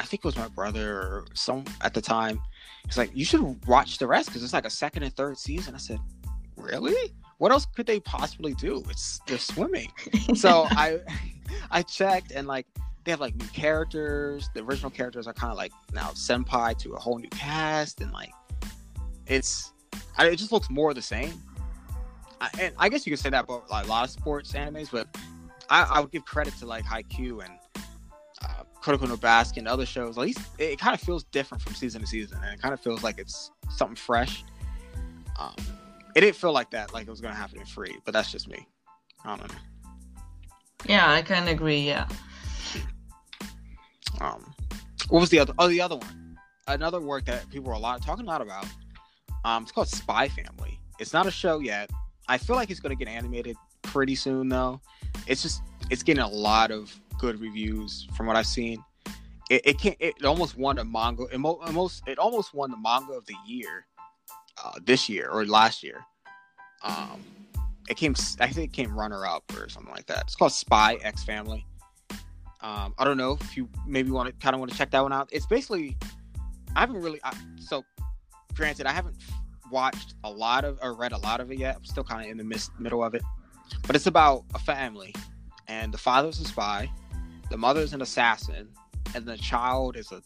I 0.00 0.04
think 0.04 0.20
it 0.20 0.24
was 0.24 0.36
my 0.36 0.48
brother 0.48 0.98
or 0.98 1.26
some 1.34 1.64
at 1.80 1.94
the 1.94 2.00
time. 2.00 2.40
He's 2.88 2.96
like, 2.96 3.10
you 3.14 3.24
should 3.24 3.66
watch 3.66 3.98
the 3.98 4.06
rest 4.06 4.30
because 4.30 4.42
it's 4.42 4.54
like 4.54 4.64
a 4.64 4.70
second 4.70 5.02
and 5.02 5.14
third 5.14 5.36
season. 5.36 5.74
I 5.74 5.78
said, 5.78 6.00
really? 6.56 7.12
What 7.36 7.52
else 7.52 7.66
could 7.66 7.86
they 7.86 8.00
possibly 8.00 8.54
do? 8.54 8.82
It's 8.88 9.20
they're 9.26 9.38
swimming. 9.38 9.92
so 10.34 10.66
I 10.70 11.00
I 11.70 11.82
checked 11.82 12.32
and 12.32 12.48
like 12.48 12.66
they 13.04 13.12
have 13.12 13.20
like 13.20 13.36
new 13.36 13.46
characters. 13.48 14.48
The 14.54 14.62
original 14.62 14.90
characters 14.90 15.26
are 15.26 15.34
kind 15.34 15.50
of 15.50 15.58
like 15.58 15.72
now 15.92 16.08
senpai 16.10 16.78
to 16.78 16.94
a 16.94 16.98
whole 16.98 17.18
new 17.18 17.28
cast, 17.28 18.00
and 18.00 18.10
like 18.12 18.32
it's 19.26 19.72
it 20.18 20.36
just 20.36 20.50
looks 20.50 20.70
more 20.70 20.94
the 20.94 21.02
same. 21.02 21.42
I, 22.40 22.48
and 22.60 22.74
I 22.78 22.88
guess 22.88 23.06
you 23.06 23.12
could 23.12 23.20
say 23.20 23.30
that 23.30 23.44
about 23.44 23.70
like, 23.70 23.86
a 23.86 23.88
lot 23.88 24.04
of 24.04 24.10
sports 24.10 24.52
animes, 24.52 24.90
but 24.90 25.08
I, 25.70 25.82
I 25.84 26.00
would 26.00 26.10
give 26.10 26.24
credit 26.24 26.54
to 26.58 26.66
like 26.66 26.84
Haikyuu 26.84 27.44
and 27.44 27.54
no 28.96 29.16
Basket 29.16 29.58
and 29.58 29.68
other 29.68 29.86
shows. 29.86 30.16
At 30.16 30.22
least 30.22 30.40
it, 30.58 30.72
it 30.72 30.78
kind 30.78 30.94
of 30.94 31.00
feels 31.00 31.24
different 31.24 31.62
from 31.62 31.74
season 31.74 32.00
to 32.00 32.06
season, 32.06 32.38
and 32.42 32.54
it 32.54 32.60
kind 32.60 32.74
of 32.74 32.80
feels 32.80 33.02
like 33.02 33.18
it's 33.18 33.50
something 33.70 33.96
fresh. 33.96 34.44
Um, 35.38 35.54
it 36.14 36.20
didn't 36.22 36.36
feel 36.36 36.52
like 36.52 36.70
that, 36.70 36.92
like 36.92 37.06
it 37.06 37.10
was 37.10 37.20
gonna 37.20 37.34
happen 37.34 37.58
in 37.60 37.66
free, 37.66 37.96
but 38.04 38.12
that's 38.12 38.32
just 38.32 38.48
me. 38.48 38.66
I 39.24 39.36
don't 39.36 39.48
know. 39.48 39.54
Yeah, 40.86 41.12
I 41.12 41.22
kind 41.22 41.48
of 41.48 41.54
agree. 41.54 41.80
Yeah. 41.80 42.08
Um, 44.20 44.54
what 45.08 45.20
was 45.20 45.30
the 45.30 45.38
other? 45.38 45.54
Oh, 45.58 45.68
the 45.68 45.80
other 45.80 45.96
one. 45.96 46.38
Another 46.66 47.00
work 47.00 47.24
that 47.26 47.48
people 47.50 47.68
were 47.68 47.74
a 47.74 47.78
lot 47.78 48.02
talking 48.02 48.24
a 48.24 48.28
lot 48.28 48.42
about. 48.42 48.66
Um, 49.44 49.62
it's 49.62 49.72
called 49.72 49.88
Spy 49.88 50.28
Family. 50.28 50.78
It's 50.98 51.12
not 51.12 51.26
a 51.26 51.30
show 51.30 51.60
yet. 51.60 51.90
I 52.28 52.38
feel 52.38 52.56
like 52.56 52.70
it's 52.70 52.80
going 52.80 52.96
to 52.96 53.04
get 53.04 53.10
animated 53.10 53.56
pretty 53.82 54.14
soon, 54.14 54.48
though. 54.48 54.80
It's 55.26 55.42
just 55.42 55.62
it's 55.90 56.02
getting 56.02 56.22
a 56.22 56.28
lot 56.28 56.70
of 56.70 56.98
good 57.18 57.40
reviews 57.40 58.08
from 58.16 58.26
what 58.26 58.36
I've 58.36 58.46
seen. 58.46 58.82
It, 59.50 59.62
it 59.64 59.78
can 59.78 59.94
it 59.98 60.24
almost 60.24 60.56
won 60.56 60.78
a 60.78 60.84
manga. 60.84 61.24
It 61.24 61.40
almost 61.42 62.02
it 62.06 62.18
almost 62.18 62.54
won 62.54 62.70
the 62.70 62.76
manga 62.76 63.12
of 63.12 63.26
the 63.26 63.34
year 63.46 63.86
uh, 64.62 64.78
this 64.84 65.08
year 65.08 65.28
or 65.28 65.46
last 65.46 65.82
year. 65.82 66.04
Um, 66.82 67.22
it 67.88 67.96
came 67.96 68.14
I 68.40 68.48
think 68.48 68.70
it 68.70 68.72
came 68.74 68.96
runner 68.96 69.26
up 69.26 69.44
or 69.56 69.68
something 69.68 69.92
like 69.92 70.06
that. 70.06 70.22
It's 70.22 70.34
called 70.36 70.52
Spy 70.52 70.94
X 71.02 71.24
Family. 71.24 71.64
Um, 72.60 72.94
I 72.98 73.04
don't 73.04 73.16
know 73.16 73.38
if 73.40 73.56
you 73.56 73.68
maybe 73.86 74.10
want 74.10 74.28
to 74.28 74.32
kind 74.44 74.54
of 74.54 74.60
want 74.60 74.72
to 74.72 74.76
check 74.76 74.90
that 74.90 75.02
one 75.02 75.12
out. 75.12 75.28
It's 75.32 75.46
basically 75.46 75.96
I 76.76 76.80
haven't 76.80 77.00
really 77.00 77.20
I, 77.24 77.34
so 77.58 77.84
granted 78.54 78.86
I 78.86 78.92
haven't 78.92 79.16
watched 79.70 80.14
a 80.24 80.30
lot 80.30 80.64
of 80.64 80.78
or 80.82 80.94
read 80.94 81.12
a 81.12 81.18
lot 81.18 81.40
of 81.40 81.50
it 81.52 81.58
yet. 81.58 81.76
I'm 81.76 81.84
still 81.84 82.04
kind 82.04 82.24
of 82.24 82.30
in 82.30 82.36
the 82.36 82.44
mis- 82.44 82.70
middle 82.78 83.02
of 83.02 83.14
it, 83.14 83.22
but 83.86 83.94
it's 83.94 84.06
about 84.06 84.44
a 84.54 84.58
family, 84.58 85.14
and 85.68 85.92
the 85.92 85.98
father's 85.98 86.40
a 86.40 86.44
spy, 86.44 86.90
the 87.50 87.56
mother's 87.56 87.92
an 87.92 88.02
assassin, 88.02 88.68
and 89.14 89.26
the 89.26 89.36
child 89.36 89.96
is 89.96 90.12
a 90.12 90.22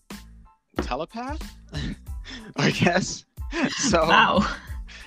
telepath. 0.82 1.43
I 2.57 2.70
guess. 2.70 3.24
So 3.77 4.07
wow. 4.07 4.49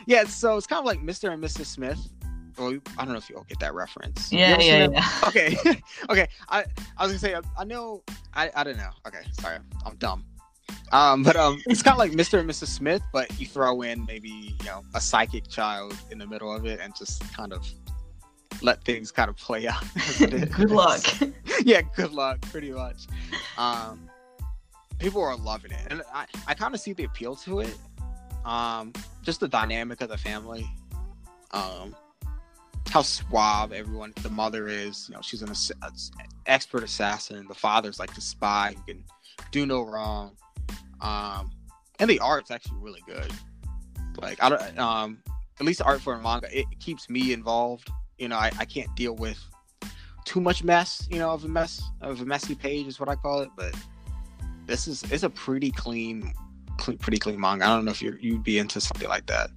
Yeah, 0.06 0.26
so 0.26 0.56
it's 0.56 0.68
kind 0.68 0.78
of 0.78 0.86
like 0.86 1.00
Mr. 1.00 1.34
and 1.34 1.44
Mrs. 1.44 1.66
Smith, 1.66 1.98
well, 2.58 2.78
I 2.98 3.04
don't 3.04 3.14
know 3.14 3.18
if 3.18 3.30
you 3.30 3.36
all 3.36 3.46
get 3.48 3.60
that 3.60 3.74
reference. 3.74 4.32
Yeah, 4.32 4.60
yeah, 4.60 4.88
yeah. 4.90 5.10
Okay, 5.28 5.58
okay. 6.10 6.28
I 6.50 6.66
I 6.98 7.04
was 7.04 7.12
gonna 7.12 7.20
say 7.20 7.36
I, 7.36 7.42
I, 7.58 7.64
know. 7.64 8.04
I 8.34 8.52
I 8.56 8.64
don't 8.64 8.78
know. 8.78 8.90
Okay, 9.08 9.22
sorry, 9.40 9.58
I'm 9.86 9.96
dumb. 9.98 10.26
Um, 10.92 11.24
but 11.24 11.36
um, 11.36 11.62
it's 11.68 11.84
kind 11.84 11.94
of 11.94 12.00
like 12.00 12.12
Mr. 12.12 12.40
and 12.40 12.50
Mrs. 12.50 12.68
Smith, 12.68 13.02
but 13.12 13.40
you 13.40 13.46
throw 13.46 13.82
in 13.82 14.06
maybe 14.06 14.56
you 14.60 14.66
know 14.66 14.84
a 14.94 15.02
psychic 15.02 15.48
child 15.48 15.98
in 16.12 16.18
the 16.18 16.28
middle 16.28 16.54
of 16.54 16.66
it 16.66 16.80
and 16.80 16.96
just 16.96 17.22
kind 17.34 17.54
of 17.54 17.68
let 18.62 18.84
things 18.84 19.12
kind 19.12 19.30
of 19.30 19.38
play 19.38 19.68
out. 19.68 19.84
good 20.18 20.72
luck. 20.72 21.02
yeah, 21.64 21.82
good 21.96 22.12
luck. 22.12 22.42
Pretty 22.42 22.72
much. 22.72 23.08
Um, 23.58 24.10
people 25.00 25.22
are 25.22 25.36
loving 25.36 25.72
it, 25.72 25.88
and 25.90 26.02
I 26.14 26.26
I 26.48 26.54
kind 26.54 26.74
of 26.74 26.80
see 26.80 26.94
the 26.94 27.04
appeal 27.04 27.36
to 27.38 27.62
it. 27.62 27.78
Um, 28.46 28.94
just 29.24 29.40
the 29.40 29.48
dynamic 29.48 30.02
of 30.02 30.10
the 30.10 30.18
family. 30.18 30.70
Um, 31.52 31.96
how 32.90 33.02
suave 33.02 33.74
everyone 33.74 34.14
the 34.22 34.30
mother 34.30 34.68
is 34.68 35.10
you 35.10 35.16
know 35.16 35.22
she's 35.22 35.42
an 35.42 35.50
ass- 35.50 36.12
expert 36.46 36.84
assassin 36.84 37.46
the 37.48 37.54
father's 37.54 38.00
like 38.00 38.14
the 38.16 38.22
spy 38.22 38.74
who 38.76 38.94
can 38.94 39.04
do 39.52 39.66
no 39.66 39.82
wrong 39.82 40.36
um 41.02 41.52
and 42.00 42.10
the 42.10 42.20
art's 42.20 42.52
actually 42.52 42.78
really 42.80 43.02
good 43.06 43.32
like 44.22 44.42
i 44.42 44.50
don't 44.50 44.80
um 44.80 45.18
at 45.60 45.66
least 45.66 45.80
the 45.80 45.86
art 45.86 46.00
for 46.00 46.14
a 46.14 46.22
manga 46.22 46.48
it 46.58 46.66
keeps 46.80 47.10
me 47.10 47.34
involved 47.34 47.90
you 48.18 48.28
know 48.28 48.38
I, 48.38 48.52
I 48.60 48.66
can't 48.66 48.94
deal 48.96 49.16
with 49.16 49.40
too 50.26 50.42
much 50.42 50.64
mess 50.64 51.08
you 51.12 51.20
know 51.20 51.32
of 51.32 51.44
a 51.46 51.48
mess 51.48 51.82
of 52.02 52.22
a 52.22 52.26
messy 52.26 52.56
page 52.56 52.88
is 52.88 53.00
what 53.00 53.10
i 53.10 53.16
call 53.16 53.42
it 53.42 53.50
but 53.56 53.76
this 54.66 54.88
is 54.88 55.04
it's 55.12 55.24
a 55.24 55.30
pretty 55.30 55.70
clean, 55.70 56.34
clean 56.78 56.98
pretty 56.98 57.20
clean 57.20 57.40
manga 57.40 57.66
i 57.66 57.68
don't 57.68 57.86
know 57.86 57.92
if 57.92 58.02
you 58.02 58.18
you'd 58.20 58.44
be 58.44 58.58
into 58.58 58.82
something 58.82 59.10
like 59.10 59.26
that 59.28 59.52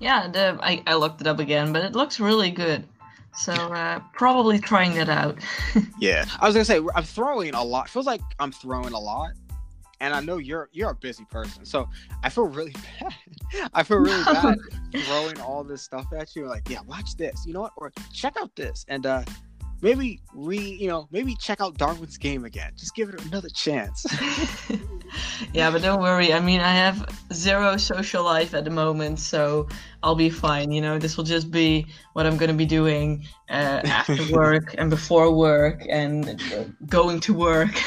yeah, 0.00 0.28
the, 0.28 0.58
I, 0.62 0.82
I 0.86 0.94
looked 0.94 1.20
it 1.20 1.26
up 1.26 1.38
again, 1.38 1.72
but 1.72 1.84
it 1.84 1.92
looks 1.92 2.18
really 2.18 2.50
good. 2.50 2.88
So 3.34 3.52
uh, 3.52 4.00
probably 4.14 4.58
trying 4.58 4.96
it 4.96 5.08
out. 5.08 5.38
yeah, 6.00 6.24
I 6.40 6.46
was 6.46 6.54
gonna 6.54 6.64
say 6.64 6.80
I'm 6.96 7.04
throwing 7.04 7.54
a 7.54 7.62
lot. 7.62 7.88
Feels 7.88 8.06
like 8.06 8.22
I'm 8.40 8.50
throwing 8.50 8.92
a 8.92 8.98
lot, 8.98 9.32
and 10.00 10.14
I 10.14 10.20
know 10.20 10.38
you're 10.38 10.68
you're 10.72 10.90
a 10.90 10.94
busy 10.94 11.24
person, 11.26 11.64
so 11.64 11.88
I 12.22 12.30
feel 12.30 12.46
really 12.46 12.74
bad. 13.00 13.14
I 13.74 13.82
feel 13.82 13.98
really 13.98 14.24
bad 14.24 14.58
throwing 15.04 15.40
all 15.40 15.62
this 15.62 15.82
stuff 15.82 16.06
at 16.16 16.34
you. 16.34 16.46
Like, 16.46 16.68
yeah, 16.68 16.80
watch 16.86 17.16
this. 17.16 17.44
You 17.46 17.52
know 17.52 17.62
what? 17.62 17.72
Or 17.76 17.92
check 18.12 18.36
out 18.40 18.54
this, 18.56 18.84
and 18.88 19.06
uh, 19.06 19.22
maybe 19.82 20.20
re 20.34 20.58
you 20.58 20.88
know 20.88 21.08
maybe 21.10 21.34
check 21.36 21.60
out 21.60 21.76
Darwin's 21.76 22.16
game 22.16 22.44
again. 22.44 22.72
Just 22.76 22.94
give 22.94 23.10
it 23.10 23.24
another 23.26 23.48
chance. 23.50 24.06
yeah, 25.52 25.70
but 25.70 25.82
don't 25.82 26.00
worry. 26.00 26.32
I 26.32 26.40
mean, 26.40 26.60
I 26.60 26.72
have 26.72 27.06
zero 27.32 27.76
social 27.76 28.24
life 28.24 28.54
at 28.54 28.64
the 28.64 28.70
moment, 28.70 29.18
so 29.18 29.68
I'll 30.02 30.14
be 30.14 30.30
fine. 30.30 30.70
You 30.70 30.80
know, 30.80 30.98
this 30.98 31.16
will 31.16 31.24
just 31.24 31.50
be 31.50 31.86
what 32.14 32.26
I'm 32.26 32.36
going 32.36 32.50
to 32.50 32.56
be 32.56 32.66
doing 32.66 33.26
uh, 33.50 33.82
after 33.84 34.16
work 34.32 34.74
and 34.78 34.88
before 34.88 35.34
work 35.34 35.82
and 35.88 36.42
going 36.86 37.20
to 37.20 37.34
work. 37.34 37.78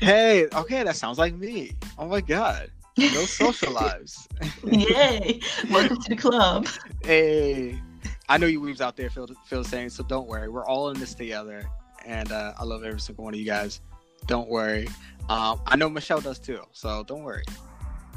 Hey, 0.00 0.46
okay, 0.54 0.84
that 0.84 0.94
sounds 0.94 1.18
like 1.18 1.34
me. 1.34 1.72
Oh 1.98 2.06
my 2.06 2.20
god. 2.20 2.70
No 2.96 3.24
social 3.24 3.72
lives. 3.84 4.28
Yay! 4.64 5.40
Welcome 5.70 6.00
to 6.00 6.08
the 6.08 6.16
club. 6.16 6.68
Hey, 7.02 7.80
I 8.28 8.38
know 8.38 8.46
you 8.46 8.60
weebs 8.60 8.80
out 8.80 8.96
there 8.96 9.10
feel 9.10 9.28
feel 9.46 9.62
the 9.62 9.68
same, 9.68 9.88
so 9.90 10.04
don't 10.04 10.28
worry. 10.28 10.48
We're 10.48 10.66
all 10.66 10.90
in 10.90 11.00
this 11.00 11.14
together, 11.14 11.68
and 12.06 12.30
uh, 12.30 12.54
I 12.58 12.64
love 12.64 12.84
every 12.84 13.00
single 13.00 13.24
one 13.24 13.34
of 13.34 13.40
you 13.40 13.46
guys. 13.46 13.80
Don't 14.26 14.48
worry. 14.48 14.88
Um, 15.28 15.60
I 15.66 15.74
know 15.76 15.90
Michèle 15.90 16.22
does 16.22 16.38
too, 16.38 16.62
so 16.72 17.02
don't 17.04 17.24
worry. 17.24 17.44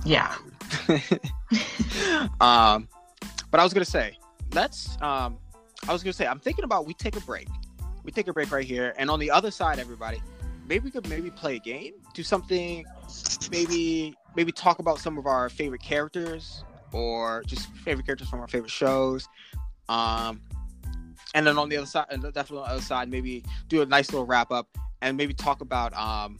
Yeah. 0.05 0.35
um, 2.41 2.87
but 3.49 3.59
I 3.59 3.63
was 3.63 3.73
gonna 3.73 3.85
say, 3.85 4.17
let's. 4.53 5.01
Um, 5.01 5.39
I 5.87 5.93
was 5.93 6.03
gonna 6.03 6.13
say, 6.13 6.27
I'm 6.27 6.39
thinking 6.39 6.63
about 6.63 6.85
we 6.85 6.93
take 6.93 7.15
a 7.15 7.21
break. 7.21 7.47
We 8.03 8.11
take 8.11 8.27
a 8.27 8.33
break 8.33 8.51
right 8.51 8.65
here, 8.65 8.93
and 8.97 9.09
on 9.09 9.19
the 9.19 9.31
other 9.31 9.49
side, 9.49 9.79
everybody, 9.79 10.21
maybe 10.67 10.85
we 10.85 10.91
could 10.91 11.07
maybe 11.07 11.29
play 11.29 11.55
a 11.55 11.59
game, 11.59 11.93
do 12.13 12.23
something, 12.23 12.85
maybe 13.51 14.15
maybe 14.35 14.51
talk 14.51 14.79
about 14.79 14.99
some 14.99 15.17
of 15.17 15.25
our 15.25 15.49
favorite 15.49 15.81
characters 15.81 16.63
or 16.93 17.43
just 17.45 17.67
favorite 17.83 18.05
characters 18.05 18.29
from 18.29 18.39
our 18.39 18.47
favorite 18.47 18.71
shows. 18.71 19.27
Um, 19.89 20.41
and 21.33 21.45
then 21.45 21.57
on 21.57 21.69
the 21.69 21.77
other 21.77 21.85
side, 21.85 22.07
definitely 22.09 22.59
on 22.59 22.63
the 22.63 22.73
other 22.73 22.81
side, 22.81 23.09
maybe 23.09 23.43
do 23.67 23.81
a 23.81 23.85
nice 23.85 24.11
little 24.11 24.25
wrap 24.25 24.51
up 24.51 24.67
and 25.01 25.17
maybe 25.17 25.33
talk 25.33 25.61
about 25.61 25.93
um, 25.93 26.37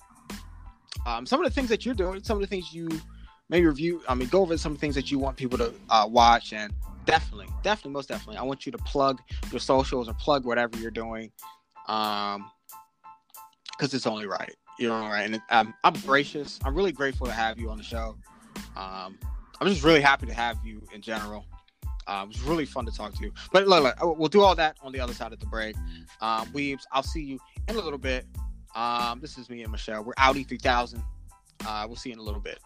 um, 1.06 1.26
some 1.26 1.39
of 1.43 1.49
the 1.49 1.53
things 1.53 1.69
that 1.69 1.85
you're 1.85 1.95
doing, 1.95 2.23
some 2.23 2.38
of 2.38 2.41
the 2.41 2.48
things 2.48 2.73
you 2.73 2.89
maybe 3.49 3.65
review. 3.65 4.02
I 4.07 4.15
mean, 4.15 4.27
go 4.30 4.41
over 4.41 4.57
some 4.57 4.76
things 4.76 4.95
that 4.95 5.11
you 5.11 5.19
want 5.19 5.38
people 5.38 5.57
to 5.57 5.73
uh, 5.89 6.07
watch, 6.07 6.53
and 6.53 6.73
definitely, 7.06 7.48
definitely, 7.64 7.91
most 7.91 8.10
definitely, 8.10 8.38
I 8.38 8.43
want 8.43 8.65
you 8.65 8.72
to 8.72 8.77
plug 8.80 9.22
your 9.52 9.60
socials 9.60 10.07
or 10.07 10.14
plug 10.15 10.45
whatever 10.45 10.77
you're 10.77 10.91
doing, 10.91 11.31
um, 11.88 12.49
because 13.77 13.93
it's 13.93 14.07
only 14.07 14.27
right. 14.27 14.56
You 14.80 14.89
know, 14.89 15.02
right? 15.02 15.22
And 15.30 15.41
um, 15.49 15.73
I'm 15.84 15.93
gracious. 16.06 16.60
I'm 16.64 16.76
really 16.76 16.91
grateful 16.91 17.27
to 17.27 17.34
have 17.34 17.60
you 17.60 17.69
on 17.69 17.77
the 17.77 17.84
show. 17.84 18.15
Um, 18.76 19.18
I'm 19.60 19.68
just 19.68 19.84
really 19.84 20.02
happy 20.02 20.26
to 20.26 20.34
have 20.34 20.57
you 20.64 20.81
in 20.93 21.02
general. 21.02 21.45
Um, 22.07 22.30
it 22.30 22.38
was 22.38 22.41
really 22.41 22.65
fun 22.65 22.85
to 22.88 22.91
talk 22.91 23.14
to 23.14 23.23
you. 23.23 23.31
But 23.52 23.68
look, 23.68 23.84
look, 23.84 24.18
we'll 24.18 24.27
do 24.27 24.41
all 24.41 24.56
that 24.56 24.76
on 24.81 24.91
the 24.91 24.99
other 24.99 25.14
side 25.14 25.34
of 25.34 25.39
the 25.39 25.45
break. 25.45 25.76
Um, 26.19 26.48
Weebs, 26.48 26.84
I'll 26.91 27.03
see 27.03 27.22
you 27.22 27.39
in 27.68 27.76
a 27.76 27.81
little 27.81 27.99
bit. 27.99 28.26
Um, 28.76 29.19
this 29.19 29.38
is 29.38 29.49
me 29.49 29.64
and 29.64 29.73
Michèle. 29.73 30.03
We're 30.03 30.14
Audi 30.18 30.43
3000. 30.43 31.03
Uh, 31.65 31.85
we'll 31.88 31.95
see 31.95 32.10
you 32.10 32.14
in 32.14 32.19
a 32.19 32.23
little 32.23 32.41
bit. 32.41 32.60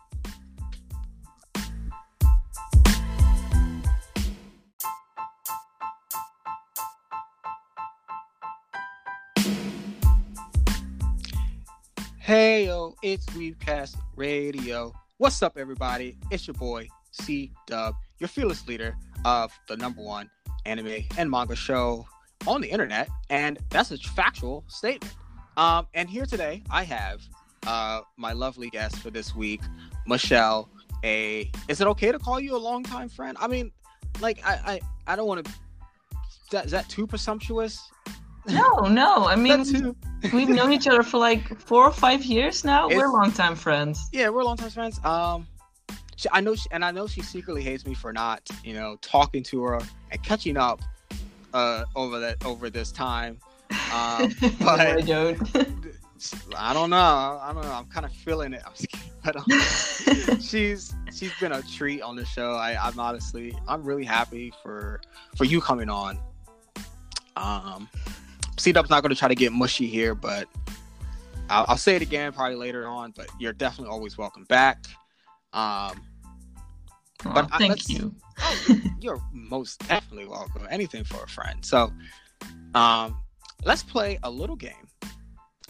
Hey 12.25 12.65
yo, 12.65 12.95
it's 13.03 13.23
WeebCast 13.27 13.97
Radio. 14.15 14.91
What's 15.17 15.43
up, 15.43 15.59
everybody? 15.59 16.17
It's 16.31 16.47
your 16.47 16.55
boy 16.55 16.87
C 17.11 17.51
Dub, 17.67 17.93
your 18.17 18.27
fearless 18.27 18.67
leader 18.67 18.97
of 19.23 19.51
the 19.67 19.77
number 19.77 20.01
one 20.01 20.31
anime 20.65 21.03
and 21.19 21.29
manga 21.29 21.55
show 21.55 22.07
on 22.47 22.61
the 22.61 22.67
internet, 22.67 23.09
and 23.29 23.59
that's 23.69 23.91
a 23.91 23.97
factual 23.99 24.63
statement. 24.67 25.13
Um, 25.55 25.85
and 25.93 26.09
here 26.09 26.25
today, 26.25 26.63
I 26.71 26.81
have 26.81 27.21
uh, 27.67 28.01
my 28.17 28.33
lovely 28.33 28.71
guest 28.71 28.95
for 28.97 29.11
this 29.11 29.35
week, 29.35 29.61
Michèle. 30.09 30.67
A 31.03 31.51
is 31.67 31.79
it 31.79 31.85
okay 31.85 32.11
to 32.11 32.17
call 32.17 32.39
you 32.39 32.55
a 32.55 32.57
longtime 32.57 33.09
friend? 33.09 33.37
I 33.39 33.47
mean, 33.47 33.71
like 34.19 34.43
I 34.43 34.81
I, 35.07 35.13
I 35.13 35.15
don't 35.15 35.27
want 35.27 35.45
to. 35.45 35.51
Is 35.51 36.49
that, 36.49 36.65
is 36.65 36.71
that 36.71 36.89
too 36.89 37.05
presumptuous? 37.05 37.79
No, 38.47 38.79
no. 38.81 39.25
I 39.25 39.35
mean, 39.45 39.95
we've 40.33 40.49
known 40.49 40.71
each 40.71 40.87
other 40.87 41.03
for 41.03 41.17
like 41.17 41.59
four 41.59 41.85
or 41.85 41.91
five 41.91 42.23
years 42.23 42.63
now. 42.63 42.87
It's, 42.87 42.95
we're 42.95 43.11
longtime 43.11 43.55
friends. 43.55 44.09
Yeah, 44.11 44.29
we're 44.29 44.43
longtime 44.43 44.69
friends. 44.69 44.99
Um, 45.03 45.47
she, 46.15 46.29
I 46.31 46.41
know, 46.41 46.55
she, 46.55 46.67
and 46.71 46.83
I 46.83 46.91
know 46.91 47.07
she 47.07 47.21
secretly 47.21 47.63
hates 47.63 47.85
me 47.85 47.93
for 47.93 48.13
not, 48.13 48.47
you 48.63 48.73
know, 48.73 48.97
talking 49.01 49.43
to 49.43 49.63
her 49.63 49.79
and 50.11 50.23
catching 50.23 50.57
up 50.57 50.81
uh, 51.53 51.85
over 51.95 52.19
that 52.19 52.45
over 52.45 52.69
this 52.69 52.91
time. 52.91 53.39
Um, 53.93 54.33
but 54.59 54.79
I 54.79 55.01
don't. 55.01 55.39
I 56.55 56.73
don't 56.73 56.89
know. 56.89 57.39
I 57.41 57.51
don't 57.53 57.63
know. 57.63 57.71
I'm 57.71 57.85
kind 57.85 58.05
of 58.05 58.11
feeling 58.11 58.53
it. 58.53 58.63
I 58.65 58.71
But 59.23 59.35
um, 59.37 60.39
she's 60.39 60.93
she's 61.13 61.31
been 61.39 61.51
a 61.51 61.61
treat 61.63 62.01
on 62.01 62.15
the 62.15 62.25
show. 62.25 62.51
I, 62.51 62.77
I'm 62.81 62.99
honestly 62.99 63.57
I'm 63.67 63.83
really 63.83 64.05
happy 64.05 64.53
for 64.63 65.01
for 65.35 65.45
you 65.45 65.59
coming 65.59 65.89
on. 65.89 66.19
Um, 67.35 67.89
C 68.57 68.71
Dub's 68.71 68.89
not 68.89 69.01
going 69.01 69.13
to 69.13 69.19
try 69.19 69.27
to 69.27 69.35
get 69.35 69.51
mushy 69.51 69.87
here, 69.87 70.15
but 70.15 70.47
I'll, 71.49 71.65
I'll, 71.69 71.77
say 71.77 71.95
it 71.95 72.01
again 72.01 72.31
probably 72.31 72.55
later 72.55 72.87
on. 72.87 73.11
But 73.15 73.27
you're 73.39 73.53
definitely 73.53 73.91
always 73.91 74.17
welcome 74.17 74.45
back. 74.45 74.85
Um, 75.53 76.01
but 77.23 77.49
thank 77.57 77.73
I, 77.73 77.93
you. 77.93 78.15
Oh, 78.39 78.81
you're 78.99 79.21
most 79.31 79.79
definitely 79.87 80.27
welcome. 80.27 80.67
Anything 80.69 81.03
for 81.03 81.23
a 81.23 81.27
friend. 81.27 81.63
So, 81.65 81.91
um, 82.73 83.17
let's 83.63 83.83
play 83.83 84.19
a 84.23 84.29
little 84.29 84.55
game. 84.55 84.73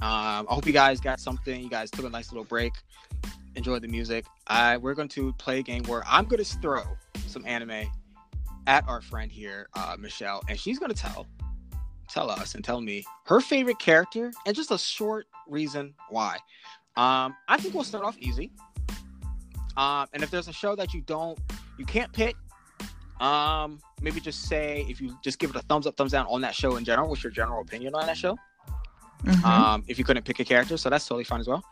Um, 0.02 0.46
I 0.50 0.54
hope 0.54 0.66
you 0.66 0.74
guys 0.74 1.00
got 1.00 1.20
something. 1.20 1.62
You 1.62 1.70
guys 1.70 1.90
took 1.90 2.06
a 2.06 2.10
nice 2.10 2.32
little 2.32 2.44
break. 2.44 2.74
Enjoy 3.56 3.80
the 3.80 3.88
music. 3.88 4.26
I 4.48 4.78
we're 4.78 4.94
going 4.94 5.08
to 5.10 5.32
play 5.34 5.60
a 5.60 5.64
game 5.64 5.84
where 5.84 6.04
I'm 6.06 6.26
going 6.26 6.44
to 6.44 6.60
throw 6.60 6.84
some 7.28 7.46
anime 7.46 7.90
at 8.68 8.88
our 8.88 9.02
friend 9.02 9.32
here, 9.32 9.68
uh, 9.76 9.96
Michèle, 9.96 10.42
and 10.50 10.60
she's 10.60 10.80
going 10.80 10.92
to 10.92 10.98
tell 10.98 11.28
tell 12.08 12.30
us 12.30 12.56
and 12.56 12.64
tell 12.64 12.82
me 12.82 13.04
her 13.26 13.42
favorite 13.42 13.80
character 13.80 14.32
and 14.46 14.56
just 14.56 14.72
a 14.72 14.78
short 14.78 15.28
reason 15.48 15.94
why. 16.10 16.38
Um, 16.98 17.36
I 17.48 17.58
think 17.58 17.74
we'll 17.74 17.84
start 17.84 18.06
off 18.06 18.18
easy. 18.18 18.52
Um, 19.78 20.08
and 20.14 20.24
if 20.24 20.32
there's 20.32 20.48
a 20.48 20.54
show 20.54 20.76
that 20.76 20.94
you 20.94 21.02
don't, 21.02 21.38
you 21.78 21.86
can't 21.86 22.12
pick, 22.14 22.36
um, 23.20 23.80
maybe 24.02 24.20
just 24.20 24.44
say 24.44 24.86
if 24.90 25.02
you 25.02 25.18
just 25.24 25.40
give 25.40 25.50
it 25.50 25.56
a 25.56 25.62
thumbs 25.64 25.88
up, 25.88 25.98
thumbs 25.98 26.12
down 26.12 26.26
on 26.28 26.42
that 26.42 26.56
show 26.56 26.78
in 26.78 26.86
general. 26.86 27.10
What's 27.10 27.24
your 27.24 27.32
general 27.32 27.62
opinion 27.62 27.96
on 27.96 28.06
that 28.06 28.18
show? 28.18 28.38
Mm-hmm. 29.24 29.46
Um, 29.46 29.84
if 29.88 29.98
you 29.98 30.04
couldn't 30.04 30.24
pick 30.24 30.40
a 30.40 30.46
character, 30.46 30.78
so 30.78 30.90
that's 30.90 31.06
totally 31.08 31.24
fine 31.24 31.40
as 31.40 31.48
well. 31.48 31.64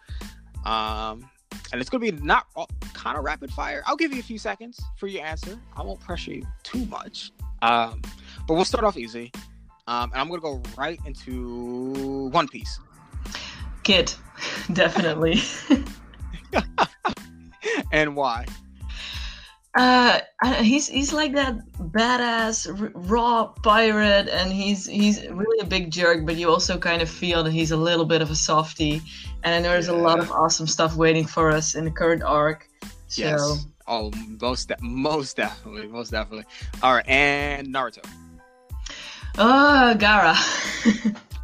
Um, 0.65 1.29
and 1.71 1.81
it's 1.81 1.89
gonna 1.89 2.01
be 2.01 2.11
not 2.11 2.47
all, 2.55 2.69
kind 2.93 3.17
of 3.17 3.23
rapid 3.23 3.51
fire. 3.51 3.83
I'll 3.85 3.95
give 3.95 4.13
you 4.13 4.19
a 4.19 4.23
few 4.23 4.37
seconds 4.37 4.81
for 4.97 5.07
your 5.07 5.25
answer. 5.25 5.59
I 5.75 5.83
won't 5.83 5.99
pressure 5.99 6.31
you 6.31 6.47
too 6.63 6.85
much. 6.85 7.31
Um, 7.61 8.01
but 8.47 8.55
we'll 8.55 8.65
start 8.65 8.83
off 8.83 8.97
easy. 8.97 9.31
Um, 9.87 10.11
and 10.11 10.21
I'm 10.21 10.29
gonna 10.29 10.41
go 10.41 10.61
right 10.77 10.99
into 11.05 12.29
One 12.29 12.47
Piece. 12.47 12.79
Kid, 13.83 14.13
definitely. 14.73 15.41
and 17.91 18.15
why? 18.15 18.45
Uh, 19.75 20.19
he's 20.61 20.87
he's 20.87 21.13
like 21.13 21.33
that 21.33 21.57
badass 21.79 22.79
r- 22.79 22.91
raw 22.93 23.47
pirate, 23.63 24.29
and 24.29 24.53
he's 24.53 24.85
he's 24.85 25.27
really 25.27 25.59
a 25.59 25.65
big 25.65 25.89
jerk. 25.89 26.25
But 26.25 26.35
you 26.35 26.49
also 26.49 26.77
kind 26.77 27.01
of 27.01 27.09
feel 27.09 27.43
that 27.43 27.51
he's 27.51 27.71
a 27.71 27.77
little 27.77 28.05
bit 28.05 28.21
of 28.21 28.29
a 28.29 28.35
softy, 28.35 29.01
and 29.43 29.55
I 29.55 29.59
know 29.59 29.69
there's 29.69 29.87
yeah. 29.87 29.95
a 29.95 29.95
lot 29.95 30.19
of 30.19 30.31
awesome 30.31 30.67
stuff 30.67 30.95
waiting 30.95 31.25
for 31.25 31.49
us 31.49 31.75
in 31.75 31.85
the 31.85 31.91
current 31.91 32.23
arc. 32.23 32.69
So. 33.07 33.21
Yes. 33.21 33.67
Oh, 33.85 34.11
most 34.39 34.69
de- 34.69 34.77
most 34.81 35.35
definitely, 35.35 35.87
most 35.87 36.11
definitely. 36.11 36.45
All 36.81 36.93
right, 36.93 37.07
and 37.07 37.67
Naruto. 37.67 38.01
Oh, 39.37 39.95
Gaara. 39.97 40.35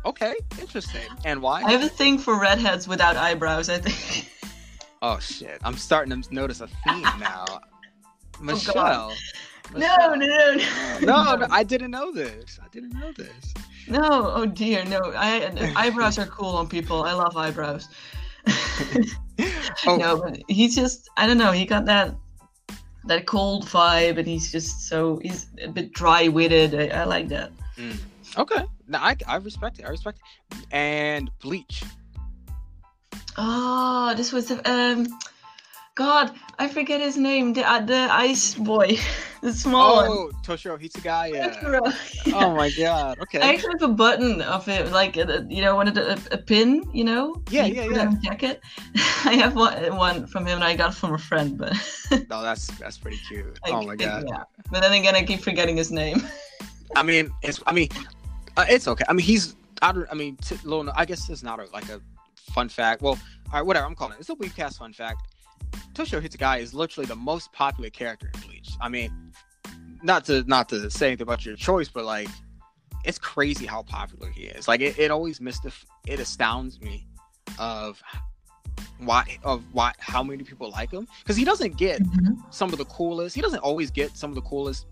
okay, 0.05 0.35
interesting. 0.59 1.01
And 1.25 1.41
why? 1.41 1.63
I 1.63 1.71
have 1.71 1.83
a 1.83 1.89
thing 1.89 2.17
for 2.17 2.39
redheads 2.39 2.87
without 2.87 3.17
eyebrows. 3.17 3.69
I 3.69 3.79
think. 3.79 4.29
Oh 5.01 5.17
shit! 5.19 5.59
I'm 5.63 5.77
starting 5.77 6.21
to 6.21 6.33
notice 6.35 6.61
a 6.61 6.67
theme 6.67 7.01
now. 7.19 7.45
Oh, 7.49 7.59
Michèle. 8.41 8.73
Oh, 8.75 9.13
Michèle. 9.71 9.79
No, 9.79 10.13
no, 10.13 10.25
no, 10.25 10.55
no, 10.55 10.99
no, 11.01 11.35
no. 11.35 11.47
I 11.49 11.63
didn't 11.63 11.91
know 11.91 12.11
this. 12.11 12.59
I 12.61 12.67
didn't 12.69 12.93
know 12.93 13.11
this. 13.13 13.53
No, 13.87 14.31
oh 14.35 14.45
dear, 14.45 14.85
no. 14.85 14.99
I 15.15 15.73
eyebrows 15.75 16.19
are 16.19 16.27
cool 16.27 16.55
on 16.57 16.67
people. 16.67 17.03
I 17.03 17.13
love 17.13 17.35
eyebrows. 17.37 17.87
oh. 19.87 19.95
No, 19.95 20.17
but 20.17 20.39
he's 20.47 20.75
just 20.75 21.09
I 21.17 21.27
don't 21.27 21.37
know. 21.37 21.51
He 21.51 21.65
got 21.65 21.85
that 21.85 22.15
that 23.05 23.25
cold 23.25 23.65
vibe, 23.65 24.17
and 24.17 24.27
he's 24.27 24.51
just 24.51 24.87
so 24.87 25.19
he's 25.21 25.47
a 25.63 25.69
bit 25.69 25.93
dry 25.93 26.27
witted. 26.27 26.75
I, 26.75 27.01
I, 27.01 27.03
like 27.05 27.29
that. 27.29 27.51
Mm. 27.79 27.97
Okay, 28.37 28.63
now 28.87 28.99
I 29.01 29.15
I 29.27 29.37
respect 29.37 29.79
it. 29.79 29.85
I 29.85 29.89
respect 29.89 30.19
it. 30.51 30.57
And 30.71 31.31
Bleach. 31.39 31.83
Oh, 33.37 34.13
this 34.15 34.33
was 34.33 34.47
the 34.47 34.57
um 34.69 35.07
God, 35.99 36.31
I 36.57 36.69
forget 36.69 37.01
his 37.01 37.17
name. 37.17 37.51
The 37.51 37.69
uh, 37.69 37.81
the 37.81 38.07
ice 38.09 38.55
boy, 38.55 38.97
the 39.41 39.51
small 39.51 39.99
oh, 39.99 40.25
one. 40.27 40.43
Toshiro 40.47 40.79
Hitsugaya. 40.79 41.51
oh 42.33 42.55
my 42.55 42.71
god. 42.71 43.19
Okay. 43.19 43.41
I 43.41 43.51
actually 43.51 43.73
have 43.81 43.91
a 43.91 43.93
button 43.93 44.41
of 44.41 44.65
it, 44.69 44.93
like 44.93 45.17
uh, 45.17 45.41
you 45.49 45.61
know, 45.61 45.75
one 45.75 45.89
of 45.89 45.95
the 45.95 46.13
a, 46.13 46.35
a 46.35 46.37
pin. 46.37 46.89
You 46.93 47.03
know. 47.03 47.43
Yeah, 47.49 47.65
yeah, 47.65 47.83
yeah. 47.91 48.13
Jacket. 48.23 48.61
I 49.25 49.33
have 49.33 49.57
one, 49.57 49.93
one 49.97 50.25
from 50.25 50.45
him, 50.45 50.55
and 50.55 50.63
I 50.63 50.73
got 50.73 50.95
from 50.95 51.13
a 51.13 51.17
friend, 51.17 51.57
but. 51.57 51.73
no, 52.29 52.41
that's 52.43 52.67
that's 52.79 52.97
pretty 52.97 53.19
cute. 53.27 53.59
I, 53.65 53.71
oh 53.71 53.83
my 53.83 53.97
god. 53.97 54.23
Yeah. 54.25 54.43
But 54.71 54.79
then 54.79 54.93
again, 54.93 55.15
I 55.15 55.23
keep 55.23 55.41
forgetting 55.41 55.75
his 55.75 55.91
name. 55.91 56.23
I 56.95 57.03
mean, 57.03 57.31
it's. 57.41 57.61
I 57.65 57.73
mean, 57.73 57.89
uh, 58.57 58.65
it's 58.69 58.87
okay. 58.87 59.05
I 59.07 59.13
mean, 59.13 59.25
he's. 59.25 59.55
I, 59.81 59.91
don't, 59.91 60.07
I 60.11 60.15
mean, 60.15 60.35
t- 60.37 60.57
little. 60.63 60.91
I 60.95 61.05
guess 61.05 61.29
it's 61.29 61.43
not 61.43 61.59
a, 61.59 61.65
like 61.71 61.89
a 61.89 62.01
fun 62.51 62.69
fact. 62.69 63.01
Well, 63.01 63.17
all 63.47 63.53
right, 63.53 63.65
whatever. 63.65 63.85
I'm 63.85 63.95
calling 63.95 64.13
it. 64.13 64.19
It's 64.19 64.29
a 64.29 64.49
cast 64.49 64.79
fun 64.79 64.93
fact 64.93 65.23
Toshiro 65.93 66.21
Hitsugaya 66.21 66.61
is 66.61 66.73
literally 66.73 67.07
the 67.07 67.15
most 67.15 67.51
popular 67.51 67.89
character 67.89 68.29
in 68.33 68.41
Bleach. 68.41 68.71
I 68.81 68.89
mean, 68.89 69.11
not 70.01 70.25
to 70.25 70.43
not 70.43 70.69
to 70.69 70.89
say 70.89 71.07
anything 71.07 71.23
about 71.23 71.45
your 71.45 71.55
choice, 71.55 71.89
but 71.89 72.05
like, 72.05 72.29
it's 73.03 73.19
crazy 73.19 73.65
how 73.65 73.83
popular 73.83 74.29
he 74.29 74.43
is. 74.43 74.67
Like, 74.67 74.81
it, 74.81 74.97
it 74.97 75.11
always 75.11 75.39
mystif- 75.39 75.85
it 76.07 76.19
astounds 76.19 76.79
me 76.81 77.07
of 77.57 78.01
why 78.99 79.37
of 79.43 79.63
why 79.73 79.93
how 79.99 80.23
many 80.23 80.43
people 80.43 80.69
like 80.71 80.91
him 80.91 81.07
because 81.21 81.35
he 81.35 81.43
doesn't 81.43 81.75
get 81.77 82.01
mm-hmm. 82.01 82.33
some 82.49 82.71
of 82.71 82.77
the 82.77 82.85
coolest. 82.85 83.35
He 83.35 83.41
doesn't 83.41 83.59
always 83.59 83.91
get 83.91 84.15
some 84.15 84.31
of 84.31 84.35
the 84.35 84.41
coolest 84.41 84.87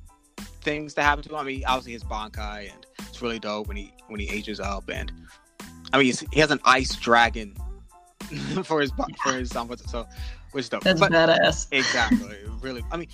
things 0.62 0.94
that 0.96 1.04
happen 1.04 1.24
to 1.24 1.30
him. 1.30 1.36
I 1.36 1.44
mean, 1.44 1.64
obviously 1.66 1.94
his 1.94 2.04
Bankai 2.04 2.72
and 2.72 2.86
it's 3.00 3.22
really 3.22 3.40
dope 3.40 3.68
when 3.68 3.78
he 3.78 3.94
when 4.08 4.20
he 4.20 4.30
ages 4.30 4.60
up 4.60 4.90
and 4.90 5.12
I 5.94 5.98
mean 5.98 6.14
he 6.32 6.40
has 6.40 6.52
an 6.52 6.60
ice 6.66 6.96
dragon 6.96 7.56
for 8.64 8.82
his 8.82 8.92
for 9.24 9.34
his 9.34 9.56
um, 9.56 9.74
so 9.88 10.08
which 10.52 10.70
dope. 10.70 10.84
That's 10.84 11.00
but, 11.00 11.12
badass. 11.12 11.68
Exactly. 11.72 12.38
really. 12.62 12.84
I 12.92 12.98
mean, 12.98 13.08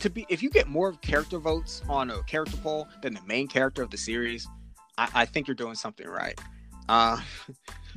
to 0.00 0.10
be 0.10 0.26
if 0.28 0.42
you 0.42 0.50
get 0.50 0.68
more 0.68 0.92
character 0.94 1.38
votes 1.38 1.82
on 1.88 2.10
a 2.10 2.22
character 2.24 2.56
poll 2.58 2.88
than 3.02 3.14
the 3.14 3.22
main 3.26 3.48
character 3.48 3.82
of 3.82 3.90
the 3.90 3.96
series, 3.96 4.46
I, 4.98 5.08
I 5.14 5.24
think 5.24 5.48
you're 5.48 5.54
doing 5.54 5.74
something 5.74 6.06
right. 6.06 6.38
Uh, 6.88 7.20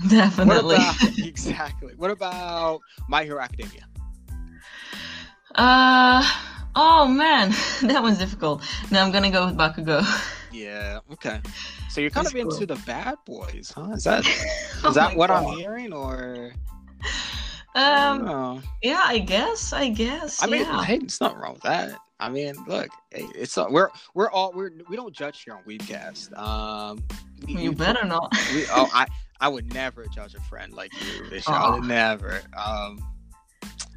Definitely. 0.07 0.76
What 0.76 1.03
about, 1.03 1.18
exactly. 1.19 1.93
What 1.97 2.11
about 2.11 2.81
My 3.07 3.23
Hero 3.23 3.39
Academia? 3.39 3.88
Uh 5.55 6.27
oh 6.76 7.08
man, 7.08 7.50
that 7.84 8.02
one's 8.02 8.18
difficult. 8.18 8.64
No, 8.91 9.02
I'm 9.02 9.12
gonna 9.12 9.32
go 9.32 9.45
with 9.45 9.58
Bakugo. 9.58 10.06
Yeah. 10.54 11.00
Okay. 11.12 11.41
So 11.90 12.00
you're 12.00 12.12
kind 12.12 12.28
That's 12.28 12.36
of 12.36 12.40
into 12.40 12.68
cool. 12.68 12.68
the 12.68 12.82
bad 12.86 13.16
boys, 13.26 13.74
huh? 13.76 13.94
Is 13.94 14.04
that 14.04 14.24
oh 14.84 14.90
is 14.90 14.94
that 14.94 15.16
what 15.18 15.30
God. 15.30 15.48
I'm 15.48 15.58
hearing, 15.58 15.91
or? 15.91 16.54
Um. 17.74 18.28
I 18.28 18.62
yeah, 18.84 19.02
I 19.04 19.18
guess. 19.18 19.74
I 19.74 19.90
guess. 19.90 20.44
I 20.44 20.45
mean, 20.45 20.62
yeah. 20.62 20.84
hey, 20.84 20.98
it's 20.98 21.20
not 21.20 21.40
wrong 21.40 21.54
with 21.54 21.64
that. 21.64 21.98
I 22.20 22.30
mean, 22.30 22.54
look, 22.68 22.90
it's 23.12 23.58
uh, 23.58 23.66
we're 23.68 23.90
we're 24.14 24.30
all 24.30 24.54
we're 24.54 24.72
we 24.88 24.95
don't 24.95 25.12
judge 25.12 25.41
here 25.44 25.56
on 25.56 25.64
WeebCast. 25.64 26.38
Um, 26.38 27.04
we, 27.48 27.64
you 27.64 27.72
better 27.72 28.06
not. 28.06 28.32
we, 28.54 28.66
oh, 28.70 28.88
I 28.94 29.08
I 29.41 29.48
would 29.48 29.74
never 29.74 30.06
judge 30.06 30.36
a 30.36 30.41
friend 30.41 30.72
like 30.74 30.94
you, 30.94 31.30
Bishop. 31.32 31.52
I 31.52 31.72
would 31.72 31.86
never. 31.86 32.41
Um, 32.56 33.04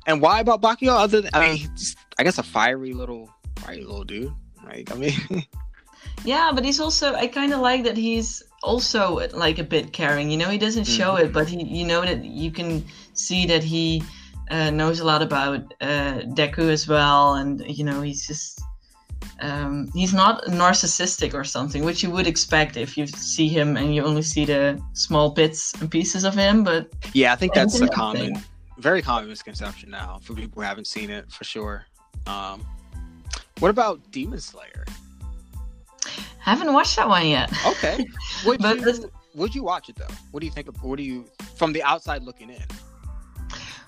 and 0.06 0.20
why 0.20 0.40
about 0.40 0.62
Bakugo? 0.62 0.96
Other 0.96 1.20
than 1.20 1.30
I 1.34 1.48
mean, 1.48 1.70
just, 1.76 1.98
I 2.18 2.24
guess 2.24 2.38
a 2.38 2.42
fiery 2.42 2.92
little 2.92 3.28
fiery 3.56 3.82
little 3.82 4.04
dude. 4.04 4.32
Like 4.64 4.90
I 4.92 4.94
mean. 4.94 5.12
yeah, 6.24 6.50
but 6.54 6.64
he's 6.64 6.80
also 6.80 7.14
I 7.14 7.26
kind 7.26 7.52
of 7.52 7.60
like 7.60 7.84
that 7.84 7.96
he's 7.96 8.42
also 8.62 9.28
like 9.32 9.58
a 9.58 9.64
bit 9.64 9.92
caring. 9.92 10.30
You 10.30 10.38
know, 10.38 10.48
he 10.48 10.58
doesn't 10.58 10.84
show 10.84 11.14
mm-hmm. 11.14 11.26
it, 11.26 11.32
but 11.32 11.48
he 11.48 11.62
you 11.62 11.86
know 11.86 12.02
that 12.02 12.24
you 12.24 12.50
can 12.50 12.84
see 13.14 13.46
that 13.46 13.62
he 13.62 14.02
uh, 14.50 14.70
knows 14.70 15.00
a 15.00 15.04
lot 15.04 15.22
about 15.22 15.74
uh, 15.80 16.20
Deku 16.34 16.70
as 16.70 16.86
well, 16.88 17.34
and 17.34 17.64
you 17.66 17.84
know 17.84 18.02
he's 18.02 18.26
just 18.26 18.60
um, 19.40 19.90
he's 19.94 20.14
not 20.14 20.44
narcissistic 20.44 21.34
or 21.34 21.44
something, 21.44 21.84
which 21.84 22.02
you 22.02 22.10
would 22.10 22.26
expect 22.26 22.76
if 22.76 22.96
you 22.96 23.06
see 23.06 23.48
him 23.48 23.76
and 23.76 23.94
you 23.94 24.02
only 24.02 24.22
see 24.22 24.44
the 24.44 24.80
small 24.92 25.30
bits 25.30 25.74
and 25.80 25.90
pieces 25.90 26.24
of 26.24 26.34
him. 26.34 26.64
But 26.64 26.92
yeah, 27.12 27.32
I 27.32 27.36
think 27.36 27.54
that's 27.54 27.80
a 27.80 27.88
common. 27.88 28.36
Very 28.78 29.02
common 29.02 29.28
misconception 29.28 29.90
now 29.90 30.18
for 30.22 30.34
people 30.34 30.60
who 30.60 30.66
haven't 30.66 30.86
seen 30.86 31.10
it 31.10 31.30
for 31.30 31.44
sure. 31.44 31.86
Um, 32.26 32.66
what 33.58 33.70
about 33.70 34.10
Demon 34.10 34.40
Slayer? 34.40 34.84
I 36.06 36.10
Haven't 36.38 36.72
watched 36.72 36.96
that 36.96 37.08
one 37.08 37.26
yet. 37.26 37.52
Okay. 37.66 38.06
Would 38.46 38.60
but 38.60 38.78
you 38.80 39.10
would 39.34 39.54
you 39.54 39.62
watch 39.62 39.88
it 39.90 39.96
though? 39.96 40.06
What 40.30 40.40
do 40.40 40.46
you 40.46 40.52
think 40.52 40.66
of 40.66 40.82
what 40.82 40.96
do 40.96 41.02
you 41.02 41.26
from 41.56 41.72
the 41.72 41.82
outside 41.82 42.22
looking 42.22 42.48
in? 42.48 42.62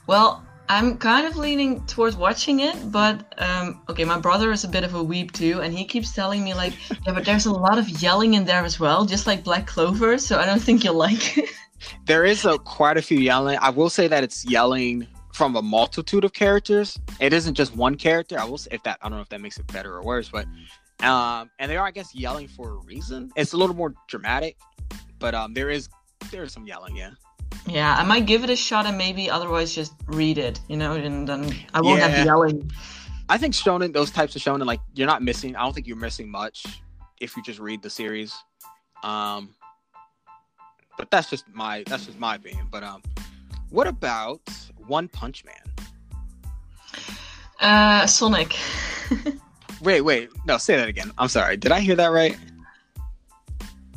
Well, 0.07 0.45
I'm 0.69 0.99
kind 0.99 1.27
of 1.27 1.37
leaning 1.37 1.85
towards 1.87 2.17
watching 2.17 2.61
it, 2.61 2.77
but 2.93 3.35
um, 3.39 3.81
okay, 3.89 4.05
my 4.05 4.19
brother 4.19 4.53
is 4.53 4.65
a 4.65 4.69
bit 4.69 4.85
of 4.85 4.95
a 4.95 5.03
weeb 5.03 5.33
too, 5.33 5.63
and 5.63 5.73
he 5.73 5.85
keeps 5.85 6.13
telling 6.13 6.45
me 6.45 6.53
like, 6.53 6.75
yeah, 7.07 7.15
but 7.15 7.25
there's 7.25 7.47
a 7.47 7.53
lot 7.53 7.79
of 7.79 7.89
yelling 8.03 8.35
in 8.35 8.45
there 8.45 8.65
as 8.65 8.79
well, 8.79 9.07
just 9.07 9.27
like 9.27 9.43
Black 9.43 9.67
Clover. 9.67 10.19
So 10.19 10.39
I 10.39 10.45
don't 10.45 10.61
think 10.61 10.85
you'll 10.85 10.95
like 10.95 11.39
it. 11.39 11.49
There 12.07 12.25
is 12.25 12.45
a 12.45 12.59
quite 12.59 12.97
a 12.97 13.03
few 13.03 13.19
yelling. 13.19 13.59
I 13.61 13.71
will 13.71 13.91
say 13.91 14.09
that 14.09 14.25
it's 14.25 14.45
yelling 14.45 15.07
from 15.33 15.55
a 15.57 15.63
multitude 15.63 16.25
of 16.25 16.33
characters. 16.33 16.99
It 17.21 17.33
isn't 17.33 17.55
just 17.55 17.77
one 17.77 17.97
character. 17.97 18.39
I 18.39 18.45
will 18.45 18.59
say 18.59 18.71
if 18.73 18.83
that 18.83 18.99
I 19.03 19.09
don't 19.09 19.19
know 19.19 19.23
if 19.23 19.29
that 19.29 19.41
makes 19.41 19.59
it 19.59 19.67
better 19.69 19.95
or 19.95 20.03
worse, 20.03 20.29
but 20.29 20.47
um, 21.07 21.51
and 21.59 21.71
they 21.71 21.77
are 21.77 21.87
I 21.87 21.91
guess 21.91 22.15
yelling 22.15 22.49
for 22.49 22.71
a 22.71 22.77
reason. 22.79 23.31
It's 23.37 23.53
a 23.53 23.57
little 23.57 23.77
more 23.77 23.95
dramatic, 24.09 24.57
but 25.19 25.35
um, 25.35 25.55
there 25.55 25.71
is 25.71 25.89
there 26.31 26.43
is 26.43 26.53
some 26.53 26.67
yelling, 26.67 26.97
yeah. 26.97 27.11
Yeah, 27.67 27.95
I 27.95 28.05
might 28.05 28.27
give 28.27 28.45
it 28.45 28.51
a 28.51 28.57
shot 28.57 28.87
and 28.87 28.97
maybe 28.97 29.31
otherwise 29.31 29.75
just 29.75 29.95
read 30.07 30.39
it, 30.39 30.61
you 30.69 30.77
know, 30.77 30.95
and 30.95 31.29
then 31.29 31.55
I 31.75 31.81
won't 31.81 32.01
yeah. 32.01 32.09
have 32.09 32.27
yelling. 32.27 32.71
I 33.29 33.37
think 33.37 33.55
shonen, 33.55 33.93
those 33.93 34.11
types 34.11 34.35
of 34.37 34.43
shonen, 34.43 34.65
like 34.65 34.81
you're 34.95 35.07
not 35.07 35.23
missing. 35.23 35.55
I 35.55 35.63
don't 35.63 35.75
think 35.75 35.87
you're 35.87 35.97
missing 35.97 36.31
much 36.31 36.65
if 37.21 37.37
you 37.37 37.43
just 37.43 37.59
read 37.59 37.83
the 37.83 37.91
series. 37.91 38.35
Um, 39.03 39.55
but 40.99 41.11
that's 41.11 41.31
just 41.31 41.47
my 41.55 41.85
that's 41.87 42.05
just 42.05 42.19
my 42.19 42.35
opinion. 42.35 42.67
But 42.71 42.83
um, 42.83 43.03
what 43.71 43.87
about 43.87 44.41
One 44.87 45.09
Punch 45.09 45.45
Man? 45.45 45.55
Uh, 47.61 48.07
Sonic. 48.07 48.57
wait, 49.81 50.03
wait, 50.03 50.31
no, 50.45 50.59
say 50.59 50.77
that 50.77 50.89
again. 50.89 51.13
I'm 51.17 51.29
sorry. 51.29 51.57
Did 51.57 51.73
I 51.73 51.81
hear 51.81 51.97
that 51.97 52.09
right? 52.09 52.37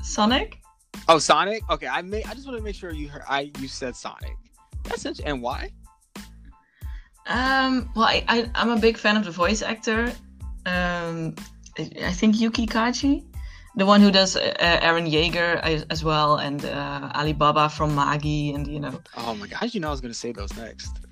Sonic. 0.01 0.59
Oh, 1.07 1.19
Sonic. 1.19 1.63
Okay, 1.69 1.87
I 1.87 2.01
may. 2.01 2.23
I 2.23 2.33
just 2.33 2.45
want 2.45 2.57
to 2.57 2.63
make 2.63 2.75
sure 2.75 2.91
you 2.91 3.09
heard. 3.09 3.23
I 3.27 3.51
you 3.59 3.67
said 3.67 3.95
Sonic. 3.95 4.37
That's 4.83 5.05
it. 5.05 5.19
And 5.25 5.41
why? 5.41 5.71
Um. 7.27 7.89
Well, 7.95 8.05
I, 8.05 8.23
I 8.27 8.61
am 8.61 8.69
a 8.69 8.77
big 8.79 8.97
fan 8.97 9.17
of 9.17 9.25
the 9.25 9.31
voice 9.31 9.61
actor. 9.61 10.13
Um, 10.65 11.35
I 11.77 12.11
think 12.11 12.39
Yuki 12.39 12.67
Kaji, 12.67 13.25
the 13.75 13.85
one 13.85 14.01
who 14.01 14.11
does 14.11 14.35
uh, 14.35 14.53
Eren 14.59 15.09
Yeager 15.09 15.61
as 15.89 16.03
well, 16.03 16.37
and 16.37 16.65
uh, 16.65 17.11
Alibaba 17.15 17.69
from 17.69 17.95
Magi, 17.95 18.53
and 18.53 18.67
you 18.67 18.79
know. 18.79 18.99
Oh 19.17 19.33
my 19.35 19.47
gosh! 19.47 19.73
You 19.73 19.79
know 19.79 19.87
I 19.87 19.91
was 19.91 20.01
gonna 20.01 20.13
say 20.13 20.31
those 20.31 20.55
next. 20.57 20.91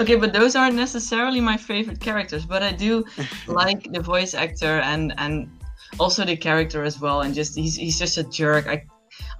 okay, 0.00 0.16
but 0.16 0.32
those 0.32 0.56
aren't 0.56 0.76
necessarily 0.76 1.40
my 1.40 1.56
favorite 1.56 2.00
characters, 2.00 2.46
but 2.46 2.62
I 2.62 2.72
do 2.72 3.04
like 3.46 3.92
the 3.92 4.00
voice 4.00 4.34
actor 4.34 4.80
and 4.80 5.14
and 5.18 5.50
also 5.98 6.24
the 6.24 6.36
character 6.36 6.84
as 6.84 7.00
well, 7.00 7.20
and 7.22 7.34
just 7.34 7.54
he's 7.54 7.76
he's 7.76 7.98
just 7.98 8.16
a 8.16 8.24
jerk. 8.24 8.66
I 8.66 8.84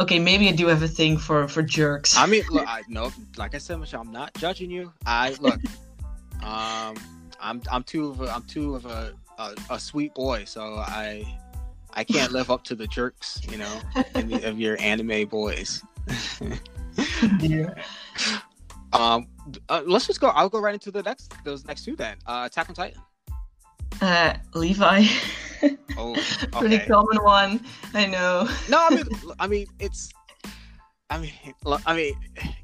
okay, 0.00 0.18
maybe 0.18 0.48
I 0.48 0.52
do 0.52 0.66
have 0.66 0.82
a 0.82 0.88
thing 0.88 1.16
for 1.16 1.48
for 1.48 1.62
jerks. 1.62 2.16
I 2.16 2.26
mean, 2.26 2.42
look, 2.50 2.68
I 2.68 2.82
no, 2.88 3.12
like 3.36 3.54
I 3.54 3.58
said, 3.58 3.78
Michèle, 3.78 4.00
I'm 4.00 4.12
not 4.12 4.34
judging 4.34 4.70
you. 4.70 4.92
I 5.06 5.36
look, 5.40 5.60
um, 6.42 6.96
I'm 7.40 7.62
I'm 7.70 7.82
too 7.82 8.10
of 8.10 8.20
a, 8.20 8.30
I'm 8.34 8.42
too 8.42 8.74
of 8.74 8.86
a, 8.86 9.14
a, 9.40 9.54
a 9.70 9.80
sweet 9.80 10.14
boy, 10.14 10.44
so 10.44 10.76
I 10.76 11.24
I 11.94 12.04
can't 12.04 12.32
live 12.32 12.50
up 12.50 12.62
to 12.64 12.74
the 12.74 12.86
jerks, 12.86 13.40
you 13.50 13.58
know, 13.58 13.80
the, 14.14 14.42
of 14.44 14.60
your 14.60 14.80
anime 14.80 15.26
boys. 15.28 15.82
yeah. 17.40 17.74
Um, 18.92 19.26
uh, 19.68 19.82
let's 19.86 20.06
just 20.06 20.20
go. 20.20 20.28
I'll 20.28 20.48
go 20.48 20.60
right 20.60 20.74
into 20.74 20.90
the 20.90 21.02
next 21.02 21.32
those 21.44 21.64
next 21.64 21.84
two 21.84 21.96
then. 21.96 22.18
Uh, 22.26 22.48
Attack 22.50 22.68
on 22.68 22.74
Titan. 22.74 23.00
Uh, 24.00 24.34
Levi. 24.54 25.04
oh, 25.96 26.10
okay. 26.10 26.46
pretty 26.52 26.78
common 26.78 27.22
one. 27.22 27.64
I 27.94 28.06
know. 28.06 28.48
no, 28.68 28.78
I 28.78 28.94
mean, 28.94 29.04
I 29.40 29.46
mean, 29.46 29.66
it's. 29.78 30.10
I 31.08 31.18
mean, 31.18 31.32
I 31.86 31.96
mean, 31.96 32.14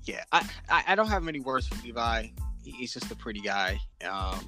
yeah. 0.05 0.23
I, 0.31 0.49
I, 0.69 0.85
I 0.89 0.95
don't 0.95 1.09
have 1.09 1.25
many 1.25 1.41
words 1.41 1.67
for 1.67 1.85
Levi. 1.85 2.29
He's 2.63 2.93
just 2.93 3.11
a 3.11 3.17
pretty 3.17 3.41
guy. 3.41 3.81
Um, 4.09 4.39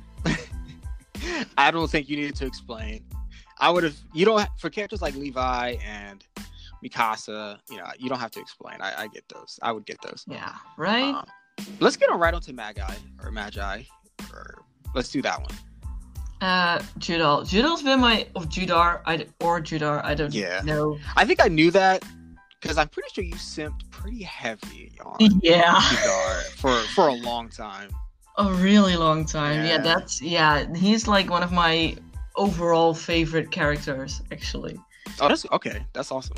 I 1.59 1.71
don't 1.71 1.91
think 1.91 2.09
you 2.09 2.17
needed 2.17 2.37
to 2.37 2.47
explain. 2.47 3.05
I 3.59 3.71
would 3.71 3.85
have. 3.85 3.97
You 4.15 4.25
don't 4.25 4.49
for 4.59 4.71
characters 4.71 5.03
like 5.03 5.15
Levi 5.15 5.77
and 5.85 6.25
Mikasa. 6.85 7.59
You 7.71 7.79
know, 7.79 7.87
you 7.99 8.09
don't 8.09 8.21
have 8.21 8.31
to 8.33 8.41
explain. 8.41 8.81
I, 8.81 9.03
I 9.03 9.09
get 9.09 9.29
those. 9.29 9.59
I 9.63 9.73
would 9.73 9.87
get 9.87 10.01
those. 10.03 10.25
Yeah. 10.29 10.55
Right. 10.77 11.15
Um, 11.15 11.27
let's 11.81 11.97
get 11.97 12.11
on 12.11 12.21
right 12.21 12.35
onto 12.35 12.53
Magi 12.53 12.95
or 13.23 13.31
Magi, 13.31 13.83
or 14.33 14.63
let's 14.95 15.09
do 15.09 15.23
that 15.23 15.41
one. 15.41 15.51
Uh, 16.41 16.81
Judal. 16.99 17.43
Judal's 17.43 17.83
been 17.83 18.01
my 18.01 18.27
or 18.37 18.43
Judar. 18.43 19.01
I 19.07 19.27
or 19.41 19.61
Judar. 19.61 20.05
I 20.05 20.15
don't 20.15 20.33
yeah. 20.33 20.61
know. 20.65 20.99
I 21.17 21.25
think 21.25 21.43
I 21.43 21.49
knew 21.49 21.71
that 21.73 22.05
because 22.61 22.79
I'm 22.79 22.89
pretty 22.89 23.09
sure 23.13 23.25
you 23.25 23.35
simped 23.35 23.91
pretty 23.91 24.23
heavy 24.23 24.93
on 25.05 25.17
yeah 25.43 25.75
Judar 25.75 26.43
for 26.57 26.79
for 26.95 27.09
a 27.09 27.15
long 27.15 27.49
time. 27.49 27.91
A 28.39 28.53
really 28.55 28.97
long 28.97 29.27
time. 29.27 29.65
Yeah. 29.65 29.69
yeah, 29.69 29.79
that's 29.79 30.23
yeah. 30.23 30.75
He's 30.75 31.09
like 31.09 31.29
one 31.29 31.43
of 31.43 31.53
my 31.53 31.97
overall 32.37 32.95
favorite 32.95 33.51
characters, 33.51 34.23
actually. 34.31 34.79
Oh, 35.21 35.29
that's 35.29 35.45
okay. 35.53 35.85
That's 35.93 36.13
awesome. 36.13 36.37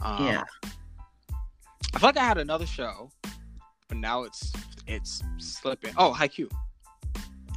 Um, 0.00 0.24
yeah. 0.26 0.44
I 1.94 1.98
feel 1.98 2.08
like 2.08 2.16
I 2.16 2.24
had 2.24 2.38
another 2.38 2.66
show, 2.66 3.10
but 3.88 3.96
now 3.98 4.22
it's 4.22 4.52
it's 4.86 5.22
slipping. 5.38 5.94
Oh, 5.96 6.12
Haikyuu. 6.12 6.50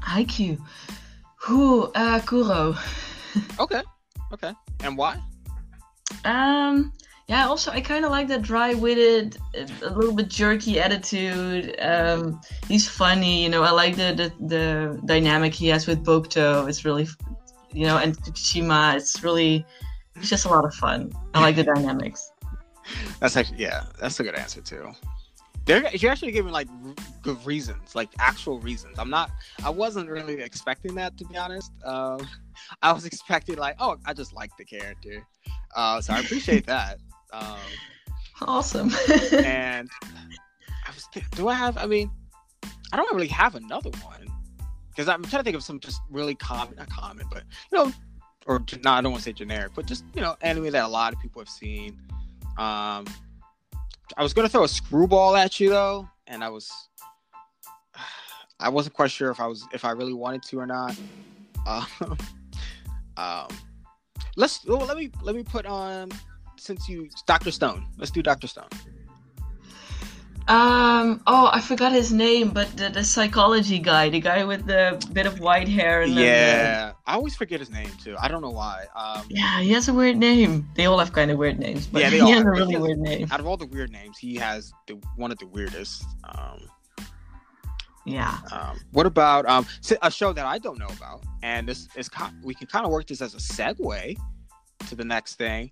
Haikyuu. 0.01 0.59
Who? 1.41 1.83
Uh, 1.93 2.19
Kuroo. 2.21 2.77
okay. 3.59 3.81
Okay. 4.33 4.53
And 4.83 4.97
why? 4.97 5.21
Um. 6.25 6.93
Yeah. 7.27 7.47
Also, 7.47 7.71
I 7.71 7.81
kind 7.81 8.05
of 8.05 8.11
like 8.11 8.27
that 8.29 8.41
dry-witted, 8.41 9.37
a 9.83 9.89
little 9.89 10.13
bit 10.13 10.29
jerky 10.29 10.79
attitude. 10.79 11.75
Um, 11.79 12.41
he's 12.67 12.87
funny. 12.87 13.43
You 13.43 13.49
know, 13.49 13.63
I 13.63 13.71
like 13.71 13.95
the 13.95 14.13
the, 14.13 14.45
the 14.47 15.01
dynamic 15.05 15.53
he 15.53 15.67
has 15.67 15.87
with 15.87 16.05
Bokuto. 16.05 16.67
It's 16.69 16.85
really, 16.85 17.07
you 17.71 17.85
know, 17.85 17.97
and 17.97 18.17
Tsukishima. 18.17 18.95
It's 18.95 19.23
really, 19.23 19.65
it's 20.15 20.29
just 20.29 20.45
a 20.45 20.49
lot 20.49 20.63
of 20.63 20.73
fun. 20.75 21.11
I 21.33 21.41
like 21.41 21.55
the 21.57 21.63
dynamics. 21.75 22.31
That's 23.19 23.35
actually 23.35 23.59
yeah. 23.59 23.85
That's 23.99 24.19
a 24.19 24.23
good 24.23 24.35
answer 24.35 24.61
too. 24.61 24.91
They're 25.65 25.93
you're 25.93 26.11
actually 26.11 26.31
giving 26.31 26.53
like 26.53 26.69
good 27.21 27.45
reasons, 27.45 27.93
like 27.93 28.09
actual 28.19 28.59
reasons. 28.59 28.97
I'm 28.97 29.09
not. 29.09 29.31
I 29.65 29.69
wasn't 29.69 30.09
really 30.09 30.41
expecting 30.41 30.95
that 30.95 31.17
to 31.17 31.25
be 31.25 31.35
honest. 31.35 31.73
Um, 31.83 32.25
I 32.81 32.93
was 32.93 33.05
expecting 33.11 33.57
like, 33.57 33.75
oh, 33.79 33.97
I 34.05 34.13
just 34.13 34.33
like 34.33 34.55
the 34.57 34.63
character. 34.63 35.27
Uh, 35.75 35.99
so 35.99 36.13
I 36.13 36.19
appreciate 36.19 36.65
that. 36.67 36.99
Um, 37.33 37.57
awesome. 38.41 38.91
and 39.33 39.89
I 40.85 40.91
was, 40.93 41.07
do 41.31 41.47
I 41.47 41.53
have? 41.53 41.77
I 41.77 41.85
mean, 41.85 42.09
I 42.91 42.97
don't 42.97 43.13
really 43.13 43.27
have 43.27 43.55
another 43.55 43.89
one 44.01 44.27
because 44.89 45.07
I'm 45.07 45.23
trying 45.23 45.41
to 45.41 45.43
think 45.43 45.55
of 45.55 45.63
some 45.63 45.79
just 45.79 46.01
really 46.09 46.35
common, 46.35 46.75
not 46.75 46.89
common, 46.89 47.27
but 47.31 47.43
you 47.71 47.77
know, 47.77 47.91
or 48.45 48.63
no, 48.83 48.91
I 48.91 49.01
don't 49.01 49.11
want 49.11 49.23
to 49.23 49.29
say 49.29 49.33
generic, 49.33 49.73
but 49.75 49.85
just 49.85 50.05
you 50.15 50.21
know, 50.21 50.35
anime 50.41 50.71
that 50.71 50.85
a 50.85 50.87
lot 50.87 51.13
of 51.13 51.19
people 51.19 51.41
have 51.41 51.49
seen. 51.49 51.99
Um, 52.57 53.05
I 54.15 54.23
was 54.23 54.33
gonna 54.33 54.49
throw 54.49 54.63
a 54.63 54.69
screwball 54.69 55.35
at 55.35 55.59
you 55.59 55.69
though, 55.69 56.07
and 56.27 56.43
I 56.43 56.49
was 56.49 56.71
I 58.59 58.69
wasn't 58.69 58.95
quite 58.95 59.11
sure 59.11 59.29
if 59.29 59.39
I 59.39 59.47
was 59.47 59.65
if 59.73 59.85
I 59.85 59.91
really 59.91 60.13
wanted 60.13 60.43
to 60.43 60.59
or 60.59 60.65
not. 60.65 60.95
Uh, 61.65 61.85
um, 63.17 63.47
let's 64.35 64.65
well, 64.65 64.79
let 64.79 64.97
me 64.97 65.11
let 65.21 65.35
me 65.35 65.43
put 65.43 65.65
on 65.65 66.11
since 66.59 66.87
you 66.87 67.09
Doctor 67.25 67.51
Stone. 67.51 67.85
Let's 67.97 68.11
do 68.11 68.21
Doctor 68.21 68.47
Stone. 68.47 68.69
Um. 70.47 71.21
Oh, 71.27 71.49
I 71.51 71.59
forgot 71.59 71.91
his 71.91 72.13
name, 72.13 72.51
but 72.51 72.69
the, 72.77 72.89
the 72.89 73.03
psychology 73.03 73.79
guy, 73.79 74.07
the 74.07 74.21
guy 74.21 74.45
with 74.45 74.65
the 74.65 75.05
bit 75.11 75.25
of 75.25 75.41
white 75.41 75.67
hair. 75.67 76.03
And 76.03 76.13
yeah, 76.13 76.91
the... 76.91 76.95
I 77.05 77.15
always 77.15 77.35
forget 77.35 77.59
his 77.59 77.69
name 77.69 77.89
too. 78.01 78.15
I 78.17 78.29
don't 78.29 78.41
know 78.41 78.51
why. 78.51 78.85
Um, 78.95 79.25
yeah, 79.29 79.59
he 79.59 79.71
has 79.73 79.89
a 79.89 79.93
weird 79.93 80.15
name. 80.15 80.69
They 80.75 80.85
all 80.85 80.99
have 80.99 81.11
kind 81.11 81.31
of 81.31 81.37
weird 81.37 81.59
names, 81.59 81.85
but 81.85 82.01
yeah, 82.01 82.09
he 82.11 82.21
all, 82.21 82.31
has 82.31 82.43
a 82.43 82.49
really 82.49 82.75
has, 82.75 82.81
weird 82.81 82.99
name. 82.99 83.27
Out 83.29 83.41
of 83.41 83.45
all 83.45 83.57
the 83.57 83.65
weird 83.65 83.91
names, 83.91 84.17
he 84.17 84.35
has 84.35 84.71
the 84.87 84.93
one 85.17 85.33
of 85.33 85.37
the 85.37 85.47
weirdest. 85.47 86.05
Um, 86.23 86.69
yeah. 88.05 88.37
Um, 88.53 88.79
what 88.93 89.05
about 89.05 89.45
um, 89.47 89.67
a 90.01 90.09
show 90.09 90.31
that 90.31 90.45
I 90.45 90.59
don't 90.59 90.79
know 90.79 90.87
about, 90.95 91.25
and 91.43 91.67
this 91.67 91.89
is 91.97 92.09
we 92.41 92.53
can 92.53 92.67
kind 92.67 92.85
of 92.85 92.91
work 92.91 93.05
this 93.05 93.21
as 93.21 93.33
a 93.33 93.37
segue 93.37 94.15
to 94.87 94.95
the 94.95 95.03
next 95.03 95.35
thing. 95.35 95.71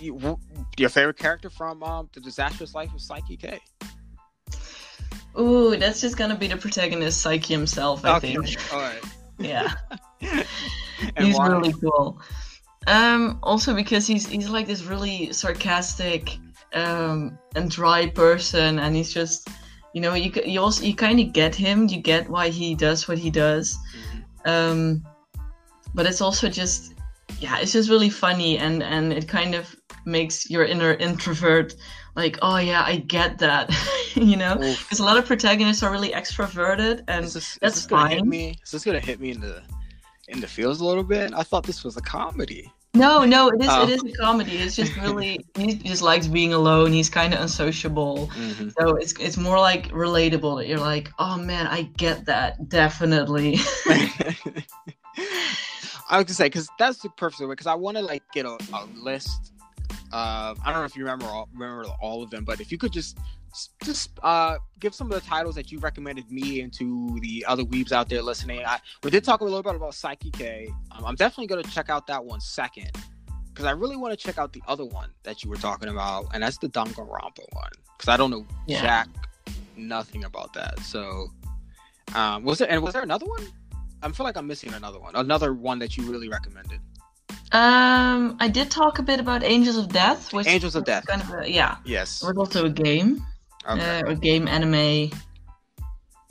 You, 0.00 0.38
your 0.76 0.90
favorite 0.90 1.16
character 1.16 1.48
from 1.48 1.82
um, 1.82 2.10
the 2.12 2.20
Disastrous 2.20 2.74
Life 2.74 2.92
of 2.92 3.00
Saiki 3.00 3.40
K. 3.40 3.60
Ooh, 5.38 5.76
that's 5.76 6.00
just 6.00 6.16
gonna 6.16 6.36
be 6.36 6.48
the 6.48 6.56
protagonist, 6.56 7.24
Saiki 7.24 7.48
himself. 7.48 8.04
I 8.04 8.16
okay. 8.16 8.34
think. 8.34 8.72
All 8.72 8.80
right. 8.80 9.02
yeah. 9.38 9.72
he's 11.18 11.36
why? 11.36 11.48
really 11.48 11.74
cool. 11.74 12.20
Um, 12.86 13.38
also 13.42 13.74
because 13.74 14.06
he's 14.06 14.26
he's 14.26 14.48
like 14.48 14.66
this 14.66 14.82
really 14.82 15.32
sarcastic 15.32 16.38
um, 16.72 17.38
and 17.54 17.70
dry 17.70 18.08
person, 18.08 18.78
and 18.78 18.94
he's 18.94 19.12
just, 19.12 19.48
you 19.92 20.00
know, 20.00 20.14
you 20.14 20.32
you 20.44 20.60
also 20.60 20.84
you 20.84 20.94
kind 20.94 21.20
of 21.20 21.32
get 21.32 21.54
him. 21.54 21.88
You 21.88 22.00
get 22.00 22.28
why 22.28 22.48
he 22.48 22.74
does 22.74 23.08
what 23.08 23.18
he 23.18 23.30
does. 23.30 23.76
Mm-hmm. 23.76 24.48
Um, 24.48 25.06
but 25.94 26.06
it's 26.06 26.20
also 26.20 26.48
just 26.48 26.94
yeah, 27.38 27.58
it's 27.58 27.72
just 27.72 27.90
really 27.90 28.10
funny 28.10 28.58
and 28.58 28.82
and 28.82 29.12
it 29.12 29.28
kind 29.28 29.54
of 29.54 29.74
makes 30.04 30.48
your 30.48 30.64
inner 30.64 30.94
introvert 30.94 31.74
like, 32.16 32.38
oh 32.40 32.56
yeah, 32.56 32.82
I 32.82 32.96
get 32.96 33.38
that, 33.38 33.70
you 34.14 34.36
know, 34.36 34.56
because 34.56 34.98
a 34.98 35.04
lot 35.04 35.18
of 35.18 35.26
protagonists 35.26 35.82
are 35.82 35.92
really 35.92 36.10
extroverted, 36.10 37.04
and 37.08 37.26
is 37.26 37.34
this, 37.34 37.58
that's 37.60 37.84
fine. 37.84 38.10
Hit 38.12 38.24
me? 38.24 38.58
Is 38.64 38.70
this 38.70 38.84
gonna 38.84 39.00
hit 39.00 39.20
me 39.20 39.30
in 39.30 39.40
the 39.40 39.62
in 40.28 40.40
the 40.40 40.48
feels 40.48 40.80
a 40.80 40.84
little 40.84 41.04
bit? 41.04 41.34
I 41.34 41.42
thought 41.42 41.64
this 41.64 41.84
was 41.84 41.96
a 41.96 42.00
comedy. 42.00 42.72
No, 42.94 43.26
no, 43.26 43.48
it 43.48 43.60
is. 43.60 43.68
Oh. 43.70 43.82
It 43.82 43.90
is 43.90 44.02
a 44.02 44.12
comedy. 44.12 44.56
It's 44.56 44.74
just 44.74 44.96
really 44.96 45.44
he 45.56 45.74
just 45.74 46.00
likes 46.00 46.26
being 46.26 46.54
alone. 46.54 46.92
He's 46.92 47.10
kind 47.10 47.34
of 47.34 47.40
unsociable, 47.40 48.30
mm-hmm. 48.34 48.70
so 48.78 48.96
it's 48.96 49.12
it's 49.20 49.36
more 49.36 49.58
like 49.60 49.88
relatable. 49.88 50.56
That 50.58 50.68
you're 50.68 50.78
like, 50.78 51.10
oh 51.18 51.36
man, 51.36 51.66
I 51.66 51.82
get 51.82 52.24
that 52.24 52.70
definitely. 52.70 53.58
I 56.08 56.18
was 56.18 56.24
gonna 56.26 56.34
say 56.34 56.46
because 56.46 56.68
that's 56.78 56.98
the 56.98 57.10
purpose 57.10 57.40
of 57.40 57.46
it. 57.46 57.52
Because 57.52 57.66
I 57.66 57.74
want 57.74 57.96
to 57.96 58.02
like 58.02 58.22
get 58.32 58.46
a, 58.46 58.58
a 58.72 58.86
list. 58.94 59.52
Uh, 60.12 60.54
I 60.64 60.72
don't 60.72 60.80
know 60.80 60.84
if 60.84 60.96
you 60.96 61.02
remember 61.02 61.26
all, 61.26 61.48
remember 61.52 61.84
all 62.00 62.22
of 62.22 62.30
them, 62.30 62.44
but 62.44 62.60
if 62.60 62.70
you 62.70 62.78
could 62.78 62.92
just 62.92 63.18
just 63.82 64.10
uh, 64.22 64.58
give 64.80 64.94
some 64.94 65.10
of 65.10 65.20
the 65.20 65.26
titles 65.26 65.54
that 65.54 65.72
you 65.72 65.78
recommended 65.78 66.30
me 66.30 66.60
and 66.60 66.72
to 66.74 67.18
the 67.20 67.44
other 67.48 67.62
weebs 67.64 67.92
out 67.92 68.08
there 68.08 68.22
listening. 68.22 68.62
I, 68.64 68.78
we 69.02 69.10
did 69.10 69.24
talk 69.24 69.40
a 69.40 69.44
little 69.44 69.62
bit 69.62 69.74
about 69.74 69.92
Saiki 69.92 70.32
K. 70.32 70.68
Um, 70.92 71.04
I'm 71.04 71.14
definitely 71.14 71.46
going 71.46 71.62
to 71.62 71.70
check 71.70 71.88
out 71.88 72.06
that 72.08 72.22
one 72.22 72.40
second 72.40 72.90
because 73.48 73.64
I 73.64 73.70
really 73.70 73.96
want 73.96 74.12
to 74.12 74.22
check 74.22 74.38
out 74.38 74.52
the 74.52 74.62
other 74.68 74.84
one 74.84 75.10
that 75.22 75.42
you 75.42 75.48
were 75.48 75.56
talking 75.56 75.88
about, 75.88 76.26
and 76.34 76.42
that's 76.42 76.58
the 76.58 76.68
Danganronpa 76.68 77.44
one 77.52 77.70
because 77.96 78.08
I 78.08 78.16
don't 78.16 78.30
know 78.30 78.46
yeah. 78.66 78.82
jack 78.82 79.08
nothing 79.76 80.24
about 80.24 80.52
that. 80.54 80.78
So, 80.80 81.28
um, 82.14 82.44
was 82.44 82.58
there 82.58 82.70
and 82.70 82.82
was 82.82 82.92
there 82.92 83.02
another 83.02 83.26
one? 83.26 83.46
I 84.06 84.12
feel 84.12 84.24
like 84.24 84.36
I'm 84.36 84.46
missing 84.46 84.72
another 84.72 85.00
one. 85.00 85.16
Another 85.16 85.52
one 85.52 85.78
that 85.80 85.96
you 85.96 86.04
really 86.04 86.28
recommended. 86.28 86.80
Um, 87.52 88.36
I 88.40 88.48
did 88.48 88.70
talk 88.70 88.98
a 88.98 89.02
bit 89.02 89.18
about 89.20 89.42
Angels 89.42 89.76
of 89.76 89.88
Death, 89.88 90.32
which 90.32 90.46
Angels 90.46 90.76
of 90.76 90.84
Death, 90.84 91.06
kind 91.06 91.22
of 91.22 91.32
a, 91.32 91.50
yeah, 91.50 91.76
yes, 91.84 92.22
was 92.22 92.36
also 92.36 92.66
a 92.66 92.70
game, 92.70 93.24
okay. 93.68 94.00
uh, 94.00 94.10
a 94.10 94.14
game 94.14 94.48
anime 94.48 95.10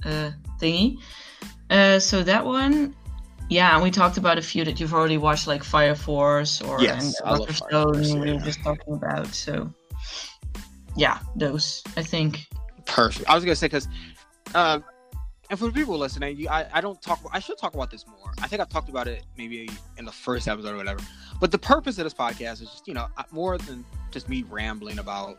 uh, 0.04 0.32
thingy. 0.62 0.98
Uh, 1.70 2.00
so 2.00 2.24
that 2.24 2.46
one, 2.46 2.96
yeah, 3.50 3.74
and 3.74 3.84
we 3.84 3.92
talked 3.92 4.18
about 4.18 4.38
a 4.38 4.42
few 4.42 4.64
that 4.66 4.80
you've 4.80 4.94
already 4.94 5.18
watched, 5.18 5.48
like 5.48 5.64
Fire 5.64 5.96
Force 5.96 6.62
or 6.62 6.82
yes, 6.82 7.20
and 7.26 7.44
Stone. 7.46 7.94
Force, 7.94 8.14
we 8.14 8.34
were 8.34 8.40
just 8.40 8.62
talking 8.62 8.94
about. 8.94 9.28
So, 9.28 9.74
yeah, 10.96 11.20
those 11.36 11.82
I 11.98 12.04
think. 12.04 12.46
Perfect. 12.86 13.30
I 13.30 13.36
was 13.36 13.44
gonna 13.44 13.56
say 13.56 13.68
because 13.68 13.88
uh, 14.54 14.80
and 15.50 15.60
for 15.60 15.66
the 15.66 15.72
people 15.72 15.98
listening, 15.98 16.38
you, 16.38 16.50
I, 16.50 16.66
I 16.74 16.82
don't 16.82 17.02
talk. 17.02 17.20
I 17.32 17.40
should 17.40 17.58
talk 17.58 17.74
about 17.76 17.92
this 17.92 18.06
more. 18.08 18.34
I 18.42 18.48
think 18.48 18.62
I've 18.62 18.70
talked 18.70 18.90
about 18.90 19.08
it 19.08 19.24
maybe 19.38 19.70
in 19.98 20.06
the 20.06 20.12
first 20.12 20.48
episode 20.48 20.74
or 20.74 20.78
whatever. 20.78 21.02
But 21.40 21.52
the 21.52 21.58
purpose 21.58 21.98
of 21.98 22.06
this 22.06 22.14
podcast 22.14 22.62
is 22.62 22.72
just 22.72 22.88
you 22.88 22.94
know 22.94 23.08
more 23.32 23.58
than 23.58 23.86
just 24.12 24.28
me 24.28 24.44
rambling 24.44 25.00
about 25.00 25.38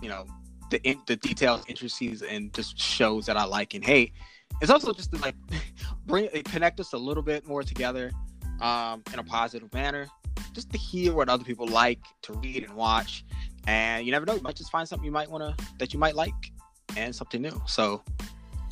you 0.00 0.08
know 0.08 0.26
the 0.70 0.96
the 1.06 1.16
details, 1.16 1.64
intricacies, 1.68 2.22
and 2.22 2.52
just 2.54 2.78
shows 2.78 3.26
that 3.26 3.36
I 3.36 3.44
like 3.44 3.74
and 3.74 3.84
hate. 3.84 4.12
It's 4.60 4.70
also 4.70 4.92
just 4.92 5.12
to 5.12 5.18
like 5.18 5.34
bring 6.06 6.28
connect 6.44 6.78
us 6.80 6.92
a 6.92 6.98
little 6.98 7.22
bit 7.22 7.46
more 7.46 7.62
together 7.62 8.12
um, 8.60 9.02
in 9.12 9.18
a 9.18 9.24
positive 9.24 9.72
manner. 9.72 10.06
Just 10.52 10.70
to 10.70 10.78
hear 10.78 11.12
what 11.12 11.28
other 11.28 11.44
people 11.44 11.66
like 11.66 12.00
to 12.22 12.32
read 12.34 12.64
and 12.64 12.74
watch, 12.74 13.24
and 13.66 14.06
you 14.06 14.12
never 14.12 14.24
know, 14.24 14.34
you 14.34 14.42
might 14.42 14.56
just 14.56 14.70
find 14.70 14.88
something 14.88 15.04
you 15.04 15.12
might 15.12 15.30
want 15.30 15.58
to 15.58 15.64
that 15.78 15.92
you 15.92 15.98
might 15.98 16.14
like 16.14 16.52
and 16.96 17.14
something 17.14 17.42
new. 17.42 17.60
So 17.66 18.02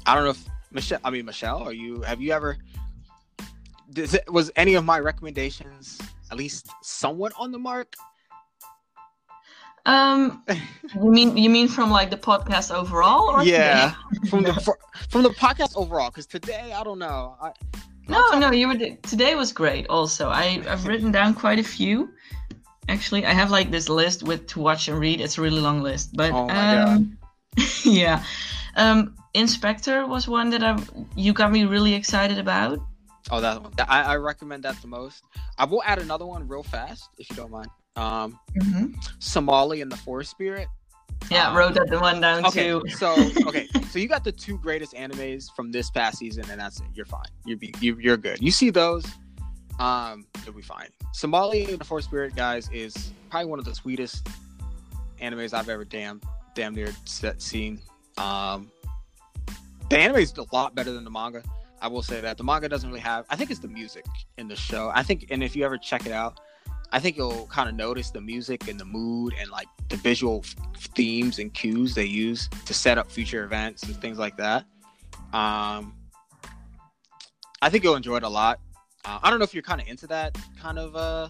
I 0.07 0.15
don't 0.15 0.25
know 0.25 0.31
if 0.31 0.45
Michèle. 0.73 1.01
I 1.05 1.11
mean, 1.11 1.27
Michèle, 1.27 1.61
are 1.63 1.73
you? 1.73 2.03
Have 2.03 2.21
you 2.21 2.33
ever? 2.33 2.57
It, 3.97 4.31
was 4.31 4.51
any 4.57 4.75
of 4.75 4.85
my 4.85 4.99
recommendations 4.99 6.01
at 6.31 6.37
least 6.37 6.69
somewhat 6.83 7.33
on 7.39 7.51
the 7.51 7.59
mark? 7.59 7.95
Um, 9.85 10.45
you 10.95 11.11
mean 11.11 11.37
you 11.37 11.51
mean 11.51 11.69
from 11.69 11.91
like 11.91 12.11
the 12.11 12.17
podcast 12.17 12.75
overall? 12.75 13.43
yeah, 13.45 13.95
from 14.29 14.43
the 14.43 14.55
for, 14.65 14.79
from 15.11 15.23
the 15.23 15.31
podcast 15.31 15.77
overall. 15.77 16.11
Because 16.11 16.27
today, 16.27 16.73
I 16.73 16.83
don't 16.85 16.99
know. 16.99 17.37
I, 17.41 17.53
no, 18.09 18.39
no, 18.39 18.53
you 18.53 18.69
were 18.69 18.77
today 19.03 19.35
was 19.35 19.53
great. 19.53 19.87
Also, 19.89 20.29
I 20.29 20.63
I've 20.69 20.87
written 20.87 21.11
down 21.11 21.35
quite 21.35 21.59
a 21.59 21.65
few. 21.65 22.11
Actually, 22.89 23.27
I 23.27 23.33
have 23.33 23.51
like 23.51 23.73
this 23.73 23.89
list 23.89 24.23
with 24.23 24.47
to 24.49 24.61
watch 24.61 24.87
and 24.87 24.99
read. 24.99 25.21
It's 25.21 25.39
a 25.39 25.41
really 25.41 25.61
long 25.61 25.83
list, 25.83 26.11
but 26.15 26.33
oh 26.33 26.49
um, 26.49 27.19
yeah. 27.85 28.23
Um, 28.77 29.16
In/Spectre 29.37 30.07
was 30.07 30.27
one 30.27 30.49
that 30.51 30.63
I 30.63 30.83
you 31.15 31.35
got 31.35 31.53
me 31.53 31.65
really 31.65 31.93
excited 31.93 32.39
about. 32.39 32.79
Oh, 33.31 33.41
that 33.41 33.63
one. 33.63 33.73
I, 33.87 34.03
I 34.03 34.17
recommend 34.17 34.63
that 34.63 34.81
the 34.81 34.89
most. 34.89 35.25
I 35.59 35.67
will 35.67 35.83
add 35.85 35.99
another 35.99 36.25
one 36.25 36.49
real 36.49 36.63
fast 36.63 37.11
if 37.19 37.29
you 37.29 37.37
don't 37.37 37.51
mind. 37.51 37.69
Um, 37.97 38.39
mm-hmm. 38.59 38.93
Somali 39.19 39.83
and 39.83 39.93
the 39.93 39.97
Forest 39.97 40.31
Spirit. 40.31 40.69
Yeah, 41.31 41.49
um, 41.49 41.57
wrote 41.57 41.75
that 41.75 41.89
the 41.89 41.99
one 41.99 42.21
down 42.21 42.47
okay, 42.47 42.69
too. 42.69 42.83
so 42.89 43.15
okay, 43.47 43.69
so 43.91 43.99
you 43.99 44.09
got 44.09 44.25
the 44.25 44.33
two 44.33 44.57
greatest 44.59 44.95
animes 44.95 45.51
from 45.55 45.71
this 45.71 45.91
past 45.91 46.19
season, 46.19 46.45
and 46.51 46.59
that's 46.59 46.81
it. 46.81 46.87
You're 46.95 47.07
fine. 47.07 47.29
You're 47.45 47.59
be, 47.59 47.75
you, 47.81 47.99
you're 47.99 48.17
good. 48.17 48.41
You 48.41 48.51
see 48.51 48.71
those, 48.71 49.05
um, 49.79 50.27
you'll 50.45 50.55
be 50.55 50.63
fine. 50.63 50.89
Somali 51.13 51.65
and 51.65 51.79
the 51.79 51.85
Forest 51.85 52.09
Spirit, 52.09 52.35
guys, 52.37 52.71
is 52.73 53.13
probably 53.29 53.51
one 53.51 53.59
of 53.59 53.67
the 53.67 53.75
sweetest 53.75 54.29
animes 55.21 55.53
I've 55.53 55.69
ever 55.69 55.85
damn 55.85 56.23
damn 56.55 56.75
near 56.75 56.89
seen. 57.05 57.81
Um, 58.19 58.71
the 59.89 59.99
anime 59.99 60.17
is 60.17 60.33
a 60.37 60.45
lot 60.53 60.75
better 60.75 60.93
than 60.93 61.05
the 61.05 61.11
manga. 61.11 61.43
I 61.81 61.89
will 61.89 62.03
say 62.03 62.21
that 62.21 62.39
the 62.39 62.45
manga 62.45 62.69
doesn't 62.69 62.89
really 62.89 63.01
have. 63.01 63.27
I 63.31 63.37
think 63.37 63.51
it's 63.51 63.61
the 63.61 63.69
music 63.69 64.07
in 64.39 64.49
the 64.49 64.57
show. 64.57 64.91
I 64.95 65.03
think, 65.03 65.27
and 65.31 65.43
if 65.43 65.55
you 65.55 65.65
ever 65.65 65.77
check 65.79 66.07
it 66.07 66.13
out, 66.13 66.41
I 66.93 67.01
think 67.01 67.17
you'll 67.17 67.47
kind 67.47 67.69
of 67.69 67.75
notice 67.75 68.11
the 68.11 68.21
music 68.21 68.69
and 68.69 68.79
the 68.79 68.85
mood 68.85 69.35
and 69.39 69.51
like 69.51 69.67
the 69.89 69.97
visual 69.97 70.45
f- 70.45 70.55
themes 70.95 71.39
and 71.39 71.53
cues 71.53 71.95
they 71.95 72.05
use 72.05 72.49
to 72.65 72.73
set 72.73 72.97
up 72.97 73.11
future 73.11 73.45
events 73.45 73.83
and 73.83 73.97
things 73.97 74.19
like 74.19 74.37
that. 74.37 74.65
Um, 75.33 75.95
I 77.61 77.71
think 77.71 77.85
you'll 77.85 77.97
enjoy 77.97 78.17
it 78.19 78.23
a 78.23 78.29
lot. 78.29 78.61
Uh, 79.05 79.19
I 79.23 79.31
don't 79.31 79.39
know 79.39 79.45
if 79.45 79.53
you're 79.53 79.63
kind 79.63 79.81
of 79.81 79.89
into 79.89 80.07
that 80.09 80.39
kind 80.61 80.79
of. 80.79 80.95
Uh, 80.97 81.29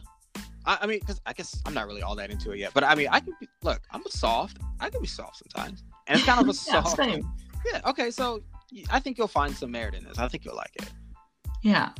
I, 0.67 0.79
I 0.83 0.87
mean, 0.87 1.01
because 1.01 1.21
I 1.27 1.33
guess 1.33 1.61
I'm 1.65 1.75
not 1.75 1.87
really 1.87 2.03
all 2.03 2.15
that 2.17 2.31
into 2.31 2.53
it 2.53 2.59
yet. 2.59 2.73
But 2.75 2.85
I 2.85 2.95
mean, 2.95 3.09
I 3.11 3.21
can 3.21 3.35
be, 3.41 3.49
look. 3.63 3.81
I'm 3.91 4.05
a 4.05 4.11
soft. 4.11 4.59
I 4.81 4.91
can 4.91 5.01
be 5.01 5.07
soft 5.07 5.39
sometimes, 5.39 5.83
and 6.07 6.19
it's 6.19 6.27
kind 6.27 6.41
of 6.41 6.47
a 6.47 6.49
yeah, 6.71 6.83
soft. 6.83 6.97
Same. 6.97 7.29
Yeah. 7.73 7.81
Okay. 7.87 8.11
So 8.11 8.43
I 8.91 9.01
think 9.01 9.19
you'll 9.19 9.29
find 9.29 9.55
some 9.55 9.71
merit 9.71 9.95
in 9.95 10.05
this. 10.05 10.19
I 10.19 10.29
think 10.29 10.45
you'll 10.45 10.57
like 10.57 10.73
it. 10.77 10.91
Yeah. 11.63 11.91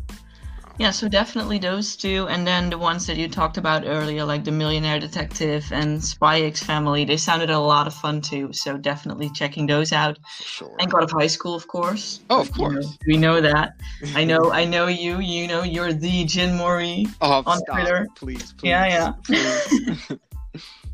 Yeah, 0.79 0.91
so 0.91 1.09
definitely 1.09 1.59
those 1.59 1.97
two, 1.97 2.27
and 2.29 2.47
then 2.47 2.69
the 2.69 2.77
ones 2.77 3.07
that 3.07 3.17
you 3.17 3.29
talked 3.29 3.57
about 3.57 3.87
earlier, 3.87 4.25
like 4.25 4.45
the 4.45 4.53
Millionaire 4.53 5.01
Detective 5.01 5.65
and 5.73 6.05
Spy 6.05 6.43
X 6.43 6.63
Family, 6.63 7.07
they 7.07 7.17
sounded 7.17 7.49
a 7.49 7.59
lot 7.59 7.87
of 7.87 7.95
fun 7.95 8.21
too. 8.21 8.53
So 8.53 8.77
definitely 8.77 9.31
checking 9.31 9.67
those 9.67 9.91
out. 9.91 10.19
Sure. 10.39 10.77
And 10.79 10.91
God 10.91 11.03
of 11.03 11.11
High 11.11 11.29
School, 11.29 11.55
of 11.55 11.67
course. 11.67 12.21
Oh, 12.29 12.43
of 12.43 12.53
course. 12.53 12.99
You 13.07 13.17
know, 13.17 13.35
we 13.35 13.41
know 13.41 13.41
that. 13.41 13.81
I 14.15 14.25
know. 14.25 14.51
I 14.53 14.67
know 14.67 14.87
you. 14.87 15.21
You 15.21 15.49
know, 15.49 15.63
you're 15.63 15.95
the 15.95 16.25
Jin 16.27 16.55
Mori 16.55 17.07
oh, 17.23 17.43
on 17.47 17.59
stop. 17.59 17.77
Twitter. 17.79 18.07
Please, 18.15 18.53
please. 18.53 18.69
Yeah, 18.69 18.87
yeah. 18.87 19.13
Please. 19.25 20.13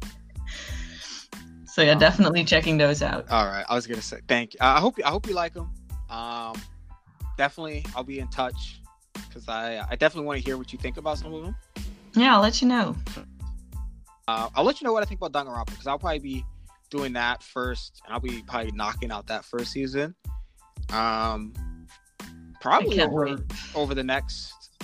So 1.72 1.80
yeah, 1.80 1.94
definitely 1.94 2.44
checking 2.44 2.76
those 2.76 3.00
out. 3.00 3.30
All 3.30 3.46
right, 3.46 3.64
I 3.66 3.74
was 3.74 3.86
gonna 3.86 4.02
say 4.02 4.18
thank 4.28 4.52
you. 4.52 4.58
I 4.60 4.78
hope 4.78 4.98
I 5.02 5.08
hope 5.08 5.26
you 5.26 5.32
like 5.32 5.54
them. 5.54 5.70
Um, 6.10 6.54
definitely, 7.38 7.86
I'll 7.96 8.04
be 8.04 8.18
in 8.18 8.28
touch 8.28 8.82
because 9.14 9.48
I 9.48 9.82
I 9.88 9.96
definitely 9.96 10.26
want 10.26 10.38
to 10.38 10.44
hear 10.44 10.58
what 10.58 10.74
you 10.74 10.78
think 10.78 10.98
about 10.98 11.16
some 11.16 11.32
of 11.32 11.42
them. 11.42 11.56
Yeah, 12.14 12.34
I'll 12.34 12.42
let 12.42 12.60
you 12.60 12.68
know. 12.68 12.94
Uh, 14.28 14.50
I'll 14.54 14.64
let 14.64 14.82
you 14.82 14.86
know 14.86 14.92
what 14.92 15.02
I 15.02 15.06
think 15.06 15.22
about 15.22 15.32
Danganronpa 15.32 15.70
because 15.70 15.86
I'll 15.86 15.98
probably 15.98 16.18
be 16.18 16.44
doing 16.90 17.14
that 17.14 17.42
first, 17.42 18.02
and 18.04 18.12
I'll 18.12 18.20
be 18.20 18.42
probably 18.42 18.72
knocking 18.72 19.10
out 19.10 19.26
that 19.28 19.42
first 19.42 19.72
season. 19.72 20.14
Um, 20.92 21.54
probably 22.60 23.00
over 23.00 23.38
over 23.74 23.94
the 23.94 24.04
next 24.04 24.76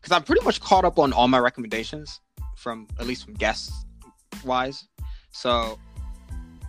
because 0.00 0.10
I'm 0.10 0.24
pretty 0.24 0.44
much 0.44 0.60
caught 0.60 0.84
up 0.84 0.98
on 0.98 1.12
all 1.12 1.28
my 1.28 1.38
recommendations 1.38 2.20
from 2.56 2.88
at 2.98 3.06
least 3.06 3.24
from 3.24 3.34
guests 3.34 3.84
wise. 4.44 4.88
So 5.30 5.78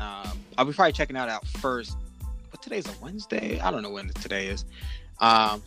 um, 0.03 0.39
I'll 0.57 0.65
be 0.65 0.73
probably 0.73 0.91
checking 0.91 1.15
that 1.15 1.29
out 1.29 1.47
first. 1.47 1.95
But 2.51 2.61
today's 2.61 2.85
a 2.85 2.93
Wednesday. 3.01 3.59
I 3.59 3.71
don't 3.71 3.81
know 3.81 3.89
when 3.89 4.09
today 4.09 4.47
is, 4.47 4.65
um, 5.19 5.63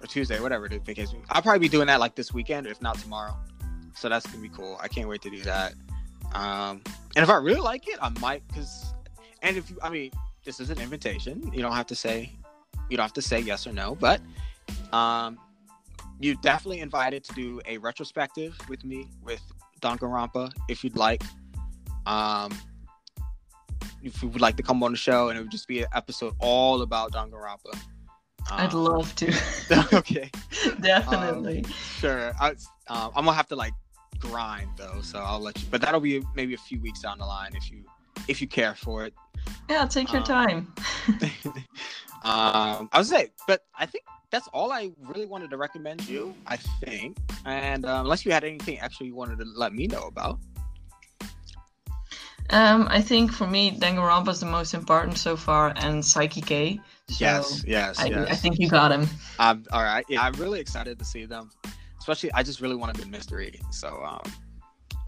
or 0.00 0.06
Tuesday, 0.06 0.40
whatever 0.40 0.66
it 0.66 0.98
is. 0.98 1.14
I'll 1.30 1.42
probably 1.42 1.60
be 1.60 1.68
doing 1.68 1.86
that 1.88 2.00
like 2.00 2.14
this 2.14 2.32
weekend, 2.32 2.66
if 2.66 2.80
not 2.80 2.98
tomorrow. 2.98 3.36
So 3.94 4.08
that's 4.08 4.26
gonna 4.26 4.42
be 4.42 4.48
cool. 4.48 4.78
I 4.80 4.88
can't 4.88 5.08
wait 5.08 5.22
to 5.22 5.30
do 5.30 5.42
that. 5.42 5.74
Um, 6.32 6.82
and 7.16 7.22
if 7.22 7.28
I 7.28 7.36
really 7.36 7.60
like 7.60 7.86
it, 7.88 7.98
I 8.00 8.08
might. 8.20 8.42
Cause, 8.54 8.94
and 9.42 9.56
if 9.56 9.68
you, 9.70 9.78
I 9.82 9.90
mean, 9.90 10.10
this 10.44 10.58
is 10.58 10.70
an 10.70 10.80
invitation. 10.80 11.50
You 11.52 11.60
don't 11.60 11.74
have 11.74 11.86
to 11.88 11.94
say, 11.94 12.32
you 12.88 12.96
don't 12.96 13.04
have 13.04 13.12
to 13.14 13.22
say 13.22 13.40
yes 13.40 13.66
or 13.66 13.72
no. 13.72 13.94
But, 13.94 14.20
um, 14.92 15.38
you 16.18 16.36
definitely 16.36 16.80
invited 16.80 17.24
to 17.24 17.34
do 17.34 17.60
a 17.66 17.78
retrospective 17.78 18.56
with 18.68 18.84
me 18.84 19.08
with 19.22 19.42
Danganronpa 19.80 20.52
if 20.68 20.84
you'd 20.84 20.96
like. 20.96 21.22
Um, 22.06 22.52
if 24.02 24.22
you 24.22 24.28
would 24.28 24.40
like 24.40 24.56
to 24.56 24.62
come 24.62 24.82
on 24.82 24.92
the 24.92 24.98
show, 24.98 25.28
and 25.28 25.38
it 25.38 25.42
would 25.42 25.50
just 25.50 25.68
be 25.68 25.82
an 25.82 25.88
episode 25.94 26.34
all 26.38 26.82
about 26.82 27.12
Danganronpa. 27.12 27.74
Um, 28.50 28.60
I'd 28.60 28.72
love 28.72 29.14
to. 29.16 29.34
okay. 29.92 30.30
Definitely. 30.80 31.64
Um, 31.64 31.70
sure. 31.98 32.32
I, 32.40 32.50
um, 32.88 33.12
I'm 33.14 33.24
gonna 33.24 33.32
have 33.32 33.48
to 33.48 33.56
like 33.56 33.74
grind 34.18 34.70
though, 34.76 35.00
so 35.02 35.18
I'll 35.18 35.40
let 35.40 35.60
you. 35.60 35.66
But 35.70 35.80
that'll 35.80 36.00
be 36.00 36.22
maybe 36.34 36.54
a 36.54 36.58
few 36.58 36.80
weeks 36.80 37.00
down 37.00 37.18
the 37.18 37.26
line 37.26 37.52
if 37.54 37.70
you 37.70 37.84
if 38.28 38.40
you 38.40 38.48
care 38.48 38.74
for 38.74 39.04
it. 39.04 39.14
Yeah, 39.68 39.86
take 39.86 40.12
your 40.12 40.20
um, 40.20 40.26
time. 40.26 40.74
um, 42.24 42.88
I 42.92 42.98
was 42.98 43.08
say, 43.08 43.30
but 43.46 43.64
I 43.78 43.86
think 43.86 44.04
that's 44.30 44.48
all 44.48 44.72
I 44.72 44.90
really 44.98 45.26
wanted 45.26 45.50
to 45.50 45.56
recommend 45.56 46.08
you. 46.08 46.34
I 46.46 46.56
think, 46.56 47.18
and 47.44 47.84
um, 47.84 48.06
unless 48.06 48.24
you 48.24 48.32
had 48.32 48.44
anything 48.44 48.80
extra 48.80 49.06
you 49.06 49.14
wanted 49.14 49.38
to 49.38 49.44
let 49.56 49.72
me 49.72 49.86
know 49.86 50.04
about. 50.04 50.38
Um, 52.50 52.88
I 52.90 53.00
think 53.00 53.32
for 53.32 53.46
me, 53.46 53.78
Danganronpa 53.78 54.28
is 54.28 54.40
the 54.40 54.46
most 54.46 54.74
important 54.74 55.18
so 55.18 55.36
far, 55.36 55.68
and 55.76 56.02
Saiki 56.02 56.44
K. 56.44 56.80
So 57.08 57.24
yes, 57.24 57.64
yes, 57.66 57.98
I, 57.98 58.06
yes. 58.06 58.28
I 58.30 58.34
think 58.34 58.58
you 58.58 58.68
got 58.68 58.90
him. 58.92 59.08
Um, 59.38 59.64
all 59.72 59.82
right. 59.82 60.04
Yeah, 60.08 60.22
I'm 60.22 60.32
really 60.34 60.60
excited 60.60 60.98
to 60.98 61.04
see 61.04 61.24
them. 61.24 61.50
Especially, 61.98 62.32
I 62.32 62.42
just 62.42 62.60
really 62.60 62.76
want 62.76 62.96
a 62.96 63.00
good 63.00 63.10
mystery. 63.10 63.60
So, 63.70 64.02
um, 64.02 64.22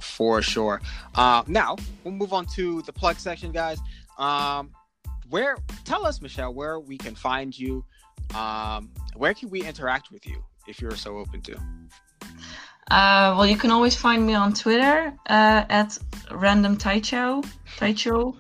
for 0.01 0.43
sure. 0.43 0.81
Uh, 1.15 1.43
now 1.47 1.77
we'll 2.05 2.15
move 2.15 2.33
on 2.33 2.47
to 2.55 2.83
the 2.83 2.93
plug 2.93 3.17
section, 3.17 3.51
guys. 3.51 3.79
Um, 4.19 4.71
where 5.31 5.57
tell 5.85 6.07
us, 6.07 6.21
Michèle, 6.21 6.55
where 6.55 6.79
we 6.79 6.97
can 6.99 7.15
find 7.15 7.59
you. 7.59 7.85
Um, 8.37 8.91
where 9.17 9.35
can 9.35 9.51
we 9.51 9.63
interact 9.63 10.11
with 10.11 10.27
you 10.27 10.45
if 10.69 10.81
you're 10.81 10.97
so 10.97 11.19
open 11.19 11.41
to? 11.43 11.57
Uh, 12.91 13.35
well, 13.37 13.47
you 13.47 13.57
can 13.57 13.71
always 13.71 13.97
find 13.97 14.27
me 14.27 14.35
on 14.35 14.53
Twitter 14.53 15.15
uh, 15.29 15.65
at 15.69 15.99
random 16.31 16.77
taicho. 16.77 17.45
Taicho. 17.79 18.37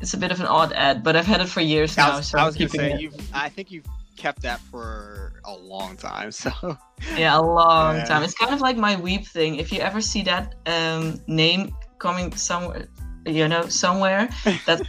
It's 0.00 0.14
a 0.14 0.18
bit 0.18 0.30
of 0.30 0.40
an 0.40 0.46
odd 0.46 0.72
ad, 0.72 1.02
but 1.02 1.16
I've 1.16 1.26
had 1.26 1.40
it 1.40 1.48
for 1.48 1.60
years 1.60 1.96
now. 1.96 2.12
I 2.12 2.16
was, 2.16 2.28
so 2.28 2.38
I 2.38 2.44
was 2.44 2.56
gonna 2.56 2.68
say, 2.68 2.98
you've, 2.98 3.14
I 3.34 3.48
think 3.48 3.70
you've 3.70 3.86
kept 4.16 4.42
that 4.42 4.60
for 4.60 5.40
a 5.44 5.54
long 5.54 5.96
time. 5.96 6.32
So 6.32 6.50
yeah, 7.16 7.38
a 7.38 7.40
long 7.40 7.96
yeah. 7.96 8.04
time. 8.04 8.22
It's 8.22 8.34
kind 8.34 8.52
of 8.52 8.60
like 8.60 8.76
my 8.76 8.96
weeb 8.96 9.26
thing. 9.26 9.56
If 9.56 9.72
you 9.72 9.80
ever 9.80 10.00
see 10.00 10.22
that 10.22 10.54
um, 10.66 11.20
name 11.26 11.74
coming 11.98 12.34
somewhere, 12.34 12.88
you 13.24 13.48
know, 13.48 13.66
somewhere, 13.68 14.28
that's 14.66 14.82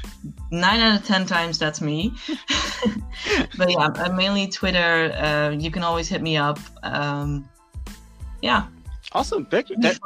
nine 0.52 0.80
out 0.80 1.00
of 1.00 1.06
ten 1.06 1.26
times 1.26 1.60
that's 1.60 1.82
me. 1.82 2.14
but 3.58 3.70
yeah, 3.70 3.90
I'm 3.96 4.16
mainly 4.16 4.48
Twitter. 4.48 5.14
Uh, 5.14 5.52
you 5.52 5.72
can 5.72 5.84
always 5.84 6.08
hit 6.08 6.22
me 6.22 6.38
up. 6.38 6.60
Um, 6.84 7.48
yeah. 8.42 8.68
Awesome. 9.14 9.44
Big. 9.44 9.68
That, 9.80 10.00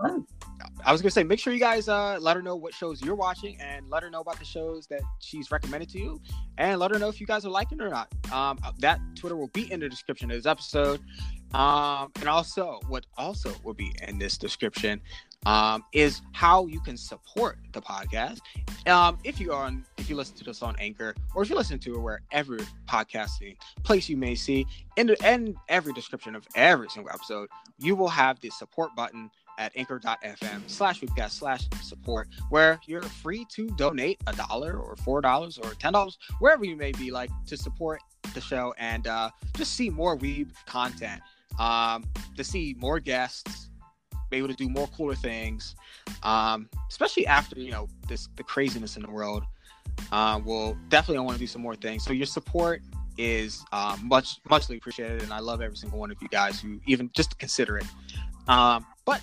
I 0.84 0.92
was 0.92 1.02
gonna 1.02 1.12
say, 1.12 1.24
make 1.24 1.40
sure 1.40 1.54
you 1.54 1.60
guys 1.60 1.88
uh, 1.88 2.18
let 2.20 2.36
her 2.36 2.42
know 2.42 2.56
what 2.56 2.74
shows 2.74 3.02
you're 3.02 3.16
watching, 3.16 3.60
and 3.62 3.90
let 3.90 4.04
her 4.04 4.10
know 4.10 4.22
about 4.22 4.40
the 4.40 4.46
shows 4.46 4.88
that 4.88 5.02
she's 5.20 5.52
recommended 5.52 5.90
to 5.90 6.00
you, 6.00 6.22
and 6.58 6.80
let 6.80 6.92
her 6.92 7.00
know 7.00 7.10
if 7.10 7.20
you 7.20 7.28
guys 7.28 7.46
are 7.46 7.50
liking 7.50 7.80
it 7.80 7.84
or 7.84 7.90
not. 7.90 8.08
Um, 8.32 8.60
that 8.80 9.00
Twitter 9.16 9.36
will 9.36 9.50
be 9.50 9.72
in 9.72 9.80
the 9.80 9.90
description 9.90 10.32
of 10.32 10.38
this 10.38 10.46
episode, 10.46 11.02
um, 11.54 12.12
and 12.20 12.30
also 12.30 12.80
what 12.88 13.06
also 13.18 13.54
will 13.64 13.74
be 13.74 13.94
in 14.08 14.18
this 14.18 14.38
description 14.38 15.02
um, 15.46 15.84
is 15.94 16.22
how 16.34 16.68
you 16.68 16.80
can 16.80 16.98
support 16.98 17.58
the 17.74 17.82
podcast. 17.82 18.40
Um, 18.88 19.18
if 19.24 19.40
you 19.40 19.52
are 19.52 19.66
on, 19.66 19.86
if 19.98 20.10
you 20.10 20.16
listen 20.16 20.36
to 20.38 20.44
this 20.44 20.62
on 20.62 20.76
Anchor, 20.80 21.16
or 21.36 21.44
if 21.44 21.50
you 21.50 21.56
listen 21.56 21.80
to 21.80 21.96
it 21.96 22.00
wherever 22.00 22.58
podcasting 22.88 23.56
place 23.84 24.10
you 24.10 24.18
may 24.18 24.36
see, 24.36 24.66
in 24.98 25.08
the 25.08 25.18
in 25.32 25.56
every 25.68 25.94
description 25.94 26.36
of 26.36 26.48
every 26.56 26.90
single 26.90 27.12
episode, 27.14 27.50
you 27.80 27.96
will 27.96 28.10
have 28.10 28.40
the 28.40 28.50
support 28.50 28.96
button 28.96 29.30
at 29.62 29.72
anchor.fm 29.76 30.62
slash 30.66 31.02
weebcast 31.02 31.32
slash 31.32 31.68
support, 31.84 32.28
where 32.50 32.80
you're 32.88 33.04
free 33.04 33.46
to 33.52 33.68
donate 33.78 34.20
a 34.26 34.34
dollar 34.34 34.74
or 34.74 34.96
four 34.98 35.22
dollars 35.22 35.60
or 35.60 35.76
ten 35.76 35.94
dollars, 35.94 36.18
wherever 36.40 36.66
you 36.66 36.76
may 36.76 36.92
be, 36.92 37.12
like 37.12 37.30
to 37.46 37.56
support 37.56 38.02
the 38.34 38.42
show 38.42 38.74
and 38.80 39.06
uh, 39.06 39.30
just 39.56 39.76
see 39.76 39.90
more 39.90 40.18
weeb 40.18 40.50
content, 40.66 41.22
um, 41.60 42.04
to 42.36 42.44
see 42.44 42.76
more 42.80 43.00
guests, 43.00 43.70
be 44.32 44.38
able 44.38 44.48
to 44.48 44.56
do 44.56 44.68
more 44.68 44.88
cooler 44.88 45.16
things, 45.16 45.76
um, 46.24 46.68
especially 46.90 47.28
after 47.28 47.60
you 47.60 47.72
know 47.72 47.88
this 48.10 48.30
the 48.38 48.44
craziness 48.44 48.96
in 48.96 49.04
the 49.04 49.12
world. 49.12 49.44
Uh, 50.12 50.42
we'll 50.44 50.76
definitely 50.90 51.24
want 51.24 51.36
to 51.36 51.40
do 51.40 51.48
some 51.48 51.62
more 51.62 51.76
things. 51.76 52.04
So 52.04 52.14
your 52.14 52.26
support 52.26 52.82
is 53.18 53.64
um, 53.72 54.08
much 54.08 54.40
muchly 54.50 54.78
appreciated, 54.78 55.22
and 55.22 55.32
I 55.32 55.40
love 55.40 55.62
every 55.62 55.78
single 55.78 56.00
one 56.00 56.10
of 56.10 56.18
you 56.20 56.30
guys 56.30 56.60
who 56.60 56.80
even 56.88 57.12
just 57.14 57.38
consider 57.38 57.78
it. 57.78 57.86
Um, 58.48 58.86
but 59.06 59.22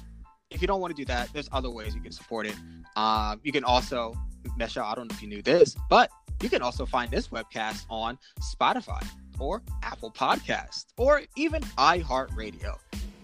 if 0.51 0.61
you 0.63 0.67
don't 0.67 0.81
want 0.81 0.95
to 0.95 1.01
do 1.01 1.05
that, 1.07 1.31
there's 1.33 1.49
other 1.53 1.71
ways 1.71 1.95
you 1.95 2.01
can 2.01 2.13
support 2.13 2.47
it. 2.47 2.55
Um, 2.97 3.41
you 3.43 3.53
can 3.53 3.65
also, 3.65 4.15
Michèle, 4.59 4.85
I 4.85 4.95
don't 4.95 5.11
know 5.11 5.15
if 5.15 5.23
you 5.23 5.29
knew 5.29 5.43
this, 5.43 5.77
but 5.91 6.11
you 6.43 6.49
can 6.49 6.63
also 6.63 6.87
find 6.87 7.11
this 7.11 7.29
WeebCast 7.29 7.85
on 7.91 8.19
Spotify 8.41 9.07
or 9.39 9.63
Apple 9.83 10.11
Podcast 10.11 10.87
or 10.97 11.23
even 11.37 11.63
iHeartRadio 11.77 12.77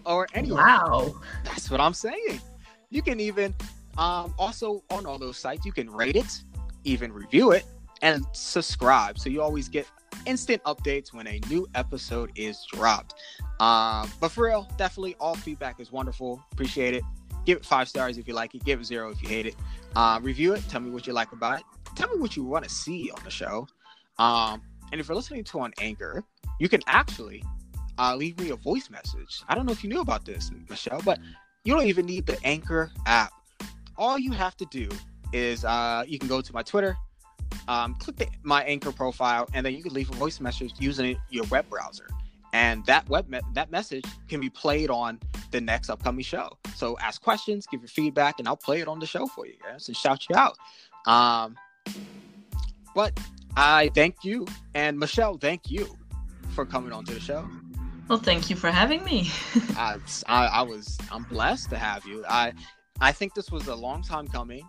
or 0.05 0.27
anywhere. 0.35 0.65
Wow. 0.65 1.15
That's 1.45 1.71
what 1.71 1.81
I'm 1.81 1.95
saying. 1.95 2.41
You 2.91 3.03
can 3.03 3.21
even 3.21 3.55
um, 3.97 4.35
also 4.39 4.83
on 4.91 5.07
all 5.07 5.19
those 5.19 5.39
sites, 5.39 5.65
you 5.65 5.73
can 5.73 5.91
rate 5.91 6.17
it, 6.17 6.43
even 6.85 7.13
review 7.13 7.53
it, 7.53 7.65
and 8.03 8.25
subscribe. 8.33 9.19
So 9.19 9.31
you 9.31 9.41
always 9.41 9.69
get 9.69 9.87
instant 10.27 10.63
updates 10.65 11.13
when 11.13 11.27
a 11.27 11.41
new 11.49 11.67
episode 11.75 12.31
is 12.37 12.65
dropped. 12.73 13.15
Um, 13.61 14.11
but 14.21 14.31
for 14.31 14.45
real, 14.45 14.69
definitely 14.77 15.17
all 15.21 15.35
feedback 15.35 15.81
is 15.81 15.93
wonderful. 15.93 16.43
Appreciate 16.53 16.95
it. 16.95 17.03
Give 17.45 17.59
it 17.59 17.65
five 17.65 17.89
stars 17.89 18.19
if 18.19 18.27
you 18.27 18.35
like 18.35 18.55
it. 18.55 18.65
Give 18.65 18.81
it 18.81 18.85
zero 18.85 19.11
if 19.11 19.23
you 19.23 19.29
hate 19.29 19.47
it. 19.47 19.55
Uh, 19.95 20.19
review 20.23 20.55
it. 20.55 20.63
Tell 20.69 20.81
me 20.81 20.91
what 20.91 21.07
you 21.07 21.13
like 21.13 21.33
about 21.33 21.61
it. 21.61 21.65
Tell 21.95 22.09
me 22.09 22.21
what 22.21 22.37
you 22.37 22.45
want 22.45 22.65
to 22.65 22.71
see 22.71 23.11
on 23.11 23.23
the 23.25 23.31
show. 23.31 23.67
Um, 24.19 24.63
and 24.93 25.01
if 25.01 25.09
you're 25.09 25.17
listening 25.17 25.45
to 25.45 25.61
on 25.61 25.73
Anchor, 25.81 26.25
you 26.59 26.69
can 26.69 26.81
actually 26.87 27.43
uh, 27.99 28.15
leave 28.17 28.39
me 28.41 28.51
a 28.51 28.57
voice 28.57 28.91
message. 28.91 29.43
I 29.49 29.55
don't 29.55 29.67
know 29.67 29.73
if 29.73 29.85
you 29.85 29.91
knew 29.91 30.01
about 30.01 30.25
this, 30.25 30.51
Michèle, 30.69 31.05
but 31.05 31.19
you 31.65 31.75
don't 31.75 31.87
even 31.87 32.07
need 32.07 32.27
the 32.27 32.39
Anchor 32.45 32.91
app. 33.07 33.33
All 33.97 34.19
you 34.19 34.33
have 34.33 34.57
to 34.57 34.67
do 34.67 34.89
is 35.33 35.65
uh, 35.65 36.05
you 36.07 36.19
can 36.19 36.29
go 36.29 36.41
to 36.41 36.53
my 36.53 36.63
Twitter, 36.63 36.97
um, 37.69 37.95
click 37.97 38.17
the, 38.17 38.29
my 38.43 38.63
Anchor 38.65 38.93
profile, 38.93 39.49
and 39.55 39.65
then 39.65 39.75
you 39.75 39.83
can 39.83 39.93
leave 39.93 40.11
a 40.11 40.15
voice 40.15 40.41
message 40.41 40.73
using 40.79 41.17
your 41.31 41.45
web 41.47 41.69
browser. 41.69 42.07
And 42.53 42.85
that 42.87 43.09
web 43.09 43.29
me- 43.29 43.41
that 43.55 43.71
message 43.71 44.05
can 44.29 44.41
be 44.41 44.49
played 44.49 44.91
on 44.91 45.19
the 45.51 45.61
next 45.61 45.91
upcoming 45.91 46.25
show. 46.25 46.51
So 46.75 46.97
ask 46.99 47.21
questions, 47.21 47.67
give 47.67 47.81
your 47.81 47.89
feedback, 47.89 48.39
and 48.39 48.47
I'll 48.47 48.57
play 48.57 48.81
it 48.81 48.89
on 48.89 48.99
the 48.99 49.07
show 49.07 49.27
for 49.27 49.47
you 49.47 49.55
guys 49.63 49.89
and 49.89 49.97
shout 49.97 50.29
you 50.29 50.37
out. 50.37 50.57
Um, 51.07 51.57
but 52.95 53.19
I 53.57 53.91
thank 53.95 54.25
you, 54.25 54.47
and 54.75 54.99
Michèle, 54.99 55.41
thank 55.41 55.71
you 55.71 55.97
for 56.51 56.65
coming 56.65 56.93
on 56.93 57.05
to 57.07 57.15
the 57.15 57.21
show. 57.21 57.49
Well, 58.09 58.19
thank 58.19 58.51
you 58.51 58.57
for 58.57 58.71
having 58.71 59.03
me. 59.05 59.31
I, 59.77 59.97
I, 60.27 60.47
I 60.47 60.63
was 60.63 60.99
I'm 61.11 61.25
blessed 61.25 61.71
to 61.71 61.79
have 61.79 62.07
you. 62.07 62.25
I 62.29 62.53
I 63.01 63.13
think 63.13 63.35
this 63.35 63.51
was 63.51 63.67
a 63.67 63.75
long 63.75 64.03
time 64.03 64.29
coming 64.29 64.69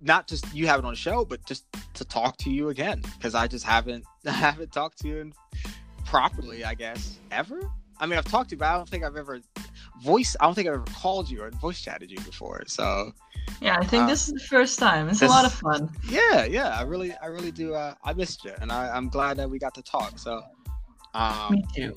not 0.00 0.26
just 0.26 0.52
you 0.54 0.66
have 0.66 0.78
it 0.78 0.84
on 0.84 0.92
the 0.92 0.96
show, 0.96 1.24
but 1.24 1.44
just 1.46 1.64
to 1.94 2.04
talk 2.04 2.36
to 2.38 2.50
you 2.50 2.68
again 2.68 3.02
because 3.16 3.34
I 3.34 3.46
just 3.46 3.64
haven't 3.64 4.04
I 4.26 4.32
haven't 4.32 4.72
talked 4.72 4.98
to 5.00 5.08
you 5.08 5.32
properly. 6.04 6.64
I 6.64 6.74
guess 6.74 7.18
ever. 7.30 7.60
I 7.98 8.06
mean, 8.06 8.18
I've 8.18 8.26
talked 8.26 8.50
to 8.50 8.54
you, 8.54 8.58
but 8.58 8.66
I 8.66 8.76
don't 8.76 8.88
think 8.88 9.04
I've 9.04 9.16
ever 9.16 9.40
voice. 10.02 10.36
I 10.40 10.44
don't 10.44 10.54
think 10.54 10.68
I've 10.68 10.74
ever 10.74 10.84
called 10.94 11.30
you 11.30 11.42
or 11.42 11.50
voice 11.50 11.80
chatted 11.80 12.10
you 12.10 12.18
before. 12.18 12.62
So 12.66 13.12
yeah, 13.60 13.78
I 13.78 13.86
think 13.86 14.02
um, 14.02 14.08
this 14.08 14.28
is 14.28 14.34
the 14.34 14.40
first 14.40 14.78
time. 14.78 15.08
It's 15.08 15.20
this, 15.20 15.30
a 15.30 15.32
lot 15.32 15.46
of 15.46 15.52
fun. 15.52 15.90
Yeah, 16.08 16.44
yeah. 16.44 16.78
I 16.78 16.82
really, 16.82 17.14
I 17.22 17.26
really 17.26 17.50
do. 17.50 17.74
Uh, 17.74 17.94
I 18.04 18.12
missed 18.12 18.44
you, 18.44 18.52
and 18.60 18.70
I, 18.70 18.96
am 18.96 19.08
glad 19.08 19.38
that 19.38 19.48
we 19.48 19.58
got 19.58 19.74
to 19.74 19.82
talk. 19.82 20.18
So 20.18 20.42
um, 21.14 21.54
me 21.54 21.64
too. 21.74 21.94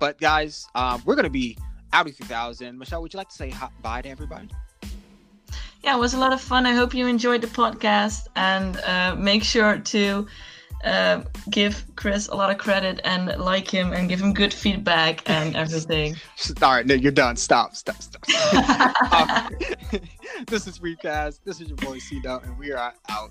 But 0.00 0.18
guys, 0.18 0.66
um, 0.74 1.02
we're 1.04 1.16
gonna 1.16 1.30
be 1.30 1.58
out 1.92 2.08
of 2.08 2.16
2000. 2.16 2.78
Michèle, 2.78 3.02
would 3.02 3.12
you 3.12 3.18
like 3.18 3.28
to 3.28 3.34
say 3.34 3.50
hi- 3.50 3.70
bye 3.82 4.02
to 4.02 4.08
everybody? 4.08 4.48
Yeah, 5.86 5.94
it 5.94 6.00
was 6.00 6.14
a 6.14 6.18
lot 6.18 6.32
of 6.32 6.40
fun. 6.40 6.66
I 6.66 6.72
hope 6.72 6.94
you 6.94 7.06
enjoyed 7.06 7.40
the 7.40 7.46
podcast 7.46 8.26
and 8.34 8.76
uh, 8.78 9.14
make 9.14 9.44
sure 9.44 9.78
to 9.78 10.26
uh, 10.84 11.22
give 11.48 11.84
Chris 11.94 12.26
a 12.26 12.34
lot 12.34 12.50
of 12.50 12.58
credit 12.58 13.00
and 13.04 13.26
like 13.38 13.70
him 13.70 13.92
and 13.92 14.08
give 14.08 14.20
him 14.20 14.34
good 14.34 14.52
feedback 14.52 15.22
and 15.30 15.54
everything. 15.64 16.16
All 16.60 16.72
right, 16.72 16.84
no, 16.84 16.94
you're 16.94 17.12
done. 17.12 17.36
Stop, 17.36 17.76
stop, 17.76 18.02
stop. 18.02 18.24
um, 19.12 20.00
this 20.48 20.66
is 20.66 20.82
Recast. 20.82 21.44
This 21.44 21.60
is 21.60 21.68
your 21.68 21.76
boy 21.76 21.98
C 21.98 22.20
and 22.24 22.58
we 22.58 22.72
are 22.72 22.92
out. 23.08 23.30